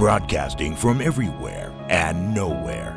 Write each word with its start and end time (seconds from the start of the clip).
broadcasting 0.00 0.74
from 0.74 1.02
everywhere 1.02 1.74
and 1.90 2.34
nowhere. 2.34 2.96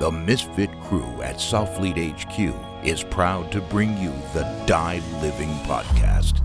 The 0.00 0.12
Misfit 0.12 0.70
crew 0.82 1.22
at 1.22 1.36
Soflete 1.36 2.12
HQ 2.12 2.54
is 2.86 3.02
proud 3.02 3.50
to 3.52 3.62
bring 3.62 3.96
you 3.96 4.12
the 4.34 4.42
Die 4.66 5.00
Living 5.22 5.48
Podcast. 5.64 6.42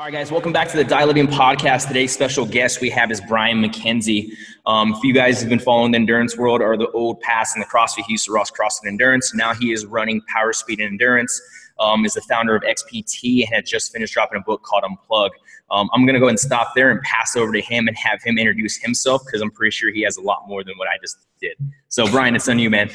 All 0.00 0.06
right, 0.06 0.14
guys, 0.14 0.32
welcome 0.32 0.54
back 0.54 0.70
to 0.70 0.78
the 0.78 0.84
Die 0.84 1.04
Living 1.04 1.26
Podcast. 1.26 1.88
Today's 1.88 2.10
special 2.10 2.46
guest 2.46 2.80
we 2.80 2.88
have 2.88 3.10
is 3.10 3.20
Brian 3.28 3.62
McKenzie. 3.62 4.32
Um, 4.70 4.94
if 4.94 5.02
you 5.02 5.12
guys 5.12 5.40
have 5.40 5.48
been 5.48 5.58
following 5.58 5.90
the 5.90 5.96
endurance 5.96 6.36
world 6.36 6.60
or 6.60 6.76
the 6.76 6.88
old 6.92 7.20
past 7.22 7.56
in 7.56 7.60
the 7.60 7.66
CrossFit, 7.66 8.04
he 8.06 8.12
used 8.12 8.26
to 8.26 8.32
Ross 8.32 8.52
CrossFit 8.52 8.86
Endurance. 8.86 9.34
Now 9.34 9.52
he 9.52 9.72
is 9.72 9.84
running 9.84 10.22
Power 10.32 10.52
Speed 10.52 10.78
and 10.78 10.92
Endurance. 10.92 11.42
Um, 11.80 12.04
is 12.04 12.14
the 12.14 12.20
founder 12.20 12.54
of 12.54 12.62
XPT 12.62 13.42
and 13.42 13.52
had 13.52 13.66
just 13.66 13.90
finished 13.90 14.12
dropping 14.12 14.38
a 14.38 14.42
book 14.42 14.62
called 14.62 14.84
Unplug. 14.84 15.30
Um, 15.72 15.88
I'm 15.92 16.04
going 16.06 16.14
to 16.14 16.20
go 16.20 16.28
and 16.28 16.38
stop 16.38 16.72
there 16.76 16.90
and 16.90 17.00
pass 17.00 17.34
over 17.34 17.52
to 17.52 17.60
him 17.60 17.88
and 17.88 17.96
have 17.96 18.22
him 18.22 18.38
introduce 18.38 18.76
himself 18.76 19.22
because 19.24 19.40
I'm 19.40 19.50
pretty 19.50 19.72
sure 19.72 19.90
he 19.90 20.02
has 20.02 20.18
a 20.18 20.20
lot 20.20 20.46
more 20.46 20.62
than 20.62 20.74
what 20.76 20.86
I 20.86 20.98
just 21.02 21.26
did. 21.40 21.56
So, 21.88 22.06
Brian, 22.06 22.36
it's 22.36 22.48
on 22.48 22.60
you, 22.60 22.70
man. 22.70 22.90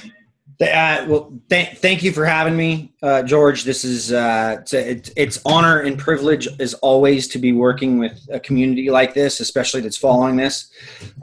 Uh, 0.62 1.06
well, 1.10 1.34
th- 1.50 1.78
thank 1.80 2.02
you 2.02 2.14
for 2.14 2.24
having 2.26 2.56
me, 2.56 2.94
uh, 3.04 3.24
George. 3.24 3.64
This 3.66 3.84
is 3.84 4.14
uh, 4.14 4.58
it's, 4.62 4.74
it's, 4.74 5.12
it's 5.18 5.42
honor 5.46 5.82
and 5.82 5.98
privilege 5.98 6.48
as 6.60 6.74
always 6.76 7.28
to 7.30 7.40
be 7.40 7.52
working 7.52 8.00
with 8.00 8.26
a 8.32 8.40
community 8.40 8.90
like 8.90 9.14
this, 9.14 9.42
especially 9.42 9.82
that's 9.82 9.98
following 9.98 10.38
this. 10.38 10.72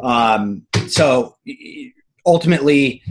Um, 0.03 0.67
so 0.87 1.37
ultimately, 2.27 3.03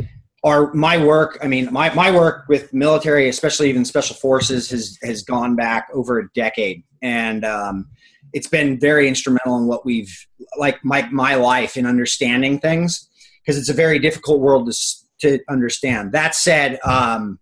our 0.43 0.71
my 0.73 1.03
work. 1.03 1.39
I 1.41 1.47
mean, 1.47 1.69
my 1.71 1.91
my 1.93 2.11
work 2.11 2.45
with 2.47 2.71
military, 2.71 3.27
especially 3.27 3.69
even 3.69 3.83
special 3.83 4.15
forces, 4.15 4.69
has 4.69 4.99
has 5.01 5.23
gone 5.23 5.55
back 5.55 5.87
over 5.91 6.19
a 6.19 6.29
decade, 6.33 6.83
and 7.01 7.43
um, 7.45 7.89
it's 8.33 8.47
been 8.47 8.79
very 8.79 9.07
instrumental 9.07 9.57
in 9.57 9.65
what 9.65 9.85
we've 9.85 10.27
like 10.57 10.83
my 10.85 11.07
my 11.09 11.33
life 11.33 11.77
in 11.77 11.87
understanding 11.87 12.59
things 12.59 13.09
because 13.41 13.57
it's 13.57 13.69
a 13.69 13.73
very 13.73 13.97
difficult 13.97 14.39
world 14.39 14.67
to 14.67 14.73
to 15.21 15.39
understand. 15.49 16.11
That 16.11 16.35
said, 16.35 16.79
um, 16.83 17.39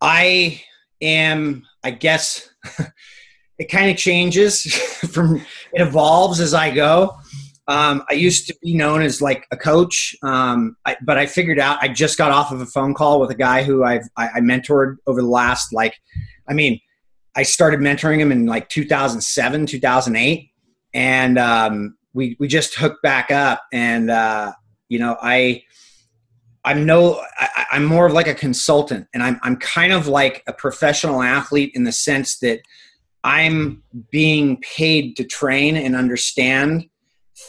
I 0.00 0.62
am, 1.00 1.64
I 1.84 1.90
guess, 1.90 2.48
it 3.58 3.70
kind 3.70 3.90
of 3.90 3.96
changes 3.96 4.62
from 5.10 5.36
it 5.72 5.80
evolves 5.80 6.40
as 6.40 6.54
I 6.54 6.70
go. 6.70 7.16
Um, 7.68 8.02
I 8.10 8.14
used 8.14 8.48
to 8.48 8.56
be 8.60 8.74
known 8.74 9.02
as 9.02 9.22
like 9.22 9.46
a 9.52 9.56
coach, 9.56 10.16
um, 10.22 10.76
I, 10.84 10.96
but 11.04 11.16
I 11.16 11.26
figured 11.26 11.60
out 11.60 11.78
I 11.80 11.88
just 11.88 12.18
got 12.18 12.32
off 12.32 12.50
of 12.50 12.60
a 12.60 12.66
phone 12.66 12.92
call 12.92 13.20
with 13.20 13.30
a 13.30 13.36
guy 13.36 13.62
who 13.62 13.84
I've 13.84 14.08
I, 14.16 14.28
I 14.34 14.40
mentored 14.40 14.96
over 15.06 15.22
the 15.22 15.28
last 15.28 15.72
like, 15.72 15.94
I 16.48 16.54
mean, 16.54 16.80
I 17.36 17.44
started 17.44 17.80
mentoring 17.80 18.18
him 18.18 18.32
in 18.32 18.46
like 18.46 18.68
2007, 18.68 19.66
2008, 19.66 20.50
and 20.92 21.38
um, 21.38 21.96
we 22.12 22.36
we 22.38 22.48
just 22.48 22.74
hooked 22.74 23.02
back 23.02 23.30
up, 23.30 23.62
and 23.72 24.10
uh, 24.10 24.52
you 24.88 24.98
know 24.98 25.16
I 25.22 25.62
I'm 26.64 26.86
no, 26.86 27.22
I, 27.38 27.66
am 27.72 27.84
more 27.84 28.06
of 28.06 28.12
like 28.12 28.28
a 28.28 28.34
consultant, 28.34 29.08
and 29.12 29.22
I'm 29.22 29.40
I'm 29.42 29.56
kind 29.56 29.92
of 29.92 30.06
like 30.06 30.42
a 30.46 30.52
professional 30.52 31.22
athlete 31.22 31.72
in 31.74 31.84
the 31.84 31.92
sense 31.92 32.38
that 32.38 32.60
I'm 33.24 33.82
being 34.10 34.60
paid 34.60 35.16
to 35.16 35.24
train 35.24 35.76
and 35.76 35.96
understand 35.96 36.86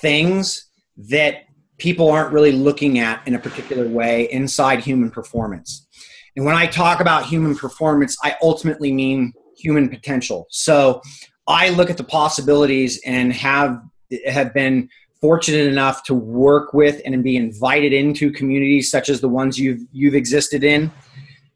things 0.02 0.66
that 0.98 1.44
people 1.78 2.10
aren't 2.10 2.32
really 2.32 2.52
looking 2.52 3.00
at 3.00 3.28
in 3.28 3.36
a 3.36 3.40
particular 3.40 3.88
way 3.88 4.32
inside 4.32 4.80
human 4.80 5.10
performance. 5.10 5.88
And 6.36 6.46
when 6.46 6.56
I 6.56 6.66
talk 6.66 7.00
about 7.00 7.26
human 7.26 7.56
performance, 7.56 8.18
I 8.24 8.36
ultimately 8.42 8.92
mean 8.92 9.34
human 9.58 9.90
potential. 9.90 10.48
So 10.50 11.02
I 11.48 11.70
look 11.70 11.90
at 11.90 11.98
the 11.98 12.04
possibilities 12.04 13.00
and 13.06 13.34
have 13.34 13.82
have 14.28 14.54
been 14.54 14.90
fortunate 15.24 15.68
enough 15.68 16.04
to 16.04 16.14
work 16.14 16.74
with 16.74 17.02
and 17.06 17.24
be 17.24 17.38
invited 17.38 17.94
into 17.94 18.30
communities 18.30 18.92
such 18.92 19.08
as 19.08 19.22
the 19.22 19.30
ones 19.30 19.58
you've 19.58 19.80
you've 19.94 20.16
existed 20.16 20.66
in 20.66 20.92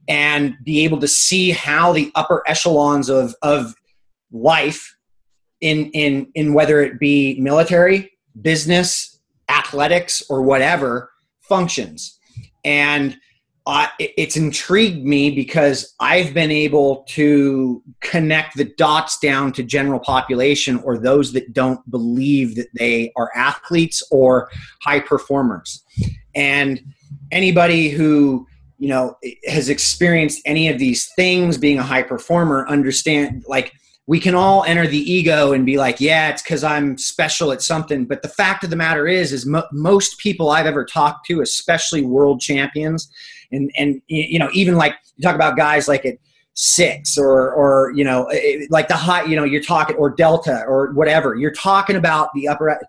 and 0.08 0.56
be 0.64 0.86
able 0.86 0.98
to 0.98 1.08
see 1.08 1.52
how 1.52 1.92
the 1.92 2.10
upper 2.16 2.42
echelons 2.48 3.10
of 3.10 3.36
of 3.42 3.76
life 4.32 4.96
in 5.60 5.92
in 5.92 6.32
in 6.34 6.54
whether 6.54 6.80
it 6.80 6.98
be 6.98 7.38
military 7.42 8.10
business 8.42 9.20
athletics 9.50 10.24
or 10.30 10.44
whatever 10.44 11.12
functions. 11.42 12.18
And 12.64 13.18
uh, 13.68 13.88
it's 14.00 14.38
intrigued 14.38 15.06
me 15.06 15.30
because 15.30 15.94
I've 16.00 16.34
been 16.34 16.52
able 16.52 17.04
to 17.10 17.84
connect 18.00 18.56
the 18.56 18.64
dots 18.64 19.20
down 19.20 19.52
to 19.54 19.64
general 19.64 20.00
population 20.00 20.78
or 20.86 20.98
those 20.98 21.34
that 21.34 21.52
don't 21.52 21.80
believe 21.92 22.56
that 22.56 22.70
they 22.74 23.12
are 23.18 23.30
athletes 23.36 24.02
or 24.10 24.50
high 24.82 25.02
performers. 25.02 25.84
And 26.34 26.82
anybody 27.34 27.90
who 27.90 28.48
you 28.80 28.88
know 28.88 29.18
has 29.46 29.68
experienced 29.68 30.42
any 30.46 30.70
of 30.70 30.80
these 30.80 31.12
things 31.18 31.58
being 31.58 31.78
a 31.78 31.84
high 31.84 32.04
performer 32.04 32.66
understand 32.70 33.44
like 33.48 33.74
we 34.06 34.20
can 34.20 34.36
all 34.36 34.64
enter 34.64 34.88
the 34.88 35.12
ego 35.12 35.52
and 35.52 35.66
be 35.66 35.78
like 35.78 36.00
yeah 36.00 36.30
it's 36.30 36.44
because 36.44 36.64
i'm 36.64 36.96
special 36.96 37.52
at 37.52 37.62
something 37.62 38.06
but 38.06 38.22
the 38.22 38.28
fact 38.28 38.64
of 38.64 38.70
the 38.70 38.76
matter 38.76 39.08
is 39.08 39.34
is 39.34 39.48
mo- 39.48 39.68
most 39.72 40.20
people 40.20 40.52
i've 40.52 40.68
ever 40.68 40.86
talked 40.86 41.26
to 41.26 41.42
especially 41.42 42.04
world 42.04 42.40
champions 42.40 43.10
and 43.52 43.72
and 43.78 44.02
you 44.08 44.40
know 44.40 44.50
even 44.54 44.76
like 44.76 44.96
you 45.16 45.24
talk 45.24 45.36
about 45.36 45.58
guys 45.58 45.88
like 45.88 46.06
at 46.06 46.18
six 46.54 47.18
or 47.18 47.52
or 47.52 47.92
you 47.96 48.04
know 48.04 48.30
like 48.70 48.88
the 48.88 48.96
high 48.96 49.24
you 49.24 49.36
know 49.36 49.44
you're 49.44 49.62
talking 49.62 49.96
or 49.98 50.10
delta 50.10 50.64
or 50.68 50.92
whatever 50.94 51.36
you're 51.36 51.52
talking 51.52 51.96
about 51.96 52.30
the 52.34 52.48
upper 52.48 52.80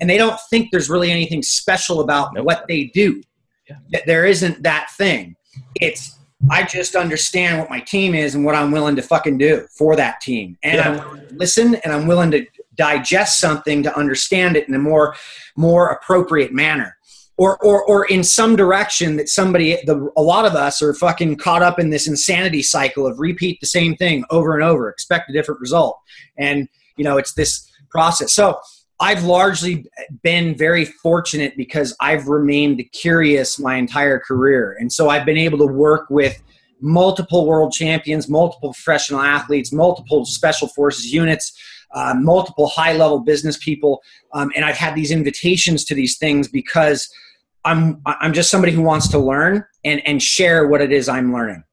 and 0.00 0.10
they 0.10 0.18
don't 0.18 0.38
think 0.50 0.70
there's 0.70 0.90
really 0.90 1.10
anything 1.10 1.42
special 1.42 2.00
about 2.00 2.34
nope. 2.34 2.44
what 2.44 2.66
they 2.68 2.84
do 2.94 3.22
yeah. 3.68 4.00
there 4.06 4.26
isn't 4.26 4.62
that 4.62 4.90
thing 4.96 5.34
it's 5.76 6.18
I 6.50 6.64
just 6.64 6.94
understand 6.94 7.58
what 7.58 7.70
my 7.70 7.80
team 7.80 8.14
is 8.14 8.34
and 8.34 8.44
what 8.44 8.54
I'm 8.54 8.70
willing 8.70 8.96
to 8.96 9.02
fucking 9.02 9.38
do 9.38 9.66
for 9.70 9.96
that 9.96 10.20
team. 10.20 10.58
And 10.62 10.76
yeah. 10.76 11.02
I'm 11.02 11.38
listen 11.38 11.76
and 11.76 11.92
I'm 11.92 12.06
willing 12.06 12.30
to 12.32 12.46
digest 12.74 13.40
something 13.40 13.82
to 13.82 13.96
understand 13.96 14.56
it 14.56 14.68
in 14.68 14.74
a 14.74 14.78
more 14.78 15.14
more 15.56 15.90
appropriate 15.90 16.52
manner 16.52 16.93
or, 17.36 17.62
or, 17.64 17.84
or 17.84 18.04
in 18.06 18.22
some 18.22 18.54
direction 18.54 19.16
that 19.16 19.28
somebody, 19.28 19.76
the, 19.86 20.10
a 20.16 20.22
lot 20.22 20.44
of 20.44 20.54
us 20.54 20.80
are 20.80 20.94
fucking 20.94 21.36
caught 21.36 21.62
up 21.62 21.78
in 21.78 21.90
this 21.90 22.06
insanity 22.06 22.62
cycle 22.62 23.06
of 23.06 23.18
repeat 23.18 23.60
the 23.60 23.66
same 23.66 23.96
thing 23.96 24.24
over 24.30 24.54
and 24.54 24.62
over, 24.62 24.88
expect 24.88 25.30
a 25.30 25.32
different 25.32 25.60
result. 25.60 25.98
And, 26.38 26.68
you 26.96 27.04
know, 27.04 27.16
it's 27.18 27.34
this 27.34 27.68
process. 27.90 28.32
So 28.32 28.60
I've 29.00 29.24
largely 29.24 29.86
been 30.22 30.56
very 30.56 30.84
fortunate 30.84 31.56
because 31.56 31.96
I've 32.00 32.28
remained 32.28 32.82
curious 32.92 33.58
my 33.58 33.76
entire 33.76 34.20
career. 34.20 34.76
And 34.78 34.92
so 34.92 35.08
I've 35.08 35.26
been 35.26 35.36
able 35.36 35.58
to 35.58 35.66
work 35.66 36.08
with 36.10 36.40
multiple 36.80 37.46
world 37.46 37.72
champions, 37.72 38.28
multiple 38.28 38.72
professional 38.72 39.20
athletes, 39.20 39.72
multiple 39.72 40.24
special 40.24 40.68
forces 40.68 41.12
units, 41.12 41.58
uh, 41.92 42.14
multiple 42.16 42.68
high 42.68 42.92
level 42.92 43.20
business 43.20 43.56
people. 43.58 44.02
Um, 44.32 44.50
and 44.56 44.64
I've 44.64 44.76
had 44.76 44.94
these 44.94 45.10
invitations 45.10 45.84
to 45.86 45.94
these 45.94 46.18
things 46.18 46.48
because– 46.48 47.08
I'm 47.64 48.00
I'm 48.04 48.32
just 48.32 48.50
somebody 48.50 48.72
who 48.72 48.82
wants 48.82 49.08
to 49.08 49.18
learn 49.18 49.64
and 49.84 50.06
and 50.06 50.22
share 50.22 50.68
what 50.68 50.80
it 50.80 50.92
is 50.92 51.08
I'm 51.08 51.32
learning. 51.32 51.64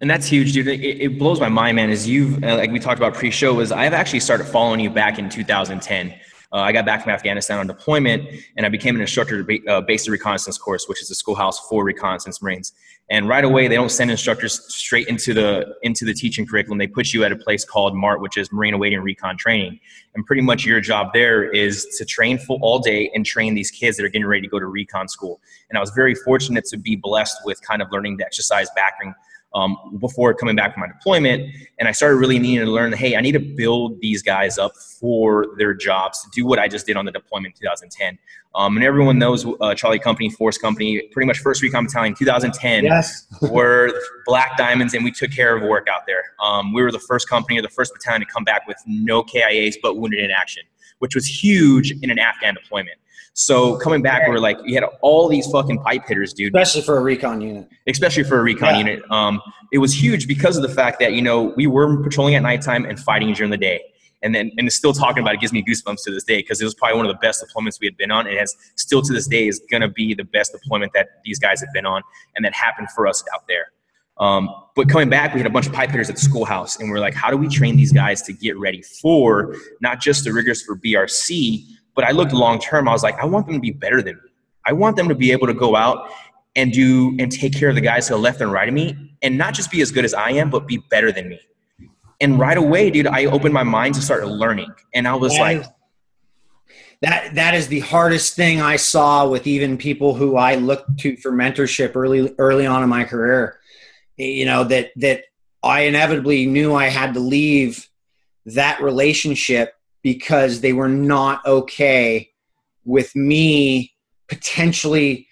And 0.00 0.08
that's 0.08 0.26
huge, 0.26 0.52
dude. 0.52 0.68
It, 0.68 0.80
it 0.80 1.18
blows 1.18 1.40
my 1.40 1.48
mind, 1.48 1.76
man. 1.76 1.90
As 1.90 2.08
you've 2.08 2.42
uh, 2.44 2.56
like 2.56 2.70
we 2.70 2.78
talked 2.78 2.98
about 2.98 3.14
pre-show, 3.14 3.58
is 3.60 3.72
I've 3.72 3.94
actually 3.94 4.20
started 4.20 4.44
following 4.44 4.80
you 4.80 4.90
back 4.90 5.18
in 5.18 5.28
2010. 5.28 6.14
Uh, 6.50 6.56
I 6.56 6.72
got 6.72 6.86
back 6.86 7.02
from 7.02 7.12
Afghanistan 7.12 7.58
on 7.58 7.66
deployment, 7.66 8.26
and 8.56 8.64
I 8.64 8.70
became 8.70 8.94
an 8.94 9.02
instructor 9.02 9.42
to 9.42 9.66
uh, 9.66 9.80
basic 9.82 10.10
reconnaissance 10.10 10.56
course, 10.56 10.88
which 10.88 11.02
is 11.02 11.10
a 11.10 11.14
schoolhouse 11.14 11.58
for 11.68 11.84
reconnaissance 11.84 12.40
Marines. 12.40 12.72
And 13.10 13.28
right 13.28 13.44
away, 13.44 13.68
they 13.68 13.74
don't 13.74 13.90
send 13.90 14.10
instructors 14.10 14.74
straight 14.74 15.08
into 15.08 15.34
the 15.34 15.74
into 15.82 16.06
the 16.06 16.14
teaching 16.14 16.46
curriculum. 16.46 16.78
They 16.78 16.86
put 16.86 17.12
you 17.12 17.22
at 17.24 17.32
a 17.32 17.36
place 17.36 17.66
called 17.66 17.94
MART, 17.94 18.22
which 18.22 18.38
is 18.38 18.50
Marine 18.50 18.72
Awaiting 18.72 19.00
Recon 19.00 19.36
Training. 19.36 19.78
And 20.14 20.24
pretty 20.24 20.42
much 20.42 20.64
your 20.64 20.80
job 20.80 21.12
there 21.12 21.50
is 21.50 21.84
to 21.98 22.04
train 22.06 22.38
full 22.38 22.58
all 22.62 22.78
day 22.78 23.10
and 23.14 23.26
train 23.26 23.54
these 23.54 23.70
kids 23.70 23.98
that 23.98 24.04
are 24.04 24.08
getting 24.08 24.26
ready 24.26 24.42
to 24.42 24.48
go 24.48 24.58
to 24.58 24.66
recon 24.66 25.06
school. 25.08 25.40
And 25.68 25.76
I 25.76 25.80
was 25.80 25.90
very 25.90 26.14
fortunate 26.14 26.64
to 26.66 26.78
be 26.78 26.96
blessed 26.96 27.36
with 27.44 27.60
kind 27.60 27.82
of 27.82 27.88
learning 27.92 28.16
the 28.16 28.24
exercise 28.24 28.68
background 28.74 29.14
um, 29.54 29.76
before 29.98 30.34
coming 30.34 30.56
back 30.56 30.74
from 30.74 30.82
my 30.82 30.88
deployment. 30.88 31.52
And 31.78 31.88
I 31.88 31.92
started 31.92 32.16
really 32.16 32.38
needing 32.38 32.64
to 32.64 32.70
learn, 32.70 32.92
hey, 32.92 33.16
I 33.16 33.20
need 33.20 33.32
to 33.32 33.40
build 33.40 34.00
these 34.00 34.22
guys 34.22 34.58
up 34.58 34.76
for 34.76 35.46
their 35.56 35.74
jobs 35.74 36.22
to 36.22 36.28
do 36.32 36.46
what 36.46 36.58
I 36.58 36.68
just 36.68 36.86
did 36.86 36.96
on 36.96 37.04
the 37.04 37.12
deployment 37.12 37.54
in 37.54 37.60
2010. 37.60 38.18
Um, 38.54 38.76
and 38.76 38.84
everyone 38.84 39.18
knows 39.18 39.46
uh, 39.60 39.74
Charlie 39.74 39.98
Company, 39.98 40.30
Force 40.30 40.58
Company, 40.58 41.02
pretty 41.12 41.26
much 41.26 41.38
first 41.38 41.62
recon 41.62 41.84
battalion 41.84 42.14
2010 42.14 42.84
yes. 42.84 43.26
were 43.50 43.92
black 44.26 44.56
diamonds, 44.56 44.94
and 44.94 45.04
we 45.04 45.12
took 45.12 45.30
care 45.30 45.56
of 45.56 45.62
work 45.62 45.86
out 45.88 46.02
there. 46.06 46.24
Um, 46.42 46.72
we 46.72 46.82
were 46.82 46.90
the 46.90 46.98
first 46.98 47.28
company 47.28 47.58
or 47.58 47.62
the 47.62 47.68
first 47.68 47.92
battalion 47.94 48.20
to 48.20 48.26
come 48.26 48.44
back 48.44 48.66
with 48.66 48.78
no 48.86 49.22
KIAs 49.22 49.76
but 49.82 49.96
wounded 49.96 50.20
in 50.20 50.30
action 50.30 50.62
which 50.98 51.14
was 51.14 51.26
huge 51.26 51.92
in 52.02 52.10
an 52.10 52.18
Afghan 52.18 52.54
deployment. 52.54 52.98
So 53.34 53.76
coming 53.76 54.02
back, 54.02 54.26
we're 54.28 54.38
like, 54.38 54.58
you 54.64 54.74
had 54.74 54.84
all 55.00 55.28
these 55.28 55.46
fucking 55.46 55.78
pipe 55.80 56.02
hitters, 56.06 56.32
dude. 56.32 56.54
Especially 56.54 56.82
for 56.82 56.98
a 56.98 57.00
recon 57.00 57.40
unit. 57.40 57.68
Especially 57.86 58.24
for 58.24 58.38
a 58.38 58.42
recon 58.42 58.74
yeah. 58.74 58.78
unit. 58.78 59.10
Um, 59.10 59.40
it 59.72 59.78
was 59.78 59.94
huge 59.94 60.26
because 60.26 60.56
of 60.56 60.62
the 60.62 60.68
fact 60.68 60.98
that, 61.00 61.12
you 61.12 61.22
know, 61.22 61.54
we 61.56 61.66
were 61.66 62.02
patrolling 62.02 62.34
at 62.34 62.42
nighttime 62.42 62.84
and 62.84 62.98
fighting 62.98 63.32
during 63.34 63.50
the 63.50 63.56
day. 63.56 63.82
And 64.22 64.34
then, 64.34 64.50
and 64.58 64.72
still 64.72 64.92
talking 64.92 65.22
about 65.22 65.34
it 65.34 65.40
gives 65.40 65.52
me 65.52 65.62
goosebumps 65.62 66.02
to 66.04 66.10
this 66.10 66.24
day 66.24 66.38
because 66.38 66.60
it 66.60 66.64
was 66.64 66.74
probably 66.74 66.96
one 66.96 67.06
of 67.06 67.12
the 67.12 67.18
best 67.20 67.44
deployments 67.44 67.78
we 67.80 67.86
had 67.86 67.96
been 67.96 68.10
on. 68.10 68.26
And 68.26 68.36
has 68.36 68.54
still 68.74 69.02
to 69.02 69.12
this 69.12 69.28
day 69.28 69.46
is 69.46 69.60
going 69.70 69.82
to 69.82 69.88
be 69.88 70.14
the 70.14 70.24
best 70.24 70.52
deployment 70.52 70.92
that 70.94 71.06
these 71.24 71.38
guys 71.38 71.60
have 71.60 71.72
been 71.72 71.86
on 71.86 72.02
and 72.34 72.44
that 72.44 72.52
happened 72.54 72.88
for 72.90 73.06
us 73.06 73.22
out 73.32 73.46
there. 73.46 73.66
Um, 74.18 74.50
but 74.74 74.88
coming 74.88 75.08
back, 75.08 75.32
we 75.32 75.40
had 75.40 75.46
a 75.46 75.50
bunch 75.50 75.66
of 75.66 75.72
pipe 75.72 75.90
hitters 75.90 76.08
at 76.08 76.16
the 76.16 76.20
schoolhouse, 76.20 76.78
and 76.78 76.90
we're 76.90 76.98
like, 76.98 77.14
how 77.14 77.30
do 77.30 77.36
we 77.36 77.48
train 77.48 77.76
these 77.76 77.92
guys 77.92 78.20
to 78.22 78.32
get 78.32 78.58
ready 78.58 78.82
for 78.82 79.54
not 79.80 80.00
just 80.00 80.24
the 80.24 80.32
rigors 80.32 80.62
for 80.62 80.76
BRC, 80.76 81.64
but 81.98 82.06
I 82.06 82.12
looked 82.12 82.32
long 82.32 82.60
term. 82.60 82.88
I 82.88 82.92
was 82.92 83.02
like, 83.02 83.18
I 83.18 83.24
want 83.24 83.46
them 83.46 83.56
to 83.56 83.60
be 83.60 83.72
better 83.72 84.00
than 84.00 84.14
me. 84.14 84.30
I 84.64 84.72
want 84.72 84.94
them 84.94 85.08
to 85.08 85.16
be 85.16 85.32
able 85.32 85.48
to 85.48 85.52
go 85.52 85.74
out 85.74 86.08
and 86.54 86.72
do 86.72 87.16
and 87.18 87.28
take 87.32 87.52
care 87.52 87.70
of 87.70 87.74
the 87.74 87.80
guys 87.80 88.06
to 88.06 88.12
the 88.12 88.20
left 88.20 88.40
and 88.40 88.52
right 88.52 88.68
of 88.68 88.72
me, 88.72 89.16
and 89.20 89.36
not 89.36 89.52
just 89.52 89.68
be 89.68 89.80
as 89.80 89.90
good 89.90 90.04
as 90.04 90.14
I 90.14 90.30
am, 90.30 90.48
but 90.48 90.68
be 90.68 90.76
better 90.90 91.10
than 91.10 91.28
me. 91.28 91.40
And 92.20 92.38
right 92.38 92.56
away, 92.56 92.92
dude, 92.92 93.08
I 93.08 93.24
opened 93.24 93.52
my 93.52 93.64
mind 93.64 93.96
to 93.96 94.00
start 94.00 94.24
learning, 94.28 94.72
and 94.94 95.08
I 95.08 95.16
was 95.16 95.32
that 95.32 95.40
like. 95.40 95.60
Is, 95.62 95.68
that 97.02 97.34
that 97.34 97.54
is 97.54 97.66
the 97.66 97.80
hardest 97.80 98.36
thing 98.36 98.60
I 98.60 98.76
saw 98.76 99.28
with 99.28 99.48
even 99.48 99.76
people 99.76 100.14
who 100.14 100.36
I 100.36 100.54
looked 100.54 100.98
to 100.98 101.16
for 101.16 101.32
mentorship 101.32 101.96
early 101.96 102.32
early 102.38 102.64
on 102.64 102.84
in 102.84 102.88
my 102.88 103.02
career. 103.02 103.58
You 104.16 104.44
know 104.44 104.62
that 104.62 104.92
that 104.94 105.24
I 105.64 105.80
inevitably 105.80 106.46
knew 106.46 106.76
I 106.76 106.90
had 106.90 107.14
to 107.14 107.20
leave 107.20 107.88
that 108.46 108.80
relationship 108.80 109.74
because 110.12 110.62
they 110.62 110.72
were 110.72 110.88
not 110.88 111.44
okay 111.44 112.30
with 112.86 113.14
me 113.14 113.92
potentially 114.26 115.28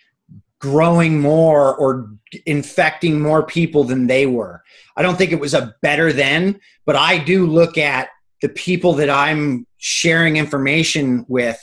growing 0.58 1.18
more 1.18 1.74
or 1.76 2.10
infecting 2.44 3.18
more 3.22 3.42
people 3.42 3.84
than 3.84 4.06
they 4.06 4.26
were. 4.26 4.62
I 4.94 5.00
don't 5.00 5.16
think 5.16 5.32
it 5.32 5.40
was 5.40 5.54
a 5.54 5.74
better 5.80 6.12
then, 6.12 6.60
but 6.84 6.94
I 6.94 7.16
do 7.16 7.46
look 7.46 7.78
at 7.78 8.10
the 8.42 8.50
people 8.50 8.92
that 8.94 9.08
I'm 9.08 9.66
sharing 9.78 10.36
information 10.36 11.24
with 11.26 11.58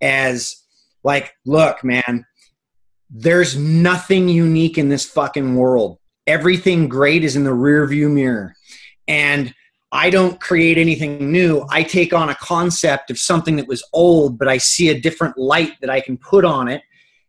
as 0.00 0.56
like, 1.02 1.34
look, 1.44 1.84
man, 1.84 2.24
there's 3.10 3.58
nothing 3.58 4.30
unique 4.30 4.78
in 4.78 4.88
this 4.88 5.04
fucking 5.04 5.54
world. 5.54 5.98
Everything 6.26 6.88
great 6.88 7.24
is 7.24 7.36
in 7.36 7.44
the 7.44 7.52
rear 7.52 7.86
view 7.86 8.08
mirror. 8.08 8.54
And 9.06 9.54
I 9.94 10.10
don't 10.10 10.40
create 10.40 10.76
anything 10.76 11.30
new. 11.30 11.64
I 11.70 11.84
take 11.84 12.12
on 12.12 12.28
a 12.28 12.34
concept 12.34 13.12
of 13.12 13.18
something 13.18 13.54
that 13.56 13.68
was 13.68 13.86
old, 13.92 14.40
but 14.40 14.48
I 14.48 14.58
see 14.58 14.88
a 14.88 15.00
different 15.00 15.38
light 15.38 15.74
that 15.80 15.88
I 15.88 16.00
can 16.00 16.18
put 16.18 16.44
on 16.44 16.66
it. 16.66 16.82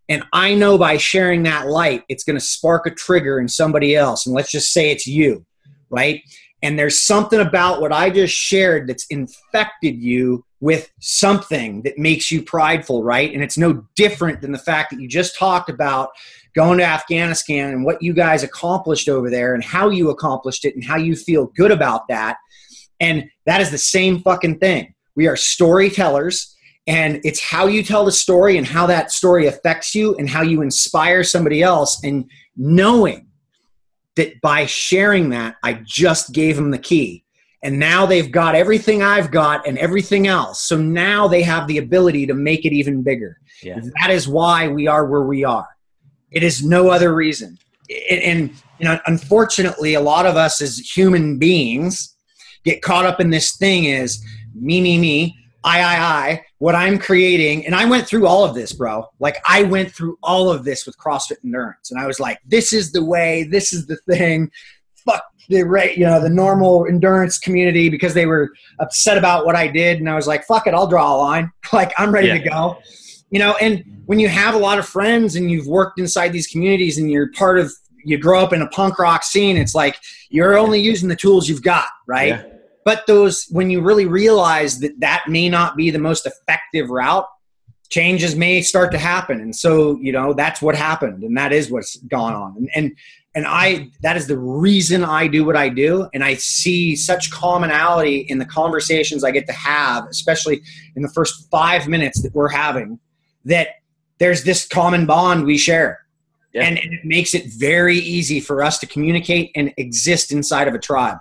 And 0.10 0.24
I 0.34 0.56
know 0.56 0.76
by 0.76 0.98
sharing 0.98 1.44
that 1.44 1.68
light, 1.68 2.04
it's 2.10 2.24
going 2.24 2.38
to 2.38 2.44
spark 2.44 2.88
a 2.88 2.92
trigger 2.92 3.40
in 3.40 3.48
somebody 3.48 3.96
else. 3.96 4.26
And 4.26 4.34
let's 4.34 4.50
just 4.50 4.74
say 4.74 4.90
it's 4.90 5.06
you, 5.06 5.46
right? 5.92 6.24
And 6.64 6.80
there's 6.80 7.00
something 7.00 7.40
about 7.40 7.82
what 7.82 7.92
I 7.92 8.10
just 8.10 8.34
shared 8.34 8.88
that's 8.88 9.06
infected 9.08 10.02
you 10.02 10.44
with 10.60 10.90
something 11.00 11.84
that 11.84 12.00
makes 12.00 12.32
you 12.32 12.42
prideful, 12.42 13.04
right? 13.04 13.32
And 13.32 13.44
it's 13.44 13.60
no 13.60 13.86
different 13.96 14.42
than 14.42 14.52
the 14.52 14.58
fact 14.58 14.90
that 14.90 15.00
you 15.00 15.08
just 15.08 15.38
talked 15.38 15.70
about 15.70 16.10
going 16.56 16.78
to 16.80 16.86
Afghanistan 16.86 17.72
and 17.72 17.86
what 17.86 18.02
you 18.02 18.14
guys 18.14 18.44
accomplished 18.44 19.10
over 19.10 19.30
there 19.30 19.54
and 19.54 19.64
how 19.64 19.90
you 19.90 20.10
accomplished 20.10 20.66
it 20.66 20.74
and 20.76 20.84
how 20.84 20.98
you 20.98 21.16
feel 21.16 21.48
good 21.56 21.72
about 21.72 22.08
that. 22.08 22.38
And 23.00 23.26
that 23.46 23.62
is 23.62 23.72
the 23.72 23.78
same 23.78 24.22
fucking 24.22 24.60
thing. 24.60 24.94
We 25.16 25.28
are 25.28 25.36
storytellers, 25.36 26.56
and 26.88 27.20
it's 27.24 27.42
how 27.42 27.68
you 27.68 27.84
tell 27.84 28.06
the 28.06 28.12
story 28.12 28.58
and 28.58 28.66
how 28.66 28.86
that 28.88 29.12
story 29.12 29.48
affects 29.48 29.96
you 29.96 30.16
and 30.16 30.30
how 30.30 30.44
you 30.44 30.62
inspire 30.62 31.24
somebody 31.24 31.62
else. 31.62 32.04
And 32.04 32.30
knowing 32.56 33.28
that 34.16 34.40
by 34.42 34.66
sharing 34.66 35.30
that, 35.30 35.56
I 35.64 35.82
just 35.84 36.32
gave 36.32 36.56
them 36.56 36.72
the 36.72 36.78
key. 36.78 37.24
And 37.64 37.80
now 37.80 38.06
they've 38.06 38.32
got 38.32 38.56
everything 38.56 39.02
I've 39.02 39.32
got 39.32 39.68
and 39.68 39.78
everything 39.80 40.28
else. 40.28 40.62
So 40.62 40.78
now 40.78 41.28
they 41.28 41.42
have 41.42 41.68
the 41.68 41.80
ability 41.80 42.28
to 42.28 42.34
make 42.34 42.64
it 42.64 42.74
even 42.74 43.02
bigger. 43.02 43.40
Yeah. 43.64 43.80
That 44.00 44.12
is 44.12 44.28
why 44.28 44.68
we 44.68 44.88
are 44.88 45.06
where 45.06 45.24
we 45.24 45.44
are. 45.44 45.68
It 46.32 46.44
is 46.44 46.64
no 46.64 46.90
other 46.90 47.14
reason. 47.14 47.58
And, 48.10 48.52
you 48.80 48.86
know, 48.86 49.00
unfortunately, 49.06 49.94
a 49.94 50.02
lot 50.02 50.26
of 50.26 50.36
us 50.36 50.62
as 50.62 50.80
human 50.80 51.38
beings 51.38 52.16
get 52.64 52.82
caught 52.82 53.06
up 53.06 53.20
in 53.20 53.30
this 53.30 53.56
thing 53.56 53.86
is 53.86 54.24
me, 54.54 54.82
me, 54.82 54.98
me, 54.98 55.38
I, 55.64 55.82
I, 55.82 55.96
I, 55.98 56.46
what 56.60 56.76
I'm 56.76 57.00
creating. 57.00 57.66
And 57.66 57.76
I 57.76 57.86
went 57.86 58.08
through 58.08 58.28
all 58.28 58.46
of 58.46 58.54
this, 58.54 58.72
bro. 58.72 59.06
Like 59.20 59.38
I 59.46 59.64
went 59.64 59.92
through 59.92 60.18
all 60.22 60.50
of 60.50 60.64
this 60.64 60.86
with 60.86 60.98
CrossFit 60.98 61.38
endurance. 61.44 61.92
And 61.92 62.00
I 62.00 62.06
was 62.06 62.20
like, 62.20 62.40
this 62.46 62.72
is 62.72 62.92
the 62.92 63.04
way, 63.04 63.44
this 63.44 63.74
is 63.74 63.88
the 63.88 63.98
thing. 64.10 64.52
Fuck 65.06 65.24
the 65.50 65.64
right, 65.64 65.96
you 65.98 66.06
know, 66.06 66.22
the 66.22 66.30
normal 66.30 66.86
endurance 66.88 67.38
community 67.38 67.90
because 67.90 68.14
they 68.14 68.26
were 68.26 68.52
upset 68.80 69.18
about 69.18 69.46
what 69.46 69.56
I 69.56 69.68
did. 69.68 70.00
And 70.00 70.10
I 70.10 70.16
was 70.16 70.28
like, 70.28 70.44
fuck 70.46 70.68
it, 70.68 70.74
I'll 70.74 70.88
draw 70.88 71.16
a 71.16 71.18
line. 71.18 71.52
Like 71.74 71.94
I'm 71.98 72.14
ready 72.14 72.28
yeah. 72.28 72.38
to 72.38 72.50
go. 72.50 72.78
You 73.36 73.40
know, 73.40 73.58
and 73.60 73.84
when 74.06 74.18
you 74.18 74.30
have 74.30 74.56
a 74.56 74.58
lot 74.58 74.80
of 74.80 74.88
friends 74.88 75.36
and 75.36 75.52
you've 75.52 75.68
worked 75.68 76.00
inside 76.00 76.30
these 76.30 76.48
communities 76.48 76.98
and 76.98 77.12
you're 77.12 77.34
part 77.34 77.60
of 77.60 77.70
you 78.06 78.18
grow 78.18 78.40
up 78.40 78.54
in 78.54 78.62
a 78.62 78.68
punk 78.70 78.98
rock 78.98 79.24
scene, 79.24 79.58
it's 79.58 79.76
like 79.76 79.98
you're 80.30 80.58
only 80.58 80.80
using 80.80 81.10
the 81.10 81.18
tools 81.18 81.50
you've 81.50 81.62
got, 81.62 81.90
right? 82.08 82.30
Yeah. 82.30 82.44
But 82.86 83.06
those 83.08 83.46
when 83.50 83.70
you 83.70 83.82
really 83.82 84.06
realize 84.06 84.80
that 84.80 85.02
that 85.02 85.26
may 85.28 85.50
not 85.50 85.76
be 85.76 85.90
the 85.90 86.00
most 86.00 86.26
effective 86.26 86.90
route 86.90 87.28
changes 87.90 88.38
may 88.38 88.62
start 88.62 88.94
to 88.94 88.98
happen. 88.98 89.42
And 89.42 89.54
so 89.54 90.00
you 90.00 90.14
know 90.14 90.32
that's 90.34 90.62
what 90.62 90.74
happened 90.74 91.22
and 91.22 91.38
that 91.38 91.52
is 91.52 91.70
what's 91.70 91.98
gone 92.04 92.36
on. 92.36 92.56
And 92.56 92.70
and, 92.74 92.98
and 93.36 93.46
i 93.46 93.90
that 94.02 94.16
is 94.16 94.28
the 94.28 94.38
reason 94.38 95.04
i 95.04 95.28
do 95.28 95.44
what 95.44 95.58
i 95.58 95.68
do. 95.68 96.08
And 96.14 96.24
i 96.24 96.36
see 96.36 96.96
such 96.96 97.32
commonality 97.32 98.20
in 98.30 98.38
the 98.38 98.46
conversations 98.46 99.26
i 99.26 99.32
get 99.32 99.46
to 99.48 99.54
have 99.54 100.06
especially 100.06 100.62
in 100.96 101.02
the 101.02 101.10
first 101.10 101.50
five 101.52 101.90
minutes 101.90 102.22
that 102.22 102.34
we're 102.34 102.48
having 102.48 102.98
that 103.46 103.68
there's 104.18 104.44
this 104.44 104.68
common 104.68 105.06
bond 105.06 105.46
we 105.46 105.58
share 105.58 106.06
yeah. 106.54 106.64
and, 106.64 106.78
and 106.78 106.94
it 106.94 107.06
makes 107.06 107.34
it 107.34 107.46
very 107.48 107.98
easy 107.98 108.40
for 108.40 108.64
us 108.64 108.80
to 108.80 108.86
communicate 108.86 109.52
and 109.56 109.74
exist 109.78 110.32
inside 110.32 110.68
of 110.68 110.74
a 110.74 110.80
tribe 110.80 111.18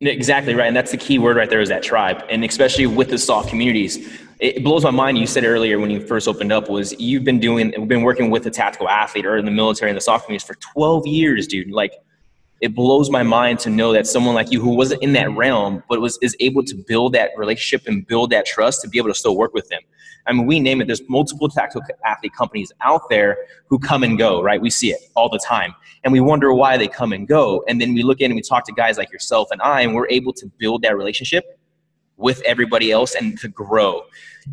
Exactly 0.00 0.54
right, 0.54 0.68
and 0.68 0.76
that's 0.76 0.92
the 0.92 0.96
key 0.96 1.18
word 1.18 1.36
right 1.36 1.50
there 1.50 1.60
is 1.60 1.68
that 1.70 1.82
tribe, 1.82 2.22
and 2.30 2.44
especially 2.44 2.86
with 2.86 3.10
the 3.10 3.18
soft 3.18 3.48
communities. 3.48 4.08
It 4.38 4.62
blows 4.62 4.84
my 4.84 4.92
mind. 4.92 5.18
You 5.18 5.26
said 5.26 5.44
earlier 5.44 5.80
when 5.80 5.90
you 5.90 5.98
first 6.06 6.28
opened 6.28 6.52
up 6.52 6.70
was 6.70 6.92
you've 7.00 7.24
been 7.24 7.40
doing, 7.40 7.72
been 7.88 8.02
working 8.02 8.30
with 8.30 8.46
a 8.46 8.50
tactical 8.50 8.88
athlete 8.88 9.26
or 9.26 9.36
in 9.36 9.44
the 9.44 9.50
military 9.50 9.90
and 9.90 9.96
the 9.96 10.00
soft 10.00 10.26
communities 10.26 10.46
for 10.46 10.54
12 10.54 11.08
years, 11.08 11.48
dude. 11.48 11.72
Like 11.72 11.94
it 12.60 12.76
blows 12.76 13.10
my 13.10 13.24
mind 13.24 13.58
to 13.60 13.70
know 13.70 13.92
that 13.92 14.06
someone 14.06 14.36
like 14.36 14.52
you 14.52 14.60
who 14.60 14.70
wasn't 14.70 15.02
in 15.02 15.14
that 15.14 15.32
realm 15.32 15.82
but 15.88 16.00
was 16.00 16.18
is 16.22 16.36
able 16.38 16.62
to 16.64 16.76
build 16.86 17.14
that 17.14 17.30
relationship 17.36 17.88
and 17.88 18.06
build 18.06 18.30
that 18.30 18.46
trust 18.46 18.82
to 18.82 18.88
be 18.88 18.98
able 18.98 19.08
to 19.08 19.14
still 19.14 19.36
work 19.36 19.52
with 19.54 19.68
them 19.68 19.80
i 20.28 20.32
mean 20.32 20.46
we 20.46 20.60
name 20.60 20.80
it 20.80 20.86
there's 20.86 21.02
multiple 21.08 21.48
tactical 21.48 21.82
athlete 22.04 22.32
companies 22.36 22.70
out 22.82 23.08
there 23.08 23.36
who 23.68 23.78
come 23.78 24.02
and 24.02 24.18
go 24.18 24.42
right? 24.42 24.60
We 24.60 24.70
see 24.70 24.90
it 24.90 25.00
all 25.14 25.28
the 25.28 25.38
time. 25.38 25.74
And 26.04 26.12
we 26.12 26.20
wonder 26.20 26.52
why 26.54 26.76
they 26.76 26.88
come 26.88 27.12
and 27.12 27.26
go. 27.26 27.64
And 27.68 27.80
then 27.80 27.94
we 27.94 28.02
look 28.02 28.20
in 28.20 28.30
and 28.30 28.36
we 28.36 28.42
talk 28.42 28.64
to 28.66 28.72
guys 28.72 28.98
like 28.98 29.12
yourself 29.12 29.48
and 29.50 29.60
i 29.62 29.80
and 29.82 29.94
we're 29.94 30.08
able 30.08 30.32
to 30.34 30.46
build 30.58 30.82
that 30.82 30.96
relationship 30.96 31.58
with 32.16 32.40
everybody 32.42 32.90
else 32.90 33.14
and 33.14 33.38
to 33.38 33.48
grow. 33.48 34.02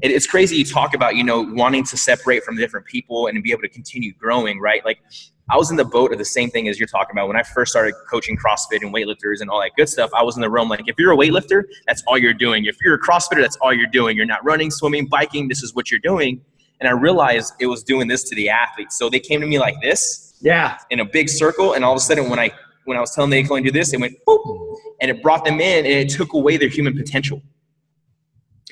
It's 0.02 0.28
crazy 0.28 0.58
you 0.58 0.66
talk 0.66 0.94
about 0.94 1.16
you 1.16 1.24
know 1.24 1.42
wanting 1.42 1.84
to 1.86 1.98
separate 1.98 2.44
from 2.44 2.58
different 2.58 2.86
people 2.86 3.28
and 3.28 3.42
be 3.44 3.52
able 3.52 3.62
to 3.62 3.70
continue 3.70 4.14
growing 4.14 4.60
right? 4.60 4.84
Like 4.86 5.00
I 5.50 5.58
was 5.58 5.70
in 5.70 5.78
the 5.78 5.86
boat 5.86 6.12
of 6.12 6.18
the 6.18 6.26
same 6.26 6.50
thing 6.50 6.68
as 6.68 6.80
you're 6.80 6.88
talking 6.88 7.12
about. 7.14 7.28
When 7.28 7.38
I 7.38 7.44
first 7.44 7.72
started 7.72 7.94
coaching 8.10 8.36
CrossFit 8.36 8.82
and 8.82 8.94
weightlifters 8.94 9.42
and 9.42 9.50
all 9.50 9.62
that 9.62 9.72
good 9.78 9.88
stuff, 9.88 10.10
I 10.16 10.24
was 10.24 10.36
in 10.36 10.42
the 10.42 10.50
realm 10.50 10.70
like, 10.70 10.88
if 10.88 10.96
you're 10.98 11.14
a 11.14 11.18
weightlifter, 11.18 11.64
that's 11.86 12.04
all 12.08 12.18
you're 12.18 12.34
doing. 12.34 12.66
If 12.66 12.78
you're 12.84 12.96
a 12.96 13.00
CrossFitter, 13.00 13.42
that's 13.42 13.56
all 13.58 13.72
you're 13.72 13.88
doing. 13.88 14.18
You're 14.18 14.26
not 14.26 14.44
running, 14.44 14.72
swimming, 14.72 15.06
biking. 15.06 15.48
This 15.48 15.62
is 15.62 15.76
what 15.76 15.92
you're 15.92 16.00
doing. 16.00 16.42
And 16.80 16.90
I 16.90 16.94
realized 16.94 17.54
it 17.60 17.68
was 17.68 17.84
doing 17.84 18.08
this 18.08 18.24
to 18.24 18.36
the 18.36 18.50
athletes. 18.50 18.98
So 18.98 19.08
they 19.10 19.20
came 19.20 19.40
to 19.40 19.48
me 19.48 19.60
like 19.60 19.80
this, 19.82 20.36
yeah, 20.42 20.78
in 20.90 21.00
a 21.00 21.06
big 21.06 21.30
circle. 21.30 21.74
And 21.74 21.86
all 21.86 21.94
of 21.94 21.98
a 21.98 22.02
sudden, 22.02 22.30
when 22.30 22.40
I 22.40 22.50
when 22.86 22.98
I 22.98 23.00
was 23.00 23.14
telling 23.14 23.30
them 23.30 23.38
they 23.38 23.44
can 23.44 23.52
only 23.52 23.64
do 23.64 23.72
this, 23.72 23.94
it 23.94 24.00
went 24.00 24.18
boop, 24.28 24.76
and 25.00 25.10
it 25.10 25.22
brought 25.22 25.46
them 25.46 25.62
in, 25.62 25.86
and 25.86 25.94
it 25.94 26.10
took 26.10 26.34
away 26.34 26.58
their 26.58 26.70
human 26.70 26.96
potential. 26.96 27.42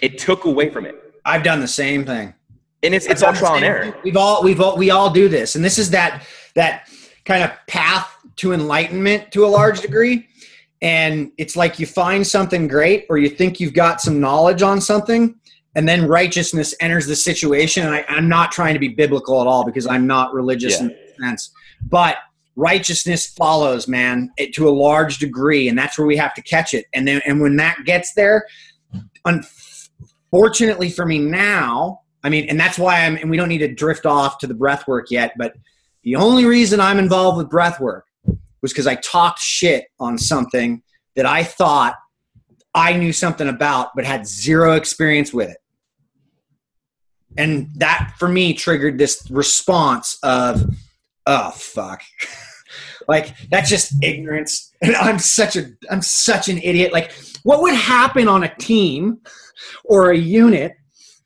It 0.01 0.17
took 0.17 0.45
away 0.45 0.69
from 0.69 0.85
it. 0.85 0.95
I've 1.23 1.43
done 1.43 1.61
the 1.61 1.67
same 1.67 2.03
thing 2.03 2.33
and 2.83 2.93
it's, 2.93 3.05
it's 3.05 3.23
all 3.23 3.33
trial 3.33 3.55
and 3.55 3.63
error. 3.63 3.95
We've 4.03 4.17
all 4.17 4.43
we've 4.43 4.59
all 4.59 4.77
we 4.77 4.89
all 4.89 5.09
do 5.09 5.29
this, 5.29 5.55
and 5.55 5.63
this 5.63 5.79
is 5.79 5.89
that 5.91 6.25
that 6.55 6.89
kind 7.25 7.43
of 7.43 7.51
path 7.67 8.15
to 8.37 8.53
enlightenment 8.53 9.31
to 9.31 9.45
a 9.45 9.47
large 9.47 9.81
degree. 9.81 10.27
And 10.81 11.31
it's 11.37 11.55
like 11.55 11.79
you 11.79 11.85
find 11.85 12.25
something 12.25 12.67
great, 12.67 13.05
or 13.09 13.17
you 13.17 13.29
think 13.29 13.59
you've 13.59 13.73
got 13.73 14.01
some 14.01 14.19
knowledge 14.19 14.61
on 14.61 14.81
something, 14.81 15.35
and 15.75 15.87
then 15.87 16.07
righteousness 16.07 16.75
enters 16.81 17.07
the 17.07 17.15
situation. 17.15 17.85
And 17.85 17.95
I, 17.95 18.05
am 18.09 18.27
not 18.27 18.51
trying 18.51 18.73
to 18.73 18.79
be 18.79 18.89
biblical 18.89 19.39
at 19.39 19.47
all 19.47 19.65
because 19.65 19.87
I'm 19.87 20.05
not 20.05 20.33
religious 20.33 20.73
yeah. 20.73 20.81
in 20.81 20.87
that 20.89 21.15
sense, 21.21 21.51
but 21.83 22.17
righteousness 22.55 23.27
follows, 23.27 23.87
man, 23.87 24.31
it, 24.37 24.53
to 24.55 24.67
a 24.67 24.71
large 24.71 25.19
degree, 25.19 25.69
and 25.69 25.77
that's 25.77 25.97
where 25.97 26.05
we 26.05 26.17
have 26.17 26.33
to 26.33 26.41
catch 26.41 26.73
it. 26.73 26.85
And 26.93 27.07
then, 27.07 27.21
and 27.25 27.39
when 27.39 27.55
that 27.57 27.77
gets 27.85 28.13
there, 28.13 28.45
unfortunately 29.25 30.89
for 30.89 31.05
me 31.05 31.19
now, 31.19 32.01
I 32.23 32.29
mean, 32.29 32.47
and 32.49 32.59
that's 32.59 32.77
why 32.77 33.05
I'm, 33.05 33.15
and 33.17 33.29
we 33.29 33.37
don't 33.37 33.49
need 33.49 33.59
to 33.59 33.73
drift 33.73 34.05
off 34.05 34.37
to 34.39 34.47
the 34.47 34.53
breath 34.53 34.87
work 34.87 35.11
yet, 35.11 35.33
but 35.37 35.53
the 36.03 36.15
only 36.15 36.45
reason 36.45 36.79
I'm 36.79 36.99
involved 36.99 37.37
with 37.37 37.49
breath 37.49 37.79
work 37.79 38.05
was 38.61 38.71
because 38.71 38.87
I 38.87 38.95
talked 38.95 39.39
shit 39.39 39.85
on 39.99 40.17
something 40.17 40.83
that 41.15 41.25
I 41.25 41.43
thought 41.43 41.95
I 42.73 42.93
knew 42.93 43.13
something 43.13 43.47
about, 43.47 43.89
but 43.95 44.05
had 44.05 44.25
zero 44.27 44.73
experience 44.73 45.33
with 45.33 45.49
it. 45.49 45.57
And 47.37 47.69
that 47.75 48.13
for 48.17 48.27
me 48.27 48.53
triggered 48.53 48.97
this 48.97 49.27
response 49.29 50.17
of, 50.23 50.63
oh, 51.25 51.51
fuck. 51.51 52.01
like 53.07 53.35
that's 53.49 53.69
just 53.69 54.03
ignorance. 54.03 54.71
And 54.81 54.95
I'm 54.95 55.19
such 55.19 55.55
a 55.55 55.71
I'm 55.89 56.01
such 56.01 56.49
an 56.49 56.57
idiot. 56.57 56.93
Like 56.93 57.11
what 57.43 57.61
would 57.61 57.75
happen 57.75 58.27
on 58.27 58.43
a 58.43 58.55
team 58.55 59.19
or 59.83 60.11
a 60.11 60.17
unit 60.17 60.73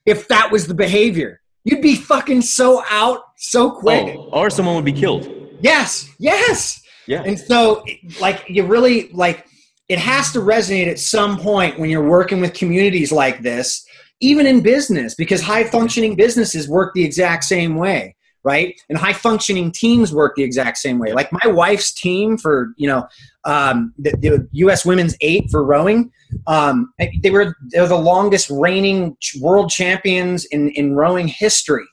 if 0.06 0.28
that 0.28 0.52
was 0.52 0.68
the 0.68 0.74
behavior? 0.74 1.42
You'd 1.68 1.82
be 1.82 1.96
fucking 1.96 2.44
so 2.44 2.82
out 2.90 3.20
so 3.36 3.72
quick. 3.72 4.16
Oh, 4.18 4.30
or 4.32 4.50
someone 4.50 4.76
would 4.76 4.86
be 4.86 4.94
killed. 4.94 5.30
Yes, 5.60 6.10
yes. 6.18 6.82
Yeah. 7.08 7.24
And 7.24 7.38
so, 7.38 7.84
like, 8.22 8.46
you 8.48 8.64
really 8.64 9.10
like 9.12 9.46
it 9.90 10.00
has 10.00 10.32
to 10.32 10.40
resonate 10.40 10.88
at 10.88 10.98
some 10.98 11.38
point 11.38 11.78
when 11.78 11.90
you're 11.90 12.08
working 12.08 12.40
with 12.40 12.54
communities 12.54 13.12
like 13.12 13.42
this, 13.42 13.86
even 14.22 14.46
in 14.46 14.62
business, 14.62 15.14
because 15.16 15.42
high 15.42 15.66
functioning 15.66 16.16
businesses 16.16 16.70
work 16.70 16.94
the 16.94 17.04
exact 17.04 17.44
same 17.44 17.76
way 17.76 18.16
right? 18.48 18.80
And 18.88 18.98
high 18.98 19.12
functioning 19.12 19.74
teams 19.74 20.14
work 20.14 20.36
the 20.38 20.44
exact 20.44 20.78
same 20.78 21.00
way. 21.00 21.12
Like 21.12 21.34
my 21.34 21.48
wife's 21.48 21.92
team 21.92 22.38
for 22.38 22.74
you 22.78 22.88
know 22.88 23.06
um, 23.44 23.94
the, 24.00 24.12
the, 24.12 24.48
U.S. 24.64 24.86
Women's 24.86 25.18
Eight 25.20 25.52
for 25.52 25.66
rowing, 25.66 26.12
um, 26.48 26.94
they 27.22 27.30
were 27.30 27.58
they 27.74 27.82
were 27.82 27.88
the 27.88 27.98
longest 27.98 28.50
reigning 28.50 29.18
world 29.42 29.70
champions 29.70 30.46
in 30.46 30.70
in 30.70 30.96
rowing 30.96 31.28
history, 31.28 31.88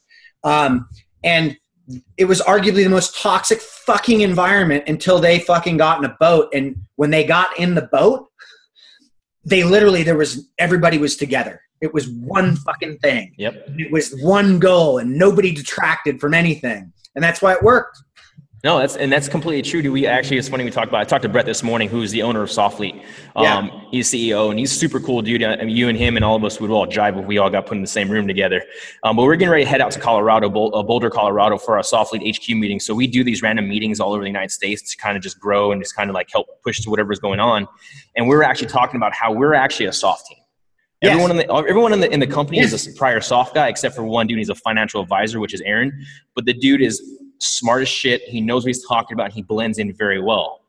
um, 0.44 0.88
and 1.24 1.56
it 2.16 2.26
was 2.26 2.40
arguably 2.42 2.84
the 2.84 2.88
most 2.88 3.20
toxic 3.20 3.60
fucking 3.60 4.20
environment 4.20 4.84
until 4.86 5.18
they 5.18 5.40
fucking 5.40 5.76
got 5.76 5.98
in 5.98 6.04
a 6.04 6.16
boat. 6.20 6.48
And 6.54 6.76
when 6.96 7.10
they 7.10 7.24
got 7.24 7.58
in 7.58 7.74
the 7.74 7.88
boat, 7.92 8.30
they 9.44 9.64
literally 9.64 10.02
there 10.02 10.16
was 10.16 10.48
everybody 10.58 10.98
was 10.98 11.16
together 11.16 11.60
it 11.84 11.92
was 11.92 12.08
one 12.08 12.56
fucking 12.56 12.98
thing. 12.98 13.34
Yep. 13.36 13.68
It 13.76 13.92
was 13.92 14.18
one 14.22 14.58
goal 14.58 14.98
and 14.98 15.18
nobody 15.18 15.52
detracted 15.52 16.18
from 16.18 16.32
anything. 16.32 16.90
And 17.14 17.22
that's 17.22 17.42
why 17.42 17.52
it 17.52 17.62
worked. 17.62 17.98
No, 18.64 18.78
that's 18.78 18.96
and 18.96 19.12
that's 19.12 19.28
completely 19.28 19.60
true. 19.60 19.82
Do 19.82 19.92
we 19.92 20.06
actually? 20.06 20.38
It's 20.38 20.48
funny 20.48 20.64
we 20.64 20.70
talked 20.70 20.88
about. 20.88 21.02
I 21.02 21.04
talked 21.04 21.22
to 21.24 21.28
Brett 21.28 21.44
this 21.44 21.62
morning, 21.62 21.86
who's 21.86 22.10
the 22.10 22.22
owner 22.22 22.42
of 22.42 22.48
Soflete. 22.48 23.04
Um, 23.36 23.44
yeah. 23.44 23.80
He's 23.90 24.10
CEO, 24.10 24.48
and 24.48 24.58
he's 24.58 24.72
super 24.72 24.98
cool 24.98 25.20
dude. 25.20 25.44
I 25.44 25.56
mean, 25.56 25.76
you 25.76 25.90
and 25.90 25.98
him 25.98 26.16
and 26.16 26.24
all 26.24 26.34
of 26.34 26.42
us 26.44 26.58
would 26.62 26.70
all 26.70 26.86
jive 26.86 27.20
if 27.20 27.26
we 27.26 27.36
all 27.36 27.50
got 27.50 27.66
put 27.66 27.76
in 27.76 27.82
the 27.82 27.86
same 27.86 28.10
room 28.10 28.26
together. 28.26 28.64
Um, 29.02 29.16
but 29.16 29.24
we're 29.24 29.36
getting 29.36 29.50
ready 29.50 29.64
to 29.64 29.68
head 29.68 29.82
out 29.82 29.92
to 29.92 30.00
Colorado, 30.00 30.48
uh, 30.48 30.82
Boulder, 30.82 31.10
Colorado, 31.10 31.58
for 31.58 31.76
our 31.76 31.82
Soflete 31.82 32.34
HQ 32.34 32.56
meeting. 32.56 32.80
So 32.80 32.94
we 32.94 33.06
do 33.06 33.22
these 33.22 33.42
random 33.42 33.68
meetings 33.68 34.00
all 34.00 34.14
over 34.14 34.22
the 34.22 34.30
United 34.30 34.50
States 34.50 34.90
to 34.92 34.96
kind 34.96 35.14
of 35.14 35.22
just 35.22 35.38
grow 35.38 35.72
and 35.72 35.82
just 35.82 35.94
kind 35.94 36.08
of 36.08 36.14
like 36.14 36.30
help 36.32 36.46
push 36.62 36.80
to 36.80 36.90
whatever's 36.90 37.18
going 37.18 37.40
on. 37.40 37.68
And 38.16 38.26
we 38.26 38.34
are 38.34 38.42
actually 38.42 38.68
talking 38.68 38.96
about 38.96 39.12
how 39.12 39.30
we're 39.30 39.52
actually 39.52 39.86
a 39.86 39.92
soft 39.92 40.26
team. 40.28 40.38
Yes. 41.02 41.10
Everyone 41.10 41.30
in 41.32 41.36
the 41.36 41.52
everyone 41.52 41.92
in 41.92 42.00
the 42.00 42.10
in 42.10 42.18
the 42.18 42.26
company 42.26 42.60
yes. 42.60 42.72
is 42.72 42.86
a 42.86 42.96
prior 42.96 43.20
soft 43.20 43.54
guy, 43.54 43.68
except 43.68 43.94
for 43.94 44.04
one 44.04 44.26
dude. 44.26 44.38
He's 44.38 44.48
a 44.48 44.54
financial 44.54 45.02
advisor, 45.02 45.38
which 45.38 45.52
is 45.52 45.60
Aaron. 45.60 45.92
But 46.34 46.46
the 46.46 46.54
dude 46.54 46.80
is 46.80 47.02
smart 47.38 47.82
as 47.82 47.88
shit. 47.88 48.22
He 48.22 48.40
knows 48.40 48.64
what 48.64 48.68
he's 48.68 48.86
talking 48.86 49.14
about. 49.14 49.32
he 49.32 49.42
blends 49.42 49.78
in 49.78 49.92
very 49.92 50.20
well. 50.20 50.60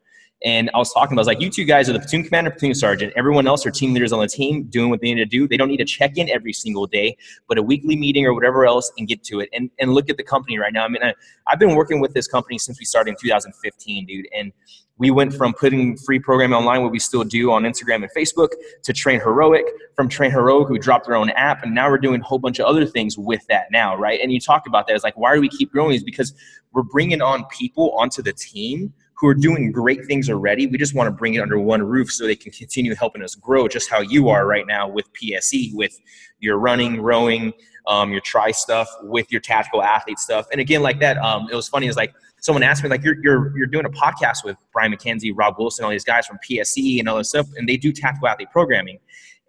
And 0.44 0.70
I 0.74 0.78
was 0.78 0.92
talking 0.92 1.14
about, 1.14 1.20
I 1.20 1.22
was 1.22 1.26
like, 1.28 1.40
you 1.40 1.48
two 1.48 1.64
guys 1.64 1.88
are 1.88 1.94
the 1.94 1.98
platoon 1.98 2.22
commander, 2.22 2.50
platoon 2.50 2.74
sergeant. 2.74 3.12
Everyone 3.16 3.46
else 3.46 3.64
are 3.64 3.70
team 3.70 3.94
leaders 3.94 4.12
on 4.12 4.20
the 4.20 4.28
team 4.28 4.64
doing 4.64 4.90
what 4.90 5.00
they 5.00 5.08
need 5.08 5.20
to 5.20 5.24
do. 5.24 5.48
They 5.48 5.56
don't 5.56 5.68
need 5.68 5.78
to 5.78 5.84
check 5.84 6.18
in 6.18 6.28
every 6.28 6.52
single 6.52 6.86
day, 6.86 7.16
but 7.48 7.56
a 7.56 7.62
weekly 7.62 7.96
meeting 7.96 8.26
or 8.26 8.34
whatever 8.34 8.66
else 8.66 8.92
and 8.98 9.08
get 9.08 9.22
to 9.24 9.40
it. 9.40 9.48
And, 9.54 9.70
and 9.80 9.94
look 9.94 10.10
at 10.10 10.18
the 10.18 10.22
company 10.22 10.58
right 10.58 10.72
now. 10.72 10.84
I 10.84 10.88
mean, 10.88 11.02
I, 11.02 11.14
I've 11.48 11.58
been 11.58 11.74
working 11.74 12.00
with 12.00 12.12
this 12.12 12.28
company 12.28 12.58
since 12.58 12.78
we 12.78 12.84
started 12.84 13.10
in 13.10 13.16
2015, 13.20 14.06
dude. 14.06 14.28
And 14.36 14.52
we 14.98 15.10
went 15.10 15.34
from 15.34 15.52
putting 15.52 15.96
free 15.96 16.18
programming 16.18 16.56
online, 16.56 16.82
what 16.82 16.90
we 16.90 16.98
still 16.98 17.24
do 17.24 17.52
on 17.52 17.64
Instagram 17.64 17.96
and 17.96 18.10
Facebook, 18.16 18.48
to 18.82 18.92
Train 18.92 19.20
Heroic. 19.20 19.64
From 19.94 20.08
Train 20.08 20.30
Heroic, 20.30 20.68
we 20.68 20.78
dropped 20.78 21.06
our 21.08 21.14
own 21.14 21.30
app, 21.30 21.62
and 21.62 21.74
now 21.74 21.90
we're 21.90 21.98
doing 21.98 22.20
a 22.20 22.24
whole 22.24 22.38
bunch 22.38 22.58
of 22.58 22.66
other 22.66 22.86
things 22.86 23.18
with 23.18 23.46
that 23.48 23.66
now, 23.70 23.96
right? 23.96 24.20
And 24.20 24.32
you 24.32 24.40
talk 24.40 24.66
about 24.66 24.86
that. 24.86 24.94
It's 24.94 25.04
like, 25.04 25.16
why 25.16 25.34
do 25.34 25.40
we 25.40 25.48
keep 25.48 25.70
growing? 25.70 25.94
Is 25.94 26.02
because 26.02 26.32
we're 26.72 26.82
bringing 26.82 27.20
on 27.20 27.44
people 27.46 27.92
onto 27.92 28.22
the 28.22 28.32
team 28.32 28.92
who 29.16 29.26
are 29.28 29.34
doing 29.34 29.72
great 29.72 30.04
things 30.06 30.28
already. 30.28 30.66
We 30.66 30.76
just 30.76 30.94
want 30.94 31.08
to 31.08 31.10
bring 31.10 31.34
it 31.34 31.40
under 31.40 31.58
one 31.58 31.82
roof 31.82 32.10
so 32.12 32.26
they 32.26 32.36
can 32.36 32.52
continue 32.52 32.94
helping 32.94 33.22
us 33.22 33.34
grow, 33.34 33.66
just 33.66 33.88
how 33.88 34.00
you 34.00 34.28
are 34.28 34.46
right 34.46 34.66
now 34.66 34.88
with 34.88 35.06
PSE, 35.14 35.74
with 35.74 35.98
your 36.40 36.58
running, 36.58 37.00
rowing, 37.00 37.52
um, 37.86 38.12
your 38.12 38.20
try 38.20 38.50
stuff, 38.50 38.88
with 39.02 39.30
your 39.32 39.40
tactical 39.40 39.82
athlete 39.82 40.18
stuff. 40.18 40.46
And 40.52 40.60
again, 40.60 40.82
like 40.82 41.00
that, 41.00 41.16
um, 41.18 41.48
it 41.50 41.54
was 41.54 41.68
funny. 41.68 41.86
Is 41.86 41.96
like 41.96 42.14
someone 42.40 42.62
asked 42.62 42.82
me, 42.82 42.88
like, 42.88 43.02
you're, 43.02 43.16
you're, 43.22 43.56
you're 43.56 43.66
doing 43.66 43.86
a 43.86 43.90
podcast 43.90 44.44
with 44.44 44.56
Brian 44.72 44.92
McKenzie, 44.92 45.32
Rob 45.34 45.56
Wilson, 45.58 45.84
all 45.84 45.90
these 45.90 46.04
guys 46.04 46.26
from 46.26 46.38
PSE 46.48 46.98
and 46.98 47.08
all 47.08 47.16
this 47.16 47.30
stuff, 47.30 47.46
and 47.56 47.68
they 47.68 47.76
do 47.76 47.92
tactical 47.92 48.28
athlete 48.28 48.50
programming. 48.50 48.98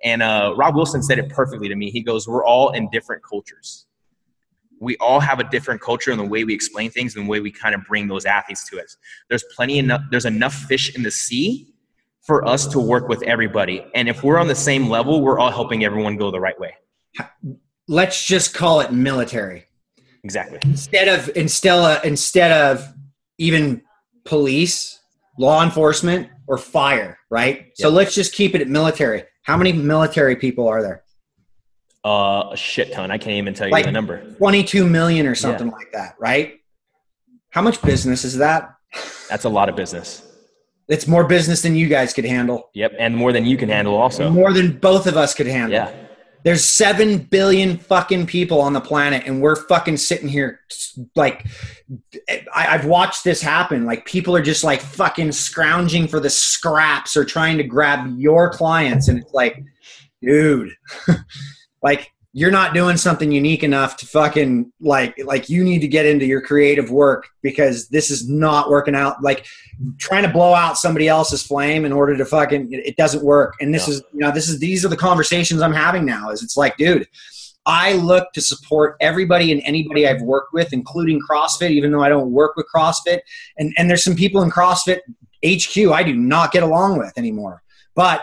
And 0.04 0.22
uh, 0.22 0.54
Rob 0.56 0.76
Wilson 0.76 1.02
said 1.02 1.20
it 1.20 1.30
perfectly 1.30 1.68
to 1.68 1.76
me. 1.76 1.90
He 1.90 2.02
goes, 2.02 2.28
We're 2.28 2.46
all 2.46 2.72
in 2.72 2.90
different 2.92 3.24
cultures 3.24 3.88
we 4.80 4.96
all 4.98 5.20
have 5.20 5.40
a 5.40 5.44
different 5.44 5.82
culture 5.82 6.12
in 6.12 6.18
the 6.18 6.26
way 6.26 6.44
we 6.44 6.54
explain 6.54 6.92
things 6.92 7.16
and 7.16 7.26
the 7.26 7.30
way 7.30 7.40
we 7.40 7.52
kind 7.52 7.74
of 7.74 7.84
bring 7.86 8.08
those 8.08 8.26
athletes 8.26 8.68
to 8.70 8.82
us. 8.82 8.98
There's 9.30 9.44
plenty 9.56 9.80
enough 9.80 10.02
there's 10.12 10.26
enough 10.26 10.54
fish 10.54 10.96
in 10.96 11.04
the 11.04 11.12
sea 11.12 11.74
for 12.22 12.46
us 12.48 12.68
to 12.68 12.80
work 12.80 13.08
with 13.08 13.24
everybody. 13.24 13.86
And 13.96 14.10
if 14.10 14.24
we're 14.24 14.38
on 14.38 14.48
the 14.48 14.56
same 14.56 14.90
level, 14.90 15.22
we're 15.22 15.40
all 15.40 15.52
helping 15.52 15.86
everyone 15.86 16.18
go 16.18 16.30
the 16.30 16.40
right 16.40 16.60
way. 16.60 16.76
Let's 17.88 18.26
just 18.26 18.54
call 18.54 18.82
it 18.82 18.92
military. 18.92 19.66
Exactly. 20.24 20.60
Instead 20.64 21.08
of 21.08 21.30
instead 21.36 22.00
of, 22.00 22.06
instead 22.06 22.52
of 22.52 22.94
even 23.38 23.82
police, 24.26 25.00
law 25.38 25.64
enforcement, 25.64 26.30
or 26.48 26.58
fire, 26.58 27.18
right? 27.30 27.58
Yep. 27.58 27.72
So 27.76 27.90
let's 27.90 28.16
just 28.16 28.34
keep 28.34 28.56
it 28.56 28.62
at 28.62 28.68
military. 28.68 29.24
How 29.44 29.58
many 29.58 29.74
military 29.74 30.36
people 30.36 30.68
are 30.68 30.82
there? 30.82 31.04
Uh, 32.04 32.50
a 32.52 32.58
shit 32.58 32.94
ton. 32.94 33.12
I 33.12 33.18
can't 33.18 33.36
even 33.36 33.54
tell 33.54 33.68
you 33.68 33.72
like 33.72 33.86
the 33.86 33.92
number. 33.92 34.24
22 34.36 34.88
million 34.88 35.26
or 35.26 35.36
something 35.36 35.68
yeah. 35.68 35.74
like 35.74 35.92
that, 35.94 36.16
right? 36.20 36.60
How 37.50 37.62
much 37.62 37.82
business 37.82 38.24
is 38.24 38.38
that? 38.38 38.74
That's 39.30 39.46
a 39.46 39.50
lot 39.50 39.68
of 39.68 39.76
business. 39.76 40.24
It's 40.88 41.06
more 41.06 41.26
business 41.26 41.62
than 41.62 41.76
you 41.76 41.88
guys 41.88 42.14
could 42.14 42.24
handle. 42.24 42.70
Yep, 42.74 42.94
and 42.98 43.16
more 43.16 43.34
than 43.34 43.46
you 43.46 43.58
can 43.58 43.68
handle 43.68 43.96
also. 43.96 44.30
More 44.30 44.54
than 44.54 44.78
both 44.78 45.06
of 45.06 45.18
us 45.18 45.34
could 45.34 45.48
handle. 45.48 45.74
Yeah. 45.74 46.07
There's 46.48 46.64
7 46.64 47.18
billion 47.18 47.78
fucking 47.78 48.28
people 48.28 48.62
on 48.62 48.72
the 48.72 48.80
planet 48.80 49.24
and 49.26 49.42
we're 49.42 49.58
fucking 49.58 49.98
sitting 49.98 50.30
here 50.30 50.62
like 51.14 51.46
I, 52.30 52.68
I've 52.70 52.86
watched 52.86 53.26
this 53.26 53.42
happen. 53.42 53.86
Like 53.86 54.06
people 54.06 54.34
are 54.34 54.42
just 54.42 54.64
like 54.64 54.80
fucking 54.80 55.34
scrounging 55.34 56.08
for 56.08 56.22
the 56.22 56.30
scraps 56.30 57.18
or 57.18 57.26
trying 57.26 57.58
to 57.58 57.66
grab 57.66 58.18
your 58.18 58.50
clients 58.50 59.10
and 59.10 59.20
it's 59.20 59.34
like 59.34 59.62
dude 60.22 60.72
like 61.84 62.14
you're 62.38 62.52
not 62.52 62.76
doing 62.76 62.98
something 62.98 63.32
unique 63.32 63.64
enough 63.64 63.98
to 63.98 64.06
fucking 64.06 64.72
like 64.80 65.20
like 65.26 65.50
you 65.50 65.64
need 65.64 65.80
to 65.80 65.88
get 65.88 66.06
into 66.06 66.24
your 66.24 66.40
creative 66.40 66.92
work 66.92 67.30
because 67.42 67.88
this 67.88 68.12
is 68.12 68.30
not 68.30 68.70
working 68.70 68.94
out. 68.94 69.24
Like 69.24 69.48
trying 69.98 70.22
to 70.22 70.30
blow 70.30 70.54
out 70.54 70.78
somebody 70.78 71.08
else's 71.08 71.42
flame 71.42 71.84
in 71.84 71.92
order 71.92 72.16
to 72.16 72.24
fucking 72.24 72.68
it 72.72 72.96
doesn't 72.96 73.24
work. 73.24 73.56
And 73.60 73.74
this 73.74 73.88
is 73.88 74.04
you 74.14 74.20
know 74.20 74.30
this 74.30 74.50
is 74.50 74.60
these 74.60 74.86
are 74.86 74.88
the 74.88 74.96
conversations 74.96 75.64
i'm 75.64 75.74
having 75.74 76.06
now 76.06 76.30
is 76.30 76.44
it's 76.44 76.56
like 76.56 76.78
dude 76.78 77.08
i 77.66 77.94
look 77.94 78.32
to 78.34 78.42
support 78.42 78.98
everybody 79.02 79.52
and 79.52 79.60
anybody 79.66 80.08
i've 80.08 80.22
worked 80.22 80.54
with 80.54 80.72
including 80.74 81.20
crossfit 81.28 81.72
even 81.72 81.92
though 81.92 82.04
i 82.04 82.10
don't 82.10 82.32
work 82.32 82.56
with 82.56 82.68
crossfit. 82.74 83.22
And 83.58 83.74
and 83.80 83.90
there's 83.90 84.04
some 84.04 84.16
people 84.16 84.44
in 84.44 84.52
crossfit 84.52 85.00
hq 85.44 85.92
i 85.92 86.04
do 86.04 86.16
not 86.16 86.52
get 86.52 86.62
along 86.62 87.00
with 87.00 87.18
anymore. 87.18 87.64
But 87.96 88.22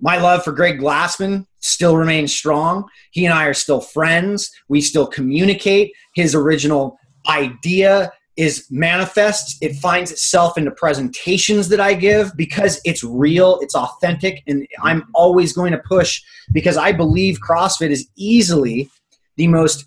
my 0.00 0.18
love 0.18 0.44
for 0.44 0.52
greg 0.52 0.80
glassman 0.80 1.46
still 1.64 1.96
remains 1.96 2.32
strong. 2.32 2.84
He 3.10 3.24
and 3.24 3.34
I 3.34 3.46
are 3.46 3.54
still 3.54 3.80
friends. 3.80 4.50
We 4.68 4.80
still 4.80 5.06
communicate. 5.06 5.92
His 6.14 6.34
original 6.34 6.98
idea 7.28 8.12
is 8.36 8.66
manifests. 8.70 9.56
It 9.62 9.76
finds 9.76 10.10
itself 10.10 10.58
in 10.58 10.64
the 10.64 10.72
presentations 10.72 11.68
that 11.70 11.80
I 11.80 11.94
give 11.94 12.36
because 12.36 12.80
it's 12.84 13.02
real, 13.02 13.58
it's 13.60 13.74
authentic, 13.74 14.42
and 14.46 14.66
I'm 14.82 15.04
always 15.14 15.52
going 15.52 15.72
to 15.72 15.78
push 15.78 16.22
because 16.52 16.76
I 16.76 16.92
believe 16.92 17.38
CrossFit 17.40 17.90
is 17.90 18.08
easily 18.16 18.90
the 19.36 19.48
most 19.48 19.86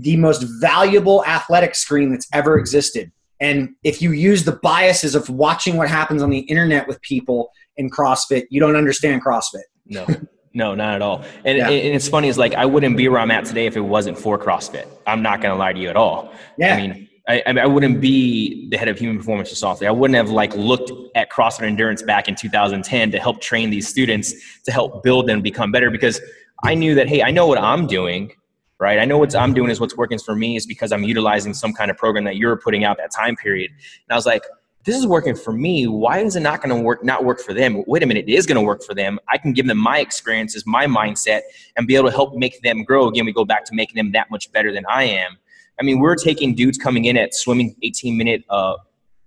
the 0.00 0.16
most 0.16 0.44
valuable 0.60 1.24
athletic 1.24 1.74
screen 1.74 2.10
that's 2.10 2.28
ever 2.32 2.56
existed. 2.56 3.10
And 3.40 3.70
if 3.82 4.00
you 4.00 4.12
use 4.12 4.44
the 4.44 4.52
biases 4.62 5.16
of 5.16 5.28
watching 5.28 5.76
what 5.76 5.88
happens 5.88 6.22
on 6.22 6.30
the 6.30 6.40
internet 6.40 6.86
with 6.86 7.00
people 7.02 7.50
in 7.76 7.90
CrossFit, 7.90 8.44
you 8.50 8.60
don't 8.60 8.76
understand 8.76 9.24
CrossFit. 9.24 9.62
No. 9.86 10.06
No, 10.58 10.74
not 10.74 10.96
at 10.96 11.02
all. 11.02 11.24
And, 11.44 11.56
yeah. 11.56 11.68
and 11.68 11.94
it's 11.94 12.08
funny 12.08 12.26
is 12.26 12.36
like 12.36 12.52
I 12.54 12.66
wouldn't 12.66 12.96
be 12.96 13.06
where 13.06 13.20
I'm 13.20 13.30
at 13.30 13.44
today 13.44 13.66
if 13.66 13.76
it 13.76 13.80
wasn't 13.80 14.18
for 14.18 14.36
CrossFit. 14.36 14.88
I'm 15.06 15.22
not 15.22 15.40
going 15.40 15.52
to 15.54 15.56
lie 15.56 15.72
to 15.72 15.78
you 15.78 15.88
at 15.88 15.94
all. 15.94 16.32
Yeah. 16.58 16.74
I 16.74 16.76
mean, 16.80 17.08
I, 17.28 17.42
I, 17.46 17.52
mean, 17.52 17.62
I 17.62 17.66
wouldn't 17.66 18.00
be 18.00 18.68
the 18.68 18.76
head 18.76 18.88
of 18.88 18.98
human 18.98 19.18
performance 19.18 19.50
for 19.50 19.54
Soflete. 19.54 19.86
I 19.86 19.92
wouldn't 19.92 20.16
have 20.16 20.30
like 20.30 20.52
looked 20.56 20.90
at 21.14 21.30
CrossFit 21.30 21.62
endurance 21.62 22.02
back 22.02 22.26
in 22.26 22.34
2010 22.34 23.12
to 23.12 23.20
help 23.20 23.40
train 23.40 23.70
these 23.70 23.86
students 23.86 24.34
to 24.64 24.72
help 24.72 25.04
build 25.04 25.28
them 25.28 25.42
become 25.42 25.70
better 25.70 25.92
because 25.92 26.20
I 26.64 26.74
knew 26.74 26.96
that, 26.96 27.08
hey, 27.08 27.22
I 27.22 27.30
know 27.30 27.46
what 27.46 27.58
I'm 27.58 27.86
doing, 27.86 28.32
right? 28.80 28.98
I 28.98 29.04
know 29.04 29.16
what 29.16 29.36
I'm 29.36 29.54
doing 29.54 29.70
is 29.70 29.78
what's 29.78 29.96
working 29.96 30.18
for 30.18 30.34
me 30.34 30.56
is 30.56 30.66
because 30.66 30.90
I'm 30.90 31.04
utilizing 31.04 31.54
some 31.54 31.72
kind 31.72 31.88
of 31.88 31.96
program 31.96 32.24
that 32.24 32.34
you're 32.34 32.56
putting 32.56 32.82
out 32.82 32.96
that 32.96 33.12
time 33.12 33.36
period. 33.36 33.70
And 33.70 34.10
I 34.10 34.16
was 34.16 34.26
like, 34.26 34.42
this 34.84 34.96
is 34.96 35.06
working 35.06 35.34
for 35.34 35.52
me. 35.52 35.86
Why 35.86 36.20
is 36.20 36.36
it 36.36 36.40
not 36.40 36.62
going 36.62 36.74
to 36.74 36.82
work? 36.82 37.04
Not 37.04 37.24
work 37.24 37.40
for 37.40 37.52
them? 37.52 37.82
Wait 37.86 38.02
a 38.02 38.06
minute, 38.06 38.28
it 38.28 38.32
is 38.32 38.46
going 38.46 38.56
to 38.56 38.62
work 38.62 38.82
for 38.82 38.94
them. 38.94 39.18
I 39.28 39.38
can 39.38 39.52
give 39.52 39.66
them 39.66 39.78
my 39.78 39.98
experiences, 39.98 40.64
my 40.66 40.86
mindset, 40.86 41.40
and 41.76 41.86
be 41.86 41.96
able 41.96 42.08
to 42.08 42.14
help 42.14 42.34
make 42.34 42.62
them 42.62 42.84
grow. 42.84 43.08
Again, 43.08 43.26
we 43.26 43.32
go 43.32 43.44
back 43.44 43.64
to 43.66 43.74
making 43.74 43.96
them 43.96 44.12
that 44.12 44.30
much 44.30 44.50
better 44.52 44.72
than 44.72 44.84
I 44.88 45.04
am. 45.04 45.36
I 45.80 45.84
mean, 45.84 46.00
we're 46.00 46.16
taking 46.16 46.54
dudes 46.54 46.78
coming 46.78 47.04
in 47.04 47.16
at 47.16 47.34
swimming 47.34 47.76
18 47.82 48.16
minute 48.16 48.44
uh, 48.48 48.76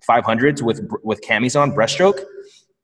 500s 0.08 0.62
with 0.62 0.88
with 1.02 1.20
camis 1.22 1.60
on 1.60 1.72
breaststroke. 1.72 2.20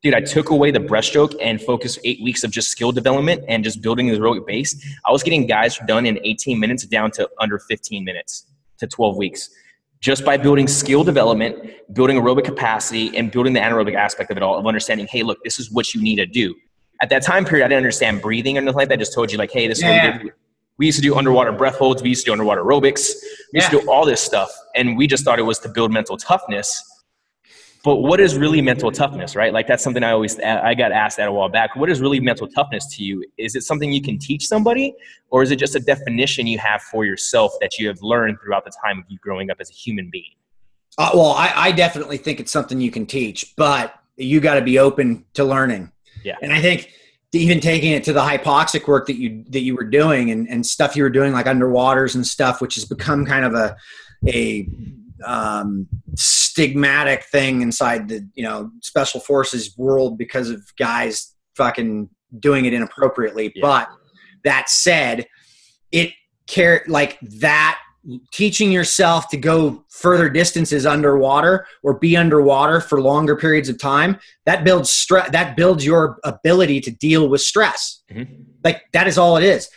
Dude, 0.01 0.13
I 0.13 0.21
took 0.21 0.49
away 0.49 0.71
the 0.71 0.79
breaststroke 0.79 1.35
and 1.41 1.61
focused 1.61 1.99
eight 2.05 2.23
weeks 2.23 2.45
of 2.45 2.51
just 2.51 2.69
skill 2.69 2.93
development 2.93 3.43
and 3.49 3.65
just 3.65 3.81
building 3.81 4.07
the 4.07 4.17
aerobic 4.17 4.47
base. 4.47 4.81
I 5.05 5.11
was 5.11 5.23
getting 5.23 5.45
guys 5.45 5.77
done 5.87 6.05
in 6.05 6.17
18 6.23 6.57
minutes 6.57 6.85
down 6.85 7.11
to 7.11 7.29
under 7.41 7.59
15 7.59 8.05
minutes 8.05 8.45
to 8.77 8.87
12 8.87 9.17
weeks 9.17 9.49
just 10.01 10.23
by 10.23 10.37
building 10.37 10.67
skill 10.67 11.03
development, 11.03 11.71
building 11.93 12.17
aerobic 12.17 12.45
capacity, 12.45 13.15
and 13.17 13.31
building 13.31 13.53
the 13.53 13.59
anaerobic 13.59 13.95
aspect 13.95 14.31
of 14.31 14.37
it 14.37 14.43
all, 14.43 14.57
of 14.57 14.65
understanding, 14.65 15.07
hey, 15.07 15.23
look, 15.23 15.43
this 15.43 15.59
is 15.59 15.71
what 15.71 15.93
you 15.93 16.01
need 16.01 16.15
to 16.15 16.25
do. 16.25 16.55
At 17.01 17.09
that 17.09 17.21
time 17.21 17.45
period, 17.45 17.65
I 17.65 17.67
didn't 17.67 17.77
understand 17.77 18.21
breathing 18.21 18.57
or 18.57 18.61
anything 18.61 18.75
like 18.75 18.89
that. 18.89 18.95
I 18.95 18.97
just 18.97 19.13
told 19.13 19.31
you, 19.31 19.37
like, 19.37 19.51
hey, 19.51 19.67
this 19.67 19.81
yeah. 19.81 19.87
is 19.87 20.11
what 20.11 20.17
we 20.17 20.23
did. 20.23 20.33
We 20.77 20.85
used 20.85 20.97
to 20.97 21.01
do 21.01 21.15
underwater 21.15 21.51
breath 21.51 21.75
holds. 21.75 22.01
We 22.01 22.09
used 22.09 22.23
to 22.23 22.29
do 22.29 22.31
underwater 22.31 22.63
aerobics. 22.63 23.11
We 23.53 23.59
used 23.59 23.69
to 23.71 23.81
do 23.81 23.89
all 23.91 24.05
this 24.05 24.21
stuff. 24.21 24.49
And 24.75 24.97
we 24.97 25.07
just 25.07 25.25
thought 25.25 25.37
it 25.37 25.43
was 25.43 25.59
to 25.59 25.69
build 25.69 25.91
mental 25.91 26.15
toughness 26.15 26.81
but 27.83 27.97
what 27.97 28.19
is 28.19 28.37
really 28.37 28.61
mental 28.61 28.91
toughness 28.91 29.35
right? 29.35 29.53
Like 29.53 29.67
that's 29.67 29.83
something 29.83 30.03
i 30.03 30.11
always 30.11 30.39
i 30.39 30.73
got 30.73 30.91
asked 30.91 31.17
that 31.17 31.27
a 31.27 31.31
while 31.31 31.49
back. 31.49 31.75
What 31.75 31.89
is 31.89 32.01
really 32.01 32.19
mental 32.19 32.47
toughness 32.47 32.87
to 32.95 33.03
you? 33.03 33.23
Is 33.37 33.55
it 33.55 33.63
something 33.63 33.91
you 33.91 34.01
can 34.01 34.17
teach 34.17 34.47
somebody 34.47 34.93
or 35.29 35.43
is 35.43 35.51
it 35.51 35.57
just 35.57 35.75
a 35.75 35.79
definition 35.79 36.47
you 36.47 36.57
have 36.59 36.81
for 36.81 37.05
yourself 37.05 37.53
that 37.61 37.77
you 37.77 37.87
have 37.87 38.01
learned 38.01 38.37
throughout 38.41 38.65
the 38.65 38.73
time 38.83 38.99
of 38.99 39.05
you 39.07 39.17
growing 39.19 39.49
up 39.49 39.57
as 39.59 39.69
a 39.69 39.73
human 39.73 40.09
being? 40.09 40.35
Uh, 40.97 41.11
well 41.13 41.31
I, 41.31 41.51
I 41.55 41.71
definitely 41.71 42.17
think 42.17 42.39
it's 42.39 42.51
something 42.51 42.79
you 42.79 42.91
can 42.91 43.05
teach 43.05 43.55
but 43.55 43.95
you 44.17 44.39
got 44.39 44.55
to 44.55 44.61
be 44.61 44.79
open 44.79 45.25
to 45.35 45.43
learning. 45.43 45.91
Yeah. 46.23 46.35
And 46.41 46.51
i 46.51 46.61
think 46.61 46.91
even 47.31 47.59
taking 47.59 47.91
it 47.91 48.03
to 48.03 48.13
the 48.13 48.21
hypoxic 48.21 48.87
work 48.87 49.05
that 49.07 49.17
you 49.17 49.43
that 49.49 49.61
you 49.61 49.75
were 49.75 49.83
doing 49.83 50.31
and, 50.31 50.49
and 50.49 50.65
stuff 50.65 50.95
you 50.95 51.03
were 51.03 51.09
doing 51.09 51.31
like 51.31 51.45
underwaters 51.45 52.15
and 52.15 52.25
stuff 52.25 52.59
which 52.59 52.75
has 52.75 52.85
become 52.85 53.25
kind 53.25 53.45
of 53.45 53.53
a 53.53 53.75
a 54.27 54.67
um, 55.25 55.87
stigmatic 56.15 57.23
thing 57.23 57.61
inside 57.61 58.07
the 58.07 58.27
you 58.33 58.43
know 58.43 58.71
special 58.81 59.19
forces 59.19 59.77
world 59.77 60.17
because 60.17 60.49
of 60.49 60.61
guys 60.77 61.35
fucking 61.55 62.09
doing 62.37 62.65
it 62.65 62.73
inappropriately. 62.73 63.51
Yeah. 63.55 63.61
But 63.61 63.89
that 64.43 64.69
said, 64.69 65.27
it 65.91 66.11
care 66.47 66.83
like 66.87 67.19
that 67.21 67.79
teaching 68.31 68.71
yourself 68.71 69.27
to 69.29 69.37
go 69.37 69.83
further 69.89 70.29
distances 70.29 70.85
underwater 70.85 71.67
or 71.83 71.99
be 71.99 72.15
underwater 72.15 72.79
for 72.79 73.01
longer 73.01 73.35
periods 73.35 73.67
of 73.67 73.77
time 73.77 74.17
that 74.45 74.63
builds 74.63 74.89
stress 74.89 75.29
that 75.31 75.57
builds 75.57 75.85
your 75.85 76.17
ability 76.23 76.79
to 76.79 76.91
deal 76.91 77.27
with 77.27 77.41
stress 77.41 78.01
mm-hmm. 78.09 78.33
like 78.63 78.83
that 78.93 79.05
is 79.05 79.17
all 79.17 79.35
it 79.35 79.43
is 79.43 79.69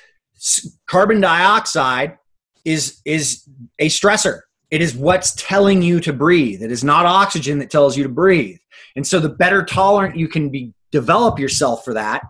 carbon 0.88 1.20
dioxide 1.20 2.16
is 2.64 3.00
is 3.04 3.46
a 3.80 3.88
stressor 3.88 4.40
it 4.72 4.80
is 4.80 4.96
what's 4.96 5.34
telling 5.34 5.82
you 5.82 6.00
to 6.00 6.14
breathe. 6.14 6.62
It 6.62 6.72
is 6.72 6.82
not 6.82 7.04
oxygen 7.04 7.58
that 7.58 7.70
tells 7.70 7.94
you 7.94 8.02
to 8.04 8.08
breathe. 8.08 8.56
And 8.96 9.06
so 9.06 9.20
the 9.20 9.28
better 9.28 9.62
tolerant 9.62 10.16
you 10.16 10.28
can 10.28 10.48
be 10.48 10.72
develop 10.90 11.38
yourself 11.38 11.84
for 11.84 11.92
that, 11.92 12.22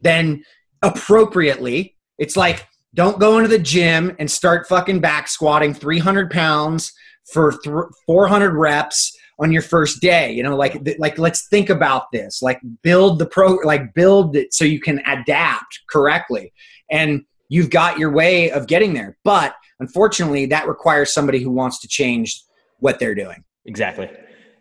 then 0.00 0.44
appropriately, 0.82 1.96
it's 2.16 2.36
like 2.36 2.66
don't 2.94 3.18
go 3.18 3.38
into 3.38 3.48
the 3.48 3.58
gym 3.58 4.14
and 4.20 4.30
start 4.30 4.68
fucking 4.68 5.00
back 5.00 5.26
squatting 5.26 5.74
300 5.74 6.30
pounds 6.30 6.92
for 7.32 7.52
th- 7.52 7.84
400 8.06 8.54
reps 8.54 9.16
on 9.40 9.52
your 9.52 9.62
first 9.62 10.00
day 10.02 10.32
you 10.32 10.42
know 10.42 10.56
like 10.56 10.76
like 10.98 11.16
let's 11.18 11.48
think 11.48 11.70
about 11.70 12.10
this 12.12 12.42
like 12.42 12.60
build 12.82 13.18
the 13.18 13.26
pro 13.26 13.54
like 13.64 13.94
build 13.94 14.36
it 14.36 14.52
so 14.52 14.64
you 14.64 14.80
can 14.80 15.00
adapt 15.06 15.80
correctly 15.88 16.52
and 16.90 17.22
you've 17.48 17.70
got 17.70 17.98
your 17.98 18.10
way 18.10 18.50
of 18.50 18.66
getting 18.66 18.92
there 18.92 19.16
but 19.24 19.54
Unfortunately, 19.80 20.46
that 20.46 20.68
requires 20.68 21.12
somebody 21.12 21.42
who 21.42 21.50
wants 21.50 21.80
to 21.80 21.88
change 21.88 22.42
what 22.78 22.98
they're 22.98 23.14
doing. 23.14 23.44
Exactly. 23.66 24.10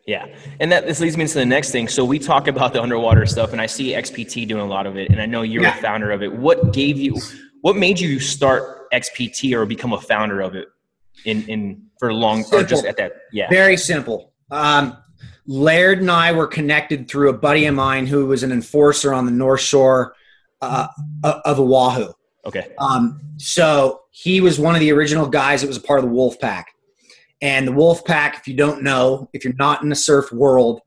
Yeah. 0.06 0.26
And 0.60 0.72
that 0.72 0.88
this 0.88 1.00
leads 1.00 1.18
me 1.18 1.24
into 1.24 1.36
the 1.36 1.46
next 1.46 1.72
thing. 1.72 1.88
So 1.88 2.04
we 2.04 2.18
talk 2.18 2.48
about 2.48 2.74
the 2.74 2.82
underwater 2.82 3.26
stuff 3.26 3.52
and 3.52 3.62
I 3.62 3.68
see 3.68 3.92
XPT 3.92 4.48
doing 4.48 4.62
a 4.62 4.66
lot 4.66 4.88
of 4.88 4.98
it 4.98 5.12
and 5.12 5.22
I 5.22 5.26
know 5.26 5.44
you're 5.44 5.64
yeah. 5.64 5.78
a 5.78 5.82
founder 5.82 6.12
of 6.12 6.24
it. 6.24 6.34
What 6.34 6.74
gave 6.74 6.98
you 6.98 7.16
what 7.62 7.76
made 7.76 8.00
you 8.00 8.20
start 8.20 8.90
XPT 8.92 9.54
or 9.54 9.66
become 9.66 9.94
a 9.94 10.02
founder 10.02 10.42
of 10.42 10.56
it 10.56 10.68
in 11.26 11.44
in 11.48 11.84
for 12.00 12.10
a 12.10 12.14
long 12.14 12.42
simple. 12.42 12.60
or 12.60 12.64
just 12.64 12.86
at 12.86 12.98
that 12.98 13.14
yeah. 13.32 13.50
Very 13.50 13.78
simple. 13.78 14.34
Um, 14.50 14.98
Laird 15.46 16.00
and 16.00 16.12
I 16.12 16.32
were 16.32 16.48
connected 16.48 17.10
through 17.10 17.30
a 17.30 17.34
buddy 17.34 17.66
of 17.66 17.76
mine 17.76 18.06
who 18.08 18.26
was 18.28 18.44
an 18.44 18.52
enforcer 18.52 19.14
on 19.14 19.26
the 19.26 19.32
North 19.32 19.62
Shore 19.62 20.14
uh, 20.62 20.88
of 21.24 21.60
Oahu. 21.60 22.14
Okay. 22.46 22.74
Um, 22.78 23.20
so 23.38 24.02
he 24.12 24.42
was 24.42 24.60
one 24.60 24.76
of 24.76 24.80
the 24.80 24.92
original 24.92 25.28
guys 25.28 25.62
that 25.62 25.68
was 25.68 25.78
a 25.78 25.82
part 25.82 26.00
of 26.00 26.06
the 26.06 26.12
Wolf 26.12 26.40
Pack. 26.40 26.74
And 27.42 27.68
the 27.68 27.72
Wolf 27.72 28.04
Pack, 28.06 28.38
if 28.38 28.48
you 28.48 28.54
don't 28.56 28.84
know, 28.84 29.30
if 29.34 29.44
you're 29.44 29.54
not 29.54 29.82
in 29.82 29.90
the 29.90 29.96
surf 29.96 30.32
world, 30.32 30.82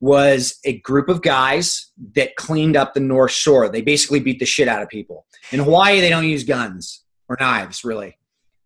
was 0.00 0.58
a 0.64 0.78
group 0.78 1.08
of 1.08 1.20
guys 1.20 1.90
that 2.14 2.36
cleaned 2.36 2.76
up 2.76 2.94
the 2.94 3.00
North 3.00 3.32
Shore. 3.32 3.68
They 3.68 3.82
basically 3.82 4.20
beat 4.20 4.38
the 4.38 4.46
shit 4.46 4.66
out 4.66 4.82
of 4.82 4.88
people. 4.88 5.26
In 5.52 5.60
Hawaii, 5.60 6.00
they 6.00 6.08
don't 6.08 6.24
use 6.24 6.44
guns 6.44 7.04
or 7.28 7.36
knives, 7.38 7.84
really. 7.84 8.16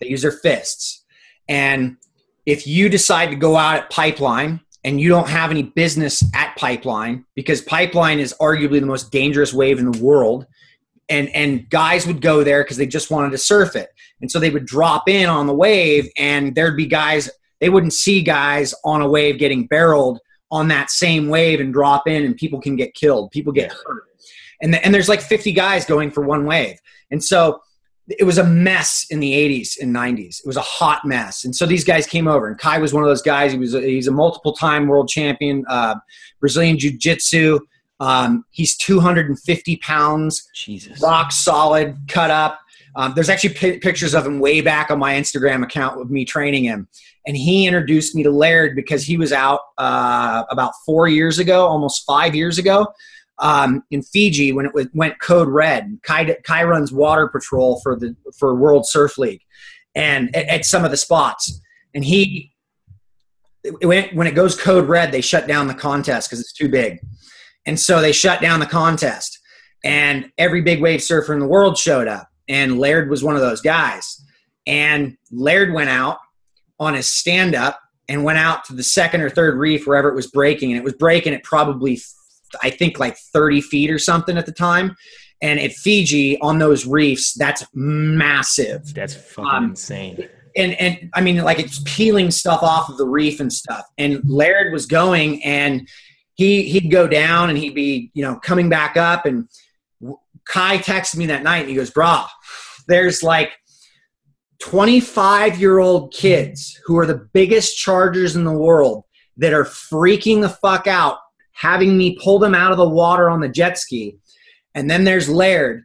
They 0.00 0.08
use 0.08 0.22
their 0.22 0.30
fists. 0.30 1.04
And 1.48 1.96
if 2.46 2.66
you 2.66 2.88
decide 2.88 3.30
to 3.30 3.36
go 3.36 3.56
out 3.56 3.76
at 3.76 3.90
Pipeline 3.90 4.60
and 4.84 5.00
you 5.00 5.08
don't 5.08 5.28
have 5.28 5.50
any 5.50 5.62
business 5.62 6.22
at 6.34 6.54
Pipeline, 6.56 7.24
because 7.34 7.62
Pipeline 7.62 8.20
is 8.20 8.34
arguably 8.40 8.80
the 8.80 8.86
most 8.86 9.10
dangerous 9.10 9.52
wave 9.52 9.78
in 9.78 9.90
the 9.90 10.02
world, 10.02 10.46
and 11.08 11.28
and 11.30 11.68
guys 11.70 12.06
would 12.06 12.20
go 12.20 12.44
there 12.44 12.62
because 12.62 12.76
they 12.76 12.86
just 12.86 13.10
wanted 13.10 13.30
to 13.30 13.38
surf 13.38 13.76
it. 13.76 13.90
And 14.20 14.30
so 14.30 14.38
they 14.38 14.50
would 14.50 14.66
drop 14.66 15.08
in 15.08 15.28
on 15.28 15.46
the 15.46 15.54
wave 15.54 16.08
and 16.18 16.54
there'd 16.54 16.76
be 16.76 16.86
guys 16.86 17.30
they 17.60 17.68
wouldn't 17.68 17.92
see 17.92 18.22
guys 18.22 18.74
on 18.84 19.00
a 19.00 19.08
wave 19.08 19.38
getting 19.38 19.66
barreled 19.66 20.20
on 20.50 20.68
that 20.68 20.90
same 20.90 21.28
wave 21.28 21.60
and 21.60 21.72
drop 21.72 22.06
in 22.06 22.24
and 22.24 22.36
people 22.36 22.60
can 22.60 22.76
get 22.76 22.94
killed 22.94 23.30
people 23.30 23.52
get 23.52 23.72
hurt. 23.72 24.04
And, 24.62 24.72
the, 24.72 24.84
and 24.84 24.94
there's 24.94 25.08
like 25.08 25.20
50 25.20 25.52
guys 25.52 25.84
going 25.84 26.10
for 26.10 26.22
one 26.22 26.46
wave. 26.46 26.78
And 27.10 27.22
so 27.22 27.60
it 28.08 28.24
was 28.24 28.38
a 28.38 28.44
mess 28.44 29.06
in 29.10 29.20
the 29.20 29.32
80s 29.32 29.80
and 29.80 29.94
90s 29.94 30.40
it 30.40 30.46
was 30.46 30.56
a 30.56 30.62
hot 30.62 31.04
mess. 31.04 31.44
And 31.44 31.54
so 31.54 31.66
these 31.66 31.84
guys 31.84 32.06
came 32.06 32.28
over 32.28 32.48
and 32.48 32.58
kai 32.58 32.78
was 32.78 32.92
one 32.92 33.02
of 33.02 33.08
those 33.08 33.22
guys. 33.22 33.52
He 33.52 33.58
was 33.58 33.74
a, 33.74 33.80
he's 33.80 34.08
a 34.08 34.12
multiple 34.12 34.52
time 34.52 34.86
world 34.86 35.08
champion 35.08 35.64
uh, 35.68 35.96
brazilian 36.40 36.78
jiu-jitsu 36.78 37.60
um, 38.04 38.44
he's 38.50 38.76
250 38.76 39.76
pounds, 39.76 40.46
Jesus. 40.54 41.00
rock 41.00 41.32
solid, 41.32 41.96
cut 42.06 42.30
up. 42.30 42.60
Um, 42.96 43.12
there's 43.14 43.30
actually 43.30 43.54
p- 43.54 43.78
pictures 43.78 44.14
of 44.14 44.26
him 44.26 44.40
way 44.40 44.60
back 44.60 44.90
on 44.90 44.98
my 44.98 45.14
Instagram 45.14 45.64
account 45.64 46.00
of 46.00 46.10
me 46.10 46.26
training 46.26 46.64
him. 46.64 46.86
And 47.26 47.34
he 47.34 47.66
introduced 47.66 48.14
me 48.14 48.22
to 48.22 48.30
Laird 48.30 48.76
because 48.76 49.04
he 49.04 49.16
was 49.16 49.32
out 49.32 49.60
uh, 49.78 50.44
about 50.50 50.72
four 50.84 51.08
years 51.08 51.38
ago, 51.38 51.66
almost 51.66 52.04
five 52.06 52.34
years 52.34 52.58
ago, 52.58 52.86
um, 53.38 53.82
in 53.90 54.02
Fiji 54.02 54.52
when 54.52 54.66
it 54.66 54.72
went 54.94 55.18
code 55.20 55.48
red. 55.48 55.98
Kai, 56.02 56.36
Kai 56.44 56.64
runs 56.64 56.92
water 56.92 57.26
patrol 57.26 57.80
for 57.80 57.96
the 57.98 58.14
for 58.38 58.54
World 58.54 58.86
Surf 58.86 59.16
League, 59.16 59.40
and 59.94 60.34
at, 60.36 60.46
at 60.48 60.64
some 60.66 60.84
of 60.84 60.90
the 60.90 60.98
spots. 60.98 61.58
And 61.94 62.04
he, 62.04 62.52
it 63.64 63.86
went, 63.86 64.14
when 64.14 64.26
it 64.26 64.34
goes 64.34 64.60
code 64.60 64.88
red, 64.88 65.10
they 65.10 65.22
shut 65.22 65.48
down 65.48 65.68
the 65.68 65.74
contest 65.74 66.28
because 66.28 66.40
it's 66.40 66.52
too 66.52 66.68
big. 66.68 66.98
And 67.66 67.78
so 67.78 68.00
they 68.00 68.12
shut 68.12 68.40
down 68.40 68.60
the 68.60 68.66
contest. 68.66 69.38
And 69.84 70.30
every 70.38 70.62
big 70.62 70.80
wave 70.80 71.02
surfer 71.02 71.34
in 71.34 71.40
the 71.40 71.46
world 71.46 71.76
showed 71.76 72.08
up. 72.08 72.28
And 72.48 72.78
Laird 72.78 73.10
was 73.10 73.22
one 73.22 73.36
of 73.36 73.42
those 73.42 73.60
guys. 73.60 74.22
And 74.66 75.16
Laird 75.30 75.72
went 75.72 75.90
out 75.90 76.18
on 76.78 76.94
his 76.94 77.10
stand 77.10 77.54
up 77.54 77.80
and 78.08 78.24
went 78.24 78.38
out 78.38 78.64
to 78.66 78.74
the 78.74 78.82
second 78.82 79.22
or 79.22 79.30
third 79.30 79.58
reef 79.58 79.86
wherever 79.86 80.08
it 80.08 80.14
was 80.14 80.26
breaking. 80.26 80.70
And 80.70 80.78
it 80.78 80.84
was 80.84 80.94
breaking 80.94 81.34
at 81.34 81.42
probably, 81.42 82.00
I 82.62 82.70
think, 82.70 82.98
like 82.98 83.16
30 83.16 83.60
feet 83.60 83.90
or 83.90 83.98
something 83.98 84.36
at 84.36 84.46
the 84.46 84.52
time. 84.52 84.96
And 85.40 85.60
at 85.60 85.72
Fiji, 85.72 86.40
on 86.40 86.58
those 86.58 86.86
reefs, 86.86 87.34
that's 87.34 87.64
massive. 87.74 88.94
That's 88.94 89.14
fucking 89.14 89.50
um, 89.50 89.64
insane. 89.70 90.28
And, 90.56 90.72
and 90.80 91.10
I 91.14 91.20
mean, 91.20 91.38
like 91.38 91.58
it's 91.58 91.82
peeling 91.84 92.30
stuff 92.30 92.62
off 92.62 92.88
of 92.88 92.96
the 92.96 93.06
reef 93.06 93.40
and 93.40 93.52
stuff. 93.52 93.84
And 93.98 94.22
Laird 94.24 94.72
was 94.72 94.86
going 94.86 95.42
and 95.44 95.88
he 96.34 96.64
he'd 96.64 96.90
go 96.90 97.06
down 97.06 97.48
and 97.48 97.58
he'd 97.58 97.74
be 97.74 98.10
you 98.14 98.22
know 98.22 98.36
coming 98.36 98.68
back 98.68 98.96
up 98.96 99.26
and 99.26 99.48
kai 100.44 100.78
texted 100.78 101.16
me 101.16 101.26
that 101.26 101.42
night 101.42 101.60
and 101.60 101.68
he 101.68 101.74
goes 101.74 101.90
brah 101.90 102.26
there's 102.86 103.22
like 103.22 103.52
25 104.60 105.60
year 105.60 105.78
old 105.78 106.12
kids 106.12 106.80
who 106.84 106.98
are 106.98 107.06
the 107.06 107.28
biggest 107.32 107.76
chargers 107.76 108.36
in 108.36 108.44
the 108.44 108.52
world 108.52 109.04
that 109.36 109.52
are 109.52 109.64
freaking 109.64 110.40
the 110.40 110.48
fuck 110.48 110.86
out 110.86 111.18
having 111.54 111.96
me 111.96 112.18
pull 112.22 112.38
them 112.38 112.54
out 112.54 112.72
of 112.72 112.78
the 112.78 112.88
water 112.88 113.30
on 113.30 113.40
the 113.40 113.48
jet 113.48 113.78
ski. 113.78 114.18
And 114.74 114.90
then 114.90 115.04
there's 115.04 115.28
laird 115.28 115.84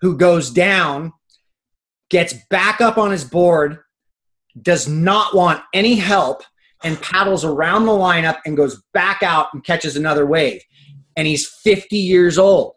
who 0.00 0.16
goes 0.16 0.50
down, 0.50 1.12
gets 2.10 2.34
back 2.50 2.80
up 2.80 2.98
on 2.98 3.10
his 3.10 3.24
board, 3.24 3.78
does 4.60 4.88
not 4.88 5.34
want 5.34 5.62
any 5.72 5.94
help, 5.94 6.42
and 6.84 7.00
paddles 7.00 7.44
around 7.44 7.86
the 7.86 7.92
lineup 7.92 8.38
and 8.46 8.56
goes 8.56 8.82
back 8.92 9.22
out 9.22 9.48
and 9.52 9.64
catches 9.64 9.96
another 9.96 10.26
wave. 10.26 10.62
And 11.16 11.26
he's 11.26 11.48
50 11.48 11.96
years 11.96 12.38
old. 12.38 12.74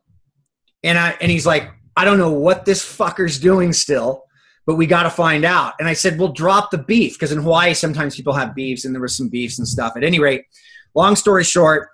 And 0.84 0.98
I 0.98 1.16
and 1.22 1.30
he's 1.30 1.46
like, 1.46 1.70
I 1.96 2.06
don't 2.06 2.18
know 2.18 2.32
what 2.32 2.66
this 2.66 2.84
fucker's 2.84 3.40
doing 3.40 3.74
still, 3.74 4.24
but 4.66 4.76
we 4.76 4.86
got 4.86 5.04
to 5.04 5.10
find 5.10 5.44
out. 5.44 5.74
And 5.80 5.88
I 5.88 5.94
said, 5.94 6.20
well, 6.20 6.32
drop 6.32 6.72
the 6.72 6.78
beef 6.78 7.14
because 7.14 7.32
in 7.32 7.40
Hawaii 7.40 7.74
sometimes 7.74 8.16
people 8.16 8.34
have 8.34 8.56
beefs, 8.56 8.86
and 8.86 8.94
there 8.94 9.02
was 9.02 9.18
some 9.18 9.30
beefs 9.30 9.58
and 9.58 9.68
stuff. 9.68 9.94
At 9.96 10.04
any 10.04 10.20
rate, 10.20 10.46
long 10.94 11.16
story 11.16 11.44
short, 11.44 11.90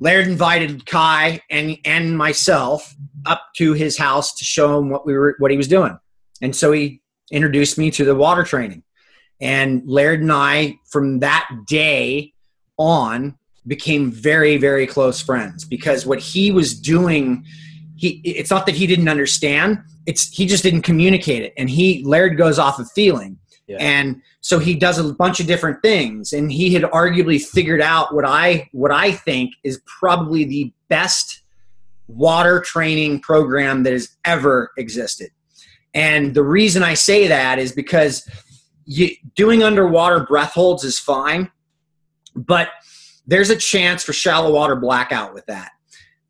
Laird 0.00 0.28
invited 0.28 0.86
Kai 0.86 1.40
and 1.50 1.76
and 1.84 2.16
myself 2.16 2.94
up 3.26 3.42
to 3.56 3.72
his 3.72 3.98
house 3.98 4.34
to 4.36 4.44
show 4.44 4.78
him 4.78 4.90
what 4.90 5.06
we 5.06 5.14
were 5.14 5.34
what 5.38 5.50
he 5.50 5.56
was 5.56 5.68
doing. 5.68 5.98
And 6.40 6.54
so 6.54 6.70
he 6.72 7.00
introduced 7.32 7.78
me 7.78 7.90
to 7.92 8.04
the 8.04 8.14
water 8.14 8.44
training. 8.44 8.84
And 9.40 9.82
Laird 9.86 10.20
and 10.20 10.32
I, 10.32 10.78
from 10.90 11.20
that 11.20 11.48
day 11.66 12.32
on, 12.76 13.38
became 13.66 14.10
very, 14.10 14.56
very 14.56 14.86
close 14.86 15.20
friends 15.20 15.64
because 15.64 16.06
what 16.06 16.18
he 16.18 16.50
was 16.50 16.78
doing, 16.78 17.44
he 17.96 18.20
it's 18.24 18.50
not 18.50 18.66
that 18.66 18.74
he 18.74 18.86
didn't 18.86 19.08
understand, 19.08 19.78
it's 20.06 20.28
he 20.34 20.46
just 20.46 20.62
didn't 20.62 20.82
communicate 20.82 21.42
it. 21.42 21.52
And 21.56 21.68
he 21.68 22.02
Laird 22.04 22.36
goes 22.38 22.58
off 22.58 22.78
of 22.78 22.90
feeling. 22.92 23.38
Yeah. 23.66 23.76
And 23.80 24.22
so 24.40 24.58
he 24.58 24.74
does 24.74 24.98
a 24.98 25.12
bunch 25.12 25.40
of 25.40 25.46
different 25.46 25.82
things. 25.82 26.32
And 26.32 26.50
he 26.50 26.72
had 26.72 26.84
arguably 26.84 27.40
figured 27.40 27.82
out 27.82 28.14
what 28.14 28.24
I 28.24 28.68
what 28.72 28.90
I 28.90 29.12
think 29.12 29.52
is 29.62 29.80
probably 30.00 30.44
the 30.44 30.72
best 30.88 31.42
water 32.08 32.60
training 32.60 33.20
program 33.20 33.82
that 33.82 33.92
has 33.92 34.16
ever 34.24 34.72
existed. 34.78 35.30
And 35.92 36.34
the 36.34 36.42
reason 36.42 36.82
I 36.82 36.94
say 36.94 37.28
that 37.28 37.58
is 37.58 37.72
because 37.72 38.26
you, 38.88 39.10
doing 39.36 39.62
underwater 39.62 40.20
breath 40.24 40.52
holds 40.52 40.82
is 40.82 40.98
fine, 40.98 41.50
but 42.34 42.70
there's 43.26 43.50
a 43.50 43.56
chance 43.56 44.02
for 44.02 44.14
shallow 44.14 44.50
water 44.50 44.74
blackout 44.74 45.34
with 45.34 45.44
that. 45.46 45.72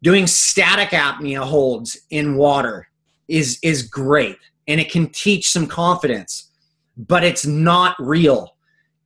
Doing 0.03 0.27
static 0.27 0.91
apnea 0.91 1.39
holds 1.39 1.97
in 2.11 2.37
water 2.37 2.89
is 3.29 3.59
is 3.63 3.83
great 3.83 4.37
and 4.67 4.81
it 4.81 4.91
can 4.91 5.09
teach 5.09 5.51
some 5.51 5.67
confidence, 5.69 6.51
but 6.97 7.23
it's 7.23 7.47
not 7.47 7.95
real 8.01 8.57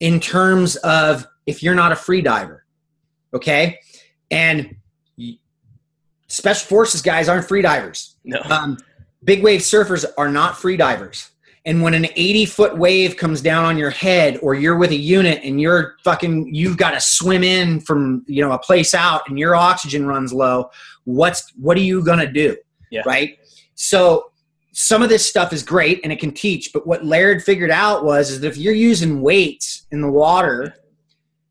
in 0.00 0.18
terms 0.18 0.76
of 0.76 1.26
if 1.44 1.62
you're 1.62 1.74
not 1.74 1.92
a 1.92 1.96
free 1.96 2.22
diver. 2.22 2.64
Okay? 3.34 3.78
And 4.30 4.76
special 6.28 6.66
forces 6.66 7.02
guys 7.02 7.28
aren't 7.28 7.46
free 7.46 7.62
divers. 7.62 8.16
No. 8.24 8.40
Um, 8.48 8.78
big 9.24 9.42
wave 9.42 9.60
surfers 9.60 10.06
are 10.16 10.30
not 10.30 10.56
free 10.56 10.78
divers. 10.78 11.31
And 11.64 11.80
when 11.80 11.94
an 11.94 12.06
80 12.16 12.46
foot 12.46 12.76
wave 12.76 13.16
comes 13.16 13.40
down 13.40 13.64
on 13.64 13.78
your 13.78 13.90
head, 13.90 14.38
or 14.42 14.54
you're 14.54 14.76
with 14.76 14.90
a 14.90 14.96
unit 14.96 15.40
and 15.44 15.60
you're 15.60 15.96
fucking, 16.02 16.52
you've 16.52 16.76
got 16.76 16.90
to 16.90 17.00
swim 17.00 17.44
in 17.44 17.80
from, 17.80 18.24
you 18.26 18.42
know, 18.44 18.52
a 18.52 18.58
place 18.58 18.94
out 18.94 19.28
and 19.28 19.38
your 19.38 19.54
oxygen 19.54 20.06
runs 20.06 20.32
low, 20.32 20.70
what's, 21.04 21.52
what 21.56 21.76
are 21.76 21.82
you 21.82 22.04
going 22.04 22.18
to 22.18 22.30
do? 22.30 22.56
Yeah. 22.90 23.02
Right. 23.06 23.38
So 23.74 24.32
some 24.72 25.02
of 25.02 25.08
this 25.08 25.26
stuff 25.28 25.52
is 25.52 25.62
great 25.62 26.00
and 26.02 26.12
it 26.12 26.18
can 26.18 26.32
teach, 26.32 26.72
but 26.72 26.86
what 26.86 27.04
Laird 27.04 27.44
figured 27.44 27.70
out 27.70 28.04
was 28.04 28.30
is 28.30 28.40
that 28.40 28.48
if 28.48 28.56
you're 28.56 28.74
using 28.74 29.20
weights 29.20 29.86
in 29.92 30.00
the 30.00 30.10
water, 30.10 30.74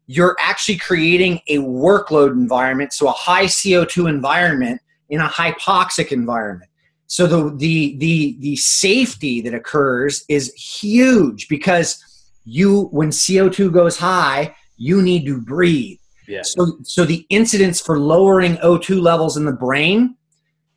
you're 0.08 0.36
actually 0.42 0.78
creating 0.78 1.40
a 1.48 1.58
workload 1.58 2.32
environment, 2.32 2.92
so 2.92 3.08
a 3.08 3.12
high 3.12 3.46
CO2 3.46 4.10
environment 4.10 4.82
in 5.10 5.22
a 5.22 5.28
hypoxic 5.28 6.12
environment. 6.12 6.71
So 7.12 7.28
the 7.28 7.54
the 7.58 7.98
the 7.98 8.38
the 8.40 8.56
safety 8.56 9.42
that 9.42 9.54
occurs 9.54 10.24
is 10.30 10.54
huge 10.54 11.50
because 11.50 12.02
you 12.46 12.84
when 12.94 13.10
CO2 13.10 13.74
goes 13.74 13.98
high, 13.98 14.56
you 14.78 15.02
need 15.02 15.26
to 15.26 15.42
breathe. 15.42 16.00
Yeah. 16.26 16.44
So 16.44 16.78
so 16.84 17.04
the 17.04 17.26
incidence 17.28 17.82
for 17.82 18.00
lowering 18.00 18.56
O2 18.64 19.02
levels 19.02 19.36
in 19.36 19.44
the 19.44 19.52
brain 19.52 20.16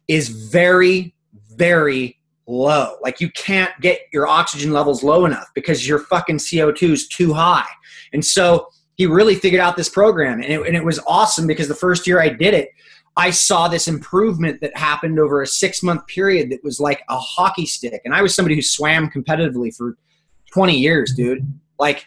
is 0.08 0.28
very 0.28 1.14
very 1.54 2.18
low. 2.48 2.96
Like 3.00 3.20
you 3.20 3.30
can't 3.30 3.72
get 3.80 4.00
your 4.12 4.26
oxygen 4.26 4.72
levels 4.72 5.04
low 5.04 5.26
enough 5.26 5.52
because 5.54 5.86
your 5.86 6.00
fucking 6.00 6.38
CO2 6.38 6.90
is 6.90 7.06
too 7.06 7.32
high. 7.32 7.70
And 8.12 8.24
so 8.24 8.66
he 8.96 9.06
really 9.06 9.36
figured 9.36 9.60
out 9.60 9.76
this 9.76 9.88
program 9.88 10.40
and 10.40 10.52
it, 10.52 10.66
and 10.66 10.74
it 10.74 10.84
was 10.84 10.98
awesome 11.06 11.46
because 11.46 11.68
the 11.68 11.76
first 11.76 12.08
year 12.08 12.20
I 12.20 12.28
did 12.28 12.54
it, 12.54 12.70
I 13.16 13.30
saw 13.30 13.68
this 13.68 13.86
improvement 13.86 14.60
that 14.60 14.76
happened 14.76 15.18
over 15.18 15.42
a 15.42 15.46
six 15.46 15.82
month 15.82 16.06
period 16.06 16.50
that 16.50 16.64
was 16.64 16.80
like 16.80 17.02
a 17.08 17.18
hockey 17.18 17.66
stick. 17.66 18.02
And 18.04 18.14
I 18.14 18.22
was 18.22 18.34
somebody 18.34 18.56
who 18.56 18.62
swam 18.62 19.08
competitively 19.08 19.74
for 19.74 19.96
20 20.52 20.76
years, 20.76 21.14
dude. 21.14 21.46
Like, 21.78 22.06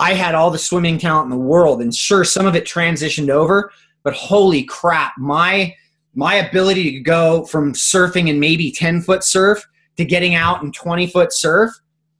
I 0.00 0.14
had 0.14 0.34
all 0.34 0.50
the 0.50 0.58
swimming 0.58 0.98
talent 0.98 1.26
in 1.26 1.30
the 1.30 1.44
world, 1.44 1.82
and 1.82 1.94
sure, 1.94 2.24
some 2.24 2.46
of 2.46 2.54
it 2.54 2.64
transitioned 2.64 3.30
over, 3.30 3.72
but 4.04 4.14
holy 4.14 4.62
crap, 4.64 5.12
my 5.18 5.74
my 6.14 6.36
ability 6.36 6.90
to 6.92 7.00
go 7.00 7.44
from 7.44 7.72
surfing 7.72 8.28
in 8.28 8.40
maybe 8.40 8.72
10 8.72 9.02
foot 9.02 9.22
surf 9.22 9.64
to 9.96 10.04
getting 10.04 10.34
out 10.34 10.62
in 10.62 10.72
20 10.72 11.06
foot 11.08 11.32
surf 11.32 11.70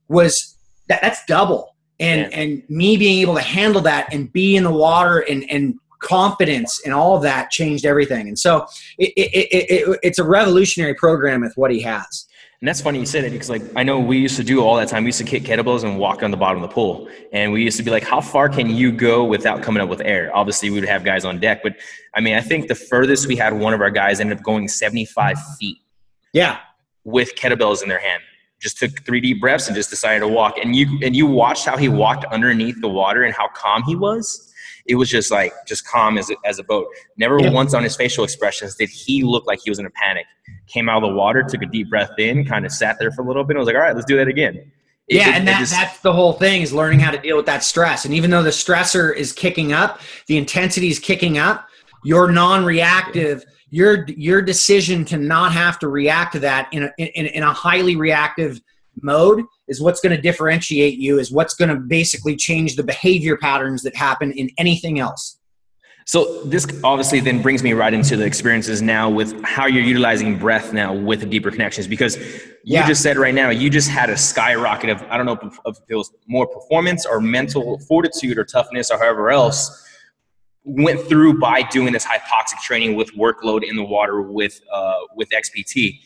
was 0.09 0.57
that, 0.89 1.01
that's 1.03 1.25
double. 1.27 1.75
And 1.99 2.21
yeah. 2.21 2.39
and 2.39 2.63
me 2.69 2.97
being 2.97 3.21
able 3.21 3.35
to 3.35 3.41
handle 3.41 3.81
that 3.83 4.13
and 4.13 4.33
be 4.33 4.57
in 4.57 4.63
the 4.63 4.71
water 4.71 5.21
and 5.21 5.49
and 5.51 5.79
confidence 6.01 6.81
and 6.85 6.95
all 6.95 7.19
that 7.21 7.51
changed 7.51 7.85
everything. 7.85 8.29
And 8.29 8.39
so 8.39 8.67
it, 8.99 9.13
it, 9.17 9.49
it, 9.51 9.99
it's 10.03 10.19
a 10.19 10.25
revolutionary 10.25 10.95
program 10.95 11.41
with 11.41 11.57
what 11.57 11.71
he 11.71 11.81
has. 11.81 12.27
And 12.61 12.67
that's 12.67 12.81
funny 12.81 12.99
you 12.99 13.07
said 13.07 13.23
it 13.23 13.31
because 13.31 13.49
like 13.49 13.63
I 13.77 13.85
know 13.85 14.01
we 14.01 14.19
used 14.19 14.37
to 14.37 14.43
do 14.43 14.65
all 14.65 14.75
that 14.77 14.89
time. 14.89 15.05
We 15.05 15.09
used 15.09 15.19
to 15.19 15.25
kick 15.25 15.45
kettlebells 15.45 15.85
and 15.85 15.97
walk 15.97 16.25
on 16.25 16.33
the 16.33 16.37
bottom 16.37 16.61
of 16.61 16.69
the 16.69 16.75
pool. 16.75 17.09
And 17.33 17.53
we 17.53 17.63
used 17.63 17.77
to 17.77 17.85
be 17.85 17.91
like, 17.93 18.03
how 18.03 18.21
far 18.21 18.49
can 18.49 18.69
you 18.69 18.91
go 18.91 19.25
without 19.25 19.63
coming 19.63 19.81
up 19.81 19.89
with 19.89 20.01
air? 20.01 20.35
Obviously 20.35 20.69
we 20.71 20.81
would 20.81 20.89
have 20.89 21.05
guys 21.05 21.25
on 21.25 21.39
deck, 21.39 21.63
but 21.63 21.77
I 22.15 22.21
mean 22.21 22.35
I 22.35 22.41
think 22.41 22.67
the 22.67 22.75
furthest 22.75 23.29
we 23.29 23.37
had 23.37 23.53
one 23.53 23.75
of 23.75 23.81
our 23.81 23.91
guys 23.91 24.19
ended 24.19 24.39
up 24.39 24.45
going 24.45 24.67
75 24.67 25.37
feet. 25.59 25.79
Yeah. 26.33 26.59
With 27.05 27.37
kettlebells 27.37 27.83
in 27.83 27.89
their 27.89 28.01
hand. 28.01 28.23
Just 28.61 28.79
took 28.79 29.05
three 29.05 29.21
deep 29.21 29.41
breaths 29.41 29.69
and 29.69 29.77
just 29.77 29.89
decided 29.89 30.19
to 30.19 30.29
walk. 30.29 30.59
And 30.59 30.75
you 30.75 30.99
and 31.01 31.15
you 31.15 31.29
watched 31.29 31.65
how 31.65 31.77
he 31.77 31.89
walked 31.89 32.25
underneath 32.25 32.81
the 32.81 32.89
water 32.89 33.23
and 33.23 33.33
how 33.33 33.47
calm 33.55 33.85
he 33.85 33.95
was 33.95 34.48
it 34.89 34.95
was 34.95 35.09
just 35.11 35.31
like 35.31 35.53
just 35.67 35.87
calm 35.87 36.17
as 36.19 36.31
a, 36.31 36.35
as 36.45 36.59
a 36.59 36.65
boat. 36.65 36.89
Never 37.19 37.39
yeah. 37.39 37.51
once 37.51 37.75
on 37.75 37.83
his 37.85 37.95
facial 37.95 38.25
expressions 38.25 38.75
did 38.75 38.89
he 38.89 39.23
look 39.23 39.47
like 39.47 39.61
he 39.63 39.71
was 39.71 39.79
in 39.79 39.87
a 39.87 39.91
panic. 39.91 40.25
Came 40.67 40.89
out 40.89 41.03
of 41.03 41.11
the 41.11 41.15
water, 41.15 41.43
took 41.43 41.63
a 41.63 41.67
deep 41.67 41.91
breath 41.91 42.13
in, 42.19 42.45
kind 42.45 42.65
of 42.65 42.73
sat 42.73 42.97
there 42.99 43.13
for 43.13 43.23
a 43.23 43.27
little 43.27 43.45
bit. 43.45 43.57
and 43.57 43.61
was 43.61 43.67
like, 43.67 43.77
all 43.77 43.83
right, 43.83 43.95
let's 43.95 44.07
do 44.07 44.17
that 44.17 44.29
again. 44.29 44.57
It, 44.57 45.17
yeah, 45.17 45.29
it, 45.29 45.35
and 45.37 45.49
that, 45.49 45.59
just, 45.59 45.73
that's 45.73 46.01
the 46.01 46.13
whole 46.13 46.33
thing 46.33 46.63
is 46.63 46.73
learning 46.73 47.01
how 47.01 47.11
to 47.11 47.19
deal 47.19 47.37
with 47.37 47.47
that 47.47 47.63
stress. 47.63 48.07
And 48.07 48.15
even 48.15 48.31
though 48.31 48.43
the 48.43 48.51
stressor 48.51 49.15
is 49.15 49.33
kicking 49.33 49.73
up, 49.73 50.01
the 50.27 50.39
intensity 50.39 50.89
is 50.89 50.99
kicking 50.99 51.39
up, 51.39 51.69
you're 52.03 52.31
non-reactive. 52.31 53.45
Your 53.71 54.07
your 54.07 54.41
decision 54.41 55.05
to 55.07 55.19
not 55.19 55.53
have 55.53 55.79
to 55.81 55.89
react 55.89 56.33
to 56.33 56.39
that 56.39 56.73
in 56.73 56.85
a, 56.85 56.93
in, 56.97 57.27
in 57.27 57.43
a 57.43 57.53
highly 57.53 57.97
reactive 57.97 58.63
mode 59.03 59.45
is 59.69 59.81
what's 59.81 60.01
going 60.01 60.15
to 60.15 60.21
differentiate 60.21 60.99
you 60.99 61.19
is 61.19 61.31
what's 61.31 61.55
going 61.55 61.69
to 61.69 61.77
basically 61.77 62.37
change 62.37 62.77
the 62.77 62.83
behavior 62.83 63.37
patterns 63.37 63.83
that 63.83 63.95
happen 63.95 64.33
in 64.33 64.51
anything 64.59 64.99
else 64.99 65.39
so 66.09 66.43
this 66.45 66.67
obviously 66.85 67.21
then 67.21 67.43
brings 67.43 67.63
me 67.63 67.75
right 67.75 67.93
into 67.93 68.17
the 68.17 68.25
experiences 68.25 68.81
now 68.81 69.11
with 69.11 69.45
how 69.45 69.67
you're 69.67 69.85
utilizing 69.85 70.39
breath 70.39 70.73
now 70.73 70.95
with 70.95 71.29
deeper 71.29 71.51
connections 71.51 71.87
because 71.87 72.17
you 72.17 72.79
yeah. 72.79 72.89
just 72.89 73.03
said 73.03 73.19
right 73.19 73.35
now 73.35 73.51
you 73.51 73.69
just 73.69 73.91
had 73.91 74.09
a 74.09 74.17
skyrocket 74.17 74.89
of 74.89 75.03
i 75.11 75.17
don't 75.17 75.27
know 75.27 75.39
if 75.67 75.77
it 75.89 75.95
was 75.95 76.11
more 76.27 76.47
performance 76.47 77.05
or 77.05 77.21
mental 77.21 77.79
fortitude 77.81 78.39
or 78.39 78.45
toughness 78.45 78.91
or 78.91 78.99
however 78.99 79.31
else 79.31 79.85
went 80.65 81.01
through 81.09 81.39
by 81.39 81.63
doing 81.63 81.93
this 81.93 82.07
hypoxic 82.07 82.59
training 82.63 82.95
with 82.95 83.15
workload 83.15 83.63
in 83.63 83.77
the 83.77 83.85
water 83.85 84.23
with 84.23 84.61
uh, 84.73 84.95
with 85.15 85.29
xpt 85.31 86.01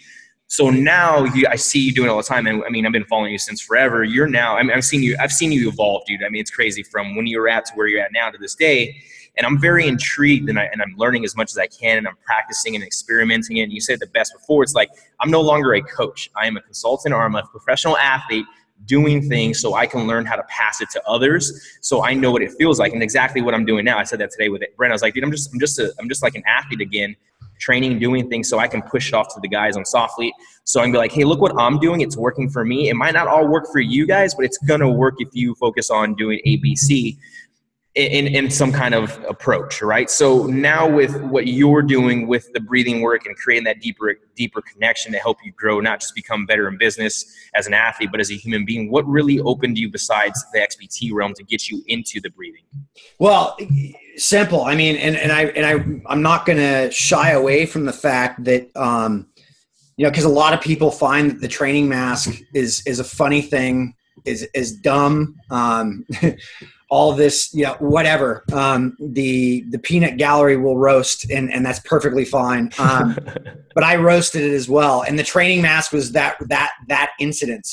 so 0.53 0.69
now 0.69 1.25
you, 1.25 1.47
I 1.49 1.57
see 1.57 1.79
you 1.79 1.95
doing 1.95 2.11
all 2.11 2.19
the 2.19 2.23
time, 2.23 2.47
and 2.47 2.63
I 2.63 2.69
mean 2.69 2.85
I've 2.85 2.93
been 2.93 3.07
following 3.07 3.33
you 3.33 3.39
since 3.39 3.59
forever. 3.59 4.05
You're 4.05 4.27
now 4.27 4.59
I 4.59 4.63
mean 4.63 4.77
I've 4.77 4.85
seen 4.85 5.03
you 5.03 5.17
I've 5.19 5.33
seen 5.33 5.51
you 5.51 5.67
evolve, 5.67 6.05
dude. 6.07 6.23
I 6.23 6.29
mean 6.29 6.43
it's 6.43 6.51
crazy 6.51 6.83
from 6.83 7.17
when 7.17 7.27
you 7.27 7.41
were 7.41 7.49
at 7.49 7.65
to 7.65 7.73
where 7.73 7.87
you're 7.87 8.03
at 8.03 8.13
now 8.13 8.29
to 8.29 8.37
this 8.37 8.55
day. 8.55 9.03
And 9.39 9.47
I'm 9.47 9.59
very 9.59 9.89
intrigued, 9.89 10.51
and, 10.51 10.59
I, 10.59 10.65
and 10.65 10.83
I'm 10.83 10.95
learning 10.99 11.25
as 11.25 11.35
much 11.35 11.53
as 11.53 11.57
I 11.57 11.69
can, 11.69 11.97
and 11.97 12.07
I'm 12.07 12.19
practicing 12.27 12.75
and 12.75 12.85
experimenting. 12.85 13.61
And 13.61 13.73
you 13.73 13.81
said 13.81 13.99
the 13.99 14.09
best 14.09 14.35
before. 14.35 14.63
It's 14.63 14.75
like 14.75 14.91
I'm 15.21 15.31
no 15.31 15.41
longer 15.41 15.73
a 15.73 15.81
coach. 15.81 16.29
I 16.37 16.47
am 16.49 16.59
a 16.59 16.61
consultant, 16.61 17.15
or 17.15 17.23
I'm 17.23 17.35
a 17.35 17.45
professional 17.45 17.97
athlete 17.97 18.45
doing 18.85 19.27
things 19.27 19.59
so 19.59 19.73
I 19.73 19.87
can 19.87 20.07
learn 20.07 20.27
how 20.27 20.37
to 20.37 20.43
pass 20.51 20.83
it 20.83 20.91
to 20.91 21.03
others. 21.09 21.79
So 21.81 22.05
I 22.05 22.13
know 22.13 22.31
what 22.31 22.43
it 22.43 22.53
feels 22.59 22.79
like, 22.79 22.93
and 22.93 23.03
exactly 23.03 23.41
what 23.41 23.55
I'm 23.55 23.65
doing 23.65 23.87
now. 23.87 23.97
I 23.97 24.03
said 24.03 24.19
that 24.19 24.31
today 24.31 24.51
with 24.51 24.63
Brent. 24.77 24.93
I 24.93 24.95
was 24.95 25.01
like, 25.01 25.15
dude, 25.15 25.25
I'm 25.25 25.31
just 25.31 25.51
I'm 25.51 25.59
just 25.59 25.79
a, 25.79 25.95
I'm 25.99 26.11
just 26.11 26.23
like 26.23 26.35
an 26.35 26.43
athlete 26.47 26.83
again 26.83 27.17
training, 27.63 27.99
doing 27.99 28.29
things 28.29 28.49
so 28.49 28.59
I 28.59 28.69
can 28.69 28.83
push 28.83 29.09
it 29.09 29.15
off 29.15 29.33
to 29.35 29.41
the 29.41 29.49
guys 29.49 29.77
on 29.77 29.85
Soflete. 29.85 30.33
So 30.65 30.81
I 30.81 30.85
can 30.85 30.93
be 30.93 30.99
like, 30.99 31.13
hey, 31.13 31.25
look 31.25 31.41
what 31.41 31.55
I'm 31.59 31.79
doing. 31.79 32.01
It's 32.01 32.17
working 32.17 32.51
for 32.51 32.65
me. 32.65 32.89
It 32.89 32.95
might 32.95 33.15
not 33.15 33.29
all 33.29 33.47
work 33.47 33.67
for 33.73 33.81
you 33.81 34.07
guys, 34.07 34.35
but 34.35 34.45
it's 34.45 34.59
going 34.59 34.81
to 34.81 34.91
work 34.91 35.15
if 35.19 35.29
you 35.33 35.55
focus 35.55 35.91
on 35.91 36.15
doing 36.15 36.41
ABC. 36.47 37.17
in, 37.95 38.27
in 38.27 38.51
some 38.51 38.73
kind 38.73 38.95
of 38.95 39.23
approach, 39.29 39.83
right? 39.83 40.09
So 40.09 40.47
now 40.47 40.89
with 40.89 41.21
what 41.25 41.47
you're 41.47 41.83
doing 41.83 42.27
with 42.27 42.51
the 42.55 42.61
breathing 42.61 43.03
work 43.03 43.27
and 43.27 43.37
creating 43.37 43.65
that 43.65 43.81
deeper, 43.81 44.15
deeper 44.35 44.63
connection 44.63 45.13
to 45.13 45.19
help 45.19 45.37
you 45.45 45.53
grow, 45.53 45.79
not 45.79 46.01
just 46.01 46.15
become 46.15 46.47
better 46.47 46.67
in 46.69 46.79
business 46.79 47.27
as 47.55 47.67
an 47.67 47.75
athlete, 47.75 48.11
but 48.11 48.19
as 48.19 48.31
a 48.31 48.35
human 48.35 48.65
being, 48.65 48.91
what 48.91 49.07
really 49.07 49.41
opened 49.41 49.77
you 49.77 49.91
besides 49.91 50.43
the 50.55 50.61
XPT 50.61 51.13
realm 51.13 51.35
to 51.35 51.45
get 51.45 51.69
you 51.69 51.83
into 51.87 52.19
the 52.19 52.31
breathing? 52.31 52.65
Well, 53.19 53.59
simple. 54.17 54.63
I 54.63 54.75
mean, 54.75 54.97
and, 54.97 55.17
and 55.17 55.33
I, 55.33 55.45
and 55.45 55.67
I, 55.67 56.13
I'm 56.13 56.23
not 56.23 56.47
going 56.47 56.59
to 56.59 56.91
shy 56.91 57.31
away 57.31 57.67
from 57.67 57.85
the 57.85 57.93
fact 57.93 58.45
that, 58.45 58.75
um, 58.77 59.29
you 59.97 60.05
know, 60.05 60.11
because 60.11 60.25
a 60.25 60.31
lot 60.31 60.55
of 60.55 60.61
people 60.61 60.91
find 60.91 61.31
that 61.31 61.41
the 61.41 61.49
training 61.49 61.89
mask 61.89 62.41
is, 62.55 62.83
is 62.87 62.99
a 62.99 63.05
funny 63.05 63.43
thing, 63.43 63.95
is, 64.25 64.49
is 64.55 64.73
dumb. 64.73 65.37
Um, 65.51 66.07
all 66.93 67.15
this, 67.15 67.53
you 67.55 67.65
know, 67.65 67.75
whatever. 67.79 68.45
Um, 68.53 68.95
the 69.01 69.65
the 69.71 69.79
peanut 69.79 70.19
gallery 70.19 70.59
will 70.59 70.77
roast, 70.77 71.31
and 71.31 71.51
and 71.51 71.65
that's 71.65 71.81
perfectly 71.81 72.27
fine. 72.27 72.71
Um, 72.79 73.17
but 73.75 73.83
I 73.83 73.97
roasted 73.97 74.43
it 74.43 74.53
as 74.53 74.69
well, 74.69 75.01
and 75.01 75.19
the 75.19 75.23
training 75.25 75.63
mask 75.63 75.93
was 75.93 76.13
that 76.13 76.37
that 76.49 76.73
that 76.89 77.13
incident. 77.19 77.67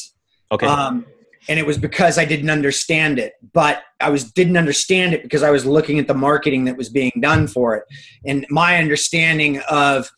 Okay. 0.53 0.65
Um, 0.65 1.05
and 1.47 1.59
it 1.59 1.65
was 1.65 1.77
because 1.77 2.17
I 2.17 2.25
didn't 2.25 2.49
understand 2.49 3.19
it, 3.19 3.33
but 3.53 3.83
I 3.99 4.09
was 4.09 4.31
didn't 4.31 4.57
understand 4.57 5.13
it 5.13 5.23
because 5.23 5.43
I 5.43 5.51
was 5.51 5.65
looking 5.65 5.99
at 5.99 6.07
the 6.07 6.13
marketing 6.13 6.65
that 6.65 6.77
was 6.77 6.89
being 6.89 7.13
done 7.21 7.47
for 7.47 7.75
it, 7.75 7.83
and 8.25 8.45
my 8.49 8.77
understanding 8.77 9.61
of 9.69 10.09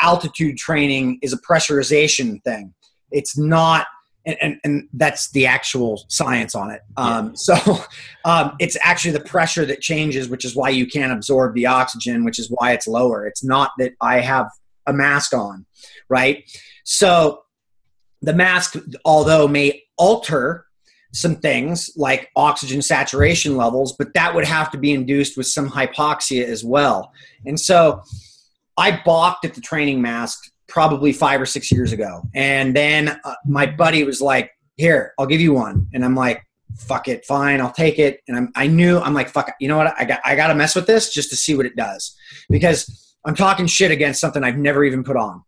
altitude 0.00 0.56
training 0.56 1.18
is 1.22 1.32
a 1.32 1.38
pressurization 1.38 2.42
thing. 2.44 2.74
It's 3.10 3.38
not 3.38 3.86
and, 4.26 4.36
and, 4.42 4.60
and, 4.64 4.88
that's 4.92 5.30
the 5.30 5.46
actual 5.46 6.04
science 6.08 6.56
on 6.56 6.72
it. 6.72 6.80
Um, 6.96 7.26
yeah. 7.26 7.32
So 7.34 7.84
um, 8.24 8.56
it's 8.58 8.76
actually 8.82 9.12
the 9.12 9.20
pressure 9.20 9.64
that 9.64 9.80
changes, 9.80 10.28
which 10.28 10.44
is 10.44 10.56
why 10.56 10.70
you 10.70 10.86
can't 10.86 11.12
absorb 11.12 11.54
the 11.54 11.66
oxygen, 11.66 12.24
which 12.24 12.40
is 12.40 12.48
why 12.50 12.72
it's 12.72 12.88
lower. 12.88 13.24
It's 13.24 13.44
not 13.44 13.70
that 13.78 13.92
I 14.00 14.20
have 14.20 14.48
a 14.86 14.92
mask 14.92 15.32
on, 15.32 15.64
right? 16.08 16.44
So 16.84 17.42
the 18.22 18.32
mask, 18.32 18.76
although 19.04 19.46
may 19.46 19.82
alter 19.96 20.65
some 21.16 21.36
things 21.36 21.90
like 21.96 22.30
oxygen 22.36 22.82
saturation 22.82 23.56
levels, 23.56 23.96
but 23.96 24.12
that 24.12 24.34
would 24.34 24.44
have 24.44 24.70
to 24.70 24.78
be 24.78 24.92
induced 24.92 25.36
with 25.36 25.46
some 25.46 25.68
hypoxia 25.68 26.44
as 26.44 26.62
well. 26.62 27.10
And 27.46 27.58
so 27.58 28.02
I 28.76 29.00
balked 29.04 29.46
at 29.46 29.54
the 29.54 29.62
training 29.62 30.02
mask 30.02 30.50
probably 30.68 31.12
five 31.12 31.40
or 31.40 31.46
six 31.46 31.72
years 31.72 31.92
ago. 31.92 32.22
And 32.34 32.76
then 32.76 33.18
uh, 33.24 33.34
my 33.46 33.64
buddy 33.64 34.04
was 34.04 34.20
like, 34.20 34.50
"Here, 34.76 35.14
I'll 35.18 35.26
give 35.26 35.40
you 35.40 35.54
one," 35.54 35.88
and 35.94 36.04
I'm 36.04 36.14
like, 36.14 36.42
"Fuck 36.76 37.08
it, 37.08 37.24
fine, 37.24 37.62
I'll 37.62 37.72
take 37.72 37.98
it." 37.98 38.20
And 38.28 38.36
I'm, 38.36 38.52
I 38.54 38.66
knew 38.66 38.98
I'm 38.98 39.14
like, 39.14 39.30
"Fuck, 39.30 39.48
it, 39.48 39.54
you 39.58 39.68
know 39.68 39.78
what? 39.78 39.94
I 39.98 40.04
got, 40.04 40.20
I 40.24 40.36
got 40.36 40.48
to 40.48 40.54
mess 40.54 40.74
with 40.74 40.86
this 40.86 41.14
just 41.14 41.30
to 41.30 41.36
see 41.36 41.54
what 41.54 41.64
it 41.64 41.76
does," 41.76 42.14
because 42.50 43.16
I'm 43.24 43.34
talking 43.34 43.66
shit 43.66 43.90
against 43.90 44.20
something 44.20 44.44
I've 44.44 44.58
never 44.58 44.84
even 44.84 45.02
put 45.02 45.16
on, 45.16 45.42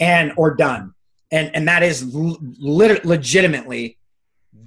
and 0.00 0.32
or 0.36 0.56
done, 0.56 0.92
and 1.30 1.54
and 1.54 1.68
that 1.68 1.84
is 1.84 2.12
lit- 2.12 3.04
legitimately 3.04 3.98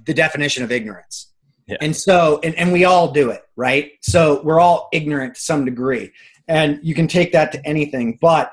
the 0.08 0.14
definition 0.14 0.64
of 0.64 0.72
ignorance. 0.72 1.32
Yeah. 1.68 1.76
And 1.80 1.94
so, 1.94 2.40
and, 2.42 2.54
and 2.56 2.72
we 2.72 2.84
all 2.84 3.12
do 3.12 3.30
it, 3.30 3.42
right? 3.54 3.92
So 4.00 4.42
we're 4.42 4.58
all 4.58 4.88
ignorant 4.92 5.36
to 5.36 5.40
some 5.40 5.64
degree. 5.64 6.10
And 6.48 6.80
you 6.82 6.94
can 6.94 7.06
take 7.06 7.30
that 7.32 7.52
to 7.52 7.64
anything. 7.66 8.18
But 8.20 8.52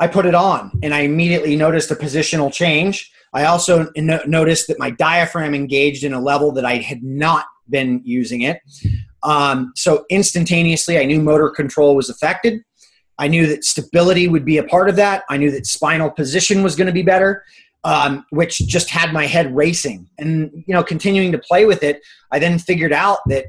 I 0.00 0.08
put 0.08 0.26
it 0.26 0.34
on 0.34 0.72
and 0.82 0.92
I 0.92 1.00
immediately 1.00 1.56
noticed 1.56 1.90
a 1.90 1.94
positional 1.94 2.52
change. 2.52 3.10
I 3.32 3.44
also 3.44 3.90
no- 3.96 4.22
noticed 4.26 4.66
that 4.66 4.78
my 4.78 4.90
diaphragm 4.90 5.54
engaged 5.54 6.02
in 6.02 6.12
a 6.12 6.20
level 6.20 6.50
that 6.52 6.64
I 6.64 6.76
had 6.76 7.02
not 7.02 7.46
been 7.68 8.02
using 8.04 8.42
it. 8.42 8.60
Um, 9.22 9.72
so 9.76 10.04
instantaneously, 10.10 10.98
I 10.98 11.04
knew 11.04 11.20
motor 11.22 11.50
control 11.50 11.94
was 11.94 12.10
affected. 12.10 12.62
I 13.18 13.28
knew 13.28 13.46
that 13.46 13.64
stability 13.64 14.26
would 14.26 14.46
be 14.46 14.56
a 14.56 14.64
part 14.64 14.88
of 14.88 14.96
that. 14.96 15.24
I 15.28 15.36
knew 15.36 15.50
that 15.52 15.66
spinal 15.66 16.10
position 16.10 16.62
was 16.62 16.74
going 16.74 16.86
to 16.86 16.92
be 16.92 17.02
better, 17.02 17.44
um, 17.84 18.24
which 18.30 18.58
just 18.58 18.90
had 18.90 19.12
my 19.12 19.26
head 19.26 19.54
racing. 19.54 20.08
And 20.18 20.50
you 20.66 20.74
know, 20.74 20.82
continuing 20.82 21.32
to 21.32 21.38
play 21.38 21.64
with 21.64 21.82
it, 21.82 22.02
I 22.30 22.38
then 22.38 22.58
figured 22.58 22.92
out 22.92 23.18
that 23.28 23.46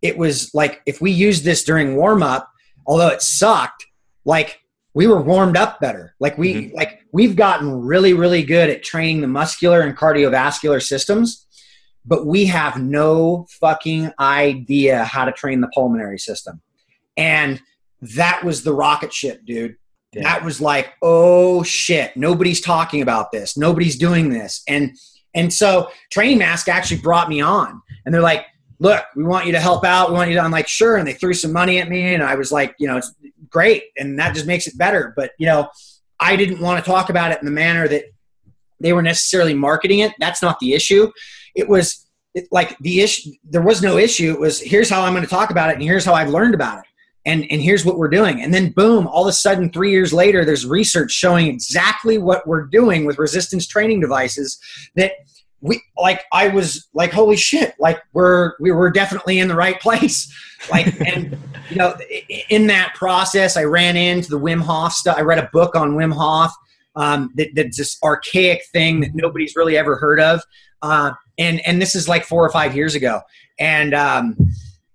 it 0.00 0.18
was 0.18 0.52
like 0.54 0.82
if 0.86 1.00
we 1.00 1.10
used 1.10 1.44
this 1.44 1.64
during 1.64 1.96
warm 1.96 2.22
up, 2.22 2.48
although 2.86 3.08
it 3.08 3.22
sucked, 3.22 3.86
like 4.24 4.60
we 4.94 5.06
were 5.06 5.20
warmed 5.20 5.56
up 5.56 5.80
better. 5.80 6.14
Like 6.20 6.38
we 6.38 6.54
mm-hmm. 6.54 6.76
like 6.76 7.00
we've 7.12 7.36
gotten 7.36 7.80
really 7.80 8.12
really 8.12 8.42
good 8.42 8.70
at 8.70 8.82
training 8.82 9.20
the 9.20 9.28
muscular 9.28 9.80
and 9.80 9.96
cardiovascular 9.96 10.82
systems, 10.82 11.46
but 12.04 12.26
we 12.26 12.46
have 12.46 12.80
no 12.80 13.46
fucking 13.60 14.12
idea 14.18 15.04
how 15.04 15.24
to 15.24 15.32
train 15.32 15.60
the 15.60 15.70
pulmonary 15.74 16.18
system. 16.18 16.60
And 17.16 17.60
that 18.00 18.44
was 18.44 18.64
the 18.64 18.74
rocket 18.74 19.12
ship, 19.12 19.44
dude. 19.44 19.76
Yeah. 20.12 20.24
That 20.24 20.44
was 20.44 20.60
like, 20.60 20.92
oh 21.00 21.62
shit, 21.62 22.16
nobody's 22.16 22.60
talking 22.60 23.02
about 23.02 23.32
this. 23.32 23.56
Nobody's 23.56 23.96
doing 23.96 24.28
this. 24.28 24.62
And 24.68 24.96
and 25.34 25.52
so 25.52 25.90
Training 26.10 26.38
Mask 26.38 26.68
actually 26.68 27.00
brought 27.00 27.28
me 27.28 27.40
on. 27.40 27.80
And 28.04 28.14
they're 28.14 28.20
like, 28.20 28.46
look, 28.78 29.04
we 29.16 29.24
want 29.24 29.46
you 29.46 29.52
to 29.52 29.60
help 29.60 29.84
out. 29.84 30.10
We 30.10 30.16
want 30.16 30.28
you 30.28 30.36
to, 30.36 30.42
I'm 30.42 30.50
like, 30.50 30.68
sure. 30.68 30.96
And 30.96 31.06
they 31.06 31.14
threw 31.14 31.32
some 31.32 31.52
money 31.52 31.78
at 31.78 31.88
me. 31.88 32.14
And 32.14 32.22
I 32.22 32.34
was 32.34 32.52
like, 32.52 32.74
you 32.78 32.86
know, 32.86 32.96
it's 32.96 33.14
great. 33.48 33.84
And 33.96 34.18
that 34.18 34.34
just 34.34 34.46
makes 34.46 34.66
it 34.66 34.76
better. 34.76 35.14
But, 35.16 35.30
you 35.38 35.46
know, 35.46 35.70
I 36.20 36.36
didn't 36.36 36.60
want 36.60 36.84
to 36.84 36.90
talk 36.90 37.08
about 37.08 37.32
it 37.32 37.38
in 37.38 37.46
the 37.46 37.52
manner 37.52 37.88
that 37.88 38.04
they 38.80 38.92
were 38.92 39.02
necessarily 39.02 39.54
marketing 39.54 40.00
it. 40.00 40.12
That's 40.18 40.42
not 40.42 40.58
the 40.58 40.74
issue. 40.74 41.10
It 41.54 41.68
was 41.68 42.06
it, 42.34 42.48
like 42.50 42.76
the 42.78 43.00
issue, 43.00 43.30
there 43.44 43.62
was 43.62 43.82
no 43.82 43.98
issue. 43.98 44.32
It 44.32 44.40
was 44.40 44.60
here's 44.60 44.90
how 44.90 45.02
I'm 45.02 45.12
going 45.12 45.24
to 45.24 45.30
talk 45.30 45.50
about 45.50 45.70
it. 45.70 45.74
And 45.74 45.82
here's 45.82 46.04
how 46.04 46.14
I've 46.14 46.30
learned 46.30 46.54
about 46.54 46.80
it. 46.80 46.84
And, 47.24 47.46
and 47.50 47.62
here's 47.62 47.84
what 47.84 47.98
we're 47.98 48.08
doing. 48.08 48.42
And 48.42 48.52
then 48.52 48.70
boom, 48.72 49.06
all 49.06 49.22
of 49.22 49.28
a 49.28 49.32
sudden, 49.32 49.70
three 49.70 49.90
years 49.90 50.12
later, 50.12 50.44
there's 50.44 50.66
research 50.66 51.12
showing 51.12 51.46
exactly 51.46 52.18
what 52.18 52.46
we're 52.46 52.66
doing 52.66 53.04
with 53.04 53.18
resistance 53.18 53.66
training 53.66 54.00
devices 54.00 54.58
that 54.96 55.12
we 55.62 55.80
like 55.96 56.24
I 56.32 56.48
was 56.48 56.88
like 56.92 57.12
holy 57.12 57.36
shit 57.36 57.74
like 57.78 58.02
we're 58.12 58.54
we 58.58 58.72
were 58.72 58.90
definitely 58.90 59.38
in 59.38 59.48
the 59.48 59.54
right 59.54 59.80
place. 59.80 60.32
Like 60.70 60.94
and 61.00 61.36
you 61.70 61.76
know 61.76 61.96
in 62.48 62.68
that 62.68 62.94
process 62.94 63.56
I 63.56 63.64
ran 63.64 63.96
into 63.96 64.30
the 64.30 64.38
Wim 64.38 64.60
Hof 64.60 64.92
stuff. 64.92 65.18
I 65.18 65.22
read 65.22 65.40
a 65.40 65.50
book 65.52 65.74
on 65.74 65.96
Wim 65.96 66.12
Hof 66.12 66.52
um, 66.94 67.32
that, 67.34 67.48
that's 67.56 67.76
this 67.76 67.98
archaic 68.04 68.62
thing 68.72 69.00
that 69.00 69.10
nobody's 69.12 69.56
really 69.56 69.76
ever 69.76 69.96
heard 69.96 70.20
of. 70.20 70.40
Uh, 70.82 71.12
and 71.36 71.60
and 71.66 71.82
this 71.82 71.96
is 71.96 72.08
like 72.08 72.24
four 72.24 72.44
or 72.44 72.50
five 72.50 72.76
years 72.76 72.94
ago. 72.94 73.22
And 73.58 73.92
um, 73.92 74.36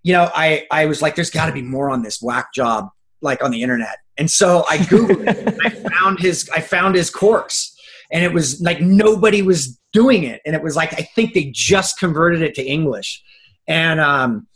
you 0.07 0.13
know 0.13 0.31
I 0.33 0.65
I 0.71 0.85
was 0.85 1.01
like 1.01 1.15
there's 1.15 1.29
got 1.29 1.47
to 1.47 1.51
be 1.51 1.61
more 1.61 1.89
on 1.89 2.01
this 2.01 2.21
whack 2.21 2.53
job 2.53 2.87
like 3.21 3.43
on 3.43 3.51
the 3.51 3.61
internet. 3.61 3.97
And 4.17 4.31
so 4.31 4.63
I 4.69 4.77
googled 4.77 5.27
it 5.27 5.57
I 5.65 5.69
found 5.89 6.19
his 6.19 6.49
I 6.49 6.61
found 6.61 6.95
his 6.95 7.09
course. 7.09 7.75
And 8.09 8.23
it 8.23 8.31
was 8.31 8.61
like 8.61 8.79
nobody 8.79 9.41
was 9.41 9.77
doing 9.91 10.23
it. 10.23 10.41
And 10.45 10.55
it 10.55 10.63
was 10.63 10.77
like 10.77 10.93
i 10.93 11.01
think 11.13 11.33
they 11.33 11.51
just 11.53 11.99
converted 11.99 12.41
it 12.41 12.55
to 12.55 12.63
english. 12.65 13.21
And 13.67 13.99
um 13.99 14.47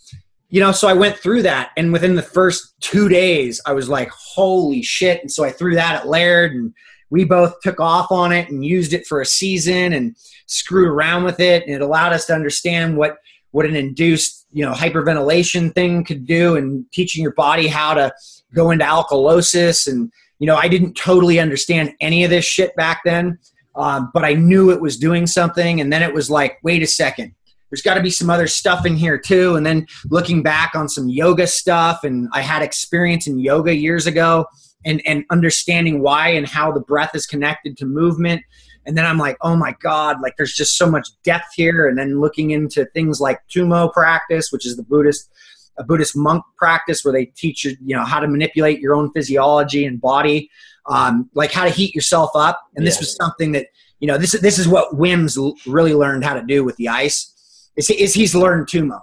you 0.47 0.61
know 0.61 0.71
so 0.71 0.87
i 0.87 0.93
went 0.93 1.17
through 1.17 1.41
that. 1.41 1.71
And 1.75 1.91
within 1.91 2.15
the 2.15 2.21
first 2.21 2.73
two 2.79 3.09
days 3.09 3.59
i 3.65 3.73
was 3.73 3.89
like 3.89 4.09
holy 4.11 4.81
shit. 4.81 5.19
And 5.19 5.29
so 5.29 5.43
i 5.43 5.51
threw 5.51 5.75
that 5.75 5.95
at 5.95 6.07
laird 6.07 6.53
and 6.53 6.73
we 7.09 7.25
both 7.25 7.59
took 7.59 7.81
off 7.81 8.09
on 8.09 8.31
it 8.31 8.49
and 8.49 8.63
used 8.63 8.93
it 8.93 9.05
for 9.05 9.19
a 9.19 9.25
season 9.25 9.91
and 9.91 10.15
screwed 10.45 10.87
around 10.87 11.25
with 11.25 11.41
it. 11.41 11.65
And 11.65 11.75
it 11.75 11.81
allowed 11.81 12.13
us 12.13 12.25
to 12.27 12.33
understand 12.33 12.95
what 12.95 13.17
what 13.51 13.65
an 13.65 13.75
induced 13.75 14.40
you 14.51 14.65
know 14.65 14.73
hyperventilation 14.73 15.73
thing 15.73 16.03
could 16.03 16.25
do 16.25 16.55
and 16.55 16.85
teaching 16.91 17.21
your 17.21 17.33
body 17.33 17.67
how 17.67 17.93
to 17.93 18.13
go 18.53 18.71
into 18.71 18.85
alkalosis 18.85 19.87
and 19.87 20.11
you 20.41 20.47
know, 20.47 20.55
I 20.55 20.67
didn't 20.67 20.95
totally 20.95 21.39
understand 21.39 21.93
any 22.01 22.23
of 22.23 22.31
this 22.31 22.43
shit 22.43 22.75
back 22.75 23.01
then, 23.05 23.37
um, 23.75 24.09
but 24.11 24.25
I 24.25 24.33
knew 24.33 24.71
it 24.71 24.81
was 24.81 24.97
doing 24.97 25.27
something. 25.27 25.79
And 25.79 25.93
then 25.93 26.01
it 26.01 26.15
was 26.15 26.31
like, 26.31 26.57
wait 26.63 26.81
a 26.81 26.87
second, 26.87 27.35
there's 27.69 27.83
got 27.83 27.93
to 27.93 28.01
be 28.01 28.09
some 28.09 28.31
other 28.31 28.47
stuff 28.47 28.83
in 28.83 28.95
here 28.95 29.19
too. 29.19 29.55
And 29.55 29.63
then 29.63 29.85
looking 30.09 30.41
back 30.41 30.73
on 30.73 30.89
some 30.89 31.07
yoga 31.07 31.45
stuff, 31.45 32.03
and 32.03 32.27
I 32.33 32.41
had 32.41 32.63
experience 32.63 33.27
in 33.27 33.37
yoga 33.37 33.75
years 33.75 34.07
ago, 34.07 34.47
and 34.83 34.99
and 35.05 35.25
understanding 35.29 36.01
why 36.01 36.29
and 36.29 36.47
how 36.47 36.71
the 36.71 36.79
breath 36.79 37.13
is 37.13 37.27
connected 37.27 37.77
to 37.77 37.85
movement. 37.85 38.41
And 38.85 38.97
then 38.97 39.05
I'm 39.05 39.17
like, 39.17 39.37
oh 39.41 39.55
my 39.55 39.75
god, 39.81 40.17
like 40.21 40.35
there's 40.37 40.53
just 40.53 40.77
so 40.77 40.89
much 40.89 41.07
depth 41.23 41.53
here. 41.55 41.87
And 41.87 41.97
then 41.97 42.19
looking 42.19 42.51
into 42.51 42.85
things 42.85 43.19
like 43.19 43.39
Tummo 43.47 43.91
practice, 43.93 44.51
which 44.51 44.65
is 44.65 44.75
the 44.75 44.83
Buddhist 44.83 45.29
a 45.77 45.83
Buddhist 45.83 46.15
monk 46.15 46.43
practice 46.57 47.03
where 47.03 47.13
they 47.13 47.25
teach 47.25 47.65
you, 47.65 47.75
you 47.83 47.95
know, 47.95 48.03
how 48.03 48.19
to 48.19 48.27
manipulate 48.27 48.79
your 48.79 48.95
own 48.95 49.11
physiology 49.11 49.85
and 49.85 49.99
body, 49.99 50.49
um, 50.87 51.29
like 51.33 51.51
how 51.51 51.63
to 51.63 51.69
heat 51.69 51.95
yourself 51.95 52.31
up. 52.35 52.61
And 52.75 52.85
this 52.85 52.99
was 52.99 53.15
something 53.15 53.53
that, 53.53 53.67
you 53.99 54.07
know, 54.07 54.17
this 54.17 54.31
this 54.31 54.57
is 54.57 54.67
what 54.67 54.97
Wim's 54.97 55.37
really 55.65 55.93
learned 55.93 56.23
how 56.23 56.33
to 56.33 56.43
do 56.43 56.63
with 56.63 56.75
the 56.77 56.89
ice. 56.89 57.27
Is, 57.75 57.89
is 57.89 58.13
he's 58.13 58.35
learned 58.35 58.67
Tummo. 58.67 58.99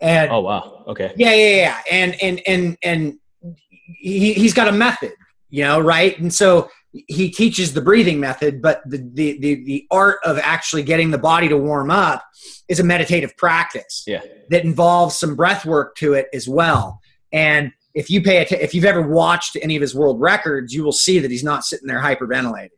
And 0.00 0.30
oh 0.30 0.40
wow, 0.40 0.84
okay, 0.88 1.12
yeah, 1.16 1.32
yeah, 1.32 1.56
yeah, 1.56 1.80
and 1.90 2.22
and 2.22 2.42
and 2.46 2.76
and 2.82 3.18
he 3.86 4.32
he's 4.32 4.52
got 4.52 4.68
a 4.68 4.72
method, 4.72 5.12
you 5.48 5.62
know, 5.62 5.80
right? 5.80 6.18
And 6.18 6.32
so 6.32 6.68
he 6.92 7.30
teaches 7.30 7.72
the 7.72 7.80
breathing 7.80 8.20
method, 8.20 8.60
but 8.60 8.82
the, 8.84 8.98
the, 8.98 9.38
the, 9.38 9.54
the, 9.64 9.86
art 9.90 10.18
of 10.24 10.38
actually 10.38 10.82
getting 10.82 11.10
the 11.10 11.18
body 11.18 11.48
to 11.48 11.56
warm 11.56 11.90
up 11.90 12.22
is 12.68 12.80
a 12.80 12.84
meditative 12.84 13.34
practice 13.36 14.04
yeah. 14.06 14.20
that 14.50 14.64
involves 14.64 15.16
some 15.16 15.34
breath 15.34 15.64
work 15.64 15.96
to 15.96 16.12
it 16.12 16.28
as 16.34 16.46
well. 16.46 17.00
And 17.32 17.72
if 17.94 18.10
you 18.10 18.22
pay 18.22 18.42
att- 18.42 18.52
if 18.52 18.74
you've 18.74 18.84
ever 18.84 19.02
watched 19.02 19.56
any 19.62 19.74
of 19.74 19.80
his 19.80 19.94
world 19.94 20.20
records, 20.20 20.74
you 20.74 20.84
will 20.84 20.92
see 20.92 21.18
that 21.18 21.30
he's 21.30 21.44
not 21.44 21.64
sitting 21.64 21.88
there 21.88 22.00
hyperventilating. 22.00 22.70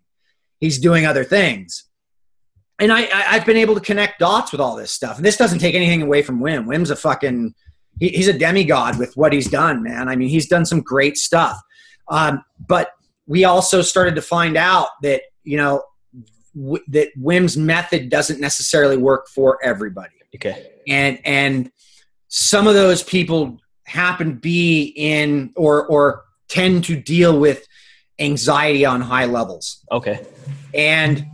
He's 0.60 0.78
doing 0.78 1.06
other 1.06 1.24
things. 1.24 1.84
And 2.78 2.92
I, 2.92 3.02
I, 3.02 3.36
have 3.36 3.46
been 3.46 3.56
able 3.56 3.74
to 3.74 3.80
connect 3.80 4.18
dots 4.18 4.50
with 4.50 4.60
all 4.60 4.74
this 4.74 4.90
stuff. 4.90 5.16
And 5.16 5.24
this 5.24 5.36
doesn't 5.36 5.60
take 5.60 5.74
anything 5.74 6.02
away 6.02 6.22
from 6.22 6.40
Wim. 6.40 6.66
Wim's 6.66 6.90
a 6.90 6.96
fucking, 6.96 7.54
he, 8.00 8.08
he's 8.08 8.26
a 8.26 8.36
demigod 8.36 8.98
with 8.98 9.16
what 9.16 9.32
he's 9.32 9.48
done, 9.48 9.82
man. 9.82 10.08
I 10.08 10.16
mean, 10.16 10.28
he's 10.28 10.48
done 10.48 10.64
some 10.64 10.80
great 10.80 11.16
stuff. 11.16 11.56
Um, 12.08 12.44
but 12.68 12.90
we 13.26 13.44
also 13.44 13.82
started 13.82 14.14
to 14.16 14.22
find 14.22 14.56
out 14.56 14.88
that 15.02 15.22
you 15.42 15.56
know 15.56 15.82
w- 16.54 16.84
that 16.88 17.08
Wim's 17.16 17.56
method 17.56 18.08
doesn't 18.08 18.40
necessarily 18.40 18.96
work 18.96 19.28
for 19.28 19.58
everybody. 19.62 20.14
Okay. 20.34 20.70
And 20.88 21.18
and 21.24 21.70
some 22.28 22.66
of 22.66 22.74
those 22.74 23.02
people 23.02 23.58
happen 23.86 24.28
to 24.28 24.36
be 24.36 24.92
in 24.96 25.52
or 25.56 25.86
or 25.86 26.24
tend 26.48 26.84
to 26.84 26.96
deal 26.96 27.38
with 27.38 27.66
anxiety 28.18 28.84
on 28.84 29.00
high 29.00 29.26
levels. 29.26 29.84
Okay. 29.90 30.24
And 30.72 31.26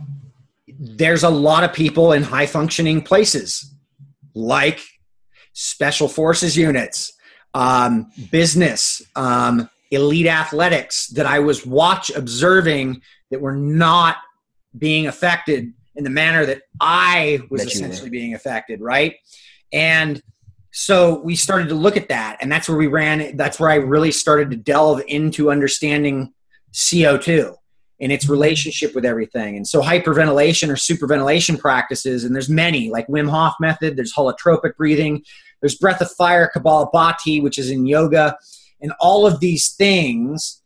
there's 0.67 1.23
a 1.23 1.29
lot 1.29 1.63
of 1.63 1.73
people 1.73 2.11
in 2.13 2.23
high 2.23 2.45
functioning 2.45 3.01
places 3.01 3.71
like 4.33 4.79
special 5.53 6.07
forces 6.07 6.57
units, 6.57 7.13
um, 7.53 8.11
business, 8.31 9.01
um, 9.15 9.69
elite 9.91 10.27
athletics 10.27 11.07
that 11.07 11.25
I 11.25 11.39
was 11.39 11.65
watch 11.65 12.09
observing 12.11 13.01
that 13.29 13.41
were 13.41 13.55
not 13.55 14.17
being 14.77 15.07
affected 15.07 15.73
in 15.95 16.03
the 16.03 16.09
manner 16.09 16.45
that 16.45 16.63
I 16.79 17.41
was 17.49 17.61
that 17.61 17.71
essentially 17.71 18.09
being 18.09 18.33
affected, 18.33 18.81
right? 18.81 19.15
And 19.73 20.21
so 20.71 21.19
we 21.19 21.35
started 21.35 21.67
to 21.69 21.75
look 21.75 21.97
at 21.97 22.07
that, 22.09 22.37
and 22.41 22.49
that's 22.49 22.69
where 22.69 22.77
we 22.77 22.87
ran. 22.87 23.35
That's 23.35 23.59
where 23.59 23.69
I 23.69 23.75
really 23.75 24.11
started 24.11 24.49
to 24.51 24.57
delve 24.57 25.01
into 25.07 25.51
understanding 25.51 26.33
CO2 26.71 27.53
and 27.99 28.11
its 28.11 28.23
mm-hmm. 28.23 28.31
relationship 28.31 28.95
with 28.95 29.03
everything. 29.03 29.57
And 29.57 29.67
so 29.67 29.81
hyperventilation 29.81 30.69
or 30.69 30.75
superventilation 30.75 31.59
practices, 31.59 32.23
and 32.23 32.33
there's 32.33 32.49
many 32.49 32.89
like 32.89 33.07
Wim 33.07 33.29
Hof 33.29 33.55
method. 33.59 33.97
There's 33.97 34.13
holotropic 34.13 34.77
breathing. 34.77 35.23
There's 35.59 35.75
breath 35.75 36.01
of 36.01 36.09
fire, 36.11 36.49
Kapalabhati, 36.55 37.43
which 37.43 37.59
is 37.59 37.69
in 37.69 37.85
yoga 37.85 38.37
and 38.81 38.93
all 38.99 39.25
of 39.25 39.39
these 39.39 39.73
things 39.73 40.61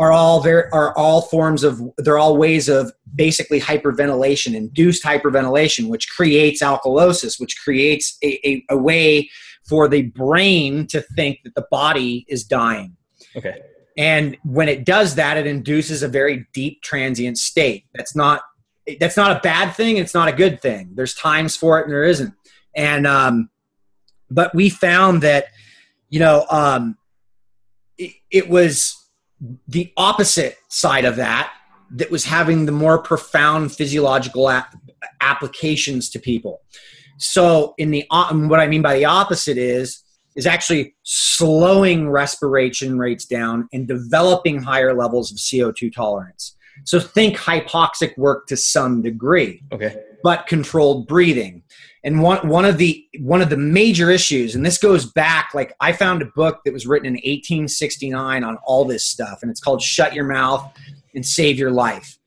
are 0.00 0.12
all 0.12 0.40
very 0.40 0.64
are 0.72 0.96
all 0.96 1.20
forms 1.20 1.62
of 1.62 1.80
they're 1.98 2.18
all 2.18 2.36
ways 2.38 2.70
of 2.70 2.90
basically 3.14 3.60
hyperventilation 3.60 4.54
induced 4.54 5.04
hyperventilation 5.04 5.88
which 5.88 6.08
creates 6.08 6.62
alkalosis 6.62 7.38
which 7.38 7.60
creates 7.62 8.16
a, 8.22 8.40
a, 8.48 8.64
a 8.70 8.78
way 8.78 9.28
for 9.68 9.88
the 9.88 10.02
brain 10.02 10.86
to 10.86 11.02
think 11.02 11.40
that 11.44 11.54
the 11.54 11.66
body 11.70 12.24
is 12.28 12.44
dying. 12.44 12.96
Okay. 13.36 13.60
And 13.98 14.38
when 14.42 14.70
it 14.70 14.86
does 14.86 15.16
that 15.16 15.36
it 15.36 15.46
induces 15.46 16.02
a 16.02 16.08
very 16.08 16.46
deep 16.54 16.82
transient 16.82 17.36
state. 17.36 17.84
That's 17.94 18.16
not 18.16 18.40
that's 18.98 19.18
not 19.18 19.36
a 19.36 19.40
bad 19.40 19.72
thing 19.72 19.98
it's 19.98 20.14
not 20.14 20.28
a 20.28 20.32
good 20.32 20.62
thing. 20.62 20.92
There's 20.94 21.14
times 21.14 21.56
for 21.56 21.78
it 21.78 21.84
and 21.84 21.92
there 21.92 22.04
isn't. 22.04 22.32
And 22.74 23.06
um 23.06 23.50
but 24.30 24.54
we 24.54 24.70
found 24.70 25.22
that 25.22 25.48
you 26.08 26.20
know 26.20 26.46
um 26.50 26.96
it, 28.30 28.48
was 28.48 28.96
the 29.68 29.92
opposite 29.96 30.56
side 30.68 31.04
of 31.04 31.16
that 31.16 31.52
that 31.92 32.10
was 32.10 32.24
having 32.24 32.66
the 32.66 32.72
more 32.72 32.98
profound 32.98 33.72
physiological 33.72 34.48
ap- 34.48 34.74
applications 35.20 36.10
to 36.10 36.18
people. 36.18 36.60
So, 37.18 37.74
in 37.76 37.90
the 37.90 38.06
what 38.10 38.60
I 38.60 38.66
mean 38.66 38.82
by 38.82 38.96
the 38.96 39.04
opposite 39.04 39.58
is 39.58 40.02
is 40.36 40.46
actually 40.46 40.94
slowing 41.02 42.08
respiration 42.08 42.98
rates 42.98 43.24
down 43.24 43.68
and 43.72 43.88
developing 43.88 44.62
higher 44.62 44.94
levels 44.94 45.30
of 45.30 45.38
CO2 45.38 45.92
tolerance. 45.92 46.56
So 46.84 47.00
think 47.00 47.36
hypoxic 47.36 48.16
work 48.16 48.46
to 48.46 48.56
some 48.56 49.02
degree. 49.02 49.62
Okay. 49.72 49.96
But 50.22 50.46
controlled 50.46 51.06
breathing. 51.06 51.62
And 52.02 52.22
one 52.22 52.48
one 52.48 52.64
of 52.64 52.78
the 52.78 53.04
one 53.18 53.42
of 53.42 53.50
the 53.50 53.56
major 53.58 54.10
issues, 54.10 54.54
and 54.54 54.64
this 54.64 54.78
goes 54.78 55.04
back 55.04 55.50
like 55.54 55.74
I 55.80 55.92
found 55.92 56.22
a 56.22 56.26
book 56.26 56.60
that 56.64 56.72
was 56.72 56.86
written 56.86 57.06
in 57.06 57.14
1869 57.14 58.42
on 58.42 58.56
all 58.64 58.86
this 58.86 59.04
stuff, 59.04 59.40
and 59.42 59.50
it's 59.50 59.60
called 59.60 59.82
"Shut 59.82 60.14
Your 60.14 60.24
Mouth 60.24 60.72
and 61.14 61.24
Save 61.24 61.58
Your 61.58 61.70
Life," 61.70 62.18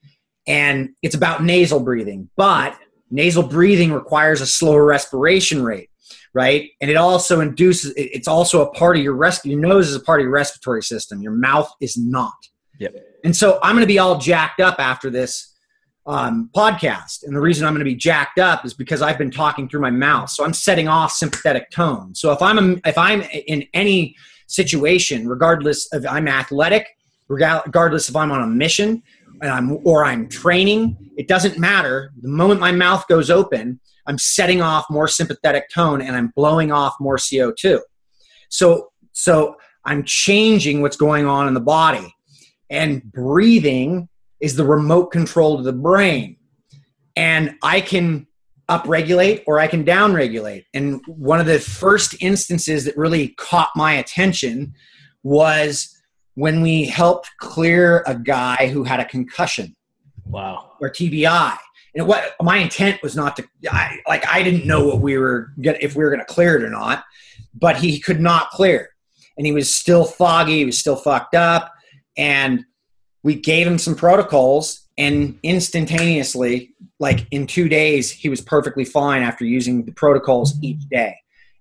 and 0.45 0.89
it's 1.01 1.15
about 1.15 1.43
nasal 1.43 1.79
breathing. 1.79 2.29
But 2.35 2.77
nasal 3.09 3.41
breathing 3.43 3.91
requires 3.91 4.41
a 4.41 4.45
slower 4.45 4.85
respiration 4.85 5.63
rate, 5.63 5.89
right? 6.35 6.69
And 6.79 6.91
it 6.91 6.97
also 6.97 7.39
induces. 7.39 7.93
It's 7.97 8.27
also 8.27 8.61
a 8.61 8.71
part 8.73 8.97
of 8.97 9.03
your 9.03 9.15
rest. 9.15 9.43
Your 9.43 9.59
nose 9.59 9.89
is 9.89 9.95
a 9.95 10.01
part 10.01 10.19
of 10.19 10.25
your 10.25 10.33
respiratory 10.33 10.83
system. 10.83 11.23
Your 11.23 11.31
mouth 11.31 11.71
is 11.81 11.97
not. 11.97 12.35
Yep. 12.79 12.95
And 13.23 13.35
so 13.35 13.59
I'm 13.63 13.75
going 13.75 13.81
to 13.81 13.87
be 13.87 13.99
all 13.99 14.19
jacked 14.19 14.59
up 14.59 14.75
after 14.79 15.09
this 15.09 15.52
um, 16.05 16.49
podcast. 16.55 17.23
And 17.23 17.35
the 17.35 17.39
reason 17.39 17.65
I'm 17.65 17.73
going 17.73 17.79
to 17.79 17.85
be 17.85 17.95
jacked 17.95 18.39
up 18.39 18.65
is 18.65 18.73
because 18.73 19.01
I've 19.01 19.17
been 19.17 19.31
talking 19.31 19.69
through 19.69 19.81
my 19.81 19.89
mouth. 19.89 20.29
So 20.29 20.43
I'm 20.43 20.53
setting 20.53 20.87
off 20.87 21.11
sympathetic 21.11 21.69
tone. 21.71 22.13
So 22.15 22.31
if 22.31 22.41
I'm 22.41 22.81
if 22.85 22.97
I'm 22.97 23.21
in 23.21 23.65
any 23.73 24.15
situation, 24.47 25.27
regardless 25.27 25.91
of 25.93 26.05
I'm 26.05 26.27
athletic, 26.27 26.87
regardless 27.29 28.09
if 28.09 28.15
I'm 28.15 28.31
on 28.31 28.41
a 28.41 28.47
mission 28.47 29.01
and 29.41 29.51
I'm 29.51 29.79
or 29.85 30.05
I'm 30.05 30.27
training, 30.27 30.97
it 31.17 31.27
doesn't 31.27 31.57
matter. 31.57 32.11
The 32.21 32.29
moment 32.29 32.59
my 32.59 32.71
mouth 32.71 33.07
goes 33.07 33.29
open, 33.29 33.79
I'm 34.05 34.17
setting 34.17 34.61
off 34.61 34.85
more 34.89 35.07
sympathetic 35.07 35.69
tone 35.73 36.01
and 36.01 36.15
I'm 36.15 36.33
blowing 36.35 36.71
off 36.71 36.95
more 36.99 37.17
CO2. 37.17 37.79
So 38.49 38.89
so 39.13 39.55
I'm 39.85 40.03
changing 40.03 40.81
what's 40.81 40.97
going 40.97 41.25
on 41.25 41.47
in 41.47 41.53
the 41.53 41.61
body. 41.61 42.13
And 42.69 43.03
breathing 43.11 44.09
is 44.43 44.57
the 44.57 44.65
remote 44.65 45.07
control 45.07 45.55
to 45.55 45.63
the 45.63 45.71
brain. 45.71 46.35
And 47.15 47.55
I 47.63 47.79
can 47.79 48.27
upregulate 48.67 49.43
or 49.47 49.57
I 49.57 49.67
can 49.67 49.85
downregulate. 49.85 50.65
And 50.73 51.01
one 51.07 51.39
of 51.39 51.45
the 51.45 51.59
first 51.59 52.15
instances 52.19 52.83
that 52.83 52.97
really 52.97 53.29
caught 53.37 53.69
my 53.77 53.93
attention 53.93 54.73
was 55.23 55.97
when 56.35 56.61
we 56.61 56.83
helped 56.83 57.31
clear 57.37 58.03
a 58.05 58.15
guy 58.15 58.67
who 58.67 58.83
had 58.83 58.99
a 58.99 59.05
concussion. 59.05 59.77
Wow. 60.25 60.73
Or 60.81 60.89
TBI. 60.89 61.57
And 61.95 62.05
what 62.05 62.35
my 62.41 62.57
intent 62.57 63.01
was 63.01 63.15
not 63.15 63.37
to, 63.37 63.47
I, 63.71 63.99
like, 64.09 64.27
I 64.27 64.43
didn't 64.43 64.67
know 64.67 64.85
what 64.85 64.99
we 64.99 65.17
were 65.17 65.53
get 65.61 65.81
if 65.81 65.95
we 65.95 66.03
were 66.03 66.09
going 66.09 66.19
to 66.19 66.25
clear 66.25 66.57
it 66.57 66.63
or 66.63 66.69
not, 66.69 67.05
but 67.53 67.77
he 67.77 67.97
could 67.97 68.19
not 68.19 68.49
clear. 68.49 68.89
And 69.37 69.47
he 69.47 69.53
was 69.53 69.73
still 69.73 70.03
foggy. 70.03 70.57
He 70.57 70.65
was 70.65 70.77
still 70.77 70.97
fucked 70.97 71.33
up. 71.33 71.71
And 72.17 72.65
we 73.23 73.35
gave 73.35 73.65
him 73.65 73.77
some 73.77 73.95
protocols 73.95 74.87
and 74.97 75.39
instantaneously 75.43 76.73
like 76.99 77.25
in 77.31 77.47
two 77.47 77.67
days 77.67 78.11
he 78.11 78.29
was 78.29 78.41
perfectly 78.41 78.85
fine 78.85 79.23
after 79.23 79.45
using 79.45 79.85
the 79.85 79.91
protocols 79.91 80.53
each 80.61 80.81
day. 80.89 81.17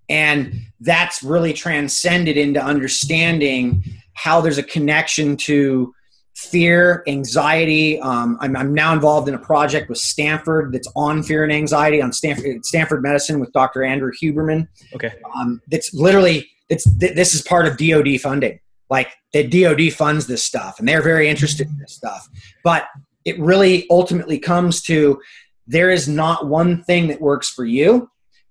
And 0.09 0.61
that's 0.81 1.22
really 1.22 1.53
transcended 1.53 2.37
into 2.37 2.62
understanding 2.62 3.83
how 4.14 4.40
there's 4.40 4.59
a 4.59 4.62
connection 4.62 5.37
to 5.38 5.94
fear 6.35 7.03
anxiety. 7.07 8.01
Um, 8.01 8.37
I'm, 8.40 8.57
I'm, 8.57 8.75
now 8.75 8.92
involved 8.92 9.29
in 9.29 9.35
a 9.35 9.38
project 9.38 9.88
with 9.88 9.98
stanford 9.98 10.72
that's 10.72 10.88
on 10.96 11.22
fear 11.22 11.44
and 11.44 11.53
anxiety 11.53 12.03
on 12.03 12.12
stanford, 12.12 12.64
stanford 12.64 13.03
medicine 13.03 13.38
with 13.38 13.53
dr 13.53 13.83
andrew 13.83 14.12
huberman. 14.20 14.66
Okay. 14.94 15.12
Um, 15.35 15.62
that's 15.70 15.94
literally 15.94 16.51
it's, 16.68 16.85
this 16.85 17.35
is 17.35 17.42
part 17.42 17.66
of 17.66 17.77
dod 17.77 18.20
funding 18.20 18.59
like 18.90 19.09
the 19.33 19.47
DoD 19.47 19.92
funds 19.92 20.27
this 20.27 20.45
stuff 20.45 20.79
and 20.79 20.87
they're 20.87 21.03
very 21.03 21.29
interested 21.29 21.66
in 21.68 21.79
this 21.79 21.95
stuff. 21.95 22.29
But 22.62 22.87
it 23.25 23.38
really 23.40 23.87
ultimately 23.90 24.38
comes 24.38 24.83
to 24.83 25.21
there 25.66 25.90
is 25.90 26.09
not 26.09 26.47
one 26.47 26.83
thing 26.83 27.09
that 27.09 27.21
works 27.21 27.49
for 27.49 27.64
you 27.64 28.11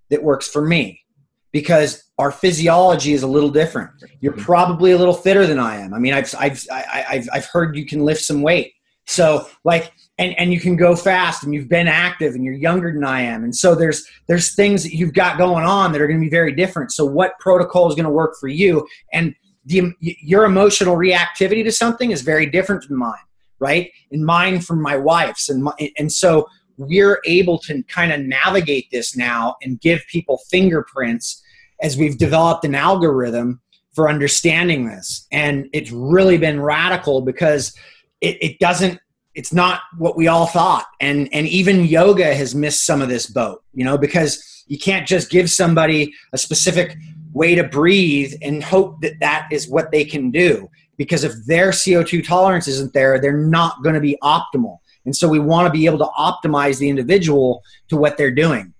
that 0.09 0.23
works 0.23 0.47
for 0.47 0.61
me 0.61 1.01
because 1.51 2.03
our 2.17 2.31
physiology 2.31 3.13
is 3.13 3.23
a 3.23 3.27
little 3.27 3.49
different. 3.49 3.91
You're 4.21 4.33
mm-hmm. 4.33 4.41
probably 4.43 4.91
a 4.91 4.97
little 4.97 5.13
fitter 5.13 5.45
than 5.45 5.59
I 5.59 5.77
am. 5.77 5.93
I 5.93 5.99
mean, 5.99 6.13
I've, 6.13 6.33
I've, 6.39 6.65
I've, 6.71 7.27
I've 7.33 7.45
heard 7.45 7.75
you 7.75 7.85
can 7.85 8.05
lift 8.05 8.21
some 8.21 8.41
weight. 8.41 8.73
So 9.07 9.47
like, 9.65 9.91
and, 10.17 10.37
and 10.37 10.53
you 10.53 10.59
can 10.59 10.75
go 10.75 10.95
fast 10.95 11.43
and 11.43 11.53
you've 11.53 11.67
been 11.67 11.87
active 11.87 12.35
and 12.35 12.45
you're 12.45 12.53
younger 12.53 12.93
than 12.93 13.03
I 13.03 13.21
am. 13.21 13.43
And 13.43 13.55
so 13.55 13.75
there's, 13.75 14.05
there's 14.27 14.55
things 14.55 14.83
that 14.83 14.93
you've 14.93 15.13
got 15.13 15.37
going 15.37 15.65
on 15.65 15.91
that 15.91 16.01
are 16.01 16.07
going 16.07 16.19
to 16.19 16.23
be 16.23 16.29
very 16.29 16.53
different. 16.53 16.91
So 16.91 17.05
what 17.05 17.37
protocol 17.39 17.89
is 17.89 17.95
going 17.95 18.05
to 18.05 18.11
work 18.11 18.35
for 18.39 18.47
you? 18.47 18.87
And 19.11 19.35
the, 19.65 19.93
your 19.99 20.45
emotional 20.45 20.95
reactivity 20.95 21.63
to 21.63 21.71
something 21.71 22.11
is 22.11 22.21
very 22.21 22.45
different 22.45 22.87
than 22.87 22.97
mine, 22.97 23.13
right? 23.59 23.91
And 24.11 24.25
mine 24.25 24.61
from 24.61 24.81
my 24.81 24.97
wife's. 24.97 25.49
And, 25.49 25.63
my, 25.63 25.73
and 25.97 26.11
so 26.11 26.47
we're 26.77 27.19
able 27.25 27.59
to 27.59 27.83
kind 27.83 28.11
of 28.11 28.21
navigate 28.21 28.89
this 28.91 29.15
now 29.15 29.55
and 29.61 29.79
give 29.79 30.01
people 30.09 30.39
fingerprints 30.49 31.41
as 31.81 31.97
we've 31.97 32.17
developed 32.17 32.65
an 32.65 32.75
algorithm 32.75 33.61
for 33.93 34.09
understanding 34.09 34.87
this. 34.87 35.27
And 35.31 35.67
it's 35.73 35.91
really 35.91 36.37
been 36.37 36.61
radical 36.61 37.21
because 37.21 37.75
it, 38.21 38.37
it 38.41 38.59
doesn't 38.59 38.99
it's 39.33 39.53
not 39.53 39.81
what 39.97 40.17
we 40.17 40.27
all 40.27 40.45
thought 40.45 40.87
and 40.99 41.29
and 41.31 41.47
even 41.47 41.85
yoga 41.85 42.35
has 42.35 42.53
missed 42.53 42.85
some 42.85 43.01
of 43.01 43.07
this 43.07 43.27
boat 43.27 43.63
you 43.73 43.85
know 43.85 43.97
because 43.97 44.63
you 44.67 44.77
can't 44.77 45.07
just 45.07 45.29
give 45.29 45.49
somebody 45.49 46.13
a 46.33 46.37
specific 46.37 46.97
way 47.33 47.55
to 47.55 47.63
breathe 47.63 48.33
and 48.41 48.63
hope 48.63 49.01
that 49.01 49.19
that 49.19 49.47
is 49.51 49.69
what 49.69 49.91
they 49.91 50.03
can 50.03 50.31
do 50.31 50.69
because 50.97 51.23
if 51.23 51.33
their 51.45 51.71
co2 51.71 52.25
tolerance 52.25 52.67
isn't 52.67 52.93
there 52.93 53.19
they're 53.19 53.37
not 53.37 53.81
going 53.83 53.95
to 53.95 54.01
be 54.01 54.17
optimal 54.23 54.77
and 55.05 55.15
so 55.15 55.27
we 55.27 55.39
want 55.39 55.65
to 55.65 55.71
be 55.71 55.85
able 55.85 55.97
to 55.97 56.09
optimize 56.17 56.79
the 56.79 56.89
individual 56.89 57.63
to 57.87 57.95
what 57.95 58.17
they're 58.17 58.31
doing 58.31 58.73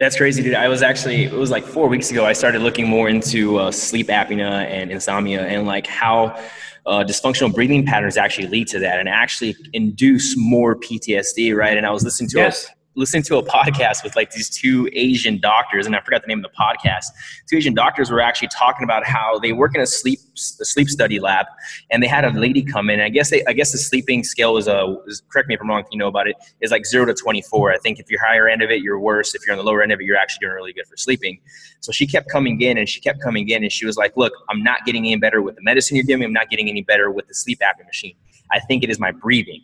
that's 0.00 0.16
crazy, 0.16 0.42
dude. 0.42 0.54
I 0.54 0.68
was 0.68 0.80
actually, 0.80 1.24
it 1.24 1.32
was 1.32 1.50
like 1.50 1.62
four 1.62 1.86
weeks 1.86 2.10
ago, 2.10 2.24
I 2.24 2.32
started 2.32 2.62
looking 2.62 2.88
more 2.88 3.10
into 3.10 3.58
uh, 3.58 3.70
sleep 3.70 4.06
apnea 4.06 4.64
and 4.64 4.90
insomnia 4.90 5.46
and 5.46 5.66
like 5.66 5.86
how 5.86 6.42
uh, 6.86 7.04
dysfunctional 7.04 7.54
breathing 7.54 7.84
patterns 7.84 8.16
actually 8.16 8.46
lead 8.46 8.66
to 8.68 8.78
that 8.78 8.98
and 8.98 9.10
actually 9.10 9.54
induce 9.74 10.38
more 10.38 10.74
PTSD, 10.74 11.54
right? 11.54 11.76
And 11.76 11.86
I 11.86 11.90
was 11.90 12.02
listening 12.02 12.30
to 12.30 12.38
yes. 12.38 12.66
Listening 12.96 13.22
to 13.22 13.36
a 13.36 13.42
podcast 13.42 14.02
with 14.02 14.16
like 14.16 14.30
these 14.32 14.50
two 14.50 14.88
Asian 14.92 15.40
doctors, 15.40 15.86
and 15.86 15.94
I 15.94 16.00
forgot 16.00 16.22
the 16.22 16.28
name 16.28 16.44
of 16.44 16.50
the 16.50 16.56
podcast. 16.58 17.06
Two 17.48 17.56
Asian 17.56 17.74
doctors 17.74 18.10
were 18.10 18.20
actually 18.20 18.48
talking 18.48 18.84
about 18.84 19.06
how 19.06 19.38
they 19.38 19.52
work 19.52 19.74
in 19.74 19.80
a 19.80 19.86
sleep 19.86 20.18
a 20.60 20.64
sleep 20.64 20.88
study 20.88 21.20
lab, 21.20 21.46
and 21.90 22.02
they 22.02 22.06
had 22.06 22.24
a 22.24 22.30
lady 22.30 22.62
come 22.62 22.90
in. 22.90 23.00
I 23.00 23.08
guess 23.08 23.30
they, 23.30 23.44
I 23.46 23.52
guess 23.52 23.72
the 23.72 23.78
sleeping 23.78 24.24
scale 24.24 24.56
is 24.56 24.66
a 24.68 24.96
is, 25.06 25.22
correct 25.30 25.48
me 25.48 25.54
if 25.54 25.60
I'm 25.60 25.68
wrong. 25.68 25.80
If 25.80 25.86
you 25.92 25.98
know 25.98 26.08
about 26.08 26.28
it, 26.28 26.36
is 26.60 26.70
like 26.70 26.86
zero 26.86 27.04
to 27.06 27.14
24. 27.14 27.72
I 27.72 27.78
think 27.78 27.98
if 27.98 28.10
you're 28.10 28.24
higher 28.24 28.48
end 28.48 28.62
of 28.62 28.70
it, 28.70 28.82
you're 28.82 28.98
worse. 28.98 29.34
If 29.34 29.46
you're 29.46 29.56
on 29.56 29.58
the 29.58 29.64
lower 29.64 29.82
end 29.82 29.92
of 29.92 30.00
it, 30.00 30.04
you're 30.04 30.16
actually 30.16 30.46
doing 30.46 30.54
really 30.54 30.72
good 30.72 30.86
for 30.86 30.96
sleeping. 30.96 31.40
So 31.80 31.92
she 31.92 32.06
kept 32.06 32.28
coming 32.30 32.60
in, 32.60 32.78
and 32.78 32.88
she 32.88 33.00
kept 33.00 33.20
coming 33.22 33.48
in, 33.48 33.62
and 33.62 33.72
she 33.72 33.86
was 33.86 33.96
like, 33.96 34.16
"Look, 34.16 34.32
I'm 34.48 34.62
not 34.62 34.84
getting 34.84 35.06
any 35.06 35.16
better 35.16 35.42
with 35.42 35.56
the 35.56 35.62
medicine 35.62 35.96
you're 35.96 36.04
giving 36.04 36.20
me. 36.20 36.26
I'm 36.26 36.32
not 36.32 36.50
getting 36.50 36.68
any 36.68 36.82
better 36.82 37.10
with 37.10 37.28
the 37.28 37.34
sleep 37.34 37.60
apnea 37.60 37.86
machine. 37.86 38.14
I 38.52 38.60
think 38.60 38.82
it 38.82 38.90
is 38.90 38.98
my 38.98 39.12
breathing." 39.12 39.62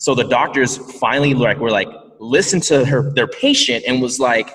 So 0.00 0.14
the 0.14 0.24
doctors 0.24 0.78
finally 0.98 1.34
like 1.34 1.58
were 1.58 1.70
like 1.70 1.88
listened 2.18 2.62
to 2.64 2.86
her 2.86 3.12
their 3.12 3.28
patient 3.28 3.84
and 3.86 4.00
was 4.00 4.18
like, 4.18 4.48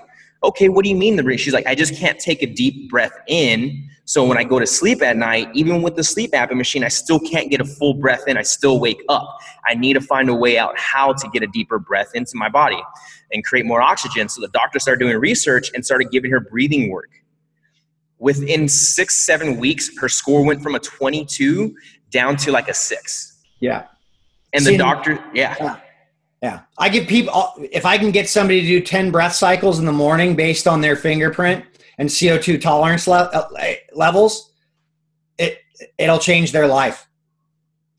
"Okay, 0.43 0.69
what 0.69 0.83
do 0.83 0.89
you 0.89 0.95
mean 0.95 1.17
the 1.17 1.23
breathing?" 1.23 1.43
She's 1.43 1.53
like, 1.53 1.67
"I 1.67 1.75
just 1.75 1.95
can't 1.95 2.19
take 2.19 2.41
a 2.41 2.47
deep 2.47 2.89
breath 2.89 3.13
in. 3.27 3.87
So 4.05 4.25
when 4.25 4.39
I 4.39 4.43
go 4.43 4.57
to 4.57 4.65
sleep 4.65 5.03
at 5.03 5.17
night, 5.17 5.49
even 5.53 5.83
with 5.83 5.95
the 5.95 6.03
sleep 6.03 6.31
apnea 6.31 6.55
machine, 6.55 6.83
I 6.83 6.87
still 6.87 7.19
can't 7.19 7.51
get 7.51 7.61
a 7.61 7.65
full 7.65 7.93
breath 7.93 8.27
in. 8.27 8.37
I 8.37 8.41
still 8.41 8.79
wake 8.79 9.03
up. 9.07 9.37
I 9.67 9.75
need 9.75 9.93
to 9.93 10.01
find 10.01 10.29
a 10.29 10.33
way 10.33 10.57
out 10.57 10.79
how 10.79 11.13
to 11.13 11.29
get 11.29 11.43
a 11.43 11.47
deeper 11.47 11.77
breath 11.77 12.09
into 12.15 12.31
my 12.33 12.49
body 12.49 12.81
and 13.31 13.45
create 13.45 13.67
more 13.67 13.83
oxygen." 13.83 14.27
So 14.27 14.41
the 14.41 14.47
doctor 14.47 14.79
started 14.79 14.99
doing 14.99 15.15
research 15.15 15.69
and 15.75 15.85
started 15.85 16.09
giving 16.09 16.31
her 16.31 16.39
breathing 16.39 16.89
work. 16.89 17.11
Within 18.17 18.67
six, 18.67 19.23
seven 19.23 19.59
weeks, 19.59 19.95
her 19.99 20.09
score 20.09 20.43
went 20.43 20.63
from 20.63 20.73
a 20.73 20.79
22 20.79 21.75
down 22.09 22.35
to 22.37 22.51
like 22.51 22.67
a 22.67 22.73
six. 22.73 23.43
Yeah. 23.59 23.83
And 24.55 24.63
See, 24.63 24.71
the 24.71 24.77
doctor, 24.77 25.23
yeah. 25.33 25.55
yeah. 25.59 25.79
Yeah. 26.41 26.61
I 26.77 26.89
give 26.89 27.07
people, 27.07 27.53
if 27.71 27.85
I 27.85 27.97
can 27.97 28.11
get 28.11 28.29
somebody 28.29 28.61
to 28.61 28.67
do 28.67 28.81
10 28.81 29.11
breath 29.11 29.33
cycles 29.33 29.79
in 29.79 29.85
the 29.85 29.91
morning 29.91 30.35
based 30.35 30.67
on 30.67 30.79
their 30.79 30.95
fingerprint 30.95 31.65
and 31.97 32.07
CO2 32.07 32.61
tolerance 32.61 33.07
le- 33.07 33.29
uh, 33.33 33.73
levels, 33.93 34.51
it, 35.37 35.59
it'll 35.97 36.19
change 36.19 36.51
their 36.51 36.67
life. 36.67 37.07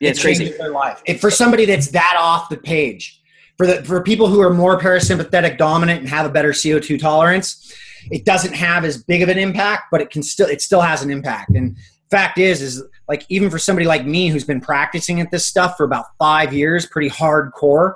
Yeah, 0.00 0.11
it's 0.11 0.22
crazy. 0.22 0.52
Their 0.52 0.70
life. 0.70 1.02
If 1.07 1.20
for 1.20 1.30
somebody 1.30 1.64
that's 1.64 1.88
that 1.88 2.16
off 2.18 2.48
the 2.48 2.57
page, 2.57 3.20
for 3.57 3.66
the, 3.66 3.82
for 3.84 4.02
people 4.02 4.28
who 4.28 4.40
are 4.40 4.52
more 4.52 4.78
parasympathetic 4.78 5.59
dominant 5.59 6.00
and 6.00 6.09
have 6.09 6.26
a 6.26 6.30
better 6.30 6.50
CO2 6.50 7.00
tolerance, 7.00 7.74
it 8.11 8.24
doesn't 8.24 8.54
have 8.54 8.84
as 8.84 9.02
big 9.02 9.22
of 9.22 9.28
an 9.28 9.38
impact, 9.38 9.84
but 9.90 10.00
it 10.00 10.11
can 10.11 10.22
still, 10.22 10.46
it 10.46 10.62
still 10.62 10.82
has 10.82 11.02
an 11.02 11.11
impact. 11.11 11.50
And 11.50 11.76
fact 12.11 12.38
is 12.38 12.62
is 12.62 12.82
like 13.09 13.24
even 13.28 13.50
for 13.50 13.59
somebody 13.59 13.86
like 13.86 14.07
me 14.07 14.28
who's 14.28 14.44
been 14.44 14.61
practicing 14.61 15.20
at 15.20 15.30
this 15.30 15.46
stuff 15.46 15.76
for 15.76 15.84
about 15.84 16.07
five 16.18 16.52
years 16.52 16.86
pretty 16.86 17.11
hardcore 17.11 17.94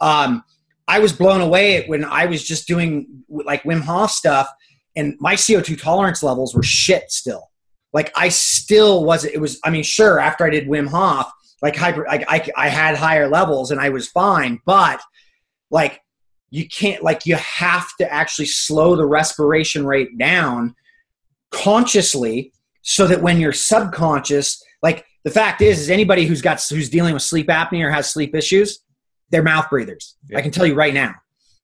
um, 0.00 0.42
i 0.86 0.98
was 0.98 1.12
blown 1.12 1.40
away 1.40 1.86
when 1.86 2.04
i 2.04 2.26
was 2.26 2.42
just 2.42 2.66
doing 2.66 3.24
like 3.28 3.62
wim 3.62 3.80
hof 3.80 4.10
stuff 4.10 4.48
and 4.96 5.14
my 5.20 5.34
co2 5.34 5.80
tolerance 5.80 6.22
levels 6.22 6.54
were 6.54 6.62
shit 6.62 7.10
still. 7.10 7.50
Like 7.92 8.12
i 8.16 8.28
still 8.28 9.04
wasn't 9.04 9.34
it 9.34 9.38
was 9.38 9.58
i 9.64 9.70
mean 9.70 9.82
sure 9.82 10.18
after 10.20 10.44
i 10.44 10.50
did 10.50 10.68
wim 10.68 10.88
hof 10.88 11.30
like 11.62 11.74
hyper 11.74 12.08
I, 12.08 12.24
I, 12.28 12.50
I 12.56 12.68
had 12.68 12.96
higher 12.96 13.28
levels 13.28 13.70
and 13.70 13.80
i 13.80 13.88
was 13.88 14.08
fine 14.08 14.60
but 14.66 15.00
like 15.70 16.00
you 16.50 16.68
can't 16.68 17.02
like 17.02 17.26
you 17.26 17.36
have 17.36 17.88
to 17.98 18.12
actually 18.12 18.46
slow 18.46 18.96
the 18.96 19.06
respiration 19.06 19.86
rate 19.86 20.16
down 20.18 20.74
consciously 21.50 22.52
so 22.82 23.06
that 23.06 23.20
when 23.22 23.38
you're 23.38 23.52
subconscious, 23.52 24.62
like 24.82 25.04
the 25.24 25.30
fact 25.30 25.60
is, 25.60 25.78
is 25.80 25.90
anybody 25.90 26.26
who's 26.26 26.42
got 26.42 26.62
who's 26.62 26.88
dealing 26.88 27.14
with 27.14 27.22
sleep 27.22 27.48
apnea 27.48 27.84
or 27.84 27.90
has 27.90 28.10
sleep 28.10 28.34
issues, 28.34 28.80
they're 29.30 29.42
mouth 29.42 29.68
breathers. 29.68 30.16
Yeah. 30.28 30.38
I 30.38 30.42
can 30.42 30.50
tell 30.50 30.66
you 30.66 30.74
right 30.74 30.94
now. 30.94 31.14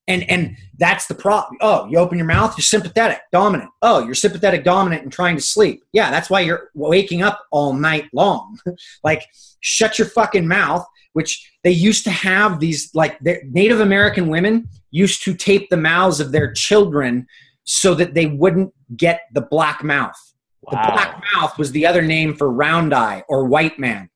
And 0.07 0.29
and 0.31 0.57
that's 0.79 1.07
the 1.07 1.15
problem. 1.15 1.57
Oh, 1.61 1.87
you 1.87 1.99
open 1.99 2.19
your 2.19 2.27
mouth, 2.27 2.55
you're 2.59 2.63
sympathetic, 2.63 3.21
dominant. 3.33 3.71
Oh, 3.81 4.05
you're 4.05 4.15
sympathetic, 4.15 4.65
dominant, 4.65 5.03
and 5.03 5.11
trying 5.11 5.37
to 5.37 5.43
sleep. 5.43 5.83
Yeah, 5.93 6.11
that's 6.11 6.29
why 6.29 6.41
you're 6.41 6.71
waking 6.75 7.23
up 7.23 7.43
all 7.51 7.73
night 7.73 8.11
long. 8.13 8.59
like, 9.05 9.25
shut 9.61 9.99
your 9.99 10.09
fucking 10.09 10.47
mouth. 10.47 10.85
Which 11.15 11.49
they 11.63 11.71
used 11.71 12.03
to 12.05 12.11
have 12.11 12.59
these 12.59 12.93
like 12.93 13.19
Native 13.23 13.81
American 13.81 14.29
women 14.29 14.69
used 14.91 15.23
to 15.23 15.33
tape 15.33 15.71
the 15.71 15.77
mouths 15.77 16.19
of 16.19 16.33
their 16.33 16.53
children 16.53 17.27
so 17.63 17.95
that 17.95 18.15
they 18.15 18.27
wouldn't 18.27 18.75
get 18.97 19.23
the 19.33 19.41
black 19.41 19.85
mouth 19.85 20.34
Wow. 20.71 20.87
The 20.87 20.93
black 20.93 21.23
mouth 21.35 21.59
was 21.59 21.73
the 21.73 21.87
other 21.87 22.03
name 22.03 22.35
for 22.35 22.51
round 22.51 22.95
eye 22.95 23.25
or 23.29 23.45
white 23.45 23.79
man. 23.79 24.09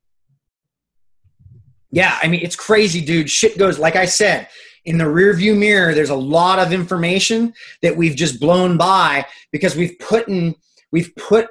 Yeah, 1.91 2.19
I 2.23 2.29
mean, 2.29 2.41
it's 2.43 2.57
crazy, 2.57 3.01
dude. 3.05 3.31
Shit 3.31 3.59
goes, 3.59 3.79
like 3.79 3.97
I 3.97 4.05
said, 4.05 4.49
in 4.85 4.99
the 4.99 5.05
rearview 5.05 5.57
mirror, 5.57 5.95
there's 5.95 6.11
a 6.11 6.17
lot 6.17 6.59
of 6.59 6.73
information 6.73 7.53
that 7.83 7.97
we've 7.97 8.17
just 8.17 8.41
blown 8.41 8.77
by 8.77 9.27
because 9.53 9.75
we've 9.77 9.99
put 9.99 10.29
in, 10.29 10.55
we've 10.93 11.15
put 11.17 11.49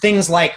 things 0.00 0.30
like 0.30 0.54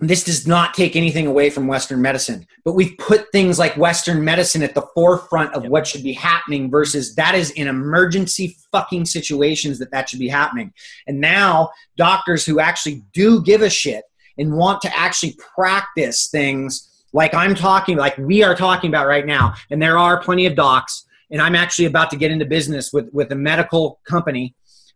this 0.00 0.22
does 0.22 0.46
not 0.46 0.74
take 0.74 0.94
anything 0.94 1.26
away 1.26 1.50
from 1.50 1.66
Western 1.66 2.00
medicine, 2.00 2.46
but 2.64 2.74
we've 2.74 2.96
put 2.98 3.32
things 3.32 3.58
like 3.58 3.76
Western 3.76 4.22
medicine 4.22 4.62
at 4.62 4.74
the 4.74 4.86
forefront 4.94 5.52
of 5.54 5.66
what 5.66 5.86
should 5.86 6.04
be 6.04 6.12
happening 6.12 6.70
versus 6.70 7.16
that 7.16 7.34
is 7.34 7.50
in 7.52 7.66
emergency 7.66 8.56
fucking 8.70 9.04
situations 9.04 9.78
that 9.78 9.90
that 9.90 10.08
should 10.08 10.20
be 10.20 10.28
happening. 10.28 10.72
And 11.08 11.20
now 11.20 11.70
doctors 11.96 12.46
who 12.46 12.60
actually 12.60 13.02
do 13.12 13.42
give 13.42 13.62
a 13.62 13.70
shit 13.70 14.04
and 14.38 14.52
want 14.52 14.82
to 14.82 14.96
actually 14.96 15.36
practice 15.56 16.28
things 16.28 16.88
like 17.12 17.34
I'm 17.34 17.54
talking, 17.54 17.96
like 17.96 18.16
we 18.18 18.44
are 18.44 18.54
talking 18.54 18.90
about 18.90 19.08
right 19.08 19.26
now, 19.26 19.54
and 19.70 19.82
there 19.82 19.98
are 19.98 20.22
plenty 20.22 20.46
of 20.46 20.54
docs, 20.54 21.06
and 21.30 21.42
I'm 21.42 21.56
actually 21.56 21.86
about 21.86 22.10
to 22.10 22.16
get 22.16 22.30
into 22.30 22.44
business 22.44 22.92
with, 22.92 23.08
with 23.12 23.32
a 23.32 23.34
medical 23.34 23.98
company 24.04 24.54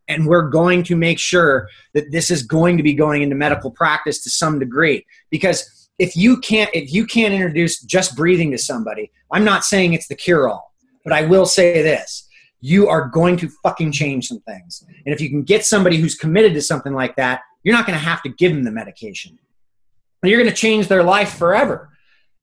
and 0.09 0.27
we're 0.27 0.49
going 0.49 0.83
to 0.85 0.97
make 0.97 1.19
sure 1.19 1.69
that 1.95 2.11
this 2.11 2.31
is 2.31 2.43
going 2.43 2.77
to 2.77 2.83
be 2.83 2.95
going 2.95 3.23
into 3.23 3.37
medical 3.37 3.71
practice 3.71 4.23
to 4.23 4.31
some 4.31 4.59
degree. 4.59 5.05
Because 5.31 5.89
if 5.99 6.17
you 6.17 6.39
can't 6.39 6.71
if 6.73 6.93
you 6.93 7.07
can't 7.07 7.35
introduce 7.35 7.81
just 7.83 8.17
breathing 8.17 8.51
to 8.51 8.59
somebody 8.59 9.13
i'm 9.31 9.45
not 9.45 9.63
saying 9.63 9.93
it's 9.93 10.09
the 10.09 10.15
cure 10.15 10.49
all 10.49 10.73
but 11.05 11.13
i 11.13 11.23
will 11.23 11.47
say 11.47 11.83
this. 11.83 12.29
You 12.65 12.89
are 12.89 13.09
going 13.09 13.37
to 13.39 13.49
fucking 13.65 13.91
change 13.91 14.29
some 14.29 14.39
things. 14.43 14.85
And 15.05 15.13
if 15.13 15.21
you 15.21 15.29
can 15.29 15.43
get 15.43 15.65
somebody 15.65 15.97
who's 15.97 16.15
committed 16.15 16.55
to 16.55 16.63
something 16.63 16.95
like 16.95 17.17
that 17.17 17.41
you're 17.63 17.75
not 17.75 17.87
going 17.87 17.99
to 17.99 18.05
have 18.05 18.23
to 18.23 18.29
give 18.29 18.53
them 18.53 18.65
the 18.65 18.71
medication. 18.71 19.39
You're 20.25 20.39
going 20.39 20.51
to 20.51 20.57
change 20.57 20.89
their 20.89 21.03
life 21.03 21.37
forever. 21.37 21.91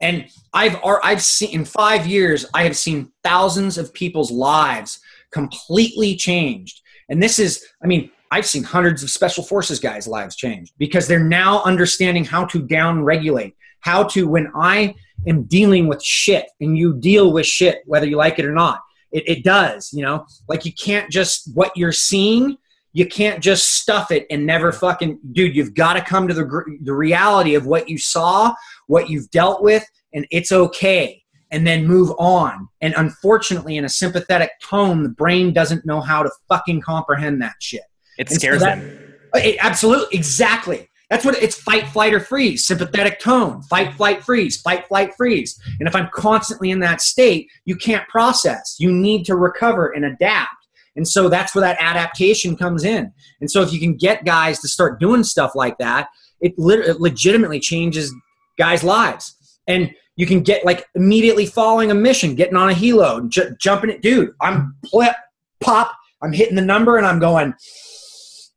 And 0.01 0.27
i've 0.53 0.77
i've 1.03 1.21
seen 1.21 1.51
in 1.51 1.65
5 1.65 2.07
years 2.07 2.45
i 2.53 2.63
have 2.63 2.77
seen 2.77 3.11
thousands 3.23 3.77
of 3.77 3.93
people's 3.93 4.31
lives 4.31 4.99
completely 5.31 6.15
changed 6.15 6.81
and 7.09 7.21
this 7.21 7.39
is, 7.39 7.65
I 7.83 7.87
mean, 7.87 8.11
I've 8.31 8.45
seen 8.45 8.63
hundreds 8.63 9.01
of 9.01 9.09
special 9.09 9.43
forces 9.43 9.79
guys' 9.79 10.07
lives 10.07 10.35
change 10.35 10.71
because 10.77 11.07
they're 11.07 11.23
now 11.23 11.63
understanding 11.63 12.23
how 12.23 12.45
to 12.45 12.61
down 12.61 13.03
regulate, 13.03 13.55
how 13.79 14.03
to, 14.03 14.27
when 14.27 14.51
I 14.55 14.95
am 15.27 15.43
dealing 15.43 15.87
with 15.87 16.03
shit 16.03 16.45
and 16.61 16.77
you 16.77 16.95
deal 16.95 17.33
with 17.33 17.45
shit, 17.45 17.81
whether 17.85 18.05
you 18.05 18.17
like 18.17 18.37
it 18.37 18.45
or 18.45 18.53
not, 18.53 18.81
it, 19.11 19.23
it 19.27 19.43
does, 19.43 19.91
you 19.91 20.03
know, 20.03 20.25
like 20.47 20.65
you 20.65 20.73
can't 20.73 21.11
just, 21.11 21.49
what 21.55 21.75
you're 21.75 21.91
seeing, 21.91 22.57
you 22.93 23.07
can't 23.07 23.41
just 23.41 23.77
stuff 23.77 24.11
it 24.11 24.27
and 24.29 24.45
never 24.45 24.71
fucking, 24.71 25.19
dude, 25.31 25.55
you've 25.55 25.73
got 25.73 25.93
to 25.93 26.01
come 26.01 26.27
to 26.27 26.33
the, 26.33 26.77
the 26.83 26.93
reality 26.93 27.55
of 27.55 27.65
what 27.65 27.89
you 27.89 27.97
saw, 27.97 28.53
what 28.85 29.09
you've 29.09 29.29
dealt 29.31 29.63
with, 29.63 29.83
and 30.13 30.27
it's 30.29 30.51
okay 30.51 31.18
and 31.51 31.65
then 31.65 31.85
move 31.85 32.11
on. 32.19 32.67
And 32.81 32.93
unfortunately, 32.97 33.77
in 33.77 33.85
a 33.85 33.89
sympathetic 33.89 34.51
tone, 34.61 35.03
the 35.03 35.09
brain 35.09 35.53
doesn't 35.53 35.85
know 35.85 36.01
how 36.01 36.23
to 36.23 36.31
fucking 36.47 36.81
comprehend 36.81 37.41
that 37.41 37.55
shit. 37.59 37.83
It 38.17 38.29
scares 38.29 38.59
so 38.59 38.65
that, 38.65 38.79
them. 38.79 39.13
It, 39.35 39.57
absolutely, 39.59 40.17
exactly. 40.17 40.89
That's 41.09 41.25
what 41.25 41.41
it's 41.41 41.59
fight, 41.59 41.87
flight, 41.87 42.13
or 42.13 42.19
freeze. 42.19 42.67
Sympathetic 42.67 43.19
tone, 43.19 43.63
fight, 43.63 43.93
flight, 43.95 44.23
freeze, 44.23 44.61
fight, 44.61 44.87
flight, 44.87 45.15
freeze. 45.15 45.59
And 45.79 45.87
if 45.87 45.95
I'm 45.95 46.09
constantly 46.13 46.69
in 46.69 46.79
that 46.81 47.01
state, 47.01 47.47
you 47.65 47.75
can't 47.75 48.07
process. 48.07 48.75
You 48.79 48.91
need 48.91 49.25
to 49.25 49.35
recover 49.35 49.89
and 49.89 50.05
adapt. 50.05 50.53
And 50.95 51.07
so 51.07 51.29
that's 51.29 51.55
where 51.55 51.61
that 51.61 51.77
adaptation 51.79 52.55
comes 52.55 52.83
in. 52.83 53.11
And 53.41 53.49
so 53.49 53.61
if 53.61 53.73
you 53.73 53.79
can 53.79 53.95
get 53.95 54.25
guys 54.25 54.59
to 54.59 54.67
start 54.67 54.99
doing 54.99 55.23
stuff 55.23 55.55
like 55.55 55.77
that, 55.79 56.09
it, 56.41 56.53
lit- 56.59 56.87
it 56.87 56.99
legitimately 56.99 57.59
changes 57.59 58.13
guys' 58.57 58.83
lives 58.83 59.35
and 59.67 59.93
you 60.19 60.25
can 60.25 60.41
get 60.41 60.65
like 60.65 60.85
immediately 60.95 61.45
following 61.45 61.91
a 61.91 61.95
mission, 61.95 62.35
getting 62.35 62.57
on 62.57 62.69
a 62.69 62.73
helo, 62.73 63.29
j- 63.29 63.51
jumping 63.57 63.89
it, 63.89 64.01
dude. 64.01 64.31
I'm 64.41 64.75
flip, 64.89 65.15
pop, 65.61 65.95
I'm 66.21 66.33
hitting 66.33 66.57
the 66.57 66.61
number, 66.61 66.97
and 66.97 67.07
I'm 67.07 67.19
going, 67.19 67.53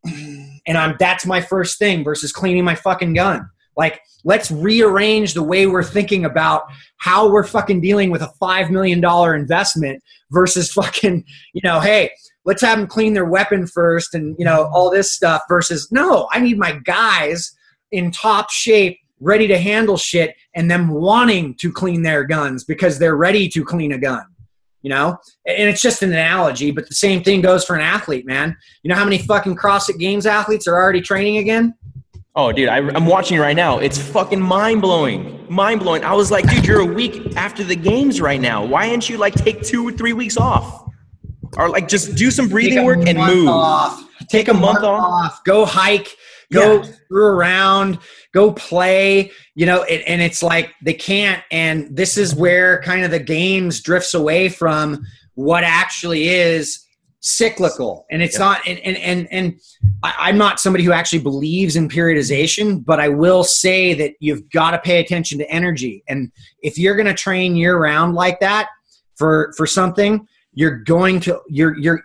and 0.67 0.77
I'm 0.77 0.97
that's 0.99 1.25
my 1.25 1.41
first 1.41 1.79
thing 1.79 2.03
versus 2.03 2.33
cleaning 2.33 2.65
my 2.65 2.75
fucking 2.75 3.15
gun. 3.15 3.49
Like, 3.77 4.01
let's 4.25 4.51
rearrange 4.51 5.35
the 5.35 5.45
way 5.45 5.69
we're 5.69 5.85
thinking 5.85 6.25
about 6.25 6.65
how 6.97 7.31
we're 7.31 7.45
fucking 7.45 7.81
dealing 7.81 8.11
with 8.11 8.23
a 8.23 8.33
$5 8.43 8.71
million 8.71 8.99
investment 9.41 10.03
versus 10.33 10.73
fucking, 10.73 11.25
you 11.53 11.61
know, 11.63 11.79
hey, 11.79 12.11
let's 12.45 12.63
have 12.63 12.79
them 12.79 12.89
clean 12.89 13.13
their 13.13 13.25
weapon 13.25 13.69
first 13.69 14.15
and, 14.15 14.35
you 14.37 14.45
know, 14.45 14.69
all 14.75 14.91
this 14.91 15.13
stuff 15.13 15.43
versus, 15.49 15.87
no, 15.93 16.29
I 16.33 16.41
need 16.41 16.59
my 16.59 16.73
guys 16.85 17.53
in 17.93 18.11
top 18.11 18.51
shape, 18.51 18.99
ready 19.21 19.47
to 19.47 19.59
handle 19.59 19.97
shit, 19.97 20.35
and 20.55 20.71
them 20.71 20.89
wanting 20.89 21.55
to 21.57 21.73
clean 21.73 22.03
their 22.03 22.25
guns 22.25 22.65
because 22.65 22.99
they're 22.99 23.17
ready 23.17 23.49
to 23.49 23.65
clean 23.65 23.93
a 23.93 23.99
gun. 23.99 24.25
You 24.83 24.91
know, 24.91 25.17
and 25.47 25.69
it's 25.69 25.81
just 25.81 26.03
an 26.03 26.11
analogy, 26.11 26.73
but 26.73 26.89
the 26.89 26.95
same 26.97 27.23
thing 27.23 27.41
goes 27.41 27.65
for 27.65 27.77
an 27.77 27.83
athlete, 27.83 28.27
man. 28.27 28.57
You 28.83 28.89
know 28.89 28.97
how 28.97 29.05
many 29.05 29.19
fucking 29.19 29.55
CrossFit 29.55 29.97
Games 30.01 30.27
athletes 30.27 30.67
are 30.67 30.75
already 30.75 31.01
training 31.01 31.37
again? 31.37 31.75
Oh, 32.35 32.51
dude, 32.51 32.69
I, 32.69 32.79
am 32.79 33.07
watching 33.07 33.39
right 33.39 33.55
now. 33.55 33.79
It's 33.79 33.99
fucking 33.99 34.41
mind 34.41 34.81
blowing. 34.81 35.47
Mind 35.51 35.81
blowing. 35.81 36.03
I 36.03 36.15
was 36.15 36.31
like, 36.31 36.49
dude, 36.49 36.67
you're 36.67 36.81
a 36.81 36.85
week 36.85 37.37
after 37.37 37.63
the 37.63 37.77
games 37.77 38.23
right 38.23 38.41
now. 38.41 38.65
Why 38.65 38.89
didn't 38.89 39.09
you 39.09 39.19
like 39.19 39.35
take 39.35 39.63
two 39.63 39.87
or 39.87 39.93
three 39.93 40.15
weeks 40.15 40.39
off? 40.39 40.91
Or 41.59 41.69
like 41.69 41.89
just 41.89 42.17
do 42.17 42.31
some 42.31 42.49
breathing 42.49 42.85
work 42.85 43.07
and 43.07 43.19
move. 43.19 43.49
Off. 43.49 44.03
Take, 44.21 44.29
take 44.29 44.49
a, 44.49 44.53
a 44.53 44.55
month, 44.55 44.81
month 44.81 44.85
off. 44.85 45.33
off. 45.33 45.45
Go 45.45 45.67
hike. 45.67 46.17
Go 46.53 46.83
yeah. 46.83 46.93
screw 46.93 47.25
around. 47.25 47.99
Go 48.33 48.53
play. 48.53 49.31
You 49.55 49.67
know, 49.67 49.83
it, 49.83 50.03
and 50.07 50.23
it's 50.23 50.43
like 50.43 50.73
they 50.83 50.95
can't. 50.95 51.43
And 51.51 51.95
this 51.97 52.17
is 52.17 52.35
where 52.35 52.81
kind 52.83 53.05
of 53.05 53.11
the 53.11 53.21
games 53.21 53.81
drifts 53.81 54.15
away 54.15 54.49
from 54.49 55.05
what 55.35 55.65
actually 55.65 56.29
is 56.29 56.87
cyclical 57.25 58.05
and 58.11 58.21
it's 58.21 58.37
not 58.37 58.61
and 58.67 58.81
and 58.81 58.97
and, 58.97 59.29
and 59.31 59.61
I, 60.03 60.31
am 60.31 60.39
not 60.39 60.59
somebody 60.59 60.83
who 60.83 60.91
actually 60.91 61.21
believes 61.21 61.77
in 61.77 61.89
periodization 61.89 62.85
but 62.85 62.99
i 62.99 63.09
will 63.09 63.45
say 63.45 63.95
that 63.95 64.15
you've 64.19 64.51
got 64.51 64.73
to 64.73 64.79
pay 64.81 64.99
attention 64.99 65.39
to 65.39 65.49
energy 65.49 66.03
and 66.09 66.33
if 66.65 66.79
you're 66.79 66.97
going 66.97 67.07
to 67.07 67.15
train 67.15 67.55
year 67.55 67.79
round 67.79 68.17
like 68.17 68.41
that 68.41 68.71
for 69.15 69.55
for 69.57 69.69
something 69.69 70.27
you're 70.53 70.79
going 70.79 71.21
to 71.21 71.41
you're 71.49 71.79
you're 71.79 72.03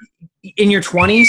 in 0.56 0.70
your 0.70 0.84
20s 0.84 1.28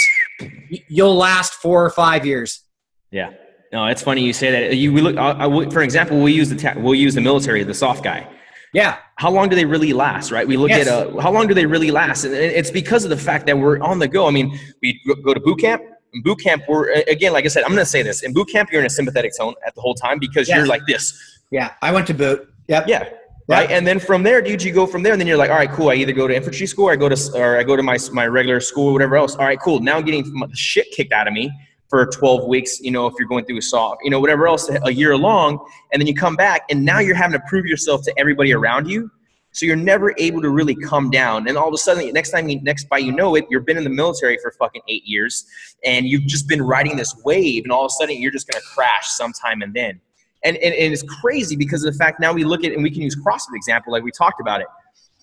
you'll 0.89 1.17
last 1.17 1.55
four 1.55 1.83
or 1.83 1.91
five 1.91 2.27
years 2.27 2.65
yeah 3.11 3.31
no 3.73 3.87
it's 3.87 4.03
funny 4.03 4.23
you 4.23 4.33
say 4.33 4.51
that 4.51 4.77
you 4.77 4.93
we 4.93 5.01
look 5.01 5.17
I, 5.17 5.47
I, 5.47 5.71
for 5.71 5.83
example 5.83 6.21
we 6.21 6.33
use 6.33 6.49
the 6.51 6.75
we'll 6.77 6.95
use 6.95 7.15
the 7.15 7.21
military 7.21 7.63
the 7.65 7.75
soft 7.75 8.03
guy 8.05 8.29
yeah. 8.73 8.99
How 9.17 9.31
long 9.31 9.49
do 9.49 9.57
they 9.57 9.65
really 9.65 9.93
last, 9.93 10.31
right? 10.31 10.47
We 10.47 10.57
look 10.57 10.71
yes. 10.71 10.87
at 10.87 10.93
uh, 10.93 11.21
how 11.21 11.33
long 11.33 11.47
do 11.47 11.55
they 11.55 11.67
really 11.67 11.91
last? 11.91 12.25
And 12.25 12.35
it's 12.35 12.71
because 12.71 13.05
of 13.05 13.11
the 13.11 13.17
fact 13.17 13.47
that 13.47 13.59
we're 13.59 13.81
on 13.81 13.99
the 13.99 14.09
go. 14.09 14.27
I 14.27 14.31
mean, 14.31 14.59
we 14.83 15.01
go 15.25 15.35
to 15.35 15.41
boot 15.41 15.61
camp. 15.61 15.83
In 16.15 16.23
boot 16.23 16.41
camp, 16.41 16.63
we're, 16.69 16.91
again, 17.03 17.33
like 17.33 17.45
I 17.45 17.49
said, 17.49 17.65
I'm 17.65 17.71
going 17.71 17.81
to 17.81 17.87
say 17.87 18.03
this. 18.03 18.23
In 18.23 18.33
boot 18.33 18.49
camp, 18.49 18.71
you're 18.71 18.81
in 18.81 18.87
a 18.87 18.91
sympathetic 18.91 19.33
tone 19.37 19.55
at 19.67 19.75
the 19.75 19.81
whole 19.81 19.95
time 19.95 20.19
because 20.19 20.49
yes. 20.49 20.57
you're 20.57 20.67
like 20.67 20.83
this. 20.87 21.41
Yeah. 21.51 21.75
I 21.83 21.93
went 21.93 22.07
to 22.09 22.15
boot. 22.15 22.49
Yep. 22.69 22.89
Yeah. 22.89 23.09
Right. 23.49 23.71
And 23.71 23.87
then 23.87 23.99
from 23.99 24.23
there, 24.23 24.43
dude, 24.43 24.63
you 24.63 24.73
go 24.73 24.87
from 24.87 25.03
there, 25.03 25.13
and 25.13 25.21
then 25.21 25.27
you're 25.27 25.39
like, 25.39 25.51
all 25.51 25.57
right, 25.57 25.71
cool. 25.71 25.89
I 25.89 25.95
either 25.95 26.13
go 26.13 26.29
to 26.29 26.37
infantry 26.37 26.67
school, 26.67 26.91
or 26.91 26.93
I 26.93 26.97
go 26.97 27.09
to, 27.09 27.33
or 27.35 27.57
I 27.59 27.63
go 27.63 27.77
to 27.77 27.83
my 27.83 27.97
my 28.13 28.27
regular 28.27 28.61
school, 28.61 28.89
or 28.89 28.93
whatever 28.93 29.17
else. 29.17 29.37
All 29.37 29.47
right, 29.47 29.59
cool. 29.59 29.81
Now 29.81 29.97
I'm 29.97 30.05
getting 30.05 30.31
shit 30.53 30.91
kicked 30.91 31.15
out 31.15 31.27
of 31.27 31.33
me 31.33 31.51
for 31.89 32.05
12 32.07 32.47
weeks, 32.47 32.81
you 32.81 32.91
know, 32.91 33.07
if 33.07 33.15
you're 33.19 33.29
going 33.29 33.45
through 33.45 33.59
a 33.59 33.63
soft, 33.63 34.03
you 34.05 34.11
know, 34.11 34.21
whatever 34.21 34.47
else, 34.47 34.71
a 34.85 34.93
year 34.93 35.17
long, 35.17 35.59
and 35.93 36.01
then 36.01 36.07
you 36.07 36.15
come 36.15 36.37
back 36.37 36.63
and 36.71 36.85
now 36.85 36.99
you're 36.99 37.15
having 37.15 37.39
to 37.39 37.45
prove 37.49 37.67
yourself 37.67 38.03
to 38.05 38.19
everybody 38.19 38.53
around 38.53 38.89
you. 38.89 39.11
So 39.53 39.65
you're 39.65 39.77
never 39.77 40.15
able 40.19 40.43
to 40.43 40.51
really 40.51 40.75
come 40.75 41.11
down. 41.11 41.49
And 41.49 41.57
all 41.57 41.67
of 41.67 41.75
a 41.75 41.79
sudden, 41.79 42.13
next 42.13 42.31
time 42.31 42.49
you, 42.49 42.61
next 42.61 42.89
by 42.89 42.99
you 42.99 43.11
know 43.11 43.35
it, 43.35 43.47
you've 43.51 43.65
been 43.65 43.79
in 43.79 43.85
the 43.85 43.91
military 43.91 44.39
for 44.43 44.53
fucking 44.53 44.83
eight 44.89 45.05
years 45.05 45.47
and 45.85 46.07
you've 46.07 46.27
just 46.27 46.47
been 46.47 46.63
riding 46.63 46.97
this 46.97 47.17
wave 47.25 47.65
and 47.65 47.73
all 47.73 47.87
of 47.87 47.89
a 47.89 47.95
sudden 47.99 48.21
you're 48.21 48.31
just 48.31 48.47
going 48.47 48.61
to 48.61 48.69
crash 48.69 49.09
sometime 49.09 49.63
and 49.63 49.75
then. 49.75 50.01
And, 50.45 50.57
and, 50.59 50.75
and 50.75 50.93
it's 50.93 51.03
crazy 51.03 51.57
because 51.57 51.83
of 51.85 51.93
the 51.93 51.99
fact 51.99 52.21
now 52.21 52.33
we 52.33 52.45
look 52.45 52.63
at, 52.63 52.73
and 52.73 52.83
we 52.83 52.91
can 52.91 53.03
use 53.03 53.17
CrossFit 53.17 53.57
example, 53.57 53.93
like 53.93 54.05
we 54.05 54.13
talked 54.13 54.41
about 54.41 54.61
it. 54.61 54.69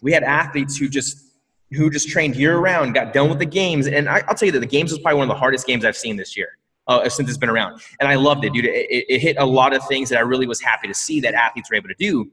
We 0.01 0.11
had 0.11 0.23
athletes 0.23 0.75
who 0.75 0.89
just 0.89 1.24
who 1.75 1.89
just 1.89 2.09
trained 2.09 2.35
year 2.35 2.57
round, 2.57 2.93
got 2.93 3.13
done 3.13 3.29
with 3.29 3.39
the 3.39 3.45
games. 3.45 3.87
And 3.87 4.09
I, 4.09 4.23
will 4.27 4.35
tell 4.35 4.47
you 4.47 4.51
that 4.53 4.59
the 4.59 4.65
games 4.65 4.91
was 4.91 4.99
probably 4.99 5.19
one 5.19 5.29
of 5.29 5.35
the 5.35 5.39
hardest 5.39 5.67
games 5.67 5.85
I've 5.85 5.97
seen 5.97 6.15
this 6.15 6.35
year 6.35 6.57
uh, 6.87 7.07
since 7.09 7.29
it's 7.29 7.37
been 7.37 7.49
around. 7.49 7.81
And 7.99 8.09
I 8.09 8.15
loved 8.15 8.45
it, 8.45 8.53
dude. 8.53 8.65
It, 8.65 9.05
it, 9.09 9.19
hit 9.19 9.37
a 9.37 9.45
lot 9.45 9.73
of 9.73 9.85
things 9.87 10.09
that 10.09 10.17
I 10.17 10.21
really 10.21 10.47
was 10.47 10.61
happy 10.61 10.87
to 10.87 10.93
see 10.93 11.19
that 11.21 11.33
athletes 11.33 11.69
were 11.69 11.75
able 11.75 11.89
to 11.89 11.95
do. 11.97 12.31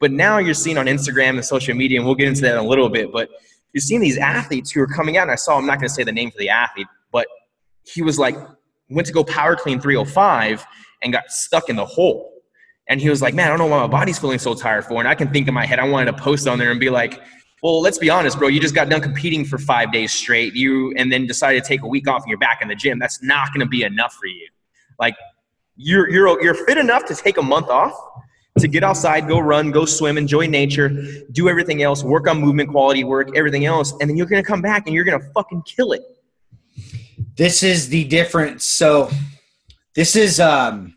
But 0.00 0.12
now 0.12 0.38
you're 0.38 0.54
seeing 0.54 0.78
on 0.78 0.86
Instagram 0.86 1.30
and 1.30 1.44
social 1.44 1.74
media, 1.74 1.98
and 1.98 2.06
we'll 2.06 2.14
get 2.14 2.28
into 2.28 2.42
that 2.42 2.52
in 2.52 2.58
a 2.58 2.66
little 2.66 2.88
bit, 2.88 3.12
but 3.12 3.28
you're 3.72 3.80
seeing 3.80 4.00
these 4.00 4.16
athletes 4.16 4.70
who 4.70 4.80
are 4.80 4.86
coming 4.86 5.16
out, 5.16 5.22
and 5.22 5.32
I 5.32 5.34
saw, 5.34 5.58
I'm 5.58 5.66
not 5.66 5.78
going 5.78 5.88
to 5.88 5.94
say 5.94 6.04
the 6.04 6.12
name 6.12 6.30
for 6.30 6.38
the 6.38 6.48
athlete, 6.48 6.86
but 7.12 7.26
he 7.82 8.02
was 8.02 8.18
like, 8.18 8.36
went 8.88 9.06
to 9.06 9.12
go 9.12 9.24
power 9.24 9.56
clean 9.56 9.80
305 9.80 10.64
and 11.02 11.12
got 11.12 11.30
stuck 11.30 11.68
in 11.68 11.76
the 11.76 11.84
hole. 11.84 12.32
And 12.88 13.00
he 13.00 13.10
was 13.10 13.20
like, 13.20 13.34
man, 13.34 13.48
I 13.48 13.50
don't 13.50 13.58
know 13.58 13.66
why 13.66 13.80
my 13.80 13.86
body's 13.86 14.18
feeling 14.18 14.38
so 14.38 14.54
tired 14.54 14.84
for. 14.86 14.98
And 14.98 15.08
I 15.08 15.14
can 15.14 15.30
think 15.30 15.46
in 15.46 15.52
my 15.52 15.66
head, 15.66 15.78
I 15.78 15.86
wanted 15.86 16.10
to 16.12 16.22
post 16.22 16.48
on 16.48 16.58
there 16.58 16.70
and 16.70 16.80
be 16.80 16.88
like, 16.88 17.20
well, 17.62 17.80
let's 17.80 17.98
be 17.98 18.10
honest, 18.10 18.38
bro. 18.38 18.48
You 18.48 18.60
just 18.60 18.74
got 18.74 18.88
done 18.88 19.00
competing 19.00 19.44
for 19.44 19.58
five 19.58 19.92
days 19.92 20.12
straight. 20.12 20.54
You 20.54 20.92
and 20.96 21.10
then 21.10 21.26
decided 21.26 21.62
to 21.62 21.68
take 21.68 21.82
a 21.82 21.88
week 21.88 22.08
off 22.08 22.22
and 22.22 22.30
you're 22.30 22.38
back 22.38 22.60
in 22.62 22.68
the 22.68 22.74
gym. 22.74 22.98
That's 22.98 23.22
not 23.22 23.48
going 23.48 23.60
to 23.60 23.66
be 23.66 23.82
enough 23.82 24.14
for 24.14 24.26
you. 24.26 24.48
Like 24.98 25.16
you're 25.76 26.08
you're 26.10 26.42
you're 26.42 26.54
fit 26.54 26.78
enough 26.78 27.04
to 27.06 27.14
take 27.14 27.38
a 27.38 27.42
month 27.42 27.68
off 27.68 27.92
to 28.58 28.68
get 28.68 28.82
outside, 28.82 29.28
go 29.28 29.38
run, 29.38 29.70
go 29.70 29.84
swim, 29.84 30.18
enjoy 30.18 30.46
nature, 30.46 30.90
do 31.32 31.48
everything 31.48 31.82
else, 31.82 32.02
work 32.02 32.28
on 32.28 32.40
movement 32.40 32.70
quality 32.70 33.04
work, 33.04 33.30
everything 33.36 33.66
else, 33.66 33.92
and 34.00 34.10
then 34.10 34.16
you're 34.16 34.26
going 34.26 34.42
to 34.42 34.46
come 34.46 34.60
back 34.60 34.86
and 34.86 34.94
you're 34.94 35.04
going 35.04 35.20
to 35.20 35.26
fucking 35.30 35.62
kill 35.62 35.92
it. 35.92 36.02
This 37.36 37.62
is 37.62 37.88
the 37.88 38.04
difference. 38.04 38.64
So 38.64 39.10
this 39.94 40.14
is 40.14 40.38
um 40.38 40.96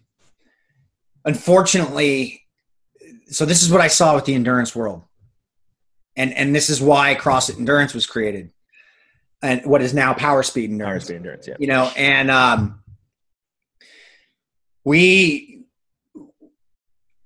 unfortunately 1.26 2.42
so 3.28 3.46
this 3.46 3.64
is 3.64 3.72
what 3.72 3.82
I 3.82 3.88
saw 3.88 4.16
with 4.16 4.26
the 4.26 4.36
endurance 4.36 4.76
world 4.76 5.04
and 6.16 6.34
and 6.34 6.56
this 6.56 6.70
is 6.70 6.82
why 6.82 7.16
CrossFit 7.16 7.58
Endurance 7.58 7.94
was 7.94 8.06
created, 8.06 8.52
and 9.42 9.66
what 9.66 9.82
is 9.82 9.94
now 9.94 10.14
Power 10.14 10.44
Speed 10.44 10.70
Endurance. 10.70 11.04
Power 11.04 11.08
Speed 11.08 11.16
Endurance, 11.16 11.48
yeah. 11.48 11.56
You 11.60 11.68
know, 11.68 11.92
and 11.96 12.30
um, 12.30 12.84
we, 14.84 15.64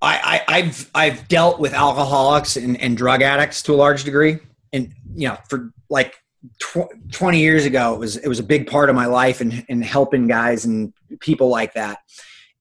I, 0.02 0.42
I, 0.48 0.62
have 0.62 0.92
I've 0.94 1.28
dealt 1.28 1.60
with 1.60 1.74
alcoholics 1.74 2.58
and, 2.58 2.80
and 2.80 2.96
drug 2.96 3.22
addicts 3.22 3.64
to 3.64 3.74
a 3.74 3.78
large 3.78 4.04
degree, 4.04 4.38
and 4.72 4.94
you 5.16 5.30
know, 5.30 5.38
for 5.50 5.72
like 5.90 6.16
tw- 6.60 7.12
20 7.12 7.40
years 7.40 7.66
ago, 7.66 7.94
it 7.94 8.00
was 8.00 8.18
it 8.18 8.28
was 8.28 8.40
a 8.40 8.44
big 8.44 8.68
part 8.68 8.90
of 8.90 8.96
my 8.96 9.08
life 9.08 9.42
and 9.42 9.66
and 9.68 9.84
helping 9.84 10.28
guys 10.28 10.66
and 10.66 10.94
people 11.20 11.50
like 11.50 11.74
that, 11.74 12.00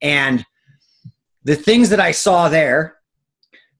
and 0.01 0.45
the 1.45 1.57
things 1.57 1.91
that 1.91 2.01
I 2.01 2.13
saw 2.13 2.49
there 2.49 2.94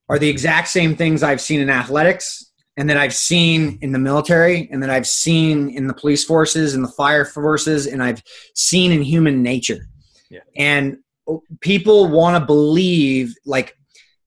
are 0.09 0.19
the 0.19 0.29
exact 0.29 0.67
same 0.67 0.95
things 0.95 1.23
I've 1.23 1.41
seen 1.41 1.61
in 1.61 1.69
athletics 1.69 2.51
and 2.77 2.89
that 2.89 2.97
I've 2.97 3.13
seen 3.13 3.79
in 3.81 3.91
the 3.91 3.99
military 3.99 4.69
and 4.71 4.83
that 4.83 4.89
I've 4.89 5.07
seen 5.07 5.69
in 5.69 5.87
the 5.87 5.93
police 5.93 6.23
forces 6.23 6.75
and 6.75 6.83
the 6.83 6.89
fire 6.89 7.25
forces 7.25 7.87
and 7.87 8.03
I've 8.03 8.21
seen 8.53 8.91
in 8.91 9.01
human 9.01 9.41
nature. 9.41 9.87
Yeah. 10.29 10.41
And 10.57 10.97
people 11.61 12.07
want 12.07 12.39
to 12.39 12.45
believe 12.45 13.33
like 13.45 13.77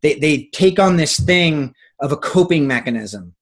they, 0.03 0.15
they 0.15 0.49
take 0.53 0.79
on 0.79 0.97
this 0.97 1.19
thing 1.19 1.75
of 2.01 2.13
a 2.13 2.17
coping 2.17 2.67
mechanism 2.67 3.35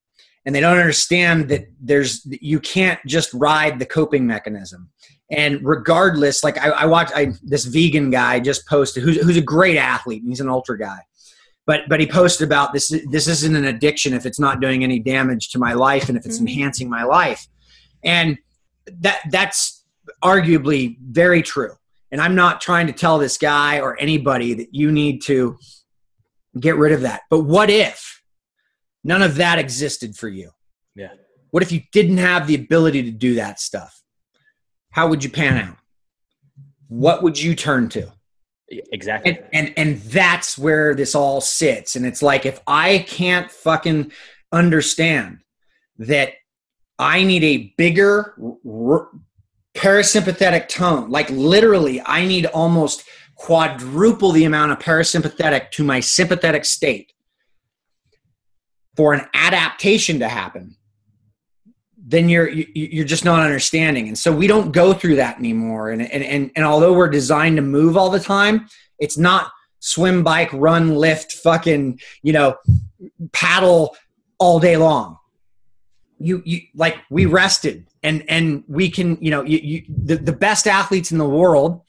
and 0.45 0.55
they 0.55 0.61
don't 0.61 0.78
understand 0.78 1.49
that 1.49 1.66
there's 1.80 2.26
you 2.41 2.61
can't 2.61 3.01
just 3.07 3.32
ride 3.34 3.78
the 3.78 3.87
coping 3.87 4.26
mechanism 4.26 4.89
and 5.30 5.61
regardless 5.62 6.43
like 6.43 6.57
i, 6.59 6.68
I 6.70 6.87
watched 6.87 7.12
I, 7.14 7.32
this 7.43 7.64
vegan 7.64 8.11
guy 8.11 8.41
just 8.41 8.66
posted 8.66 9.03
who's, 9.03 9.20
who's 9.20 9.37
a 9.37 9.43
great 9.43 9.76
athlete 9.76 10.22
he's 10.24 10.41
an 10.41 10.49
ultra 10.49 10.78
guy 10.78 11.01
but 11.66 11.82
but 11.88 12.00
he 12.00 12.06
posted 12.06 12.46
about 12.46 12.72
this 12.72 12.88
this 13.08 13.26
isn't 13.26 13.56
an 13.56 13.64
addiction 13.64 14.14
if 14.14 14.24
it's 14.24 14.40
not 14.40 14.60
doing 14.60 14.84
any 14.84 14.98
damage 14.98 15.50
to 15.50 15.58
my 15.58 15.72
life 15.72 16.08
and 16.08 16.16
if 16.16 16.24
it's 16.24 16.38
mm-hmm. 16.38 16.48
enhancing 16.48 16.88
my 16.88 17.02
life. 17.02 17.46
And 18.04 18.38
that 19.00 19.20
that's 19.30 19.84
arguably 20.22 20.96
very 21.00 21.42
true. 21.42 21.72
And 22.12 22.20
i'm 22.20 22.36
not 22.36 22.60
trying 22.60 22.86
to 22.86 22.92
tell 22.92 23.18
this 23.18 23.36
guy 23.36 23.80
or 23.80 24.00
anybody 24.00 24.54
that 24.54 24.72
you 24.72 24.92
need 24.92 25.22
to 25.22 25.58
get 26.58 26.76
rid 26.76 26.92
of 26.92 27.02
that. 27.02 27.22
But 27.28 27.40
what 27.40 27.68
if 27.68 28.22
none 29.04 29.22
of 29.22 29.34
that 29.36 29.58
existed 29.58 30.16
for 30.16 30.28
you? 30.28 30.50
Yeah. 30.94 31.10
What 31.50 31.62
if 31.62 31.72
you 31.72 31.82
didn't 31.92 32.18
have 32.18 32.46
the 32.46 32.54
ability 32.54 33.02
to 33.04 33.10
do 33.10 33.34
that 33.34 33.60
stuff? 33.60 34.02
How 34.90 35.08
would 35.08 35.22
you 35.22 35.30
pan 35.30 35.58
out? 35.58 35.76
What 36.88 37.22
would 37.22 37.40
you 37.40 37.54
turn 37.54 37.88
to 37.90 38.12
Exactly. 38.68 39.38
And, 39.38 39.46
and 39.52 39.74
and 39.78 39.96
that's 40.02 40.58
where 40.58 40.94
this 40.94 41.14
all 41.14 41.40
sits. 41.40 41.94
And 41.94 42.04
it's 42.04 42.22
like 42.22 42.44
if 42.44 42.60
I 42.66 42.98
can't 43.06 43.50
fucking 43.50 44.12
understand 44.52 45.38
that 45.98 46.32
I 46.98 47.22
need 47.22 47.44
a 47.44 47.74
bigger 47.78 48.34
r- 48.68 49.08
parasympathetic 49.74 50.68
tone, 50.68 51.10
like 51.10 51.30
literally, 51.30 52.02
I 52.04 52.26
need 52.26 52.46
almost 52.46 53.04
quadruple 53.36 54.32
the 54.32 54.44
amount 54.44 54.72
of 54.72 54.78
parasympathetic 54.78 55.70
to 55.72 55.84
my 55.84 56.00
sympathetic 56.00 56.64
state 56.64 57.12
for 58.96 59.12
an 59.12 59.26
adaptation 59.34 60.18
to 60.20 60.28
happen 60.28 60.75
then 62.09 62.28
you're 62.28 62.48
you're 62.48 63.04
just 63.04 63.24
not 63.24 63.40
understanding. 63.40 64.07
And 64.07 64.16
so 64.16 64.30
we 64.30 64.46
don't 64.46 64.72
go 64.72 64.92
through 64.92 65.16
that 65.16 65.38
anymore. 65.38 65.90
And 65.90 66.00
and 66.00 66.22
and, 66.22 66.50
and 66.54 66.64
although 66.64 66.92
we're 66.92 67.11
designed 67.11 67.57
to 67.57 67.62
move 67.62 67.96
all 67.96 68.11
the 68.11 68.20
time 68.20 68.68
it's 68.98 69.18
not 69.18 69.50
swim 69.80 70.22
bike 70.22 70.50
run 70.52 70.94
lift 70.94 71.32
fucking 71.32 72.00
you 72.22 72.32
know 72.32 72.57
paddle 73.32 73.96
all 74.38 74.61
day 74.61 74.76
long. 74.76 75.18
You 76.18 76.42
you 76.46 76.61
like 76.74 76.96
we 77.11 77.26
rested 77.26 77.86
and 78.02 78.24
and 78.28 78.64
we 78.68 78.90
can 78.90 79.18
you 79.20 79.30
know 79.30 79.42
you, 79.42 79.59
you 79.59 79.82
the, 79.88 80.16
the 80.16 80.32
best 80.32 80.66
athletes 80.66 81.12
in 81.12 81.18
the 81.18 81.28
world 81.28 81.82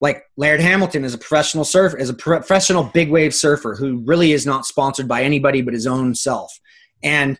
like 0.00 0.24
Laird 0.36 0.60
Hamilton 0.60 1.04
is 1.04 1.14
a 1.14 1.18
professional 1.18 1.64
surfer 1.64 1.96
is 1.98 2.08
a 2.08 2.14
professional 2.14 2.84
big 2.84 3.10
wave 3.10 3.34
surfer 3.34 3.74
who 3.74 3.98
really 3.98 4.32
is 4.32 4.46
not 4.46 4.64
sponsored 4.64 5.06
by 5.06 5.22
anybody 5.22 5.60
but 5.60 5.74
his 5.74 5.86
own 5.86 6.14
self. 6.14 6.58
And 7.02 7.38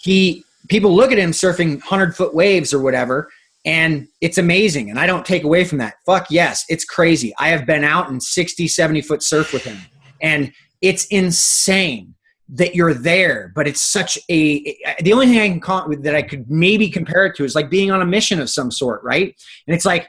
he 0.00 0.44
people 0.68 0.94
look 0.94 1.12
at 1.12 1.18
him 1.18 1.30
surfing 1.30 1.76
100 1.80 2.16
foot 2.16 2.34
waves 2.34 2.72
or 2.72 2.80
whatever 2.80 3.28
and 3.64 4.08
it's 4.20 4.38
amazing 4.38 4.90
and 4.90 4.98
i 4.98 5.06
don't 5.06 5.26
take 5.26 5.44
away 5.44 5.64
from 5.64 5.78
that. 5.78 5.94
Fuck 6.06 6.28
yes 6.30 6.64
it's 6.68 6.84
crazy. 6.84 7.34
I 7.38 7.48
have 7.48 7.66
been 7.66 7.84
out 7.84 8.08
in 8.08 8.20
60 8.20 8.68
70 8.68 9.02
foot 9.02 9.22
surf 9.22 9.52
with 9.52 9.64
him 9.64 9.78
and 10.22 10.52
it's 10.80 11.06
insane 11.06 12.14
that 12.50 12.74
you're 12.74 12.94
there 12.94 13.52
but 13.54 13.66
it's 13.66 13.82
such 13.82 14.18
a 14.30 14.76
the 15.00 15.12
only 15.12 15.26
thing 15.26 15.38
i 15.38 15.48
can 15.48 15.60
call 15.60 15.86
that 15.98 16.14
i 16.14 16.22
could 16.22 16.50
maybe 16.50 16.88
compare 16.88 17.26
it 17.26 17.36
to 17.36 17.44
is 17.44 17.54
like 17.54 17.68
being 17.68 17.90
on 17.90 18.00
a 18.00 18.06
mission 18.06 18.40
of 18.40 18.48
some 18.48 18.70
sort 18.70 19.02
right? 19.02 19.34
And 19.66 19.74
it's 19.74 19.84
like 19.84 20.08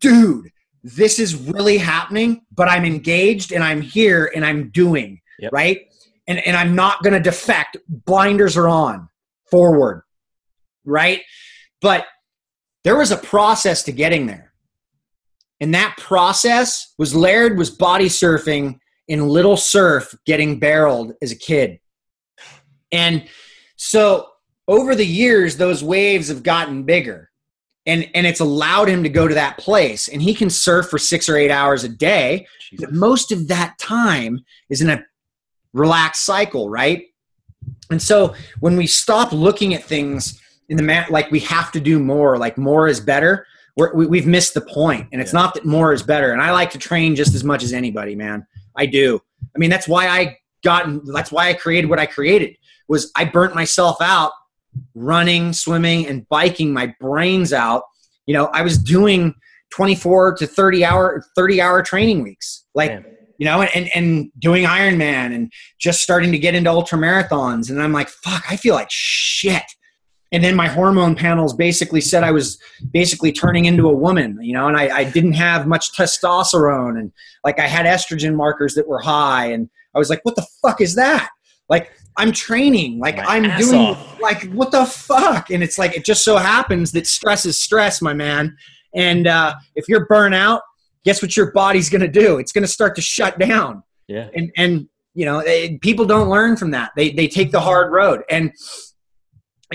dude 0.00 0.50
this 0.82 1.18
is 1.18 1.36
really 1.36 1.78
happening 1.78 2.42
but 2.54 2.68
i'm 2.68 2.84
engaged 2.84 3.52
and 3.52 3.62
i'm 3.62 3.80
here 3.80 4.32
and 4.34 4.44
i'm 4.44 4.70
doing 4.70 5.20
yep. 5.38 5.52
right? 5.52 5.86
And, 6.26 6.44
and 6.46 6.56
i'm 6.56 6.74
not 6.74 7.02
going 7.04 7.12
to 7.12 7.20
defect. 7.20 7.76
Blinders 7.88 8.56
are 8.56 8.68
on 8.68 9.08
forward, 9.50 10.02
right? 10.84 11.22
But 11.80 12.06
there 12.84 12.96
was 12.96 13.10
a 13.10 13.16
process 13.16 13.82
to 13.84 13.92
getting 13.92 14.26
there. 14.26 14.52
And 15.60 15.74
that 15.74 15.96
process 15.96 16.94
was 16.98 17.14
Laird 17.14 17.56
was 17.56 17.70
body 17.70 18.06
surfing 18.06 18.78
in 19.08 19.28
Little 19.28 19.56
Surf 19.56 20.14
getting 20.26 20.58
barreled 20.58 21.14
as 21.22 21.32
a 21.32 21.36
kid. 21.36 21.80
And 22.92 23.26
so 23.76 24.28
over 24.68 24.94
the 24.94 25.06
years, 25.06 25.56
those 25.56 25.82
waves 25.82 26.28
have 26.28 26.42
gotten 26.42 26.82
bigger. 26.84 27.30
And, 27.86 28.08
and 28.14 28.26
it's 28.26 28.40
allowed 28.40 28.88
him 28.88 29.04
to 29.04 29.08
go 29.08 29.28
to 29.28 29.34
that 29.34 29.58
place. 29.58 30.08
And 30.08 30.20
he 30.20 30.34
can 30.34 30.50
surf 30.50 30.88
for 30.88 30.98
six 30.98 31.28
or 31.28 31.36
eight 31.36 31.52
hours 31.52 31.84
a 31.84 31.88
day. 31.88 32.46
But 32.78 32.92
most 32.92 33.30
of 33.30 33.48
that 33.48 33.78
time 33.78 34.44
is 34.68 34.80
in 34.80 34.90
a 34.90 35.04
relaxed 35.72 36.24
cycle, 36.24 36.68
right? 36.68 37.04
And 37.90 38.00
so 38.00 38.34
when 38.60 38.76
we 38.76 38.86
stop 38.86 39.32
looking 39.32 39.74
at 39.74 39.84
things 39.84 40.40
in 40.68 40.76
the 40.76 40.82
mat, 40.82 41.10
like 41.10 41.30
we 41.30 41.40
have 41.40 41.70
to 41.72 41.80
do 41.80 41.98
more, 41.98 42.38
like 42.38 42.58
more 42.58 42.88
is 42.88 43.00
better, 43.00 43.46
we 43.76 44.18
have 44.18 44.26
missed 44.26 44.54
the 44.54 44.60
point. 44.60 45.08
And 45.12 45.20
it's 45.20 45.32
yeah. 45.32 45.40
not 45.40 45.54
that 45.54 45.64
more 45.64 45.92
is 45.92 46.02
better. 46.02 46.32
And 46.32 46.42
I 46.42 46.50
like 46.52 46.70
to 46.70 46.78
train 46.78 47.14
just 47.14 47.34
as 47.34 47.44
much 47.44 47.62
as 47.62 47.72
anybody, 47.72 48.14
man. 48.14 48.46
I 48.74 48.86
do. 48.86 49.20
I 49.54 49.58
mean, 49.58 49.70
that's 49.70 49.86
why 49.86 50.08
I 50.08 50.38
got, 50.64 50.88
that's 51.06 51.30
why 51.30 51.48
I 51.48 51.54
created 51.54 51.88
what 51.88 51.98
I 51.98 52.06
created 52.06 52.56
was 52.88 53.10
I 53.16 53.24
burnt 53.24 53.54
myself 53.54 53.98
out 54.00 54.32
running, 54.94 55.52
swimming, 55.52 56.06
and 56.06 56.28
biking 56.28 56.72
my 56.72 56.94
brains 57.00 57.52
out. 57.52 57.84
You 58.26 58.34
know, 58.34 58.46
I 58.46 58.62
was 58.62 58.78
doing 58.78 59.34
24 59.70 60.36
to 60.36 60.46
30 60.46 60.84
hour, 60.84 61.24
30 61.34 61.60
hour 61.60 61.82
training 61.82 62.22
weeks. 62.22 62.64
Like, 62.74 62.92
man 62.92 63.15
you 63.38 63.44
know, 63.44 63.62
and, 63.62 63.90
and 63.94 64.30
doing 64.38 64.64
Ironman 64.64 65.34
and 65.34 65.52
just 65.78 66.00
starting 66.00 66.32
to 66.32 66.38
get 66.38 66.54
into 66.54 66.70
ultra 66.70 66.98
marathons. 66.98 67.70
And 67.70 67.82
I'm 67.82 67.92
like, 67.92 68.08
fuck, 68.08 68.44
I 68.50 68.56
feel 68.56 68.74
like 68.74 68.88
shit. 68.90 69.62
And 70.32 70.42
then 70.42 70.56
my 70.56 70.66
hormone 70.66 71.14
panels 71.14 71.54
basically 71.54 72.00
said 72.00 72.24
I 72.24 72.32
was 72.32 72.58
basically 72.90 73.32
turning 73.32 73.66
into 73.66 73.88
a 73.88 73.94
woman, 73.94 74.38
you 74.40 74.52
know, 74.52 74.66
and 74.66 74.76
I, 74.76 74.98
I 74.98 75.04
didn't 75.04 75.34
have 75.34 75.66
much 75.66 75.96
testosterone 75.96 76.98
and 76.98 77.12
like 77.44 77.60
I 77.60 77.66
had 77.68 77.86
estrogen 77.86 78.34
markers 78.34 78.74
that 78.74 78.88
were 78.88 78.98
high. 78.98 79.46
And 79.46 79.70
I 79.94 79.98
was 79.98 80.10
like, 80.10 80.20
what 80.24 80.34
the 80.34 80.46
fuck 80.62 80.80
is 80.80 80.96
that? 80.96 81.30
Like, 81.68 81.92
I'm 82.18 82.32
training, 82.32 82.98
like 82.98 83.16
my 83.16 83.24
I'm 83.24 83.58
doing, 83.58 83.80
off. 83.80 84.20
like, 84.20 84.50
what 84.52 84.70
the 84.72 84.86
fuck? 84.86 85.50
And 85.50 85.62
it's 85.62 85.78
like, 85.78 85.96
it 85.96 86.04
just 86.04 86.24
so 86.24 86.36
happens 86.36 86.92
that 86.92 87.06
stress 87.06 87.44
is 87.44 87.60
stress, 87.60 88.00
my 88.00 88.14
man. 88.14 88.56
And 88.94 89.26
uh, 89.26 89.54
if 89.74 89.88
you're 89.88 90.06
burnt 90.06 90.34
out, 90.34 90.62
guess 91.06 91.22
what 91.22 91.36
your 91.36 91.52
body's 91.52 91.88
going 91.88 92.02
to 92.02 92.08
do? 92.08 92.38
It's 92.38 92.52
going 92.52 92.64
to 92.64 92.68
start 92.68 92.96
to 92.96 93.00
shut 93.00 93.38
down. 93.38 93.82
Yeah. 94.08 94.28
And 94.34 94.50
and 94.56 94.88
you 95.14 95.24
know, 95.24 95.42
they, 95.42 95.78
people 95.78 96.04
don't 96.04 96.28
learn 96.28 96.58
from 96.58 96.72
that. 96.72 96.90
They 96.94 97.10
they 97.10 97.28
take 97.28 97.50
the 97.52 97.60
hard 97.60 97.90
road, 97.90 98.22
and 98.28 98.52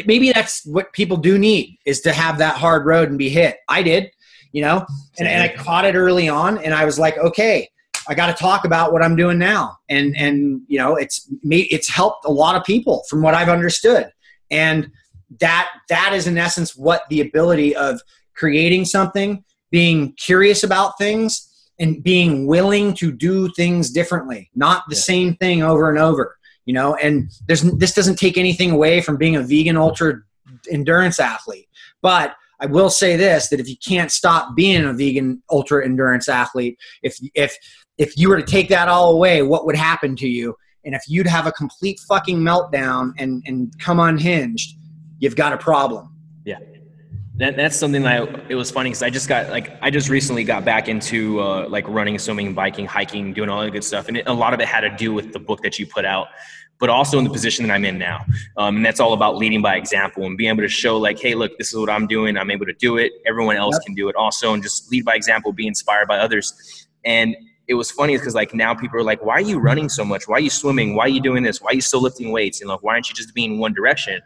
maybe 0.05 0.31
that's 0.31 0.63
what 0.65 0.93
people 0.93 1.17
do 1.17 1.39
need 1.39 1.79
is 1.83 2.01
to 2.01 2.13
have 2.13 2.37
that 2.37 2.57
hard 2.57 2.85
road 2.85 3.09
and 3.09 3.17
be 3.17 3.29
hit. 3.29 3.57
I 3.67 3.81
did, 3.81 4.11
you 4.51 4.61
know, 4.61 4.85
and, 5.17 5.27
and 5.27 5.41
I 5.41 5.47
caught 5.47 5.85
it 5.85 5.95
early 5.95 6.29
on, 6.29 6.59
and 6.59 6.75
I 6.75 6.85
was 6.85 6.99
like, 6.99 7.17
okay. 7.17 7.67
I 8.09 8.15
got 8.15 8.27
to 8.27 8.33
talk 8.33 8.65
about 8.65 8.91
what 8.91 9.03
I'm 9.03 9.15
doing 9.15 9.37
now, 9.37 9.77
and 9.87 10.17
and 10.17 10.61
you 10.67 10.79
know 10.79 10.95
it's 10.95 11.31
me, 11.43 11.61
it's 11.69 11.87
helped 11.87 12.25
a 12.25 12.31
lot 12.31 12.55
of 12.55 12.63
people 12.63 13.03
from 13.07 13.21
what 13.21 13.35
I've 13.35 13.47
understood, 13.47 14.11
and 14.49 14.91
that 15.39 15.69
that 15.87 16.11
is 16.11 16.25
in 16.25 16.35
essence 16.35 16.75
what 16.75 17.03
the 17.11 17.21
ability 17.21 17.75
of 17.75 18.01
creating 18.35 18.85
something 18.85 19.43
being 19.71 20.13
curious 20.13 20.63
about 20.63 20.97
things 20.97 21.47
and 21.79 22.03
being 22.03 22.45
willing 22.45 22.93
to 22.93 23.11
do 23.11 23.49
things 23.53 23.89
differently, 23.89 24.51
not 24.53 24.83
the 24.87 24.95
yeah. 24.95 25.01
same 25.01 25.35
thing 25.37 25.63
over 25.63 25.89
and 25.89 25.97
over. 25.97 26.37
You 26.65 26.75
know, 26.75 26.95
and 26.95 27.31
there's 27.47 27.63
this 27.63 27.93
doesn't 27.93 28.19
take 28.19 28.37
anything 28.37 28.69
away 28.69 29.01
from 29.01 29.17
being 29.17 29.35
a 29.35 29.41
vegan 29.41 29.77
ultra 29.77 30.21
endurance 30.69 31.19
athlete, 31.19 31.67
but 32.03 32.35
I 32.59 32.67
will 32.67 32.91
say 32.91 33.15
this: 33.15 33.49
that 33.49 33.59
if 33.59 33.67
you 33.67 33.75
can't 33.83 34.11
stop 34.11 34.55
being 34.55 34.85
a 34.85 34.93
vegan 34.93 35.41
ultra 35.49 35.83
endurance 35.83 36.29
athlete, 36.29 36.77
if 37.01 37.17
if 37.33 37.57
if 37.97 38.15
you 38.15 38.29
were 38.29 38.37
to 38.37 38.45
take 38.45 38.69
that 38.69 38.87
all 38.87 39.15
away, 39.15 39.41
what 39.41 39.65
would 39.65 39.75
happen 39.75 40.15
to 40.17 40.27
you? 40.27 40.55
And 40.85 40.93
if 40.93 41.01
you'd 41.07 41.27
have 41.27 41.47
a 41.47 41.51
complete 41.51 41.99
fucking 42.07 42.37
meltdown 42.37 43.13
and 43.17 43.41
and 43.47 43.73
come 43.79 43.99
unhinged, 43.99 44.77
you've 45.17 45.35
got 45.35 45.53
a 45.53 45.57
problem. 45.57 46.15
Yeah 46.45 46.59
that, 47.41 47.55
that's 47.55 47.75
something 47.75 48.03
that 48.03 48.21
I, 48.21 48.41
it 48.49 48.55
was 48.55 48.69
funny 48.69 48.91
because 48.91 49.01
I 49.01 49.09
just 49.09 49.27
got 49.27 49.49
like 49.49 49.71
I 49.81 49.89
just 49.89 50.09
recently 50.09 50.43
got 50.43 50.63
back 50.63 50.87
into 50.87 51.41
uh, 51.41 51.67
like 51.67 51.87
running, 51.87 52.19
swimming, 52.19 52.53
biking, 52.53 52.85
hiking, 52.85 53.33
doing 53.33 53.49
all 53.49 53.61
that 53.61 53.71
good 53.71 53.83
stuff, 53.83 54.07
and 54.07 54.17
it, 54.17 54.27
a 54.27 54.33
lot 54.33 54.53
of 54.53 54.59
it 54.59 54.67
had 54.67 54.81
to 54.81 54.89
do 54.91 55.11
with 55.11 55.33
the 55.33 55.39
book 55.39 55.61
that 55.63 55.79
you 55.79 55.87
put 55.87 56.05
out, 56.05 56.27
but 56.79 56.89
also 56.89 57.17
in 57.17 57.23
the 57.23 57.31
position 57.31 57.67
that 57.67 57.73
I'm 57.73 57.83
in 57.83 57.97
now, 57.97 58.25
um, 58.57 58.75
and 58.75 58.85
that's 58.85 58.99
all 58.99 59.13
about 59.13 59.37
leading 59.37 59.61
by 59.61 59.75
example 59.75 60.25
and 60.25 60.37
being 60.37 60.51
able 60.51 60.61
to 60.61 60.69
show 60.69 60.97
like, 60.97 61.19
hey, 61.19 61.33
look, 61.33 61.57
this 61.57 61.73
is 61.73 61.79
what 61.79 61.89
I'm 61.89 62.05
doing. 62.05 62.37
I'm 62.37 62.51
able 62.51 62.67
to 62.67 62.73
do 62.73 62.97
it. 62.97 63.11
Everyone 63.25 63.55
else 63.55 63.75
yep. 63.75 63.85
can 63.85 63.95
do 63.95 64.07
it 64.07 64.15
also, 64.15 64.53
and 64.53 64.61
just 64.61 64.91
lead 64.91 65.03
by 65.03 65.15
example, 65.15 65.51
be 65.51 65.65
inspired 65.65 66.07
by 66.07 66.19
others, 66.19 66.87
and 67.05 67.35
it 67.67 67.73
was 67.75 67.89
funny 67.89 68.17
because 68.17 68.35
like 68.35 68.53
now 68.53 68.75
people 68.75 68.99
are 68.99 69.03
like, 69.03 69.23
why 69.25 69.33
are 69.35 69.41
you 69.41 69.57
running 69.57 69.89
so 69.89 70.05
much? 70.05 70.27
Why 70.27 70.35
are 70.35 70.41
you 70.41 70.49
swimming? 70.49 70.93
Why 70.93 71.05
are 71.05 71.09
you 71.09 71.21
doing 71.21 71.41
this? 71.41 71.61
Why 71.61 71.71
are 71.71 71.73
you 71.73 71.81
still 71.81 72.01
lifting 72.01 72.31
weights? 72.31 72.59
And 72.61 72.69
like, 72.69 72.83
why 72.83 72.93
aren't 72.93 73.09
you 73.09 73.15
just 73.15 73.33
being 73.33 73.59
one 73.59 73.73
direction? 73.73 74.21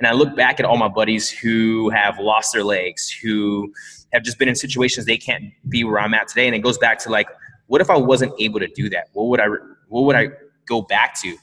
And 0.00 0.06
I 0.06 0.12
look 0.12 0.34
back 0.34 0.58
at 0.58 0.66
all 0.66 0.78
my 0.78 0.88
buddies 0.88 1.30
who 1.30 1.90
have 1.90 2.18
lost 2.18 2.54
their 2.54 2.64
legs, 2.64 3.10
who 3.10 3.70
have 4.14 4.22
just 4.22 4.38
been 4.38 4.48
in 4.48 4.54
situations 4.54 5.04
they 5.04 5.18
can't 5.18 5.52
be 5.68 5.84
where 5.84 6.00
I'm 6.00 6.14
at 6.14 6.26
today. 6.26 6.46
And 6.46 6.56
it 6.56 6.60
goes 6.60 6.78
back 6.78 6.98
to 7.00 7.10
like, 7.10 7.28
what 7.66 7.82
if 7.82 7.90
I 7.90 7.98
wasn't 7.98 8.32
able 8.40 8.60
to 8.60 8.66
do 8.66 8.88
that? 8.88 9.08
What 9.12 9.24
would 9.24 9.40
I, 9.40 9.46
what 9.88 10.02
would 10.02 10.16
I 10.16 10.28
go 10.66 10.80
back 10.80 11.20
to? 11.20 11.36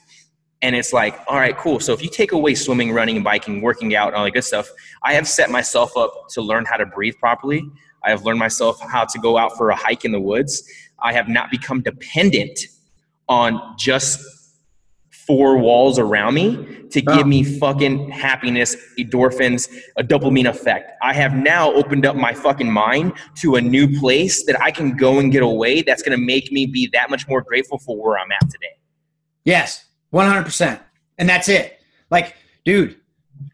And 0.64 0.76
it's 0.76 0.92
like, 0.92 1.20
all 1.28 1.38
right, 1.38 1.56
cool. 1.56 1.80
So 1.80 1.94
if 1.94 2.02
you 2.02 2.10
take 2.10 2.32
away 2.32 2.56
swimming, 2.56 2.92
running, 2.92 3.22
biking, 3.22 3.62
working 3.62 3.96
out, 3.96 4.08
and 4.08 4.16
all 4.16 4.24
that 4.26 4.32
good 4.32 4.44
stuff, 4.44 4.68
I 5.04 5.14
have 5.14 5.28
set 5.28 5.52
myself 5.52 5.96
up 5.96 6.30
to 6.30 6.42
learn 6.42 6.66
how 6.66 6.78
to 6.78 6.86
breathe 6.88 7.14
properly. 7.20 7.64
I 8.04 8.10
have 8.10 8.26
learned 8.26 8.40
myself 8.40 8.82
how 8.82 9.06
to 9.06 9.20
go 9.20 9.38
out 9.38 9.56
for 9.56 9.70
a 9.70 9.76
hike 9.76 10.04
in 10.04 10.12
the 10.12 10.20
woods. 10.20 10.64
I 11.00 11.14
have 11.14 11.30
not 11.30 11.52
become 11.52 11.82
dependent 11.82 12.60
on 13.30 13.76
just 13.78 14.20
four 15.28 15.58
walls 15.58 16.00
around 16.00 16.34
me 16.34 16.56
to 16.90 17.02
give 17.02 17.18
oh. 17.18 17.24
me 17.26 17.44
fucking 17.44 18.10
happiness, 18.10 18.78
endorphins, 18.98 19.70
a 19.98 20.04
dopamine 20.04 20.48
effect. 20.48 20.94
I 21.04 21.14
have 21.14 21.36
now 21.36 21.72
opened 21.74 22.06
up 22.06 22.16
my 22.16 22.34
fucking 22.34 22.72
mind 22.72 23.14
to 23.42 23.56
a 23.56 23.62
new 23.62 24.00
place 24.00 24.46
that 24.46 24.60
I 24.62 24.72
can 24.72 24.96
go 24.96 25.20
and 25.20 25.30
get 25.32 25.44
away 25.44 25.82
that's 25.82 26.02
going 26.02 26.18
to 26.18 26.26
make 26.26 26.52
me 26.52 26.66
be 26.66 26.90
that 26.94 27.10
much 27.10 27.28
more 27.28 27.42
grateful 27.42 27.78
for 27.78 28.02
where 28.02 28.18
I'm 28.18 28.32
at 28.32 28.50
today. 28.50 28.78
Yes, 29.44 29.86
100%. 30.14 30.80
And 31.18 31.28
that's 31.28 31.50
it. 31.50 31.80
Like, 32.10 32.36
dude, 32.64 32.96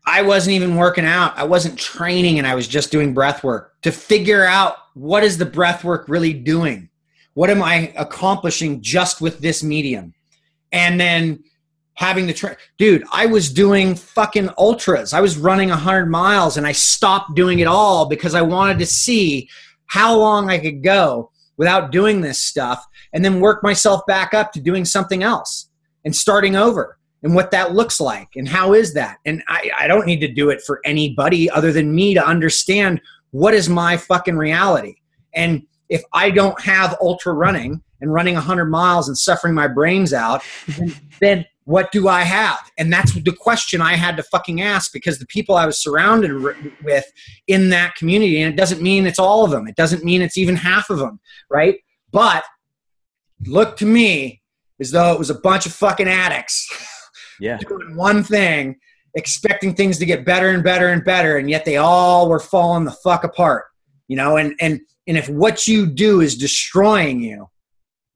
I 0.05 0.21
wasn't 0.21 0.53
even 0.53 0.76
working 0.76 1.05
out. 1.05 1.38
I 1.38 1.43
wasn't 1.43 1.78
training 1.78 2.38
and 2.38 2.47
I 2.47 2.55
was 2.55 2.67
just 2.67 2.91
doing 2.91 3.13
breath 3.13 3.43
work 3.43 3.74
to 3.82 3.91
figure 3.91 4.45
out 4.45 4.76
what 4.93 5.24
is 5.24 5.38
the 5.38 5.45
breath 5.45 5.84
work 5.84 6.07
really 6.07 6.34
doing? 6.34 6.89
What 7.34 7.49
am 7.49 7.63
I 7.63 7.91
accomplishing 7.97 8.82
just 8.82 9.21
with 9.21 9.39
this 9.39 9.63
medium? 9.63 10.13
And 10.71 10.99
then 10.99 11.43
having 11.96 12.28
the 12.28 12.34
train. 12.34 12.56
Dude, 12.78 13.04
I 13.12 13.26
was 13.26 13.52
doing 13.52 13.96
fucking 13.96 14.50
ultras. 14.58 15.14
I 15.14 15.22
was 15.22 15.38
running 15.38 15.70
100 15.70 16.08
miles 16.08 16.58
and 16.58 16.66
I 16.66 16.72
stopped 16.72 17.36
doing 17.36 17.60
it 17.60 17.68
all 17.68 18.08
because 18.08 18.36
I 18.36 18.41
wanted 18.41 18.80
to 18.80 18.86
see 18.86 19.50
how 19.86 20.18
long 20.18 20.50
I 20.50 20.58
could 20.58 20.84
go 20.84 21.32
without 21.58 21.91
doing 21.91 22.22
this 22.22 22.39
stuff 22.39 22.84
and 23.14 23.24
then 23.24 23.39
work 23.39 23.64
myself 23.64 24.02
back 24.08 24.34
up 24.34 24.52
to 24.54 24.60
doing 24.60 24.86
something 24.86 25.24
else 25.24 25.70
and 26.04 26.16
starting 26.16 26.56
over. 26.56 26.98
and 27.22 27.36
what 27.36 27.52
that 27.52 27.74
looks 27.74 28.02
like 28.02 28.28
and 28.36 28.48
how 28.48 28.74
is 28.74 28.94
that 28.94 29.18
and 29.26 29.41
I, 29.48 29.72
I 29.80 29.88
don't 29.88 30.06
need 30.06 30.20
to 30.20 30.28
do 30.28 30.50
it 30.50 30.62
for 30.62 30.82
anybody 30.84 31.50
other 31.50 31.72
than 31.72 31.96
me 31.96 32.14
to 32.16 32.26
understand 32.26 33.00
what 33.32 33.54
is 33.54 33.70
my 33.70 33.96
fucking 33.96 34.36
reality 34.36 34.96
and 35.34 35.64
if 35.89 36.04
i 36.14 36.30
don't 36.30 36.60
have 36.62 36.98
ultra 37.02 37.34
running 37.34 37.82
and 38.02 38.14
running 38.14 38.34
100 38.34 38.66
miles 38.66 39.08
and 39.08 39.18
suffering 39.18 39.54
my 39.54 39.68
brains 39.68 40.14
out 40.14 40.44
then, 40.68 40.96
then 41.22 41.46
what 41.66 41.91
do 41.91 42.07
i 42.07 42.22
have 42.22 42.59
and 42.78 42.91
that's 42.91 43.14
the 43.14 43.32
question 43.32 43.82
i 43.82 43.95
had 43.95 44.18
to 44.18 44.24
fucking 44.24 44.61
ask 44.61 44.91
because 44.91 45.20
the 45.20 45.26
people 45.28 45.55
i 45.55 45.66
was 45.66 45.82
surrounded 45.82 46.41
with 46.84 47.05
in 47.47 47.70
that 47.70 47.95
community 47.95 48.41
and 48.41 48.53
it 48.53 48.57
doesn't 48.57 48.82
mean 48.82 49.05
it's 49.05 49.20
all 49.20 49.45
of 49.45 49.51
them 49.51 49.68
it 49.68 49.76
doesn't 49.76 50.03
mean 50.03 50.22
it's 50.22 50.38
even 50.38 50.55
half 50.55 50.89
of 50.89 50.99
them 50.99 51.20
right 51.49 51.78
but 52.11 52.43
look 53.45 53.78
to 53.78 53.86
me 53.86 54.41
as 54.80 54.91
though 54.91 55.14
it 55.14 55.20
was 55.20 55.30
a 55.30 55.39
bunch 55.39 55.66
of 55.66 55.74
fucking 55.74 56.07
addicts 56.07 56.70
yeah. 57.39 57.57
doing 57.57 57.95
one 57.95 58.24
thing, 58.24 58.78
expecting 59.16 59.74
things 59.76 59.97
to 59.99 60.05
get 60.05 60.26
better 60.26 60.49
and 60.49 60.64
better 60.64 60.89
and 60.89 61.03
better, 61.03 61.38
and 61.38 61.49
yet 61.49 61.66
they 61.66 61.78
all 61.78 62.30
were 62.30 62.39
falling 62.39 62.86
the 62.86 62.91
fuck 63.03 63.24
apart. 63.24 63.66
You 64.07 64.18
know, 64.18 64.38
and 64.38 64.55
and 64.59 64.82
and 65.07 65.18
if 65.18 65.30
what 65.30 65.68
you 65.68 65.86
do 65.88 66.22
is 66.22 66.38
destroying 66.38 67.22
you, 67.22 67.49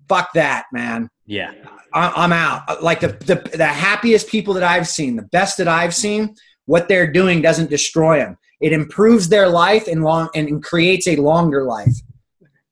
fuck 0.07 0.29
that, 0.33 0.65
man. 0.71 1.09
Yeah. 1.25 1.53
I, 1.97 2.23
am 2.23 2.31
out. 2.31 2.83
Like 2.83 2.99
the, 2.99 3.09
the 3.09 3.57
the 3.57 3.65
happiest 3.65 4.27
people 4.29 4.53
that 4.53 4.63
I've 4.63 4.87
seen, 4.87 5.15
the 5.15 5.23
best 5.23 5.57
that 5.57 5.67
I've 5.67 5.95
seen, 5.95 6.35
what 6.65 6.87
they're 6.87 7.11
doing 7.11 7.41
doesn't 7.41 7.69
destroy 7.69 8.19
them. 8.19 8.37
It 8.59 8.73
improves 8.73 9.29
their 9.29 9.47
life 9.47 9.87
and 9.87 10.03
long 10.03 10.29
and 10.35 10.63
creates 10.63 11.07
a 11.07 11.15
longer 11.15 11.63
life. 11.63 11.93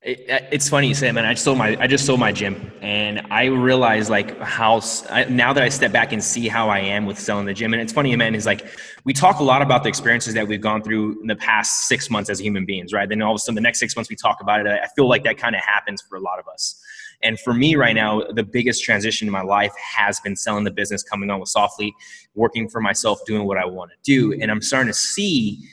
It, 0.02 0.30
uh, 0.30 0.38
it's 0.52 0.68
funny 0.68 0.86
you 0.86 0.94
say, 0.94 1.10
man. 1.10 1.24
I 1.24 1.32
just 1.32 1.44
sold 1.44 1.58
my 1.58 1.76
I 1.80 1.88
just 1.88 2.06
sold 2.06 2.20
my 2.20 2.30
gym, 2.30 2.70
and 2.80 3.26
I 3.28 3.46
realized 3.46 4.08
like 4.08 4.38
how 4.40 4.80
now 5.28 5.52
that 5.52 5.64
I 5.64 5.68
step 5.68 5.90
back 5.90 6.12
and 6.12 6.22
see 6.22 6.46
how 6.46 6.68
I 6.68 6.78
am 6.78 7.06
with 7.06 7.18
selling 7.18 7.44
the 7.44 7.54
gym. 7.54 7.72
And 7.72 7.82
it's 7.82 7.92
funny, 7.92 8.14
man. 8.14 8.36
Is 8.36 8.46
like 8.46 8.66
we 9.04 9.12
talk 9.12 9.40
a 9.40 9.42
lot 9.42 9.62
about 9.62 9.82
the 9.82 9.88
experiences 9.88 10.34
that 10.34 10.46
we've 10.46 10.60
gone 10.60 10.80
through 10.80 11.20
in 11.22 11.26
the 11.26 11.34
past 11.34 11.88
six 11.88 12.08
months 12.08 12.30
as 12.30 12.38
human 12.38 12.64
beings, 12.64 12.92
right? 12.92 13.08
Then 13.08 13.20
all 13.20 13.32
of 13.32 13.36
a 13.36 13.38
sudden, 13.40 13.56
the 13.56 13.62
next 13.62 13.80
six 13.80 13.96
months 13.96 14.08
we 14.08 14.14
talk 14.14 14.40
about 14.40 14.60
it. 14.60 14.68
I 14.68 14.86
feel 14.94 15.08
like 15.08 15.24
that 15.24 15.38
kind 15.38 15.56
of 15.56 15.62
happens 15.62 16.02
for 16.02 16.16
a 16.16 16.20
lot 16.20 16.38
of 16.38 16.46
us. 16.46 16.80
And 17.26 17.38
for 17.40 17.52
me 17.52 17.74
right 17.74 17.94
now, 17.94 18.22
the 18.22 18.42
biggest 18.42 18.84
transition 18.84 19.28
in 19.28 19.32
my 19.32 19.42
life 19.42 19.72
has 19.96 20.20
been 20.20 20.36
selling 20.36 20.64
the 20.64 20.70
business, 20.70 21.02
coming 21.02 21.30
on 21.30 21.40
with 21.40 21.50
Soflete, 21.50 21.92
working 22.34 22.68
for 22.68 22.80
myself, 22.80 23.18
doing 23.26 23.46
what 23.46 23.58
I 23.58 23.66
want 23.66 23.90
to 23.90 23.96
do, 24.02 24.30
mm-hmm. 24.30 24.42
and 24.42 24.50
I'm 24.50 24.62
starting 24.62 24.88
to 24.88 24.98
see 24.98 25.68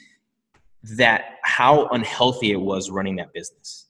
that 0.97 1.38
how 1.43 1.88
unhealthy 1.88 2.51
it 2.51 2.60
was 2.60 2.89
running 2.89 3.16
that 3.16 3.32
business 3.34 3.84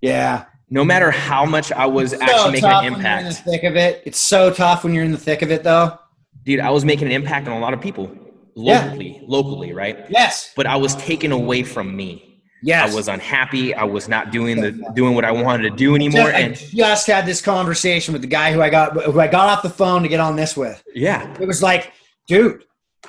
yeah. 0.00 0.44
No 0.68 0.84
matter 0.84 1.10
how 1.10 1.44
much 1.44 1.72
I 1.72 1.86
was 1.86 2.12
actually 2.12 2.52
making 2.52 2.70
an 2.70 2.84
impact. 2.84 3.22
in 3.22 3.28
the 3.28 3.34
thick 3.34 3.62
of 3.64 3.76
it. 3.76 4.02
It's 4.04 4.18
so 4.18 4.52
tough 4.52 4.84
when 4.84 4.94
you're 4.94 5.04
in 5.04 5.12
the 5.12 5.18
thick 5.18 5.42
of 5.42 5.50
it 5.50 5.62
though. 5.62 5.98
Dude, 6.44 6.60
I 6.60 6.70
was 6.70 6.84
making 6.84 7.06
an 7.06 7.12
impact 7.12 7.48
on 7.48 7.56
a 7.56 7.60
lot 7.60 7.72
of 7.72 7.80
people 7.80 8.10
locally, 8.54 9.16
yeah. 9.16 9.26
locally, 9.26 9.72
right? 9.72 10.06
Yes. 10.08 10.52
But 10.56 10.66
I 10.66 10.76
was 10.76 10.94
taken 10.96 11.32
away 11.32 11.62
from 11.62 11.96
me. 11.96 12.35
Yes. 12.66 12.92
I 12.92 12.96
was 12.96 13.06
unhappy. 13.06 13.74
I 13.74 13.84
was 13.84 14.08
not 14.08 14.32
doing 14.32 14.60
the 14.60 14.72
doing 14.92 15.14
what 15.14 15.24
I 15.24 15.30
wanted 15.30 15.70
to 15.70 15.76
do 15.76 15.94
anymore. 15.94 16.28
I 16.28 16.40
and 16.40 16.56
just 16.56 17.06
had 17.06 17.24
this 17.24 17.40
conversation 17.40 18.12
with 18.12 18.22
the 18.22 18.28
guy 18.28 18.52
who 18.52 18.60
I 18.60 18.70
got 18.70 19.00
who 19.04 19.20
I 19.20 19.28
got 19.28 19.48
off 19.48 19.62
the 19.62 19.70
phone 19.70 20.02
to 20.02 20.08
get 20.08 20.18
on 20.18 20.34
this 20.34 20.56
with. 20.56 20.82
Yeah. 20.92 21.32
It 21.40 21.46
was 21.46 21.62
like, 21.62 21.92
dude, 22.26 22.64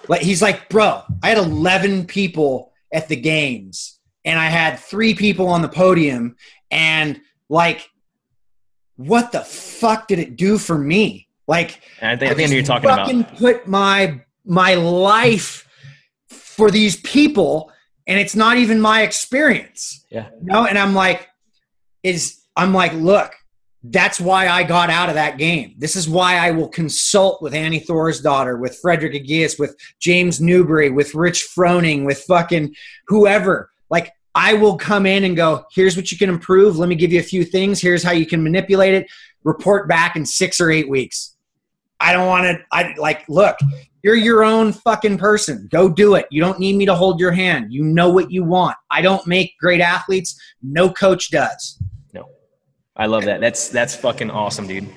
like 0.07 0.21
he's 0.21 0.43
like, 0.43 0.69
bro, 0.69 1.01
I 1.23 1.29
had 1.29 1.39
11 1.39 2.05
people 2.05 2.71
at 2.93 3.07
the 3.07 3.15
games 3.15 3.99
and 4.23 4.39
I 4.39 4.45
had 4.45 4.77
three 4.77 5.15
people 5.15 5.47
on 5.47 5.63
the 5.63 5.69
podium 5.69 6.35
and 6.69 7.19
like 7.49 7.89
what 8.97 9.31
the 9.31 9.41
fuck 9.41 10.07
did 10.07 10.19
it 10.19 10.35
do 10.35 10.57
for 10.57 10.77
me 10.77 11.27
like 11.47 11.81
and 12.01 12.09
i 12.09 12.15
think, 12.15 12.31
I 12.31 12.35
think 12.35 12.51
you're 12.51 12.63
talking 12.63 12.89
about 12.89 13.05
fucking 13.05 13.21
about 13.21 13.37
put 13.37 13.67
my 13.67 14.21
my 14.43 14.73
life 14.73 15.67
for 16.27 16.71
these 16.71 16.97
people 16.97 17.71
and 18.07 18.19
it's 18.19 18.35
not 18.35 18.57
even 18.57 18.79
my 18.79 19.01
experience 19.03 20.05
yeah 20.09 20.29
you 20.39 20.45
know 20.45 20.65
and 20.65 20.77
i'm 20.77 20.93
like 20.93 21.27
is 22.03 22.41
i'm 22.55 22.73
like 22.73 22.93
look 22.93 23.33
that's 23.83 24.19
why 24.19 24.47
I 24.47 24.63
got 24.63 24.89
out 24.89 25.09
of 25.09 25.15
that 25.15 25.37
game. 25.37 25.75
This 25.77 25.95
is 25.95 26.09
why 26.09 26.37
I 26.37 26.51
will 26.51 26.67
consult 26.67 27.41
with 27.41 27.53
Annie 27.53 27.79
Thorisdottir, 27.79 28.59
with 28.59 28.77
Frederik 28.79 29.13
Aegidius, 29.13 29.59
with 29.59 29.75
James 29.99 30.41
Newbury, 30.41 30.89
with 30.89 31.15
Rich 31.15 31.47
Froning, 31.55 32.05
with 32.05 32.19
fucking 32.23 32.75
whoever. 33.07 33.71
Like 33.89 34.11
I 34.35 34.53
will 34.53 34.77
come 34.77 35.05
in 35.05 35.23
and 35.23 35.35
go, 35.35 35.65
here's 35.71 35.95
what 35.95 36.11
you 36.11 36.17
can 36.17 36.29
improve. 36.29 36.77
Let 36.77 36.89
me 36.89 36.95
give 36.95 37.13
you 37.13 37.19
a 37.19 37.23
few 37.23 37.43
things. 37.43 37.79
Here's 37.79 38.03
how 38.03 38.11
you 38.11 38.25
can 38.25 38.43
manipulate 38.43 38.93
it. 38.93 39.07
Report 39.43 39.87
back 39.87 40.15
in 40.15 40.25
six 40.25 40.59
or 40.59 40.69
eight 40.69 40.89
weeks. 40.89 41.35
I 41.99 42.13
don't 42.13 42.27
want 42.27 42.43
to, 42.45 42.59
I 42.71 42.93
like, 42.97 43.27
look, 43.29 43.57
you're 44.07 44.15
your 44.15 44.41
own 44.45 44.71
fucking 44.71 45.17
person. 45.17 45.67
Go 45.69 45.89
do 45.89 46.15
it. 46.15 46.27
You 46.31 46.39
don't 46.39 46.59
need 46.59 46.77
me 46.77 46.85
to 46.85 46.95
hold 46.95 47.19
your 47.19 47.33
hand. 47.33 47.73
You 47.73 47.83
know 47.83 48.09
what 48.09 48.31
you 48.31 48.41
want. 48.41 48.77
I 48.89 49.01
don't 49.01 49.27
make 49.27 49.57
great 49.59 49.81
athletes. 49.81 50.39
No 50.61 50.89
coach 50.89 51.29
does. 51.29 51.77
No. 52.13 52.29
I 52.95 53.07
love 53.07 53.25
that. 53.25 53.41
That's, 53.41 53.67
that's 53.67 53.97
fucking 53.97 54.31
awesome, 54.31 54.65
dude. 54.65 54.87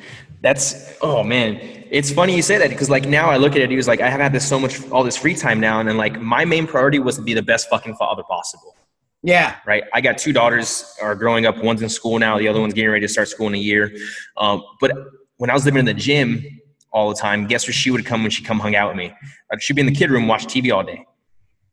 That's, 0.43 0.97
oh 1.03 1.25
man. 1.25 1.57
It's 1.91 2.13
funny 2.13 2.37
you 2.37 2.43
say 2.43 2.57
that 2.59 2.71
because 2.71 2.89
like 2.89 3.09
now 3.09 3.29
I 3.29 3.37
look 3.37 3.57
at 3.57 3.63
it, 3.63 3.69
he 3.69 3.75
was 3.75 3.89
like, 3.89 4.01
I 4.01 4.09
have 4.09 4.21
had 4.21 4.33
this 4.33 4.49
so 4.49 4.61
much, 4.61 4.89
all 4.91 5.03
this 5.03 5.17
free 5.17 5.35
time 5.35 5.59
now. 5.59 5.81
And 5.81 5.89
then 5.89 5.97
like 5.97 6.21
my 6.21 6.45
main 6.45 6.69
priority 6.69 7.01
was 7.01 7.17
to 7.17 7.23
be 7.23 7.35
the 7.35 7.43
best 7.43 7.69
fucking 7.69 7.97
father 7.97 8.23
possible 8.23 8.77
yeah. 9.23 9.57
Right. 9.67 9.85
I 9.93 10.01
got 10.01 10.19
two 10.19 10.33
daughters 10.33 10.97
are 11.03 11.15
growing 11.15 11.45
up. 11.47 11.59
One's 11.59 11.83
in 11.83 11.89
school 11.89 12.19
now. 12.19 12.39
The 12.39 12.49
other 12.49 12.61
one's 12.61 12.75
getting 12.75 12.91
ready 12.91 13.07
to 13.07 13.13
start 13.13 13.29
school 13.29 13.49
in 13.49 13.55
a 13.55 13.59
year. 13.59 13.93
Um, 14.39 14.63
but 14.81 14.93
when 15.37 15.51
I 15.51 15.53
was 15.53 15.65
living 15.65 15.81
in 15.81 15.85
the 15.85 15.93
gym 15.93 16.43
all 16.93 17.09
the 17.09 17.15
time, 17.15 17.47
guess 17.47 17.67
where 17.67 17.73
she 17.73 17.91
would 17.91 18.05
come 18.05 18.23
when 18.23 18.31
she 18.31 18.43
come 18.43 18.59
hung 18.59 18.75
out 18.75 18.89
with 18.89 18.97
me? 18.97 19.13
She'd 19.59 19.75
be 19.75 19.81
in 19.81 19.87
the 19.87 19.95
kid 19.95 20.11
room, 20.11 20.29
watch 20.29 20.47
TV 20.47 20.73
all 20.75 20.83
day. 20.83 21.05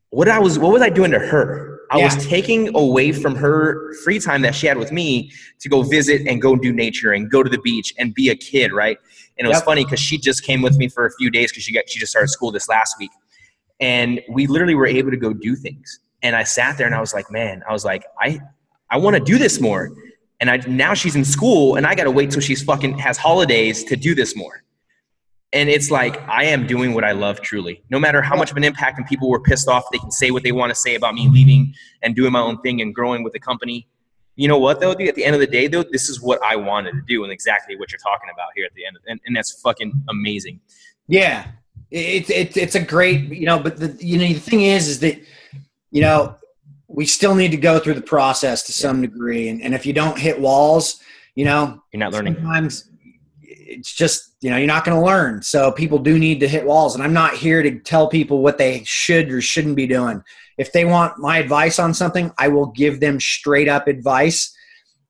What 0.09 0.29
I 0.29 0.39
was, 0.39 0.57
what 0.57 0.71
was 0.71 0.81
I 0.81 0.89
doing 0.89 1.11
to 1.11 1.19
her? 1.19 1.79
I 1.91 1.99
yeah. 1.99 2.05
was 2.05 2.25
taking 2.25 2.75
away 2.75 3.11
from 3.11 3.35
her 3.35 3.93
free 4.03 4.19
time 4.19 4.41
that 4.41 4.53
she 4.53 4.67
had 4.67 4.77
with 4.77 4.91
me 4.91 5.31
to 5.59 5.69
go 5.69 5.83
visit 5.83 6.27
and 6.27 6.41
go 6.41 6.55
do 6.55 6.73
nature 6.73 7.13
and 7.13 7.31
go 7.31 7.43
to 7.43 7.49
the 7.49 7.59
beach 7.59 7.93
and 7.97 8.13
be 8.13 8.29
a 8.29 8.35
kid, 8.35 8.73
right? 8.73 8.97
And 9.37 9.45
it 9.45 9.47
was 9.47 9.57
yep. 9.57 9.65
funny 9.65 9.85
because 9.85 9.99
she 9.99 10.17
just 10.17 10.43
came 10.43 10.61
with 10.61 10.77
me 10.77 10.89
for 10.89 11.05
a 11.05 11.11
few 11.13 11.29
days 11.29 11.51
because 11.51 11.63
she 11.63 11.73
got 11.73 11.87
she 11.87 11.99
just 11.99 12.11
started 12.11 12.27
school 12.29 12.51
this 12.51 12.67
last 12.67 12.95
week, 12.99 13.11
and 13.79 14.19
we 14.29 14.47
literally 14.47 14.75
were 14.75 14.87
able 14.87 15.11
to 15.11 15.17
go 15.17 15.31
do 15.31 15.55
things 15.55 15.99
and 16.23 16.35
I 16.35 16.43
sat 16.43 16.77
there 16.77 16.87
and 16.87 16.95
I 16.95 16.99
was 16.99 17.13
like, 17.13 17.31
man, 17.31 17.63
I 17.67 17.73
was 17.73 17.85
like, 17.85 18.03
I, 18.19 18.39
I 18.89 18.97
want 18.97 19.15
to 19.15 19.23
do 19.23 19.37
this 19.37 19.59
more. 19.59 19.91
And 20.39 20.49
I, 20.49 20.57
now 20.67 20.93
she's 20.93 21.15
in 21.15 21.25
school 21.25 21.75
and 21.75 21.85
I 21.85 21.95
got 21.95 22.03
to 22.03 22.11
wait 22.11 22.31
till 22.31 22.41
she's 22.41 22.63
fucking 22.63 22.97
has 22.99 23.17
holidays 23.17 23.83
to 23.85 23.95
do 23.95 24.15
this 24.15 24.35
more. 24.35 24.63
And 25.53 25.69
it's 25.69 25.89
like, 25.89 26.21
I 26.27 26.43
am 26.43 26.67
doing 26.67 26.93
what 26.93 27.05
I 27.05 27.13
love 27.13 27.39
truly. 27.39 27.81
No 27.89 27.99
matter 27.99 28.21
how 28.21 28.35
much 28.35 28.51
of 28.51 28.57
an 28.57 28.65
impact 28.65 28.97
and 28.97 29.07
people 29.07 29.29
were 29.29 29.39
pissed 29.39 29.69
off, 29.69 29.85
they 29.91 29.97
can 29.97 30.11
say 30.11 30.29
what 30.29 30.43
they 30.43 30.51
want 30.51 30.71
to 30.71 30.75
say 30.75 30.95
about 30.95 31.15
me 31.15 31.29
leaving 31.29 31.73
and 32.03 32.15
doing 32.15 32.33
my 32.33 32.41
own 32.41 32.59
thing 32.61 32.81
and 32.81 32.93
growing 32.93 33.23
with 33.23 33.31
the 33.33 33.39
company. 33.39 33.87
You 34.35 34.47
know 34.49 34.59
what 34.59 34.81
though? 34.81 34.91
At 34.91 35.15
the 35.15 35.23
end 35.23 35.35
of 35.35 35.39
the 35.39 35.47
day 35.47 35.67
though, 35.67 35.83
this 35.83 36.09
is 36.09 36.21
what 36.21 36.43
I 36.43 36.57
wanted 36.57 36.91
to 36.91 37.01
do 37.07 37.23
and 37.23 37.31
exactly 37.31 37.77
what 37.77 37.91
you're 37.91 37.99
talking 37.99 38.29
about 38.33 38.49
here 38.55 38.65
at 38.65 38.73
the 38.73 38.85
end. 38.85 38.97
And, 39.07 39.21
and 39.25 39.35
that's 39.35 39.61
fucking 39.61 39.93
amazing. 40.09 40.59
Yeah. 41.07 41.47
It's, 41.91 42.29
it's, 42.29 42.57
it's 42.57 42.75
a 42.75 42.81
great, 42.81 43.29
you 43.29 43.45
know, 43.45 43.57
but 43.57 43.77
the, 43.77 43.97
you 44.05 44.17
know, 44.17 44.27
the 44.27 44.39
thing 44.39 44.63
is, 44.63 44.89
is 44.89 44.99
that, 44.99 45.17
you 45.91 46.01
know, 46.01 46.35
we 46.89 47.05
still 47.05 47.35
need 47.35 47.51
to 47.51 47.57
go 47.57 47.79
through 47.79 47.93
the 47.93 48.01
process 48.01 48.63
to 48.63 48.73
some 48.73 49.01
degree. 49.01 49.47
And, 49.47 49.61
and 49.61 49.73
if 49.73 49.85
you 49.85 49.93
don't 49.93 50.17
hit 50.17 50.39
walls, 50.39 51.01
you 51.35 51.45
know, 51.45 51.81
you're 51.93 51.99
not 51.99 52.11
learning. 52.11 52.35
Sometimes 52.35 52.89
it's 53.67 53.93
just, 53.93 54.35
you 54.41 54.49
know, 54.49 54.57
you're 54.57 54.67
not 54.67 54.85
going 54.85 54.97
to 54.97 55.05
learn. 55.05 55.41
So 55.41 55.71
people 55.71 55.99
do 55.99 56.17
need 56.17 56.39
to 56.39 56.47
hit 56.47 56.65
walls. 56.65 56.95
And 56.95 57.03
I'm 57.03 57.13
not 57.13 57.33
here 57.35 57.61
to 57.61 57.79
tell 57.79 58.07
people 58.07 58.41
what 58.41 58.57
they 58.57 58.83
should 58.85 59.31
or 59.31 59.41
shouldn't 59.41 59.75
be 59.75 59.87
doing. 59.87 60.23
If 60.57 60.71
they 60.71 60.85
want 60.85 61.19
my 61.19 61.37
advice 61.37 61.77
on 61.77 61.93
something, 61.93 62.31
I 62.37 62.47
will 62.47 62.67
give 62.67 62.99
them 62.99 63.19
straight 63.19 63.67
up 63.67 63.87
advice. 63.87 64.55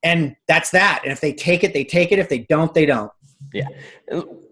And 0.03 0.36
that's 0.47 0.72
that. 0.72 1.01
And 1.03 1.12
if 1.12 1.22
they 1.22 1.34
take 1.34 1.64
it, 1.64 1.74
they 1.74 1.84
take 1.84 2.12
it. 2.12 2.20
If 2.20 2.30
they 2.30 2.39
don't, 2.39 2.74
they 2.74 2.86
don't. 2.86 3.12
Yeah. 3.53 3.68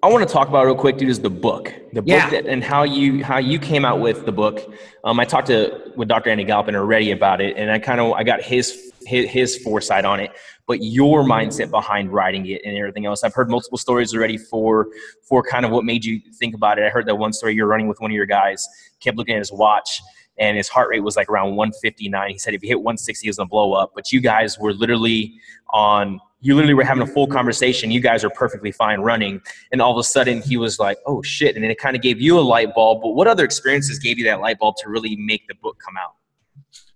I 0.06 0.08
want 0.08 0.28
to 0.28 0.32
talk 0.32 0.50
about 0.50 0.68
real 0.68 0.76
quick, 0.76 1.00
dude, 1.00 1.10
is 1.10 1.20
the 1.20 1.32
book, 1.32 1.74
the 1.92 2.04
book 2.04 2.10
yeah. 2.10 2.30
that, 2.30 2.46
and 2.46 2.64
how 2.64 2.84
you, 2.84 3.24
how 3.24 3.40
you 3.40 3.58
came 3.58 3.84
out 3.84 4.02
with 4.02 4.24
the 4.28 4.32
book. 4.32 4.72
Um, 5.04 5.20
I 5.20 5.26
talked 5.26 5.48
to, 5.48 5.92
with 5.96 6.08
Dr. 6.08 6.30
Andy 6.30 6.44
Galpin 6.44 6.76
already 6.76 7.10
about 7.10 7.42
it 7.42 7.58
and 7.58 7.72
I 7.72 7.80
kind 7.80 8.00
of, 8.00 8.12
I 8.12 8.24
got 8.24 8.44
his, 8.44 8.94
his, 9.08 9.28
his 9.28 9.58
foresight 9.58 10.06
on 10.06 10.20
it, 10.20 10.30
but 10.68 10.84
your 10.84 11.24
mindset 11.24 11.72
behind 11.72 12.14
writing 12.14 12.46
it 12.46 12.62
and 12.64 12.78
everything 12.78 13.08
else. 13.08 13.24
I've 13.24 13.34
heard 13.34 13.50
multiple 13.50 13.80
stories 13.80 14.14
already 14.14 14.38
for, 14.38 14.90
for 15.24 15.42
kind 15.42 15.66
of 15.66 15.72
what 15.72 15.86
made 15.86 16.06
you 16.06 16.22
think 16.38 16.54
about 16.54 16.78
it. 16.78 16.86
I 16.86 16.90
heard 16.90 17.08
that 17.08 17.16
one 17.16 17.34
story 17.34 17.56
you're 17.56 17.66
running 17.66 17.88
with 17.88 18.00
one 18.00 18.12
of 18.12 18.16
your 18.16 18.28
guys, 18.28 18.68
kept 19.00 19.18
looking 19.18 19.34
at 19.34 19.40
his 19.40 19.52
watch 19.52 20.04
and 20.38 20.56
his 20.56 20.70
heart 20.70 20.90
rate 20.90 21.00
was 21.00 21.16
like 21.16 21.30
around 21.30 21.56
159. 21.56 22.30
He 22.30 22.38
said 22.38 22.54
if 22.54 22.62
he 22.62 22.68
hit 22.68 22.80
160, 22.80 23.26
he 23.26 23.30
was 23.30 23.38
gonna 23.38 23.50
blow 23.50 23.74
up. 23.74 23.94
But 23.96 24.12
you 24.12 24.20
guys 24.20 24.60
were 24.60 24.74
literally 24.74 25.40
on 25.72 26.20
you 26.46 26.54
literally 26.54 26.76
were 26.76 26.84
having 26.84 27.02
a 27.02 27.08
full 27.08 27.26
conversation. 27.26 27.90
You 27.90 28.00
guys 28.00 28.24
are 28.24 28.30
perfectly 28.30 28.72
fine 28.72 29.00
running. 29.00 29.42
And 29.72 29.82
all 29.82 29.92
of 29.92 29.98
a 29.98 30.04
sudden 30.04 30.44
he 30.44 30.58
was 30.58 30.78
like, 30.78 31.00
oh 31.08 31.24
shit. 31.24 31.56
And 31.56 31.64
then 31.64 31.72
it 31.72 31.80
kind 31.80 31.96
of 31.96 32.04
gave 32.04 32.22
you 32.22 32.38
a 32.38 32.42
light 32.42 32.76
bulb. 32.76 33.02
But 33.02 33.16
what 33.16 33.26
other 33.26 33.44
experiences 33.44 33.98
gave 33.98 34.20
you 34.20 34.26
that 34.26 34.42
light 34.42 34.60
bulb 34.60 34.76
to 34.84 34.90
really 34.90 35.16
make 35.16 35.48
the 35.48 35.56
book 35.56 35.80
come 35.84 35.96
out? 35.98 36.14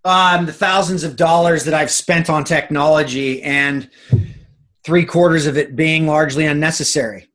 Um, 0.06 0.46
the 0.46 0.54
thousands 0.54 1.04
of 1.04 1.16
dollars 1.16 1.66
that 1.66 1.74
I've 1.74 1.90
spent 1.90 2.30
on 2.30 2.44
technology 2.44 3.42
and 3.42 3.90
three 4.84 5.04
quarters 5.04 5.48
of 5.48 5.58
it 5.58 5.76
being 5.76 6.06
largely 6.06 6.46
unnecessary. 6.46 7.28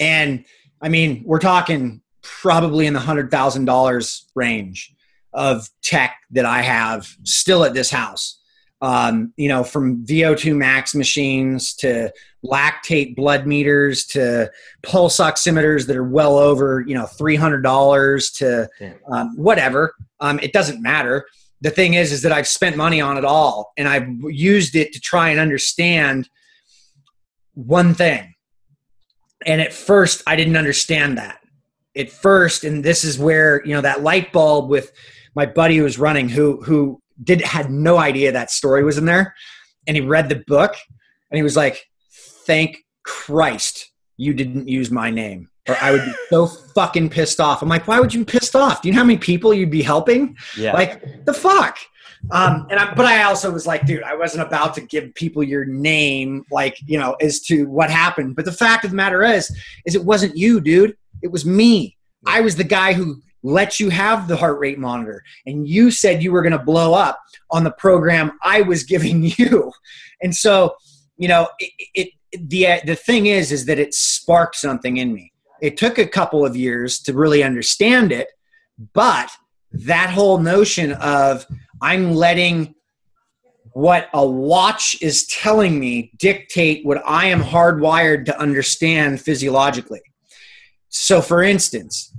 And 0.00 0.46
I 0.80 0.88
mean, 0.88 1.22
we're 1.26 1.38
talking 1.38 2.00
probably 2.22 2.86
in 2.86 2.94
the 2.94 3.00
hundred 3.00 3.30
thousand 3.30 3.66
dollars 3.66 4.26
range 4.34 4.94
of 5.34 5.68
tech 5.82 6.16
that 6.30 6.46
I 6.46 6.62
have 6.62 7.14
still 7.24 7.62
at 7.62 7.74
this 7.74 7.90
house. 7.90 8.41
Um, 8.82 9.32
you 9.36 9.48
know, 9.48 9.62
from 9.62 10.04
VO2 10.04 10.56
max 10.56 10.92
machines 10.92 11.72
to 11.76 12.12
lactate 12.44 13.14
blood 13.14 13.46
meters 13.46 14.04
to 14.06 14.50
pulse 14.82 15.18
oximeters 15.18 15.86
that 15.86 15.96
are 15.96 16.04
well 16.04 16.36
over, 16.36 16.84
you 16.86 16.94
know, 16.94 17.04
$300 17.04 18.36
to 18.38 18.68
um, 19.10 19.36
whatever. 19.36 19.94
Um, 20.20 20.40
it 20.40 20.52
doesn't 20.52 20.82
matter. 20.82 21.26
The 21.60 21.70
thing 21.70 21.94
is, 21.94 22.10
is 22.10 22.22
that 22.22 22.32
I've 22.32 22.48
spent 22.48 22.76
money 22.76 23.00
on 23.00 23.16
it 23.16 23.24
all 23.24 23.72
and 23.76 23.88
I've 23.88 24.08
used 24.24 24.74
it 24.74 24.92
to 24.94 25.00
try 25.00 25.30
and 25.30 25.38
understand 25.38 26.28
one 27.54 27.94
thing. 27.94 28.34
And 29.46 29.60
at 29.60 29.72
first, 29.72 30.22
I 30.26 30.36
didn't 30.36 30.56
understand 30.56 31.18
that. 31.18 31.38
At 31.96 32.10
first, 32.10 32.64
and 32.64 32.82
this 32.82 33.04
is 33.04 33.18
where, 33.18 33.64
you 33.64 33.74
know, 33.74 33.82
that 33.82 34.02
light 34.02 34.32
bulb 34.32 34.70
with 34.70 34.92
my 35.34 35.46
buddy 35.46 35.76
who 35.76 35.84
was 35.84 35.98
running 35.98 36.28
who, 36.28 36.62
who 36.62 37.01
did 37.22 37.40
had 37.40 37.70
no 37.70 37.98
idea 37.98 38.32
that 38.32 38.50
story 38.50 38.84
was 38.84 38.98
in 38.98 39.04
there. 39.04 39.34
And 39.86 39.96
he 39.96 40.00
read 40.02 40.28
the 40.28 40.42
book 40.46 40.76
and 41.30 41.36
he 41.36 41.42
was 41.42 41.56
like, 41.56 41.86
thank 42.46 42.78
Christ 43.04 43.90
you 44.16 44.34
didn't 44.34 44.68
use 44.68 44.90
my 44.90 45.10
name 45.10 45.48
or 45.68 45.76
I 45.80 45.92
would 45.92 46.04
be 46.04 46.12
so 46.28 46.46
fucking 46.74 47.10
pissed 47.10 47.40
off. 47.40 47.62
I'm 47.62 47.68
like, 47.68 47.86
why 47.86 48.00
would 48.00 48.12
you 48.12 48.24
be 48.24 48.32
pissed 48.32 48.56
off? 48.56 48.82
Do 48.82 48.88
you 48.88 48.94
know 48.94 49.00
how 49.00 49.04
many 49.04 49.18
people 49.18 49.54
you'd 49.54 49.70
be 49.70 49.82
helping? 49.82 50.36
Yeah. 50.56 50.72
Like 50.72 51.24
the 51.24 51.34
fuck. 51.34 51.78
Um, 52.30 52.66
and 52.70 52.78
I, 52.78 52.94
but 52.94 53.04
I 53.04 53.24
also 53.24 53.50
was 53.50 53.66
like, 53.66 53.84
dude, 53.84 54.04
I 54.04 54.14
wasn't 54.14 54.46
about 54.46 54.74
to 54.74 54.80
give 54.80 55.12
people 55.14 55.42
your 55.42 55.64
name, 55.64 56.44
like 56.52 56.78
you 56.86 56.98
know, 56.98 57.14
as 57.14 57.40
to 57.42 57.64
what 57.64 57.90
happened. 57.90 58.36
But 58.36 58.44
the 58.44 58.52
fact 58.52 58.84
of 58.84 58.90
the 58.90 58.96
matter 58.96 59.24
is, 59.24 59.54
is 59.86 59.96
it 59.96 60.04
wasn't 60.04 60.36
you, 60.36 60.60
dude. 60.60 60.96
It 61.20 61.32
was 61.32 61.44
me. 61.44 61.96
I 62.24 62.40
was 62.40 62.54
the 62.54 62.64
guy 62.64 62.92
who 62.92 63.20
let 63.42 63.80
you 63.80 63.88
have 63.90 64.28
the 64.28 64.36
heart 64.36 64.58
rate 64.58 64.78
monitor, 64.78 65.22
and 65.46 65.68
you 65.68 65.90
said 65.90 66.22
you 66.22 66.32
were 66.32 66.42
going 66.42 66.52
to 66.52 66.58
blow 66.58 66.94
up 66.94 67.20
on 67.50 67.64
the 67.64 67.72
program 67.72 68.32
I 68.42 68.62
was 68.62 68.82
giving 68.92 69.32
you. 69.36 69.72
And 70.22 70.34
so, 70.34 70.76
you 71.16 71.28
know, 71.28 71.48
it, 71.58 71.72
it 71.94 72.08
the 72.32 72.80
the 72.86 72.96
thing 72.96 73.26
is, 73.26 73.52
is 73.52 73.66
that 73.66 73.78
it 73.78 73.94
sparked 73.94 74.56
something 74.56 74.96
in 74.96 75.12
me 75.12 75.32
it 75.62 75.76
took 75.76 75.96
a 75.96 76.06
couple 76.06 76.44
of 76.44 76.56
years 76.56 76.98
to 76.98 77.14
really 77.14 77.42
understand 77.44 78.10
it, 78.10 78.26
but 78.92 79.30
that 79.70 80.10
whole 80.10 80.38
notion 80.38 80.92
of 80.94 81.46
I'm 81.80 82.14
letting 82.14 82.74
what 83.72 84.08
a 84.12 84.26
watch 84.26 85.00
is 85.00 85.24
telling 85.28 85.78
me 85.78 86.10
dictate 86.18 86.84
what 86.84 87.00
I 87.06 87.26
am 87.26 87.40
hardwired 87.40 88.26
to 88.26 88.38
understand 88.38 89.20
physiologically. 89.20 90.02
So, 90.88 91.22
for 91.22 91.42
instance, 91.42 92.11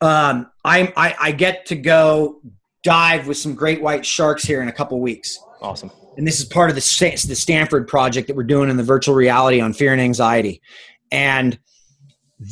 um, 0.00 0.50
I, 0.64 0.92
I, 0.96 1.14
I 1.20 1.32
get 1.32 1.66
to 1.66 1.76
go 1.76 2.40
dive 2.82 3.26
with 3.26 3.36
some 3.36 3.54
great 3.54 3.82
white 3.82 4.04
sharks 4.04 4.44
here 4.44 4.62
in 4.62 4.68
a 4.68 4.72
couple 4.72 5.00
weeks. 5.00 5.38
Awesome. 5.60 5.90
And 6.16 6.26
this 6.26 6.38
is 6.38 6.46
part 6.46 6.70
of 6.70 6.76
the, 6.76 7.24
the 7.28 7.34
Stanford 7.34 7.88
project 7.88 8.28
that 8.28 8.36
we're 8.36 8.44
doing 8.44 8.70
in 8.70 8.76
the 8.76 8.82
virtual 8.82 9.14
reality 9.14 9.60
on 9.60 9.72
fear 9.72 9.92
and 9.92 10.00
anxiety. 10.00 10.62
And 11.12 11.58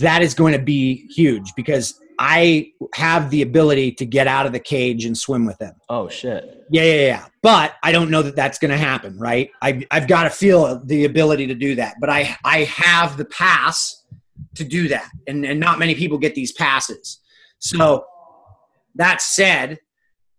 that 0.01 0.23
is 0.23 0.35
going 0.35 0.53
to 0.53 0.59
be 0.59 1.09
huge 1.15 1.55
because 1.57 2.01
I 2.19 2.73
have 2.95 3.31
the 3.31 3.43
ability 3.43 3.93
to 3.93 4.07
get 4.07 4.27
out 4.27 4.47
of 4.47 4.53
the 4.53 4.61
cage 4.61 5.05
and 5.05 5.17
swim 5.17 5.47
with 5.47 5.59
them. 5.59 5.75
Oh 5.89 6.09
shit. 6.09 6.65
Yeah, 6.71 6.83
yeah, 6.83 7.07
yeah. 7.07 7.27
But 7.43 7.75
I 7.83 7.93
don't 7.93 8.11
know 8.11 8.23
that 8.23 8.37
that's 8.37 8.59
going 8.59 8.71
to 8.71 8.77
happen, 8.77 9.19
right? 9.19 9.51
I, 9.63 9.85
I've 9.91 10.07
got 10.07 10.25
to 10.25 10.31
feel 10.31 10.81
the 10.85 11.05
ability 11.07 11.47
to 11.49 11.55
do 11.55 11.75
that. 11.77 11.97
But 12.01 12.11
I, 12.11 12.37
I 12.45 12.65
have 12.65 13.17
the 13.17 13.25
pass 13.25 14.05
to 14.55 14.65
do 14.65 14.89
that, 14.89 15.11
and 15.27 15.45
and 15.45 15.59
not 15.59 15.79
many 15.79 15.95
people 15.95 16.19
get 16.19 16.35
these 16.35 16.53
passes. 16.53 17.21
So 17.59 18.05
that 18.95 19.21
said, 19.21 19.79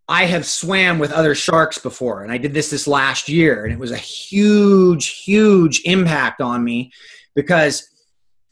I 0.07 0.26
have 0.26 0.45
swam 0.45 0.99
with 0.99 1.11
other 1.11 1.34
sharks 1.34 1.80
before, 1.80 2.24
and 2.24 2.32
I 2.32 2.38
did 2.38 2.53
this 2.53 2.70
this 2.70 2.88
last 2.88 3.28
year, 3.28 3.63
and 3.63 3.74
it 3.74 3.80
was 3.80 3.91
a 3.91 3.97
huge, 3.97 5.24
huge 5.24 5.82
impact 5.86 6.41
on 6.41 6.63
me 6.63 6.91
because 7.34 7.89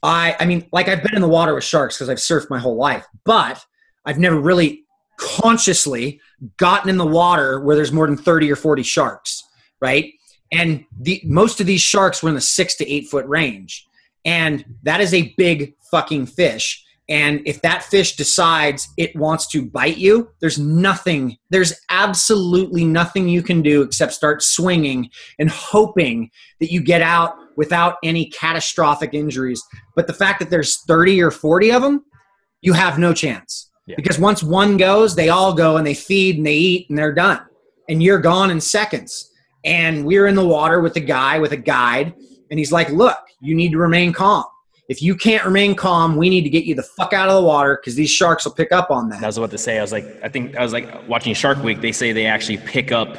I, 0.01 0.35
I 0.39 0.45
mean, 0.45 0.67
like 0.71 0.87
I've 0.87 1.03
been 1.03 1.15
in 1.15 1.21
the 1.21 1.27
water 1.27 1.53
with 1.53 1.63
sharks 1.63 1.95
because 1.95 2.09
I've 2.09 2.17
surfed 2.17 2.49
my 2.49 2.59
whole 2.59 2.75
life, 2.75 3.05
but 3.23 3.63
I've 4.05 4.17
never 4.17 4.39
really 4.39 4.83
consciously 5.17 6.19
gotten 6.57 6.89
in 6.89 6.97
the 6.97 7.05
water 7.05 7.59
where 7.61 7.75
there's 7.75 7.91
more 7.91 8.07
than 8.07 8.17
30 8.17 8.51
or 8.51 8.55
40 8.55 8.83
sharks, 8.83 9.43
right? 9.79 10.11
And 10.51 10.85
the 10.99 11.21
most 11.23 11.61
of 11.61 11.67
these 11.67 11.81
sharks 11.81 12.21
were 12.21 12.29
in 12.29 12.35
the 12.35 12.41
six 12.41 12.75
to 12.75 12.91
eight 12.91 13.07
foot 13.07 13.25
range. 13.27 13.87
And 14.25 14.65
that 14.83 15.01
is 15.01 15.13
a 15.13 15.33
big 15.37 15.75
fucking 15.91 16.27
fish. 16.27 16.82
And 17.09 17.41
if 17.45 17.61
that 17.63 17.83
fish 17.83 18.15
decides 18.15 18.87
it 18.97 19.15
wants 19.15 19.47
to 19.47 19.65
bite 19.65 19.97
you, 19.97 20.29
there's 20.39 20.57
nothing, 20.57 21.37
there's 21.49 21.73
absolutely 21.89 22.85
nothing 22.85 23.27
you 23.27 23.43
can 23.43 23.61
do 23.61 23.81
except 23.81 24.13
start 24.13 24.41
swinging 24.41 25.09
and 25.37 25.49
hoping 25.49 26.31
that 26.61 26.71
you 26.71 26.81
get 26.81 27.01
out 27.01 27.35
without 27.57 27.97
any 28.03 28.29
catastrophic 28.29 29.13
injuries. 29.13 29.61
But 29.95 30.07
the 30.07 30.13
fact 30.13 30.39
that 30.39 30.49
there's 30.49 30.81
30 30.85 31.21
or 31.21 31.31
40 31.31 31.71
of 31.71 31.81
them, 31.81 32.05
you 32.61 32.73
have 32.73 32.97
no 32.97 33.13
chance. 33.13 33.69
Yeah. 33.85 33.95
Because 33.97 34.17
once 34.17 34.41
one 34.41 34.77
goes, 34.77 35.15
they 35.15 35.29
all 35.29 35.53
go 35.53 35.75
and 35.75 35.85
they 35.85 35.93
feed 35.93 36.37
and 36.37 36.45
they 36.45 36.55
eat 36.55 36.89
and 36.89 36.97
they're 36.97 37.13
done. 37.13 37.41
And 37.89 38.01
you're 38.01 38.19
gone 38.19 38.49
in 38.49 38.61
seconds. 38.61 39.29
And 39.65 40.05
we 40.05 40.17
are 40.17 40.27
in 40.27 40.35
the 40.35 40.45
water 40.45 40.79
with 40.79 40.95
a 40.95 41.01
guy, 41.01 41.39
with 41.39 41.51
a 41.51 41.57
guide, 41.57 42.13
and 42.49 42.59
he's 42.59 42.71
like, 42.71 42.89
Look, 42.89 43.17
you 43.41 43.55
need 43.55 43.71
to 43.71 43.77
remain 43.77 44.13
calm. 44.13 44.45
If 44.89 45.01
you 45.01 45.15
can't 45.15 45.45
remain 45.45 45.75
calm, 45.75 46.17
we 46.17 46.29
need 46.29 46.43
to 46.43 46.49
get 46.49 46.65
you 46.65 46.75
the 46.75 46.83
fuck 46.83 47.13
out 47.13 47.29
of 47.29 47.35
the 47.35 47.47
water 47.47 47.77
because 47.79 47.95
these 47.95 48.09
sharks 48.09 48.45
will 48.45 48.53
pick 48.53 48.71
up 48.71 48.91
on 48.91 49.09
that. 49.09 49.23
I 49.23 49.27
was 49.27 49.37
about 49.37 49.51
to 49.51 49.57
say, 49.57 49.79
I 49.79 49.81
was 49.81 49.91
like, 49.91 50.05
I 50.23 50.29
think 50.29 50.55
I 50.57 50.61
was 50.61 50.73
like 50.73 51.07
watching 51.07 51.33
Shark 51.33 51.63
Week. 51.63 51.79
They 51.79 51.93
say 51.93 52.11
they 52.11 52.25
actually 52.25 52.57
pick 52.57 52.91
up 52.91 53.17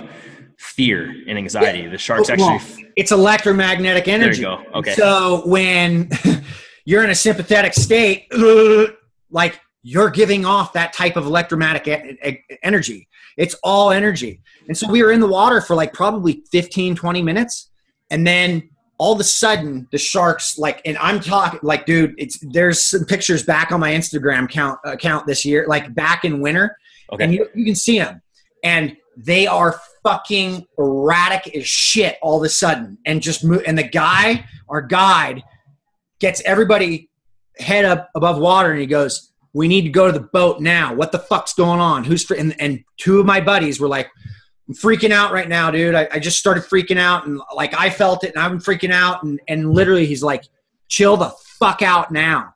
fear 0.59 1.15
and 1.27 1.39
anxiety. 1.39 1.81
Yeah. 1.81 1.89
The 1.91 1.99
sharks 1.99 2.29
oh, 2.29 2.33
actually. 2.35 2.83
Well, 2.83 2.93
it's 2.97 3.13
electromagnetic 3.13 4.09
energy. 4.09 4.43
There 4.43 4.53
you 4.53 4.65
go. 4.65 4.79
Okay. 4.79 4.95
So 4.95 5.43
when 5.47 6.11
you're 6.85 7.03
in 7.03 7.11
a 7.11 7.15
sympathetic 7.15 7.73
state, 7.75 8.27
like 9.31 9.59
you're 9.83 10.11
giving 10.11 10.45
off 10.45 10.73
that 10.73 10.93
type 10.93 11.17
of 11.17 11.27
electromagnetic 11.27 12.47
energy. 12.63 13.09
It's 13.37 13.55
all 13.63 13.91
energy. 13.91 14.43
And 14.69 14.77
so 14.77 14.91
we 14.91 15.03
were 15.03 15.13
in 15.13 15.21
the 15.21 15.29
water 15.29 15.61
for 15.61 15.77
like 15.77 15.93
probably 15.93 16.43
15, 16.51 16.97
20 16.97 17.23
minutes. 17.23 17.71
And 18.11 18.27
then 18.27 18.71
all 18.99 19.13
of 19.13 19.21
a 19.21 19.25
sudden 19.25 19.89
the 19.91 19.99
sharks 19.99 20.59
like 20.59 20.81
and 20.85 20.97
i'm 20.99 21.21
talking 21.21 21.59
like 21.63 21.85
dude 21.85 22.15
it's 22.17 22.39
there's 22.53 22.81
some 22.81 23.05
pictures 23.05 23.43
back 23.43 23.73
on 23.73 23.81
my 23.81 23.91
instagram 23.93 24.45
account 24.45 24.79
account 24.85 25.27
this 25.27 25.45
year 25.45 25.67
like 25.69 25.93
back 25.95 26.25
in 26.25 26.41
winter 26.41 26.77
okay. 27.13 27.25
and 27.25 27.35
you, 27.35 27.49
you 27.55 27.65
can 27.65 27.75
see 27.75 27.99
them 27.99 28.23
and 28.63 28.97
they 29.17 29.47
are 29.47 29.81
fucking 30.03 30.67
erratic 30.79 31.55
as 31.55 31.67
shit 31.67 32.19
all 32.23 32.39
of 32.39 32.45
a 32.45 32.49
sudden. 32.49 32.99
And 33.07 33.23
just 33.23 33.45
move 33.45 33.63
and 33.67 33.79
the 33.79 33.89
guy 33.89 34.45
our 34.69 34.83
guide 34.83 35.43
gets 36.21 36.41
everybody 36.43 37.11
head 37.59 37.85
up 37.85 38.11
above 38.15 38.39
water 38.39 38.71
and 38.71 38.81
he 38.81 38.87
goes 38.87 39.31
we 39.53 39.69
need 39.69 39.83
to 39.83 39.91
go 39.91 40.07
to 40.07 40.13
the 40.13 40.29
boat 40.33 40.61
now. 40.61 40.93
What 40.95 41.13
the 41.13 41.21
fuck's 41.21 41.55
going 41.55 41.79
on? 41.79 42.03
Who's 42.03 42.29
and, 42.31 42.61
and 42.61 42.83
two 42.97 43.21
of 43.21 43.27
my 43.27 43.41
buddies 43.41 43.79
were 43.79 43.87
like 43.87 44.11
i'm 44.69 44.75
freaking 44.75 45.11
out 45.11 45.33
right 45.33 45.49
now 45.49 45.71
dude 45.71 45.95
I, 45.95 46.09
I 46.13 46.19
just 46.19 46.39
started 46.39 46.65
freaking 46.65 46.99
out 46.99 47.27
and 47.27 47.41
like 47.55 47.75
i 47.75 47.91
felt 47.91 48.25
it 48.25 48.35
and 48.35 48.43
i'm 48.43 48.59
freaking 48.59 48.93
out 48.93 49.23
and, 49.23 49.41
and 49.49 49.73
literally 49.73 50.07
he's 50.07 50.23
like 50.23 50.45
chill 50.89 51.17
the 51.17 51.33
fuck 51.59 51.83
out 51.83 52.11
now 52.11 52.55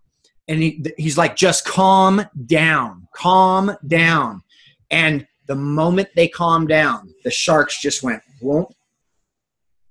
and 0.49 0.63
he, 0.63 0.85
he's 0.97 1.19
like 1.19 1.37
just 1.37 1.65
calm 1.65 2.25
down 2.47 3.09
calm 3.15 3.77
down 3.87 4.43
and 4.91 5.27
the 5.49 5.55
moment 5.55 6.11
they 6.15 6.29
calmed 6.29 6.69
down, 6.69 7.13
the 7.25 7.31
sharks 7.31 7.81
just 7.81 8.03
went 8.03 8.23
whoop 8.41 8.69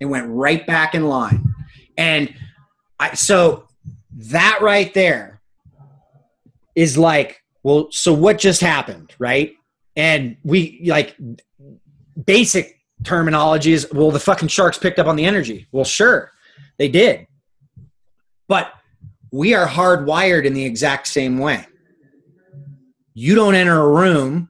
and 0.00 0.08
went 0.08 0.28
right 0.28 0.66
back 0.66 0.94
in 0.94 1.06
line. 1.08 1.52
And 1.98 2.32
I, 2.98 3.14
so 3.14 3.66
that 4.12 4.60
right 4.62 4.94
there 4.94 5.42
is 6.74 6.96
like, 6.96 7.42
well, 7.64 7.88
so 7.90 8.12
what 8.12 8.38
just 8.38 8.60
happened, 8.60 9.12
right? 9.18 9.52
And 9.96 10.36
we 10.44 10.80
like 10.86 11.16
basic 12.24 12.80
terminology 13.04 13.72
is, 13.72 13.90
well, 13.92 14.10
the 14.10 14.20
fucking 14.20 14.48
sharks 14.48 14.78
picked 14.78 14.98
up 14.98 15.06
on 15.06 15.16
the 15.16 15.24
energy. 15.24 15.66
Well, 15.72 15.84
sure, 15.84 16.32
they 16.78 16.88
did. 16.88 17.26
But 18.48 18.72
we 19.30 19.54
are 19.54 19.66
hardwired 19.66 20.44
in 20.44 20.54
the 20.54 20.64
exact 20.64 21.06
same 21.06 21.38
way. 21.38 21.66
You 23.14 23.34
don't 23.34 23.54
enter 23.54 23.80
a 23.80 23.88
room 23.88 24.48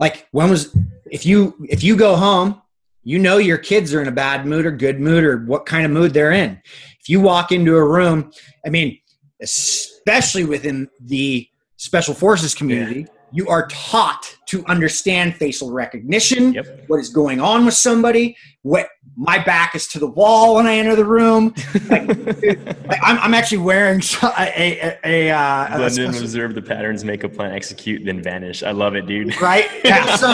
like 0.00 0.28
when 0.30 0.50
was 0.50 0.74
if 1.10 1.26
you 1.26 1.54
if 1.68 1.82
you 1.82 1.96
go 1.96 2.16
home 2.16 2.60
you 3.02 3.18
know 3.18 3.38
your 3.38 3.58
kids 3.58 3.92
are 3.94 4.02
in 4.02 4.08
a 4.08 4.12
bad 4.12 4.46
mood 4.46 4.66
or 4.66 4.70
good 4.70 5.00
mood 5.00 5.24
or 5.24 5.38
what 5.44 5.66
kind 5.66 5.84
of 5.84 5.90
mood 5.90 6.12
they're 6.12 6.32
in 6.32 6.60
if 7.00 7.08
you 7.08 7.20
walk 7.20 7.52
into 7.52 7.76
a 7.76 7.84
room 7.84 8.30
i 8.66 8.68
mean 8.68 8.98
especially 9.40 10.44
within 10.44 10.88
the 11.00 11.48
special 11.76 12.14
forces 12.14 12.54
community 12.54 13.00
yeah. 13.00 13.17
You 13.32 13.48
are 13.48 13.66
taught 13.68 14.36
to 14.46 14.64
understand 14.66 15.36
facial 15.36 15.70
recognition 15.70 16.54
yep. 16.54 16.84
what 16.86 16.98
is 16.98 17.10
going 17.10 17.40
on 17.40 17.64
with 17.64 17.74
somebody 17.74 18.36
what 18.62 18.88
my 19.16 19.38
back 19.38 19.74
is 19.74 19.88
to 19.88 19.98
the 19.98 20.06
wall 20.06 20.56
when 20.56 20.66
I 20.66 20.76
enter 20.76 20.94
the 20.94 21.04
room. 21.04 21.54
Like, 21.88 22.06
like 22.86 23.00
I'm, 23.02 23.18
I'm, 23.18 23.34
actually 23.34 23.58
wearing 23.58 24.00
a, 24.22 24.98
a, 25.02 25.28
a, 25.28 25.30
uh, 25.30 25.76
Blend 25.76 25.98
in, 25.98 26.08
observe 26.10 26.54
the 26.54 26.62
patterns, 26.62 27.04
make 27.04 27.24
a 27.24 27.28
plan, 27.28 27.52
execute, 27.52 28.04
then 28.04 28.22
vanish. 28.22 28.62
I 28.62 28.70
love 28.70 28.94
it, 28.94 29.06
dude. 29.06 29.40
Right? 29.40 29.68
Yeah. 29.84 30.06
So 30.18 30.26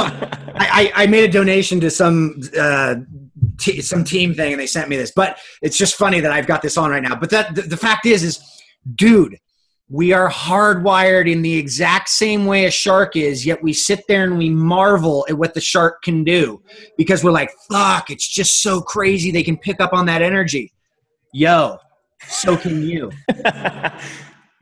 I, 0.55 0.91
I 0.95 1.07
made 1.07 1.29
a 1.29 1.33
donation 1.33 1.79
to 1.81 1.91
some 1.91 2.41
uh, 2.59 2.97
t- 3.59 3.83
some 3.83 4.03
team 4.03 4.33
thing, 4.35 4.53
and 4.53 4.61
they 4.61 4.67
sent 4.67 4.89
me 4.89 4.97
this. 4.97 5.13
But 5.15 5.39
it's 5.61 5.77
just 5.77 5.97
funny 5.97 6.21
that 6.21 6.33
I've 6.33 6.47
got 6.47 6.63
this 6.63 6.79
on 6.79 6.91
right 6.91 7.03
now. 7.03 7.15
But 7.15 7.29
that 7.31 7.55
the, 7.55 7.63
the 7.63 7.77
fact 7.77 8.07
is, 8.07 8.23
is 8.23 8.41
dude, 8.95 9.39
we 9.91 10.13
are 10.13 10.31
hardwired 10.31 11.31
in 11.31 11.43
the 11.43 11.55
exact 11.55 12.09
same 12.09 12.47
way 12.47 12.65
a 12.65 12.71
shark 12.71 13.17
is, 13.17 13.45
yet 13.45 13.63
we 13.63 13.73
sit 13.73 14.05
there 14.09 14.25
and 14.25 14.39
we 14.39 14.49
marvel 14.49 15.27
at 15.29 15.37
what 15.37 15.55
the 15.55 15.61
shark 15.61 16.03
can 16.03 16.25
do 16.25 16.63
because 16.97 17.23
we're 17.23 17.31
like, 17.31 17.51
fuck, 17.71 18.11
it's 18.11 18.27
just 18.27 18.63
so 18.63 18.81
crazy 18.81 19.31
they 19.31 19.43
can 19.43 19.59
pick 19.59 19.81
up 19.81 19.93
on 19.93 20.07
that 20.07 20.23
energy. 20.23 20.73
Yo, 21.33 21.79
so 22.27 22.57
can 22.57 22.83
you. 22.83 23.11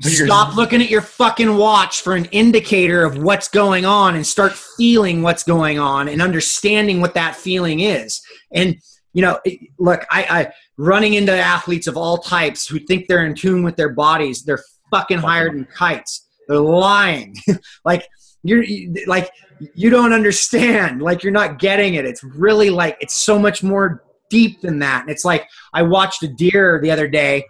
Stop 0.01 0.57
looking 0.57 0.83
at 0.83 0.91
your 0.91 1.01
fucking 1.01 1.57
watch 1.57 2.01
for 2.01 2.17
an 2.17 2.25
indicator 2.27 3.05
of 3.05 3.19
what's 3.19 3.47
going 3.47 3.85
on 3.85 4.17
and 4.17 4.27
start 4.27 4.53
feeling 4.53 5.23
what's 5.23 5.45
going 5.45 5.79
on 5.79 6.09
and 6.09 6.21
understanding 6.21 7.01
what 7.01 7.15
that 7.15 7.37
feeling 7.37 7.81
is. 7.81 8.21
And 8.51 8.77
you 9.13 9.23
know, 9.23 9.39
look, 9.79 10.05
I, 10.11 10.25
I 10.29 10.53
running 10.77 11.15
into 11.15 11.33
athletes 11.33 11.87
of 11.87 11.97
all 11.97 12.19
types 12.19 12.67
who 12.67 12.79
think 12.81 13.07
they're 13.07 13.27
in 13.27 13.35
tune 13.35 13.63
with 13.63 13.77
their 13.77 13.91
bodies. 13.91 14.43
They're 14.43 14.63
fucking 14.93 15.19
hired 15.19 15.55
in 15.57 15.65
kites. 15.65 16.29
They're 16.47 16.61
lying. 16.61 17.35
like 17.85 18.07
you're 18.45 18.65
like 19.07 19.31
you 19.75 19.91
don't 19.91 20.13
understand. 20.13 21.03
Like 21.03 21.23
you're 21.23 21.33
not 21.33 21.59
getting 21.59 21.95
it. 21.95 22.05
It's 22.05 22.23
really 22.23 22.71
like 22.71 22.97
it's 23.01 23.15
so 23.15 23.39
much 23.39 23.63
more 23.63 24.05
deep 24.31 24.61
than 24.61 24.79
that. 24.81 25.03
And 25.03 25.11
it's 25.11 25.25
like 25.25 25.49
I 25.73 25.83
watched 25.83 26.23
a 26.23 26.29
deer 26.29 26.81
the 26.81 26.91
other 26.91 27.09
day 27.09 27.45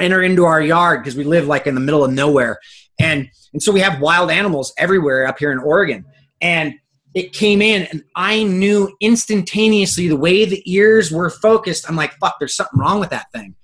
enter 0.00 0.22
into 0.22 0.44
our 0.44 0.60
yard 0.60 1.02
because 1.02 1.16
we 1.16 1.24
live 1.24 1.46
like 1.46 1.66
in 1.66 1.74
the 1.74 1.80
middle 1.80 2.04
of 2.04 2.12
nowhere. 2.12 2.58
And 3.00 3.28
and 3.52 3.62
so 3.62 3.72
we 3.72 3.80
have 3.80 4.00
wild 4.00 4.30
animals 4.30 4.72
everywhere 4.78 5.26
up 5.26 5.38
here 5.38 5.52
in 5.52 5.58
Oregon. 5.58 6.04
And 6.40 6.74
it 7.14 7.32
came 7.32 7.62
in 7.62 7.82
and 7.90 8.04
I 8.14 8.44
knew 8.44 8.94
instantaneously 9.00 10.08
the 10.08 10.16
way 10.16 10.44
the 10.44 10.62
ears 10.70 11.10
were 11.10 11.30
focused. 11.30 11.88
I'm 11.88 11.96
like, 11.96 12.12
fuck, 12.18 12.36
there's 12.38 12.54
something 12.54 12.78
wrong 12.78 13.00
with 13.00 13.10
that 13.10 13.26
thing. 13.34 13.56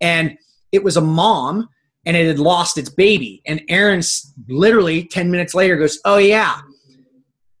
And 0.00 0.38
it 0.70 0.82
was 0.82 0.96
a 0.96 1.00
mom 1.00 1.68
and 2.04 2.16
it 2.16 2.26
had 2.26 2.38
lost 2.38 2.78
its 2.78 2.90
baby. 2.90 3.42
And 3.46 3.62
Aaron's 3.68 4.32
literally 4.48 5.04
10 5.04 5.30
minutes 5.30 5.54
later 5.54 5.76
goes, 5.76 5.98
Oh, 6.04 6.18
yeah. 6.18 6.60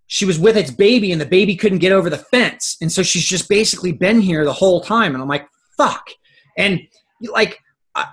She 0.06 0.24
was 0.24 0.38
with 0.38 0.56
its 0.56 0.70
baby 0.70 1.10
and 1.10 1.20
the 1.20 1.26
baby 1.26 1.56
couldn't 1.56 1.78
get 1.78 1.92
over 1.92 2.10
the 2.10 2.18
fence. 2.18 2.76
And 2.80 2.92
so 2.92 3.02
she's 3.02 3.24
just 3.24 3.48
basically 3.48 3.92
been 3.92 4.20
here 4.20 4.44
the 4.44 4.52
whole 4.52 4.82
time. 4.82 5.14
And 5.14 5.22
I'm 5.22 5.28
like, 5.28 5.48
fuck. 5.76 6.10
And 6.58 6.80
like, 7.22 7.58
I, 7.94 8.06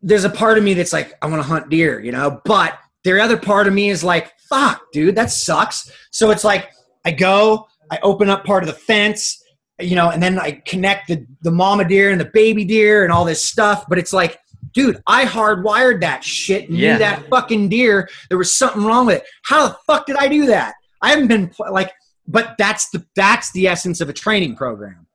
there's 0.00 0.24
a 0.24 0.30
part 0.30 0.58
of 0.58 0.64
me 0.64 0.74
that's 0.74 0.92
like, 0.92 1.14
I 1.22 1.26
want 1.26 1.42
to 1.42 1.48
hunt 1.48 1.70
deer, 1.70 1.98
you 2.00 2.12
know, 2.12 2.40
but 2.44 2.78
the 3.02 3.20
other 3.20 3.36
part 3.36 3.66
of 3.66 3.74
me 3.74 3.90
is 3.90 4.04
like, 4.04 4.32
fuck, 4.48 4.80
dude, 4.92 5.16
that 5.16 5.30
sucks. 5.32 5.90
So 6.12 6.30
it's 6.30 6.44
like, 6.44 6.70
I 7.04 7.10
go, 7.10 7.66
I 7.90 7.98
open 8.02 8.30
up 8.30 8.44
part 8.44 8.62
of 8.62 8.68
the 8.68 8.74
fence, 8.74 9.42
you 9.80 9.96
know, 9.96 10.10
and 10.10 10.22
then 10.22 10.38
I 10.38 10.62
connect 10.66 11.08
the, 11.08 11.26
the 11.42 11.50
mama 11.50 11.86
deer 11.86 12.10
and 12.10 12.20
the 12.20 12.30
baby 12.32 12.64
deer 12.64 13.02
and 13.02 13.12
all 13.12 13.24
this 13.24 13.44
stuff. 13.44 13.86
But 13.88 13.98
it's 13.98 14.12
like, 14.12 14.38
dude, 14.74 15.00
I 15.06 15.24
hardwired 15.24 16.00
that 16.02 16.22
shit. 16.22 16.70
Knew 16.70 16.78
yeah. 16.78 16.98
that 16.98 17.28
fucking 17.30 17.70
deer. 17.70 18.08
There 18.28 18.38
was 18.38 18.56
something 18.56 18.84
wrong 18.84 19.06
with 19.06 19.16
it. 19.18 19.24
How 19.44 19.68
the 19.68 19.76
fuck 19.86 20.06
did 20.06 20.16
I 20.16 20.28
do 20.28 20.46
that? 20.46 20.74
I 21.00 21.10
haven't 21.10 21.28
been 21.28 21.52
like, 21.70 21.92
but 22.26 22.54
that's 22.58 22.90
the 22.90 23.04
that's 23.14 23.52
the 23.52 23.68
essence 23.68 24.00
of 24.00 24.08
a 24.08 24.12
training 24.12 24.56
program. 24.56 25.06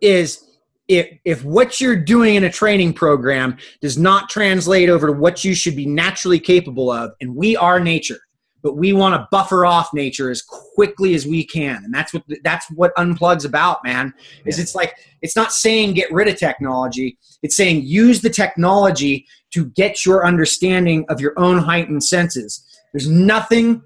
Is 0.00 0.44
if 0.86 1.18
if 1.24 1.44
what 1.44 1.80
you're 1.80 1.96
doing 1.96 2.36
in 2.36 2.44
a 2.44 2.50
training 2.50 2.92
program 2.92 3.56
does 3.80 3.98
not 3.98 4.28
translate 4.28 4.88
over 4.88 5.08
to 5.08 5.12
what 5.12 5.44
you 5.44 5.54
should 5.54 5.76
be 5.76 5.86
naturally 5.86 6.38
capable 6.38 6.90
of, 6.90 7.12
and 7.20 7.34
we 7.34 7.56
are 7.56 7.80
nature 7.80 8.20
but 8.62 8.76
we 8.76 8.92
want 8.92 9.14
to 9.14 9.28
buffer 9.30 9.64
off 9.64 9.92
nature 9.94 10.30
as 10.30 10.42
quickly 10.42 11.14
as 11.14 11.26
we 11.26 11.44
can. 11.44 11.84
And 11.84 11.94
that's 11.94 12.12
what 12.12 12.22
that's 12.42 12.70
what 12.70 12.94
unplugs 12.96 13.44
about 13.44 13.84
man 13.84 14.12
is 14.44 14.58
yeah. 14.58 14.62
it's 14.62 14.74
like 14.74 14.96
it's 15.22 15.36
not 15.36 15.52
saying 15.52 15.94
get 15.94 16.12
rid 16.12 16.28
of 16.28 16.36
technology. 16.36 17.18
It's 17.42 17.56
saying 17.56 17.84
use 17.84 18.20
the 18.20 18.30
technology 18.30 19.26
to 19.52 19.66
get 19.66 20.04
your 20.04 20.26
understanding 20.26 21.04
of 21.08 21.20
your 21.20 21.38
own 21.38 21.58
heightened 21.58 22.04
senses. 22.04 22.64
There's 22.92 23.08
nothing 23.08 23.82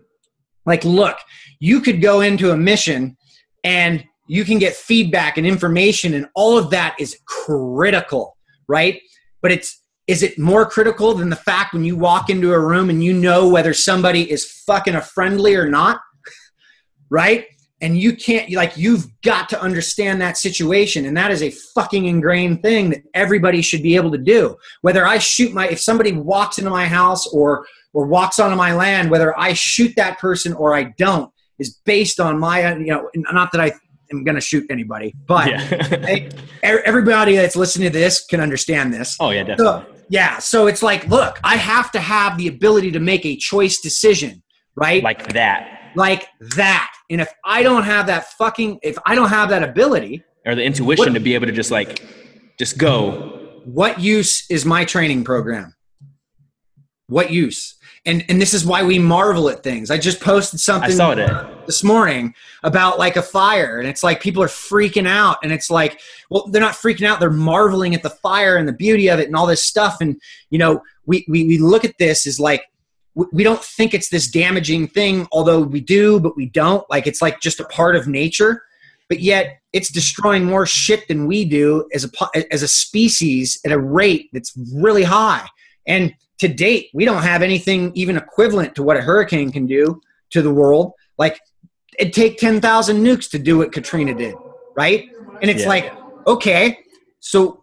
like 0.65 0.85
look 0.85 1.19
you 1.59 1.81
could 1.81 2.01
go 2.01 2.21
into 2.21 2.51
a 2.51 2.57
mission 2.57 3.17
and 3.65 4.05
you 4.27 4.45
can 4.45 4.59
get 4.59 4.75
feedback 4.75 5.37
and 5.37 5.47
information 5.47 6.15
and 6.15 6.27
all 6.35 6.57
of 6.57 6.71
that 6.71 6.97
is 6.99 7.19
critical 7.27 8.37
right? 8.73 9.01
But 9.43 9.53
it's 9.53 9.82
is 10.13 10.23
it 10.23 10.39
more 10.39 10.67
critical 10.67 11.15
than 11.15 11.31
the 11.31 11.37
fact 11.37 11.73
when 11.73 11.85
you 11.85 11.97
walk 11.97 12.29
into 12.29 12.53
a 12.53 12.61
room 12.61 12.91
and 12.91 13.03
you 13.03 13.15
know 13.15 13.49
whether 13.49 13.73
somebody 13.73 14.31
is 14.31 14.45
fucking 14.45 14.95
a 14.95 15.01
friendly 15.01 15.55
or 15.55 15.71
not 15.71 16.03
right 17.09 17.47
and 17.81 17.97
you 17.97 18.15
can't 18.15 18.53
like 18.53 18.77
you've 18.77 19.07
got 19.23 19.49
to 19.49 19.59
understand 19.59 20.21
that 20.21 20.37
situation 20.37 21.07
and 21.07 21.17
that 21.17 21.31
is 21.31 21.43
a 21.43 21.51
fucking 21.75 22.05
ingrained 22.05 22.61
thing 22.61 22.91
that 22.91 23.03
everybody 23.15 23.63
should 23.63 23.83
be 23.83 23.97
able 23.97 24.11
to 24.11 24.19
do 24.19 24.55
whether 24.83 25.07
i 25.07 25.17
shoot 25.17 25.55
my 25.55 25.67
if 25.69 25.81
somebody 25.81 26.13
walks 26.13 26.59
into 26.59 26.71
my 26.71 26.87
house 26.87 27.27
or 27.29 27.67
or 27.95 28.07
walks 28.07 28.39
onto 28.39 28.55
my 28.55 28.75
land 28.75 29.11
whether 29.11 29.37
i 29.41 29.55
shoot 29.55 29.95
that 29.97 30.19
person 30.19 30.53
or 30.53 30.75
i 30.75 30.85
don't 30.99 31.33
is 31.59 31.79
based 31.87 32.21
on 32.21 32.39
my 32.39 32.63
uh, 32.65 32.77
you 32.77 32.93
know 32.93 33.09
not 33.33 33.51
that 33.51 33.63
i 33.63 33.73
am 34.13 34.25
going 34.25 34.35
to 34.35 34.41
shoot 34.41 34.65
anybody, 34.71 35.15
but 35.27 35.49
yeah. 35.49 36.29
everybody 36.63 37.37
that's 37.37 37.57
listening 37.57 37.91
to 37.91 37.99
this 37.99 38.25
can 38.25 38.41
understand 38.41 38.93
this. 38.93 39.17
Oh 39.19 39.31
yeah, 39.31 39.43
definitely. 39.43 39.85
So, 39.85 39.92
yeah, 40.09 40.39
so 40.39 40.67
it's 40.67 40.83
like, 40.83 41.07
look, 41.09 41.39
I 41.45 41.57
have 41.57 41.91
to 41.93 42.01
have 42.01 42.39
the 42.39 42.49
ability 42.49 42.93
to 42.93 43.01
make 43.01 43.25
a 43.25 43.37
choice 43.37 43.81
decision, 43.81 44.43
right? 44.77 45.03
Like 45.03 45.33
that. 45.33 45.93
Like 45.97 46.27
that. 46.57 46.91
And 47.11 47.21
if 47.21 47.33
I 47.45 47.63
don't 47.63 47.85
have 47.85 48.07
that 48.07 48.31
fucking, 48.33 48.81
if 48.83 48.97
I 49.07 49.15
don't 49.15 49.29
have 49.29 49.51
that 49.51 49.63
ability, 49.63 50.23
or 50.47 50.55
the 50.55 50.63
intuition 50.63 51.07
what, 51.07 51.15
to 51.15 51.21
be 51.21 51.35
able 51.35 51.47
to 51.47 51.53
just 51.53 51.71
like, 51.71 52.03
just 52.59 52.79
go. 52.79 53.61
What 53.65 54.01
use 54.01 54.45
is 54.51 54.65
my 54.65 54.85
training 54.85 55.25
program? 55.25 55.75
What 57.07 57.31
use? 57.31 57.77
And 58.05 58.25
and 58.29 58.41
this 58.41 58.53
is 58.53 58.65
why 58.65 58.83
we 58.83 58.99
marvel 58.99 59.49
at 59.49 59.63
things. 59.63 59.91
I 59.91 59.99
just 59.99 60.21
posted 60.21 60.59
something 60.59 60.91
I 60.91 60.95
saw 60.95 61.15
this 61.67 61.85
morning 61.85 62.35
about 62.65 62.99
like 62.99 63.17
a 63.17 63.23
fire, 63.23 63.79
and 63.79 63.89
it's 63.89 64.03
like 64.03 64.21
people 64.21 64.43
are 64.43 64.49
freaking 64.49 65.07
out, 65.07 65.39
and 65.43 65.53
it's 65.53 65.71
like, 65.71 66.01
well, 66.29 66.49
they're 66.49 66.61
not 66.61 66.75
freaking 66.75 67.07
out; 67.07 67.21
they're 67.21 67.31
marveling 67.31 67.95
at 67.95 68.03
the 68.03 68.11
fire 68.11 68.57
and 68.57 68.67
the 68.67 68.73
beauty 68.73 69.09
of 69.09 69.21
it 69.21 69.29
and 69.29 69.37
all 69.37 69.47
this 69.47 69.63
stuff. 69.63 69.99
And 70.01 70.21
you 70.51 70.59
know, 70.59 70.83
we 71.07 71.25
we, 71.29 71.45
we 71.47 71.59
look 71.59 71.85
at 71.85 71.97
this 71.99 72.27
as 72.27 72.41
like 72.41 72.65
we 73.15 73.45
don't 73.45 73.63
think 73.63 73.95
it's 73.95 74.09
this 74.09 74.29
damaging 74.29 74.89
thing, 74.89 75.29
although 75.33 75.61
we 75.61 75.81
do, 75.81 76.19
but 76.19 76.37
we 76.37 76.47
don't. 76.47 76.89
Like 76.91 77.07
it's 77.07 77.23
like 77.23 77.41
just 77.41 77.61
a 77.61 77.65
part 77.65 77.95
of 77.95 78.09
nature, 78.09 78.65
but 79.09 79.21
yet 79.21 79.61
it's 79.73 79.93
destroying 79.93 80.45
more 80.45 80.67
shit 80.67 81.07
than 81.07 81.27
we 81.27 81.45
do 81.45 81.89
as 81.95 82.05
a 82.05 82.53
as 82.53 82.65
a 82.65 82.69
species 82.69 83.61
at 83.65 83.71
a 83.71 83.79
rate 83.79 84.29
that's 84.33 84.53
really 84.75 85.05
high. 85.05 85.47
And 85.87 86.15
to 86.39 86.49
date, 86.49 86.91
we 86.95 87.05
don't 87.05 87.23
have 87.23 87.43
anything 87.43 87.93
even 87.95 88.17
equivalent 88.17 88.75
to 88.75 88.83
what 88.83 88.97
a 88.97 89.01
hurricane 89.01 89.53
can 89.53 89.67
do 89.67 90.01
to 90.31 90.43
the 90.43 90.53
world. 90.53 90.93
Like 91.19 91.41
it'd 91.99 92.13
take 92.13 92.39
10,000 92.39 93.05
nukes 93.05 93.31
to 93.31 93.39
do 93.39 93.59
what 93.59 93.73
Katrina 93.73 94.15
did, 94.15 94.35
right? 94.77 95.09
And 95.41 95.51
it's 95.51 95.63
yeah. 95.63 95.69
like, 95.69 95.93
okay, 96.27 96.79
so 97.21 97.61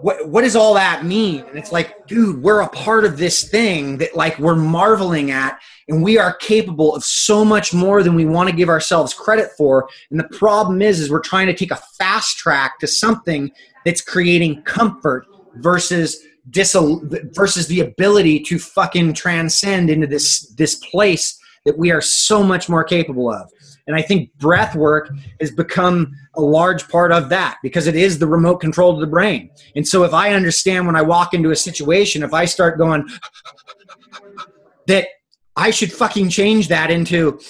what, 0.00 0.28
what 0.28 0.42
does 0.42 0.56
all 0.56 0.74
that 0.74 1.04
mean? 1.04 1.44
And 1.46 1.58
it's 1.58 1.72
like, 1.72 2.06
dude, 2.06 2.42
we're 2.42 2.60
a 2.60 2.68
part 2.68 3.04
of 3.04 3.18
this 3.18 3.48
thing 3.48 3.98
that 3.98 4.16
like 4.16 4.38
we're 4.38 4.56
marveling 4.56 5.30
at 5.30 5.60
and 5.88 6.02
we 6.02 6.18
are 6.18 6.34
capable 6.34 6.94
of 6.94 7.04
so 7.04 7.44
much 7.44 7.74
more 7.74 8.02
than 8.02 8.14
we 8.14 8.24
want 8.24 8.48
to 8.48 8.54
give 8.54 8.68
ourselves 8.68 9.14
credit 9.14 9.50
for. 9.56 9.88
And 10.10 10.20
the 10.20 10.28
problem 10.36 10.82
is, 10.82 11.00
is 11.00 11.10
we're 11.10 11.20
trying 11.20 11.46
to 11.46 11.54
take 11.54 11.70
a 11.70 11.80
fast 11.98 12.38
track 12.38 12.78
to 12.80 12.86
something 12.86 13.50
that's 13.84 14.00
creating 14.00 14.62
comfort 14.62 15.26
versus 15.56 16.22
versus 16.52 17.66
the 17.66 17.80
ability 17.80 18.40
to 18.40 18.58
fucking 18.58 19.14
transcend 19.14 19.90
into 19.90 20.06
this 20.06 20.46
this 20.56 20.76
place 20.76 21.38
that 21.64 21.76
we 21.76 21.90
are 21.90 22.00
so 22.00 22.42
much 22.42 22.68
more 22.68 22.84
capable 22.84 23.30
of. 23.30 23.50
And 23.86 23.96
I 23.96 24.02
think 24.02 24.36
breath 24.38 24.74
work 24.74 25.10
has 25.40 25.50
become 25.50 26.14
a 26.36 26.40
large 26.40 26.88
part 26.88 27.10
of 27.10 27.30
that 27.30 27.58
because 27.62 27.86
it 27.86 27.96
is 27.96 28.18
the 28.18 28.26
remote 28.26 28.58
control 28.58 28.94
to 28.94 29.00
the 29.00 29.10
brain. 29.10 29.50
And 29.76 29.86
so 29.86 30.04
if 30.04 30.12
I 30.12 30.34
understand 30.34 30.86
when 30.86 30.94
I 30.94 31.02
walk 31.02 31.32
into 31.32 31.50
a 31.50 31.56
situation, 31.56 32.22
if 32.22 32.34
I 32.34 32.44
start 32.44 32.78
going 32.78 33.08
that 34.86 35.08
I 35.56 35.70
should 35.70 35.92
fucking 35.92 36.28
change 36.28 36.68
that 36.68 36.90
into 36.90 37.40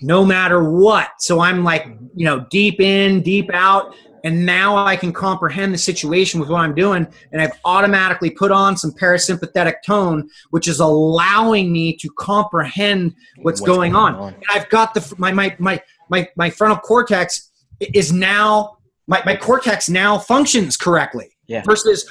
no 0.00 0.24
matter 0.24 0.70
what. 0.70 1.10
So 1.18 1.40
I'm 1.40 1.64
like, 1.64 1.86
you 2.14 2.24
know, 2.24 2.46
deep 2.50 2.80
in, 2.80 3.22
deep 3.22 3.50
out, 3.52 3.94
and 4.24 4.44
now 4.44 4.76
I 4.76 4.96
can 4.96 5.12
comprehend 5.12 5.72
the 5.72 5.78
situation 5.78 6.40
with 6.40 6.48
what 6.48 6.60
I'm 6.60 6.74
doing, 6.74 7.06
and 7.32 7.40
I've 7.40 7.58
automatically 7.64 8.30
put 8.30 8.50
on 8.50 8.76
some 8.76 8.92
parasympathetic 8.92 9.82
tone, 9.84 10.28
which 10.50 10.68
is 10.68 10.80
allowing 10.80 11.72
me 11.72 11.96
to 11.96 12.10
comprehend 12.18 13.14
what's, 13.36 13.60
what's 13.60 13.68
going, 13.68 13.92
going, 13.92 13.94
on. 13.94 14.14
on. 14.14 14.34
And 14.34 14.44
I've 14.50 14.68
got 14.68 14.94
the 14.94 15.14
my 15.18 15.32
my 15.32 15.54
my 15.58 15.80
my 16.08 16.28
my 16.36 16.50
frontal 16.50 16.78
cortex 16.78 17.50
is 17.80 18.12
now 18.12 18.78
my, 19.06 19.22
my 19.24 19.36
cortex 19.36 19.88
now 19.88 20.18
functions 20.18 20.76
correctly. 20.76 21.30
Yeah. 21.46 21.62
Versus 21.64 22.10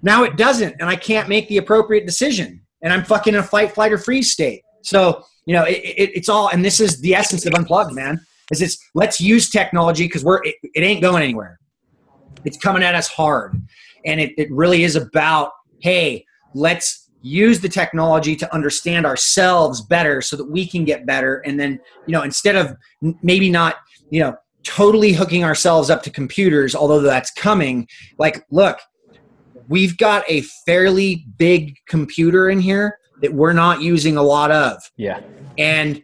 now 0.00 0.24
it 0.24 0.36
doesn't, 0.36 0.76
and 0.80 0.88
I 0.88 0.96
can't 0.96 1.28
make 1.28 1.48
the 1.48 1.58
appropriate 1.58 2.06
decision, 2.06 2.62
and 2.82 2.92
I'm 2.92 3.04
fucking 3.04 3.34
in 3.34 3.40
a 3.40 3.42
fight, 3.42 3.72
flight, 3.72 3.92
or 3.92 3.98
freeze 3.98 4.32
state. 4.32 4.62
So 4.82 5.24
you 5.44 5.54
know, 5.54 5.64
it, 5.64 5.80
it, 5.82 6.10
it's 6.14 6.28
all, 6.28 6.48
and 6.48 6.64
this 6.64 6.80
is 6.80 7.00
the 7.00 7.14
essence 7.14 7.46
of 7.46 7.54
unplugged, 7.54 7.94
man. 7.94 8.24
Is 8.52 8.62
it's 8.62 8.78
let's 8.94 9.20
use 9.20 9.50
technology 9.50 10.04
because 10.04 10.24
we're 10.24 10.42
it, 10.44 10.56
it 10.62 10.82
ain't 10.82 11.02
going 11.02 11.22
anywhere. 11.22 11.58
It's 12.44 12.56
coming 12.56 12.82
at 12.82 12.94
us 12.94 13.08
hard, 13.08 13.60
and 14.04 14.20
it, 14.20 14.32
it 14.38 14.50
really 14.52 14.84
is 14.84 14.94
about 14.94 15.52
hey, 15.80 16.24
let's 16.54 17.10
use 17.22 17.60
the 17.60 17.68
technology 17.68 18.36
to 18.36 18.52
understand 18.54 19.06
ourselves 19.06 19.80
better 19.80 20.20
so 20.20 20.36
that 20.36 20.44
we 20.44 20.66
can 20.66 20.84
get 20.84 21.06
better 21.06 21.36
and 21.46 21.58
then 21.58 21.78
you 22.06 22.12
know 22.12 22.22
instead 22.22 22.56
of 22.56 22.76
maybe 23.22 23.48
not 23.48 23.76
you 24.10 24.20
know 24.20 24.36
totally 24.64 25.12
hooking 25.12 25.44
ourselves 25.44 25.88
up 25.88 26.02
to 26.02 26.10
computers 26.10 26.74
although 26.74 27.00
that's 27.00 27.30
coming 27.30 27.86
like 28.18 28.44
look 28.50 28.78
we've 29.68 29.96
got 29.98 30.24
a 30.28 30.42
fairly 30.66 31.24
big 31.38 31.76
computer 31.86 32.50
in 32.50 32.58
here 32.58 32.98
that 33.20 33.32
we're 33.32 33.52
not 33.52 33.80
using 33.80 34.16
a 34.16 34.22
lot 34.22 34.50
of 34.50 34.82
Yeah. 34.96 35.20
and 35.58 36.02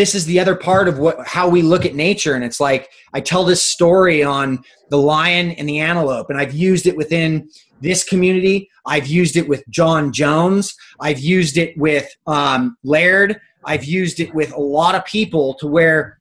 this 0.00 0.14
is 0.14 0.24
the 0.24 0.40
other 0.40 0.56
part 0.56 0.88
of 0.88 0.98
what 0.98 1.26
how 1.26 1.46
we 1.46 1.60
look 1.60 1.84
at 1.84 1.94
nature. 1.94 2.34
And 2.34 2.42
it's 2.42 2.58
like 2.58 2.88
i 3.12 3.20
tell 3.20 3.44
this 3.44 3.62
story 3.62 4.22
on 4.24 4.64
the 4.88 4.96
lion 4.96 5.50
and 5.52 5.68
the 5.68 5.78
antelope 5.78 6.30
and 6.30 6.40
i've 6.40 6.54
used 6.54 6.86
it 6.86 6.96
within 6.96 7.50
this 7.82 8.02
community. 8.02 8.68
I've 8.86 9.06
used 9.06 9.36
it 9.36 9.46
with 9.46 9.62
john 9.68 10.10
jones. 10.12 10.74
I've 11.00 11.20
used 11.20 11.58
it 11.58 11.76
with 11.76 12.08
um, 12.26 12.76
laird. 12.82 13.38
I've 13.64 13.84
used 13.84 14.20
it 14.20 14.34
with 14.34 14.52
a 14.52 14.60
lot 14.60 14.94
of 14.94 15.04
people 15.04 15.54
to 15.54 15.66
where 15.66 16.18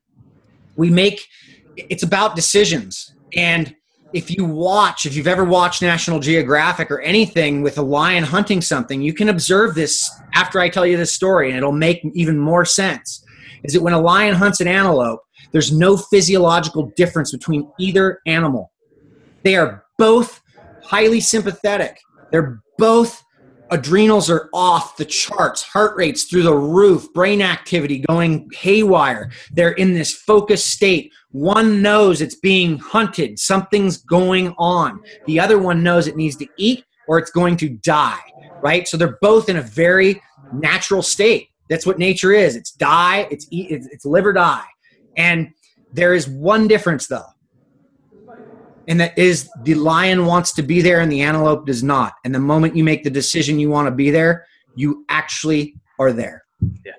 we 0.75 0.89
make 0.89 1.25
it's 1.77 2.03
about 2.03 2.35
decisions. 2.35 3.13
And 3.33 3.73
if 4.11 4.29
you 4.35 4.43
watch 4.43 5.05
if 5.05 5.15
you've 5.15 5.27
ever 5.27 5.45
watched 5.45 5.81
national 5.81 6.19
geographic 6.19 6.91
or 6.91 6.99
anything 6.99 7.61
with 7.61 7.77
a 7.77 7.81
lion 7.81 8.23
hunting 8.23 8.59
something 8.59 9.03
you 9.03 9.13
can 9.13 9.29
observe 9.29 9.75
this 9.75 10.09
after 10.33 10.59
i 10.59 10.67
tell 10.67 10.83
you 10.83 10.97
this 10.97 11.13
story 11.13 11.49
and 11.49 11.57
it'll 11.59 11.71
make 11.71 12.01
even 12.15 12.35
more 12.35 12.65
sense 12.65 13.23
is 13.63 13.73
that 13.73 13.81
when 13.81 13.93
a 13.93 13.99
lion 13.99 14.35
hunts 14.35 14.61
an 14.61 14.67
antelope 14.67 15.21
there's 15.51 15.71
no 15.71 15.97
physiological 15.97 16.91
difference 16.95 17.31
between 17.31 17.69
either 17.79 18.19
animal. 18.25 18.71
They 19.43 19.55
are 19.55 19.85
both 19.97 20.41
highly 20.83 21.19
sympathetic. 21.19 21.99
They're 22.31 22.61
both 22.77 23.23
adrenals 23.71 24.31
are 24.31 24.49
off 24.51 24.97
the 24.97 25.05
charts 25.05 25.61
heart 25.61 25.95
rates 25.95 26.23
through 26.23 26.41
the 26.41 26.55
roof 26.55 27.11
brain 27.13 27.41
activity 27.41 28.03
going 28.07 28.49
haywire. 28.53 29.31
They're 29.51 29.73
in 29.73 29.93
this 29.93 30.13
focused 30.13 30.71
state. 30.71 31.11
One 31.31 31.81
knows 31.81 32.21
it's 32.21 32.35
being 32.35 32.79
hunted. 32.79 33.37
Something's 33.37 33.97
going 33.97 34.55
on. 34.57 35.01
The 35.27 35.39
other 35.39 35.59
one 35.59 35.83
knows 35.83 36.07
it 36.07 36.17
needs 36.17 36.35
to 36.37 36.47
eat 36.57 36.83
or 37.07 37.19
it's 37.19 37.31
going 37.31 37.57
to 37.57 37.69
die 37.69 38.19
right? 38.61 38.87
So 38.87 38.97
they're 38.97 39.17
both 39.21 39.49
in 39.49 39.57
a 39.57 39.61
very 39.61 40.21
natural 40.53 41.01
state 41.01 41.49
that's 41.69 41.85
what 41.85 41.97
nature 41.99 42.31
is 42.31 42.55
it's 42.55 42.71
die 42.71 43.27
it's 43.31 43.47
eat 43.51 43.71
it's, 43.71 43.87
it's 43.87 44.05
live 44.05 44.25
or 44.25 44.33
die 44.33 44.65
and 45.17 45.49
there 45.93 46.13
is 46.13 46.27
one 46.27 46.67
difference 46.67 47.07
though 47.07 47.25
and 48.87 48.99
that 48.99 49.17
is 49.17 49.49
the 49.63 49.75
lion 49.75 50.25
wants 50.25 50.51
to 50.53 50.63
be 50.63 50.81
there 50.81 50.99
and 50.99 51.11
the 51.11 51.21
antelope 51.21 51.65
does 51.65 51.83
not 51.83 52.13
and 52.25 52.33
the 52.33 52.39
moment 52.39 52.75
you 52.75 52.83
make 52.83 53.03
the 53.03 53.09
decision 53.09 53.59
you 53.59 53.69
want 53.69 53.87
to 53.87 53.91
be 53.91 54.09
there 54.09 54.45
you 54.75 55.05
actually 55.09 55.75
are 55.99 56.11
there 56.13 56.43
Yeah. 56.83 56.93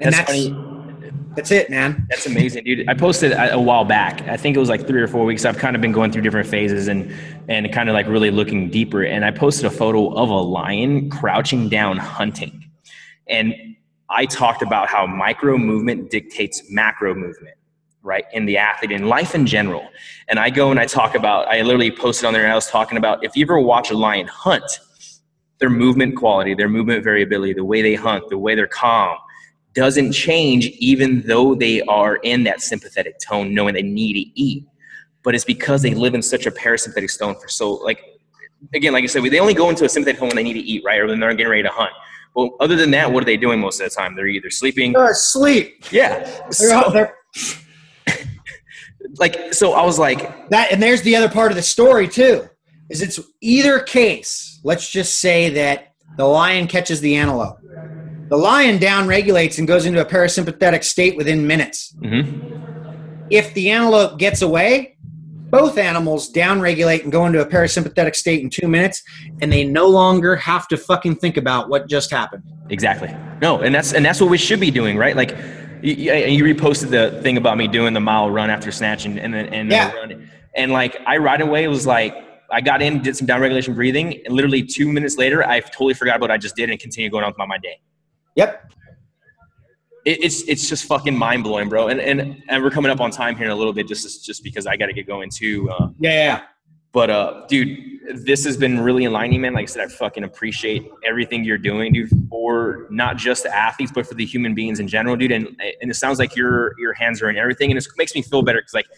and 0.00 0.12
That's 0.14 0.16
that's 0.18 0.30
funny. 0.30 1.14
that's 1.34 1.50
it 1.50 1.70
man 1.70 2.06
That's 2.10 2.26
amazing, 2.26 2.64
dude. 2.64 2.88
I 2.88 2.94
posted 2.94 3.32
a 3.32 3.54
a 3.54 3.60
while 3.60 3.84
back. 3.84 4.22
I 4.28 4.36
think 4.36 4.56
it 4.56 4.60
was 4.60 4.68
like 4.68 4.86
three 4.86 5.00
or 5.00 5.06
four 5.08 5.24
weeks. 5.24 5.44
I've 5.44 5.58
kind 5.58 5.74
of 5.76 5.82
been 5.82 5.92
going 5.92 6.10
through 6.12 6.22
different 6.22 6.48
phases 6.48 6.88
and 6.88 7.12
and 7.48 7.72
kind 7.72 7.88
of 7.88 7.94
like 7.94 8.06
really 8.06 8.30
looking 8.30 8.70
deeper. 8.70 9.02
And 9.04 9.24
I 9.24 9.30
posted 9.30 9.64
a 9.66 9.70
photo 9.70 10.08
of 10.14 10.28
a 10.30 10.40
lion 10.58 11.10
crouching 11.10 11.68
down 11.68 11.96
hunting, 11.96 12.64
and 13.28 13.54
I 14.10 14.26
talked 14.26 14.62
about 14.62 14.88
how 14.88 15.06
micro 15.06 15.58
movement 15.58 16.10
dictates 16.10 16.70
macro 16.70 17.14
movement, 17.14 17.56
right? 18.02 18.24
In 18.32 18.46
the 18.46 18.56
athlete, 18.56 18.92
in 18.92 19.08
life 19.08 19.34
in 19.34 19.46
general. 19.46 19.86
And 20.28 20.38
I 20.38 20.50
go 20.50 20.70
and 20.70 20.80
I 20.80 20.86
talk 20.86 21.14
about. 21.14 21.48
I 21.48 21.62
literally 21.62 21.90
posted 21.90 22.26
on 22.26 22.32
there, 22.32 22.42
and 22.42 22.52
I 22.52 22.54
was 22.54 22.68
talking 22.68 22.98
about 22.98 23.24
if 23.24 23.36
you 23.36 23.44
ever 23.44 23.60
watch 23.60 23.90
a 23.90 23.96
lion 23.96 24.26
hunt, 24.26 24.80
their 25.58 25.70
movement 25.70 26.16
quality, 26.16 26.54
their 26.54 26.68
movement 26.68 27.04
variability, 27.04 27.52
the 27.52 27.64
way 27.64 27.82
they 27.82 27.94
hunt, 27.94 28.28
the 28.30 28.38
way 28.38 28.54
they're 28.54 28.66
calm, 28.66 29.18
doesn't 29.74 30.12
change 30.12 30.66
even 30.78 31.22
though 31.22 31.54
they 31.54 31.82
are 31.82 32.16
in 32.16 32.42
that 32.44 32.60
sympathetic 32.60 33.18
tone 33.20 33.54
knowing 33.54 33.74
they 33.74 33.82
need 33.82 34.14
to 34.14 34.40
eat 34.40 34.64
but 35.22 35.34
it's 35.34 35.44
because 35.44 35.82
they 35.82 35.94
live 35.94 36.14
in 36.14 36.22
such 36.22 36.46
a 36.46 36.50
parasympathetic 36.50 37.16
tone 37.16 37.38
for 37.40 37.48
so 37.48 37.74
like 37.74 38.02
again 38.74 38.92
like 38.92 39.04
i 39.04 39.06
said 39.06 39.22
they 39.22 39.38
only 39.38 39.54
go 39.54 39.70
into 39.70 39.84
a 39.84 39.88
sympathetic 39.88 40.18
tone 40.18 40.28
when 40.28 40.36
they 40.36 40.42
need 40.42 40.54
to 40.54 40.60
eat 40.60 40.82
right 40.84 40.98
or 40.98 41.06
when 41.06 41.20
they're 41.20 41.32
getting 41.32 41.50
ready 41.50 41.62
to 41.62 41.68
hunt 41.68 41.92
well 42.38 42.56
other 42.60 42.76
than 42.76 42.90
that 42.92 43.12
what 43.12 43.22
are 43.22 43.26
they 43.26 43.36
doing 43.36 43.58
most 43.60 43.80
of 43.80 43.88
the 43.90 43.94
time? 43.94 44.14
They're 44.14 44.26
either 44.28 44.50
sleeping. 44.50 44.92
They're 44.92 45.10
asleep. 45.10 45.84
Yeah. 45.90 46.20
They're- 46.20 46.52
so, 46.52 47.08
like 49.18 49.54
so 49.54 49.72
i 49.72 49.82
was 49.84 49.98
like 49.98 50.48
that 50.50 50.70
and 50.72 50.82
there's 50.82 51.02
the 51.02 51.14
other 51.16 51.28
part 51.28 51.50
of 51.50 51.56
the 51.56 51.62
story 51.62 52.06
too 52.08 52.46
is 52.90 53.00
it's 53.00 53.18
either 53.40 53.78
case 53.80 54.60
let's 54.64 54.90
just 54.90 55.20
say 55.20 55.48
that 55.50 55.94
the 56.16 56.24
lion 56.26 56.66
catches 56.66 57.00
the 57.00 57.14
antelope. 57.14 57.58
The 58.28 58.36
lion 58.36 58.78
down 58.78 59.06
regulates 59.06 59.58
and 59.58 59.68
goes 59.68 59.86
into 59.86 60.00
a 60.00 60.04
parasympathetic 60.04 60.82
state 60.82 61.16
within 61.16 61.46
minutes. 61.46 61.94
Mhm, 62.02 63.26
if 63.30 63.54
the 63.54 63.70
antelope 63.70 64.18
gets 64.18 64.42
away 64.42 64.97
both 65.50 65.78
animals 65.78 66.28
down 66.28 66.60
regulate 66.60 67.02
and 67.02 67.12
go 67.12 67.26
into 67.26 67.40
a 67.40 67.46
parasympathetic 67.46 68.14
state 68.14 68.42
in 68.42 68.50
two 68.50 68.68
minutes 68.68 69.02
and 69.40 69.52
they 69.52 69.64
no 69.64 69.86
longer 69.86 70.36
have 70.36 70.68
to 70.68 70.76
fucking 70.76 71.16
think 71.16 71.36
about 71.36 71.68
what 71.68 71.88
just 71.88 72.10
happened 72.10 72.42
Exactly. 72.70 73.14
No, 73.40 73.60
and 73.60 73.74
that's 73.74 73.92
and 73.92 74.04
that's 74.04 74.20
what 74.20 74.30
we 74.30 74.36
should 74.38 74.60
be 74.60 74.70
doing, 74.70 74.96
right? 74.96 75.16
Like, 75.16 75.38
you, 75.80 76.12
you 76.12 76.44
reposted 76.44 76.90
the 76.90 77.18
thing 77.22 77.36
about 77.36 77.56
me 77.56 77.66
doing 77.66 77.94
the 77.94 78.00
mile 78.00 78.30
run 78.30 78.50
after 78.50 78.70
snatch 78.70 79.06
and 79.06 79.18
and 79.18 79.32
then 79.32 79.46
and 79.46 79.70
Yeah. 79.70 79.92
run, 79.92 80.28
and 80.54 80.72
like 80.72 80.96
I 81.06 81.16
right 81.16 81.40
away 81.40 81.66
was 81.68 81.86
like 81.86 82.14
I 82.50 82.60
got 82.60 82.82
in, 82.82 83.00
did 83.00 83.16
some 83.16 83.26
down 83.26 83.40
regulation 83.40 83.74
breathing, 83.74 84.20
and 84.24 84.34
literally 84.34 84.62
two 84.62 84.90
minutes 84.92 85.16
later, 85.16 85.46
I 85.46 85.60
totally 85.60 85.94
forgot 85.94 86.16
about 86.16 86.24
what 86.28 86.30
I 86.30 86.38
just 86.38 86.56
did 86.56 86.68
and 86.70 86.78
continued 86.78 87.12
going 87.12 87.24
on 87.24 87.30
with 87.30 87.38
my, 87.38 87.46
my 87.46 87.58
day. 87.58 87.80
yep 88.36 88.70
It, 90.08 90.24
it's 90.24 90.42
it's 90.42 90.68
just 90.68 90.86
fucking 90.86 91.16
mind 91.16 91.44
blowing, 91.44 91.68
bro. 91.68 91.88
And 91.88 92.00
and 92.00 92.42
and 92.48 92.62
we're 92.62 92.70
coming 92.70 92.90
up 92.90 93.00
on 93.00 93.10
time 93.10 93.36
here 93.36 93.46
in 93.46 93.50
a 93.50 93.56
little 93.56 93.72
bit, 93.72 93.86
just 93.86 94.24
just 94.24 94.42
because 94.42 94.66
I 94.66 94.76
got 94.76 94.86
to 94.86 94.92
get 94.92 95.06
going 95.06 95.30
too. 95.30 95.70
Uh, 95.70 95.88
yeah 95.98 96.12
yeah 96.12 96.42
but 96.92 97.10
uh, 97.10 97.46
dude, 97.48 98.00
this 98.24 98.44
has 98.44 98.56
been 98.56 98.80
really 98.80 99.04
enlightening, 99.04 99.42
man. 99.42 99.52
Like 99.52 99.64
I 99.64 99.66
said, 99.66 99.84
I 99.84 99.88
fucking 99.88 100.24
appreciate 100.24 100.90
everything 101.06 101.44
you're 101.44 101.58
doing, 101.58 101.92
dude, 101.92 102.10
for 102.30 102.86
not 102.90 103.16
just 103.18 103.42
the 103.42 103.54
athletes, 103.54 103.92
but 103.94 104.06
for 104.06 104.14
the 104.14 104.24
human 104.24 104.54
beings 104.54 104.80
in 104.80 104.88
general, 104.88 105.14
dude. 105.14 105.32
And 105.32 105.48
and 105.80 105.90
it 105.90 105.94
sounds 105.94 106.18
like 106.18 106.34
your 106.34 106.74
your 106.78 106.94
hands 106.94 107.20
are 107.20 107.28
in 107.28 107.36
everything, 107.36 107.70
and 107.70 107.78
it 107.78 107.86
makes 107.96 108.14
me 108.14 108.22
feel 108.22 108.42
better 108.42 108.60
because 108.60 108.74
like 108.74 108.88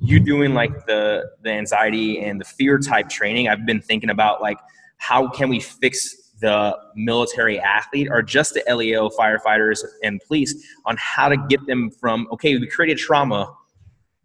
you 0.00 0.18
doing 0.18 0.54
like 0.54 0.86
the 0.86 1.30
the 1.42 1.50
anxiety 1.50 2.20
and 2.20 2.40
the 2.40 2.44
fear 2.44 2.78
type 2.78 3.08
training. 3.08 3.48
I've 3.48 3.64
been 3.64 3.80
thinking 3.80 4.10
about 4.10 4.42
like 4.42 4.58
how 4.98 5.28
can 5.28 5.48
we 5.48 5.60
fix 5.60 6.29
the 6.40 6.76
military 6.94 7.58
athlete 7.60 8.08
or 8.10 8.22
just 8.22 8.54
the 8.54 8.62
LEO 8.74 9.08
firefighters 9.10 9.84
and 10.02 10.20
police 10.26 10.54
on 10.86 10.96
how 10.98 11.28
to 11.28 11.36
get 11.48 11.64
them 11.66 11.90
from 11.90 12.26
okay, 12.32 12.56
we 12.56 12.66
created 12.66 12.98
trauma 12.98 13.54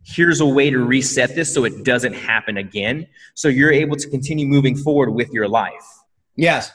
here's 0.08 0.40
a 0.40 0.46
way 0.46 0.70
to 0.70 0.78
reset 0.78 1.34
this 1.34 1.52
so 1.52 1.66
it 1.66 1.84
doesn't 1.84 2.14
happen 2.14 2.58
again 2.58 3.08
so 3.34 3.48
you're 3.48 3.72
able 3.72 3.96
to 3.96 4.08
continue 4.08 4.46
moving 4.46 4.78
forward 4.78 5.10
with 5.10 5.32
your 5.32 5.48
life 5.48 5.84
yes 6.36 6.72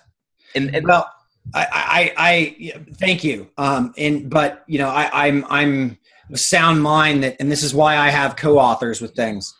and, 0.54 0.74
and 0.74 0.86
Well, 0.86 1.12
I, 1.54 1.66
I, 1.72 2.12
I, 2.16 2.84
thank 2.94 3.24
you. 3.24 3.48
Um, 3.56 3.92
and 3.96 4.30
but 4.30 4.64
you 4.66 4.78
know, 4.78 4.88
I, 4.88 5.26
I'm, 5.26 5.44
I'm 5.48 5.98
a 6.32 6.36
sound 6.36 6.82
mind 6.82 7.24
that, 7.24 7.36
and 7.40 7.50
this 7.50 7.62
is 7.62 7.74
why 7.74 7.96
I 7.96 8.10
have 8.10 8.36
co-authors 8.36 9.00
with 9.00 9.14
things. 9.14 9.54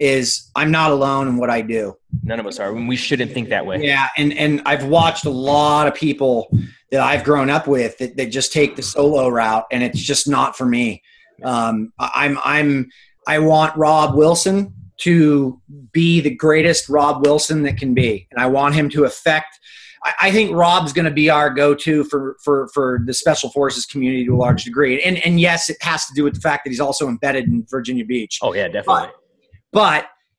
Is 0.00 0.50
I'm 0.56 0.70
not 0.70 0.90
alone 0.90 1.28
in 1.28 1.36
what 1.36 1.50
I 1.50 1.60
do. 1.60 1.96
none 2.22 2.40
of 2.40 2.46
us 2.46 2.58
are 2.58 2.74
and 2.74 2.88
we 2.88 2.96
shouldn't 2.96 3.32
think 3.32 3.48
that 3.50 3.64
way 3.66 3.84
Yeah, 3.84 4.08
and 4.16 4.32
and 4.36 4.60
I've 4.66 4.84
watched 4.86 5.24
a 5.24 5.30
lot 5.30 5.86
of 5.86 5.94
people 5.94 6.48
that 6.90 7.00
I've 7.00 7.24
grown 7.24 7.48
up 7.50 7.66
with 7.66 7.96
that, 7.98 8.16
that 8.16 8.26
just 8.26 8.52
take 8.52 8.76
the 8.76 8.82
solo 8.82 9.28
route, 9.28 9.64
and 9.72 9.82
it's 9.82 10.00
just 10.00 10.28
not 10.28 10.56
for 10.56 10.64
me. 10.66 11.02
Um, 11.42 11.92
I- 11.98 12.10
I'm, 12.14 12.38
I'm, 12.44 12.88
I 13.26 13.38
want 13.40 13.76
Rob 13.76 14.14
Wilson 14.14 14.72
to 14.98 15.60
be 15.92 16.20
the 16.20 16.30
greatest 16.34 16.88
Rob 16.88 17.24
Wilson 17.26 17.62
that 17.64 17.76
can 17.78 17.94
be, 17.94 18.28
and 18.30 18.40
I 18.40 18.46
want 18.46 18.74
him 18.76 18.88
to 18.90 19.04
affect. 19.04 19.58
I, 20.04 20.12
I 20.22 20.30
think 20.30 20.52
Rob's 20.54 20.92
going 20.92 21.06
to 21.06 21.10
be 21.10 21.30
our 21.30 21.50
go-to 21.50 22.04
for 22.04 22.36
for 22.44 22.68
for 22.74 23.00
the 23.04 23.14
special 23.14 23.50
forces 23.50 23.86
community 23.86 24.24
to 24.26 24.34
a 24.34 24.36
large 24.36 24.62
degree, 24.64 25.02
and 25.02 25.16
and 25.26 25.40
yes, 25.40 25.68
it 25.68 25.78
has 25.82 26.04
to 26.06 26.12
do 26.14 26.22
with 26.22 26.34
the 26.34 26.40
fact 26.40 26.64
that 26.64 26.70
he's 26.70 26.80
also 26.80 27.08
embedded 27.08 27.46
in 27.46 27.66
Virginia 27.68 28.04
Beach 28.04 28.38
oh 28.42 28.54
yeah 28.54 28.66
definitely 28.68 29.06
but 29.06 29.14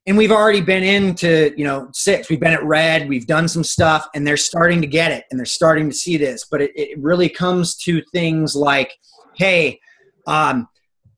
and 0.08 0.18
we've 0.18 0.32
already 0.32 0.62
been 0.62 0.84
into 0.84 1.54
you 1.58 1.64
know 1.64 1.90
six 1.94 2.30
we've 2.30 2.40
been 2.40 2.54
at 2.54 2.64
red 2.64 3.10
we've 3.10 3.28
done 3.28 3.48
some 3.48 3.64
stuff 3.64 4.08
and 4.14 4.26
they're 4.26 4.38
starting 4.38 4.82
to 4.82 4.88
get 4.88 5.12
it 5.12 5.26
and 5.30 5.40
they're 5.40 5.46
starting 5.46 5.90
to 5.90 5.96
see 5.96 6.18
this 6.18 6.46
but 6.50 6.62
it, 6.62 6.72
it 6.76 7.00
really 7.00 7.30
comes 7.30 7.76
to 7.76 8.02
things 8.14 8.56
like 8.56 8.92
hey 9.36 9.80
um, 10.28 10.68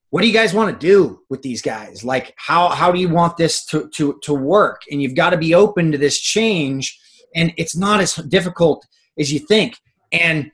what 0.09 0.21
do 0.21 0.27
you 0.27 0.33
guys 0.33 0.53
want 0.53 0.73
to 0.73 0.87
do 0.87 1.21
with 1.29 1.41
these 1.41 1.61
guys? 1.61 2.03
Like, 2.03 2.33
how 2.37 2.69
how 2.69 2.91
do 2.91 2.99
you 2.99 3.09
want 3.09 3.37
this 3.37 3.65
to 3.65 3.89
to 3.95 4.19
to 4.23 4.33
work? 4.33 4.81
And 4.89 5.01
you've 5.01 5.15
got 5.15 5.31
to 5.31 5.37
be 5.37 5.53
open 5.53 5.91
to 5.91 5.97
this 5.97 6.19
change, 6.19 6.97
and 7.35 7.53
it's 7.57 7.75
not 7.75 7.99
as 7.99 8.15
difficult 8.15 8.85
as 9.19 9.31
you 9.31 9.39
think. 9.39 9.77
And 10.11 10.51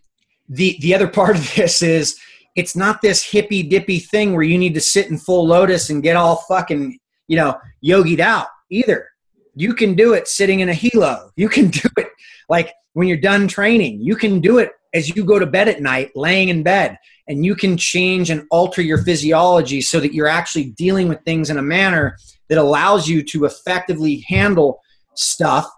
the 0.49 0.77
the 0.81 0.95
other 0.95 1.07
part 1.07 1.37
of 1.37 1.55
this 1.55 1.81
is 1.81 2.19
it's 2.55 2.75
not 2.75 3.01
this 3.01 3.23
hippy 3.23 3.63
dippy 3.63 3.99
thing 3.99 4.33
where 4.33 4.43
you 4.43 4.57
need 4.57 4.73
to 4.73 4.81
sit 4.81 5.09
in 5.09 5.17
full 5.17 5.45
lotus 5.45 5.89
and 5.89 6.03
get 6.03 6.15
all 6.15 6.37
fucking 6.47 6.99
you 7.27 7.37
know 7.37 7.57
yogied 7.83 8.19
out 8.19 8.47
either. 8.69 9.09
You 9.55 9.73
can 9.73 9.93
do 9.93 10.13
it 10.13 10.27
sitting 10.27 10.61
in 10.61 10.69
a 10.69 10.73
helo. 10.73 11.29
You 11.35 11.49
can 11.49 11.67
do 11.81 11.87
it 11.97 12.07
like 12.49 12.73
when 12.93 13.07
you're 13.07 13.17
done 13.17 13.47
training. 13.47 14.01
You 14.01 14.15
can 14.15 14.39
do 14.39 14.57
it 14.59 14.71
as 14.93 15.15
you 15.15 15.25
go 15.25 15.39
to 15.39 15.45
bed 15.45 15.67
at 15.67 15.81
night, 15.81 16.11
laying 16.15 16.49
in 16.49 16.63
bed, 16.63 16.97
and 17.27 17.45
you 17.45 17.55
can 17.55 17.77
change 17.77 18.29
and 18.29 18.45
alter 18.51 18.81
your 18.81 18.99
physiology 18.99 19.81
so 19.81 19.99
that 19.99 20.13
you're 20.13 20.27
actually 20.27 20.65
dealing 20.71 21.07
with 21.07 21.19
things 21.23 21.49
in 21.49 21.57
a 21.57 21.63
manner 21.63 22.17
that 22.49 22.57
allows 22.57 23.07
you 23.07 23.23
to 23.23 23.45
effectively 23.45 24.23
handle 24.27 24.81
stuff. 25.15 25.69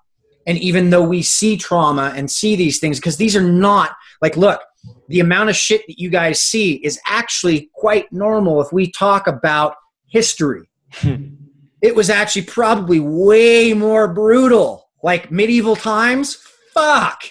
And 0.48 0.58
even 0.58 0.90
though 0.90 1.04
we 1.04 1.22
see 1.22 1.58
trauma 1.58 2.14
and 2.16 2.30
see 2.30 2.56
these 2.56 2.80
things, 2.80 3.00
because 3.00 3.18
these 3.18 3.36
are 3.36 3.42
not 3.42 3.96
like, 4.22 4.38
look, 4.38 4.62
the 5.08 5.20
amount 5.20 5.50
of 5.50 5.56
shit 5.56 5.82
that 5.88 6.00
you 6.00 6.10
guys 6.10 6.40
see 6.40 6.74
is 6.76 7.00
actually 7.08 7.70
quite 7.74 8.12
normal 8.12 8.62
if 8.62 8.72
we 8.72 8.92
talk 8.92 9.28
about 9.28 9.76
history. 10.08 10.70
It 11.82 11.96
was 11.96 12.10
actually 12.10 12.44
probably 12.44 13.00
way 13.00 13.74
more 13.74 14.08
brutal. 14.08 14.90
Like 15.04 15.30
medieval 15.30 15.76
times, 15.76 16.36
fuck. 16.74 17.24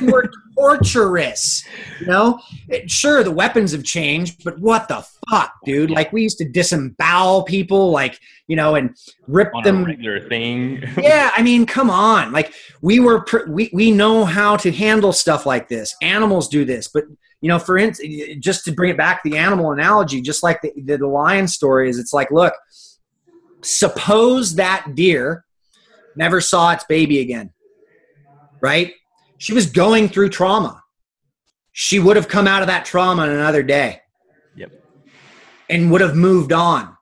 You 0.00 0.12
were 0.12 0.30
torturous. 0.56 1.62
You 2.00 2.06
know, 2.06 2.40
it, 2.68 2.90
sure, 2.90 3.22
the 3.22 3.30
weapons 3.30 3.72
have 3.72 3.84
changed, 3.84 4.42
but 4.44 4.58
what 4.58 4.88
the 4.88 5.06
fuck, 5.28 5.52
dude? 5.64 5.90
Like 5.90 6.12
we 6.12 6.22
used 6.22 6.38
to 6.38 6.48
disembowel 6.48 7.44
people, 7.44 7.90
like 7.90 8.18
you 8.46 8.56
know, 8.56 8.74
and 8.74 8.96
rip 9.26 9.54
On 9.54 9.62
them. 9.62 9.84
regular 9.84 10.26
thing. 10.28 10.82
yeah, 10.98 11.30
I 11.34 11.42
mean, 11.42 11.66
come 11.66 11.90
on. 11.90 12.32
Like 12.32 12.54
we 12.80 12.98
were, 12.98 13.20
pr- 13.20 13.50
we 13.50 13.70
we 13.72 13.90
know 13.90 14.24
how 14.24 14.56
to 14.56 14.72
handle 14.72 15.12
stuff 15.12 15.46
like 15.46 15.68
this. 15.68 15.94
Animals 16.02 16.48
do 16.48 16.64
this, 16.64 16.88
but 16.88 17.04
you 17.40 17.48
know, 17.48 17.58
for 17.58 17.78
instance, 17.78 18.10
just 18.40 18.64
to 18.64 18.72
bring 18.72 18.90
it 18.90 18.96
back, 18.96 19.22
the 19.22 19.36
animal 19.36 19.70
analogy, 19.70 20.20
just 20.20 20.42
like 20.42 20.60
the, 20.60 20.72
the, 20.76 20.96
the 20.96 21.06
lion 21.06 21.46
story 21.46 21.88
is, 21.88 21.96
it's 21.98 22.12
like, 22.12 22.32
look, 22.32 22.52
suppose 23.62 24.54
that 24.56 24.94
deer 24.94 25.44
never 26.16 26.40
saw 26.40 26.72
its 26.72 26.84
baby 26.84 27.20
again, 27.20 27.52
right? 28.60 28.94
She 29.38 29.52
was 29.52 29.66
going 29.66 30.08
through 30.08 30.30
trauma. 30.30 30.82
She 31.72 31.98
would 31.98 32.16
have 32.16 32.28
come 32.28 32.46
out 32.48 32.62
of 32.62 32.68
that 32.68 32.84
trauma 32.84 33.24
in 33.24 33.30
another 33.30 33.62
day 33.62 34.00
Yep. 34.56 34.72
and 35.70 35.90
would 35.92 36.00
have 36.00 36.16
moved 36.16 36.52
on 36.52 36.96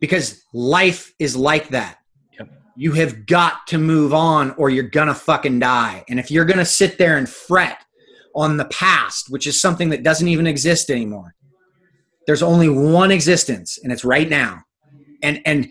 because 0.00 0.42
life 0.52 1.12
is 1.20 1.36
like 1.36 1.68
that. 1.68 1.98
Yep. 2.38 2.48
You 2.76 2.92
have 2.92 3.26
got 3.26 3.66
to 3.68 3.78
move 3.78 4.12
on 4.12 4.52
or 4.52 4.70
you're 4.70 4.84
gonna 4.88 5.14
fucking 5.14 5.60
die. 5.60 6.04
And 6.08 6.18
if 6.18 6.30
you're 6.30 6.44
gonna 6.44 6.64
sit 6.64 6.98
there 6.98 7.16
and 7.16 7.28
fret 7.28 7.84
on 8.34 8.56
the 8.56 8.64
past, 8.66 9.30
which 9.30 9.46
is 9.46 9.60
something 9.60 9.88
that 9.90 10.02
doesn't 10.02 10.28
even 10.28 10.46
exist 10.48 10.90
anymore, 10.90 11.34
there's 12.26 12.42
only 12.42 12.68
one 12.68 13.10
existence 13.12 13.78
and 13.82 13.92
it's 13.92 14.04
right 14.04 14.28
now. 14.28 14.62
And 15.22 15.40
and 15.46 15.68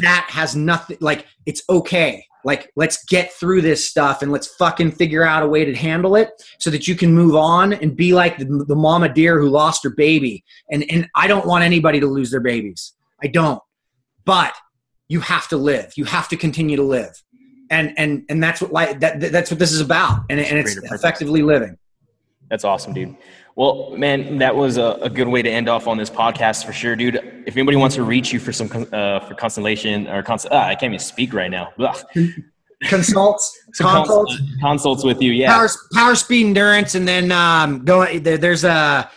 that 0.00 0.26
has 0.30 0.54
nothing 0.54 0.98
like 1.00 1.26
it's 1.46 1.62
okay. 1.68 2.24
Like 2.44 2.70
let's 2.74 3.04
get 3.04 3.32
through 3.32 3.60
this 3.60 3.88
stuff 3.88 4.22
and 4.22 4.32
let's 4.32 4.46
fucking 4.46 4.92
figure 4.92 5.24
out 5.24 5.42
a 5.42 5.46
way 5.46 5.64
to 5.64 5.74
handle 5.74 6.16
it 6.16 6.30
so 6.58 6.70
that 6.70 6.88
you 6.88 6.94
can 6.94 7.12
move 7.14 7.34
on 7.34 7.74
and 7.74 7.94
be 7.94 8.14
like 8.14 8.38
the, 8.38 8.64
the 8.66 8.76
mama 8.76 9.10
deer 9.10 9.38
who 9.38 9.48
lost 9.48 9.82
her 9.84 9.90
baby. 9.90 10.42
And 10.70 10.84
and 10.90 11.08
I 11.14 11.26
don't 11.26 11.46
want 11.46 11.64
anybody 11.64 12.00
to 12.00 12.06
lose 12.06 12.30
their 12.30 12.40
babies. 12.40 12.94
I 13.22 13.26
don't 13.26 13.60
but 14.24 14.54
you 15.08 15.20
have 15.20 15.48
to 15.48 15.56
live 15.56 15.92
you 15.96 16.04
have 16.04 16.28
to 16.28 16.36
continue 16.36 16.76
to 16.76 16.82
live 16.82 17.10
and 17.70 17.92
and 17.96 18.24
and 18.28 18.42
that's 18.42 18.60
what 18.60 18.72
like 18.72 19.00
that 19.00 19.20
that's 19.20 19.50
what 19.50 19.58
this 19.58 19.72
is 19.72 19.80
about 19.80 20.20
and, 20.30 20.40
and 20.40 20.58
it's 20.58 20.76
effectively 20.76 21.42
living 21.42 21.76
That's 22.50 22.64
awesome, 22.64 22.92
dude. 22.92 23.16
Well, 23.54 23.96
man, 23.96 24.38
that 24.38 24.54
was 24.54 24.76
a, 24.76 24.98
a 25.02 25.08
good 25.08 25.28
way 25.28 25.40
to 25.40 25.50
end 25.50 25.68
off 25.68 25.86
on 25.86 25.96
this 25.96 26.10
podcast 26.10 26.66
for 26.66 26.72
sure, 26.72 26.96
dude. 26.96 27.16
If 27.46 27.56
anybody 27.56 27.76
wants 27.76 27.94
to 27.96 28.02
reach 28.02 28.32
you 28.32 28.40
for 28.40 28.52
some 28.52 28.68
uh, 28.92 29.20
for 29.20 29.34
constellation 29.34 30.08
or 30.08 30.22
cons- 30.22 30.46
ah, 30.50 30.66
I 30.66 30.74
can't 30.74 30.92
even 30.92 30.98
speak 30.98 31.32
right 31.32 31.50
now. 31.50 31.72
Consults 32.84 33.58
consults 33.76 34.40
consults 34.58 35.04
with 35.04 35.20
you, 35.20 35.32
yeah. 35.32 35.52
power 35.52 35.68
power 35.92 36.14
speed 36.14 36.46
endurance 36.46 36.94
and 36.94 37.06
then 37.06 37.30
um 37.30 37.84
go 37.84 38.06
there, 38.18 38.38
there's 38.38 38.64
a 38.64 39.10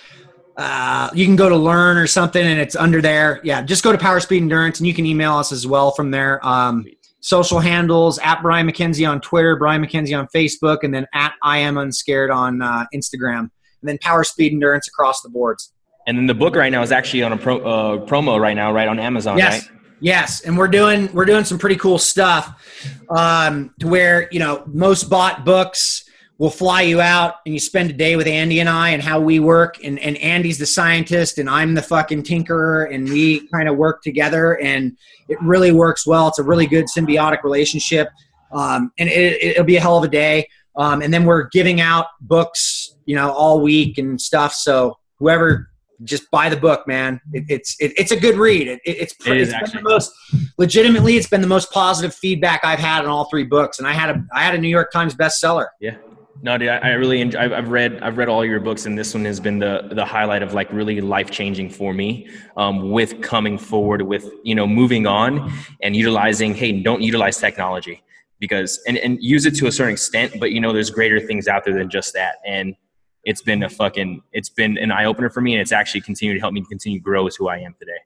uh, 0.58 1.10
you 1.14 1.26
can 1.26 1.38
go 1.38 1.48
to 1.48 1.56
learn 1.56 1.96
or 1.96 2.06
something 2.06 2.46
and 2.46 2.60
it's 2.60 2.76
under 2.76 3.02
there 3.02 3.40
yeah 3.46 3.62
just 3.62 3.82
go 3.82 3.94
to 3.94 3.98
power 3.98 4.20
speed 4.20 4.42
endurance 4.42 4.80
and 4.80 4.88
you 4.88 4.94
can 4.94 5.06
email 5.06 5.36
us 5.36 5.54
as 5.54 5.66
well 5.66 5.92
from 5.92 6.12
there 6.12 6.46
um 6.46 6.86
social 7.24 7.60
handles 7.60 8.20
at 8.20 8.42
Brian 8.42 8.68
MacKenzie 8.68 9.10
on 9.10 9.22
twitter 9.22 9.56
Brian 9.56 9.82
MacKenzie 9.84 10.18
on 10.18 10.28
facebook 10.28 10.80
and 10.84 10.94
then 10.94 11.08
at 11.14 11.34
i 11.42 11.58
am 11.58 11.78
unscared 11.78 12.30
on 12.30 12.62
uh, 12.62 12.86
instagram. 12.94 13.50
And 13.84 13.90
then 13.90 13.98
power 13.98 14.24
speed 14.24 14.54
endurance 14.54 14.88
across 14.88 15.22
the 15.22 15.30
boards. 15.30 15.74
And 16.08 16.18
then 16.18 16.26
the 16.26 16.34
book 16.34 16.56
right 16.56 16.72
now 16.72 16.82
is 16.82 16.92
actually 16.92 17.24
on 17.24 17.34
a 17.34 17.38
pro, 17.38 17.60
uh, 17.60 18.06
promo 18.06 18.40
right 18.40 18.56
now, 18.56 18.74
right 18.74 18.88
on 18.88 19.00
Amazon, 19.00 19.38
yes. 19.38 19.68
right? 19.68 19.80
yes. 20.00 20.42
And 20.42 20.58
we're 20.58 20.68
doing 20.68 21.12
we're 21.14 21.26
doing 21.26 21.44
some 21.46 21.58
pretty 21.58 21.78
cool 21.78 21.98
stuff 21.98 23.06
um, 23.10 23.74
to 23.80 23.88
where 23.88 24.28
you 24.32 24.40
know 24.40 24.64
most 24.68 25.10
bought 25.10 25.46
books 25.46 26.03
will 26.44 26.50
fly 26.50 26.82
you 26.82 27.00
out 27.00 27.36
and 27.46 27.54
you 27.54 27.60
spend 27.60 27.90
a 27.90 27.94
day 27.94 28.18
with 28.18 28.28
andy 28.28 28.60
and 28.60 28.68
i 28.68 28.90
and 28.90 29.02
how 29.02 29.18
we 29.18 29.40
work 29.40 29.82
and, 29.82 29.98
and 30.00 30.18
andy's 30.18 30.58
the 30.58 30.66
scientist 30.66 31.38
and 31.38 31.50
i'm 31.50 31.74
the 31.74 31.82
fucking 31.82 32.22
tinkerer 32.22 32.94
and 32.94 33.08
we 33.08 33.48
kind 33.48 33.70
of 33.70 33.78
work 33.78 34.02
together 34.02 34.60
and 34.60 34.98
it 35.30 35.42
really 35.42 35.72
works 35.72 36.06
well 36.06 36.28
it's 36.28 36.40
a 36.40 36.44
really 36.44 36.68
good 36.68 36.84
symbiotic 36.94 37.44
relationship 37.44 38.10
um, 38.52 38.92
and 39.00 39.08
it, 39.08 39.42
it'll 39.42 39.64
be 39.64 39.78
a 39.78 39.80
hell 39.80 39.98
of 39.98 40.04
a 40.04 40.10
day 40.10 40.46
um, 40.76 41.02
and 41.02 41.14
then 41.14 41.24
we're 41.24 41.48
giving 41.48 41.80
out 41.80 42.08
books 42.20 42.94
you 43.06 43.16
know 43.16 43.32
all 43.32 43.62
week 43.62 43.98
and 43.98 44.20
stuff 44.20 44.54
so 44.54 44.98
whoever 45.20 45.70
just 46.04 46.30
buy 46.32 46.50
the 46.50 46.58
book, 46.58 46.86
man. 46.86 47.22
It, 47.32 47.46
it's 47.48 47.76
it, 47.80 47.94
it's 47.98 48.12
a 48.12 48.20
good 48.20 48.36
read. 48.36 48.68
It, 48.68 48.82
it, 48.84 48.98
it's 48.98 49.16
It 49.26 49.38
is 49.38 49.50
it's 49.50 49.54
been 49.54 49.64
actually. 49.64 49.84
the 49.84 49.90
most 49.90 50.12
legitimately. 50.58 51.16
It's 51.16 51.30
been 51.30 51.40
the 51.40 51.48
most 51.48 51.72
positive 51.72 52.14
feedback 52.14 52.62
I've 52.66 52.80
had 52.80 53.06
on 53.06 53.08
all 53.08 53.30
three 53.30 53.46
books, 53.46 53.80
and 53.80 53.88
I 53.88 53.94
had 53.94 54.10
a 54.10 54.26
I 54.34 54.44
had 54.44 54.56
a 54.56 54.58
New 54.58 54.68
York 54.68 54.92
Times 54.92 55.16
bestseller. 55.16 55.68
Yeah. 55.80 55.96
No, 56.44 56.58
dude, 56.58 56.68
I, 56.68 56.78
I 56.80 56.90
really 56.90 57.22
enjoy. 57.22 57.40
I've, 57.40 57.54
I've 57.54 57.70
read 57.70 58.02
I've 58.02 58.18
read 58.18 58.28
all 58.28 58.44
your 58.44 58.60
books, 58.60 58.86
and 58.86 58.98
this 58.98 59.14
one 59.14 59.24
has 59.24 59.40
been 59.40 59.60
the 59.60 59.88
the 59.92 60.04
highlight 60.04 60.44
of 60.44 60.54
like 60.54 60.70
really 60.74 61.00
life 61.00 61.32
changing 61.32 61.70
for 61.70 61.94
me. 61.94 62.30
Um, 62.58 62.92
with 62.92 63.22
coming 63.22 63.58
forward 63.58 64.02
with 64.02 64.30
you 64.44 64.54
know 64.54 64.68
moving 64.68 65.08
on 65.08 65.54
and 65.82 65.96
utilizing. 65.96 66.54
Hey, 66.54 66.82
don't 66.82 67.02
utilize 67.02 67.38
technology 67.38 68.04
because 68.40 68.84
and 68.86 68.98
and 68.98 69.24
use 69.24 69.46
it 69.46 69.56
to 69.56 69.68
a 69.68 69.72
certain 69.72 69.94
extent, 69.94 70.34
but 70.38 70.52
you 70.52 70.60
know 70.60 70.74
there's 70.74 70.90
greater 70.90 71.22
things 71.22 71.48
out 71.48 71.64
there 71.64 71.76
than 71.76 71.90
just 71.90 72.14
that. 72.14 72.36
And 72.46 72.76
it's 73.24 73.42
been 73.42 73.64
a 73.64 73.70
fucking 73.70 74.22
it's 74.34 74.50
been 74.50 74.78
an 74.78 74.92
eye 74.92 75.06
opener 75.06 75.30
for 75.30 75.40
me, 75.40 75.54
and 75.54 75.62
it's 75.62 75.72
actually 75.72 76.02
continued 76.02 76.34
to 76.34 76.42
help 76.42 76.54
me 76.54 76.62
continue 76.70 77.00
to 77.00 77.04
grow 77.04 77.26
as 77.26 77.38
who 77.38 77.48
I 77.48 77.60
am 77.60 77.74
today. 77.80 78.02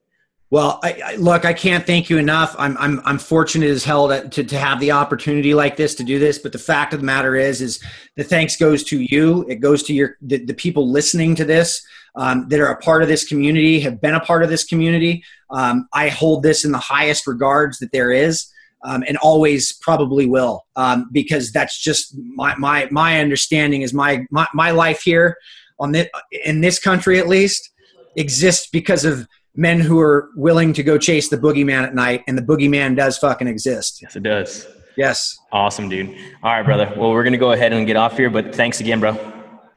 Well, 0.49 0.79
I, 0.81 1.01
I, 1.05 1.15
look, 1.15 1.43
I 1.43 1.51
can't 1.51 1.85
thank 1.85 2.09
you 2.09 2.17
enough. 2.17 2.55
I'm, 2.57 2.77
I'm, 2.77 3.01
I'm 3.03 3.17
fortunate 3.17 3.69
as 3.69 3.83
hell 3.83 4.07
to, 4.07 4.43
to 4.43 4.57
have 4.57 4.79
the 4.79 4.91
opportunity 4.91 5.53
like 5.53 5.75
this 5.75 5.93
to 5.95 6.03
do 6.03 6.19
this. 6.19 6.39
But 6.39 6.53
the 6.53 6.59
fact 6.59 6.93
of 6.93 7.01
the 7.01 7.05
matter 7.05 7.35
is, 7.35 7.61
is 7.61 7.83
the 8.15 8.23
thanks 8.23 8.55
goes 8.55 8.83
to 8.85 9.01
you. 9.01 9.45
It 9.49 9.55
goes 9.55 9.83
to 9.83 9.93
your 9.93 10.15
the, 10.21 10.37
the 10.37 10.53
people 10.53 10.89
listening 10.89 11.35
to 11.35 11.45
this 11.45 11.85
um, 12.15 12.47
that 12.47 12.61
are 12.61 12.69
a 12.69 12.77
part 12.77 13.01
of 13.01 13.09
this 13.09 13.27
community, 13.27 13.81
have 13.81 13.99
been 13.99 14.15
a 14.15 14.21
part 14.21 14.41
of 14.41 14.49
this 14.49 14.63
community. 14.63 15.21
Um, 15.49 15.89
I 15.93 16.07
hold 16.07 16.43
this 16.43 16.63
in 16.63 16.71
the 16.71 16.77
highest 16.77 17.27
regards 17.27 17.79
that 17.79 17.91
there 17.91 18.11
is. 18.11 18.51
Um, 18.83 19.03
and 19.07 19.17
always 19.17 19.73
probably 19.73 20.27
will 20.27 20.65
um, 20.75 21.09
because 21.11 21.51
that's 21.51 21.81
just 21.81 22.15
my, 22.15 22.55
my, 22.57 22.87
my 22.91 23.19
understanding 23.19 23.81
is 23.81 23.91
my, 23.91 24.25
my, 24.29 24.47
my 24.53 24.69
life 24.69 25.01
here 25.01 25.35
on 25.79 25.93
this, 25.93 26.07
in 26.45 26.61
this 26.61 26.77
country 26.77 27.17
at 27.17 27.27
least 27.27 27.71
exists 28.15 28.67
because 28.71 29.03
of 29.03 29.27
men 29.57 29.79
who 29.81 29.99
are 29.99 30.29
willing 30.35 30.71
to 30.73 30.83
go 30.83 30.97
chase 30.97 31.27
the 31.29 31.37
boogeyman 31.37 31.83
at 31.83 31.95
night, 31.95 32.23
and 32.27 32.37
the 32.37 32.41
boogeyman 32.41 32.95
does 32.95 33.17
fucking 33.17 33.47
exist. 33.47 34.01
Yes, 34.01 34.15
it 34.15 34.23
does. 34.23 34.67
Yes. 34.95 35.37
Awesome, 35.51 35.89
dude. 35.89 36.15
All 36.41 36.53
right, 36.53 36.63
brother. 36.63 36.91
Well, 36.95 37.11
we're 37.11 37.23
gonna 37.23 37.37
go 37.37 37.51
ahead 37.51 37.73
and 37.73 37.85
get 37.85 37.97
off 37.97 38.15
here, 38.17 38.29
but 38.29 38.55
thanks 38.55 38.79
again, 38.79 38.99
bro. 38.99 39.17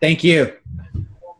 Thank 0.00 0.22
you. 0.22 0.52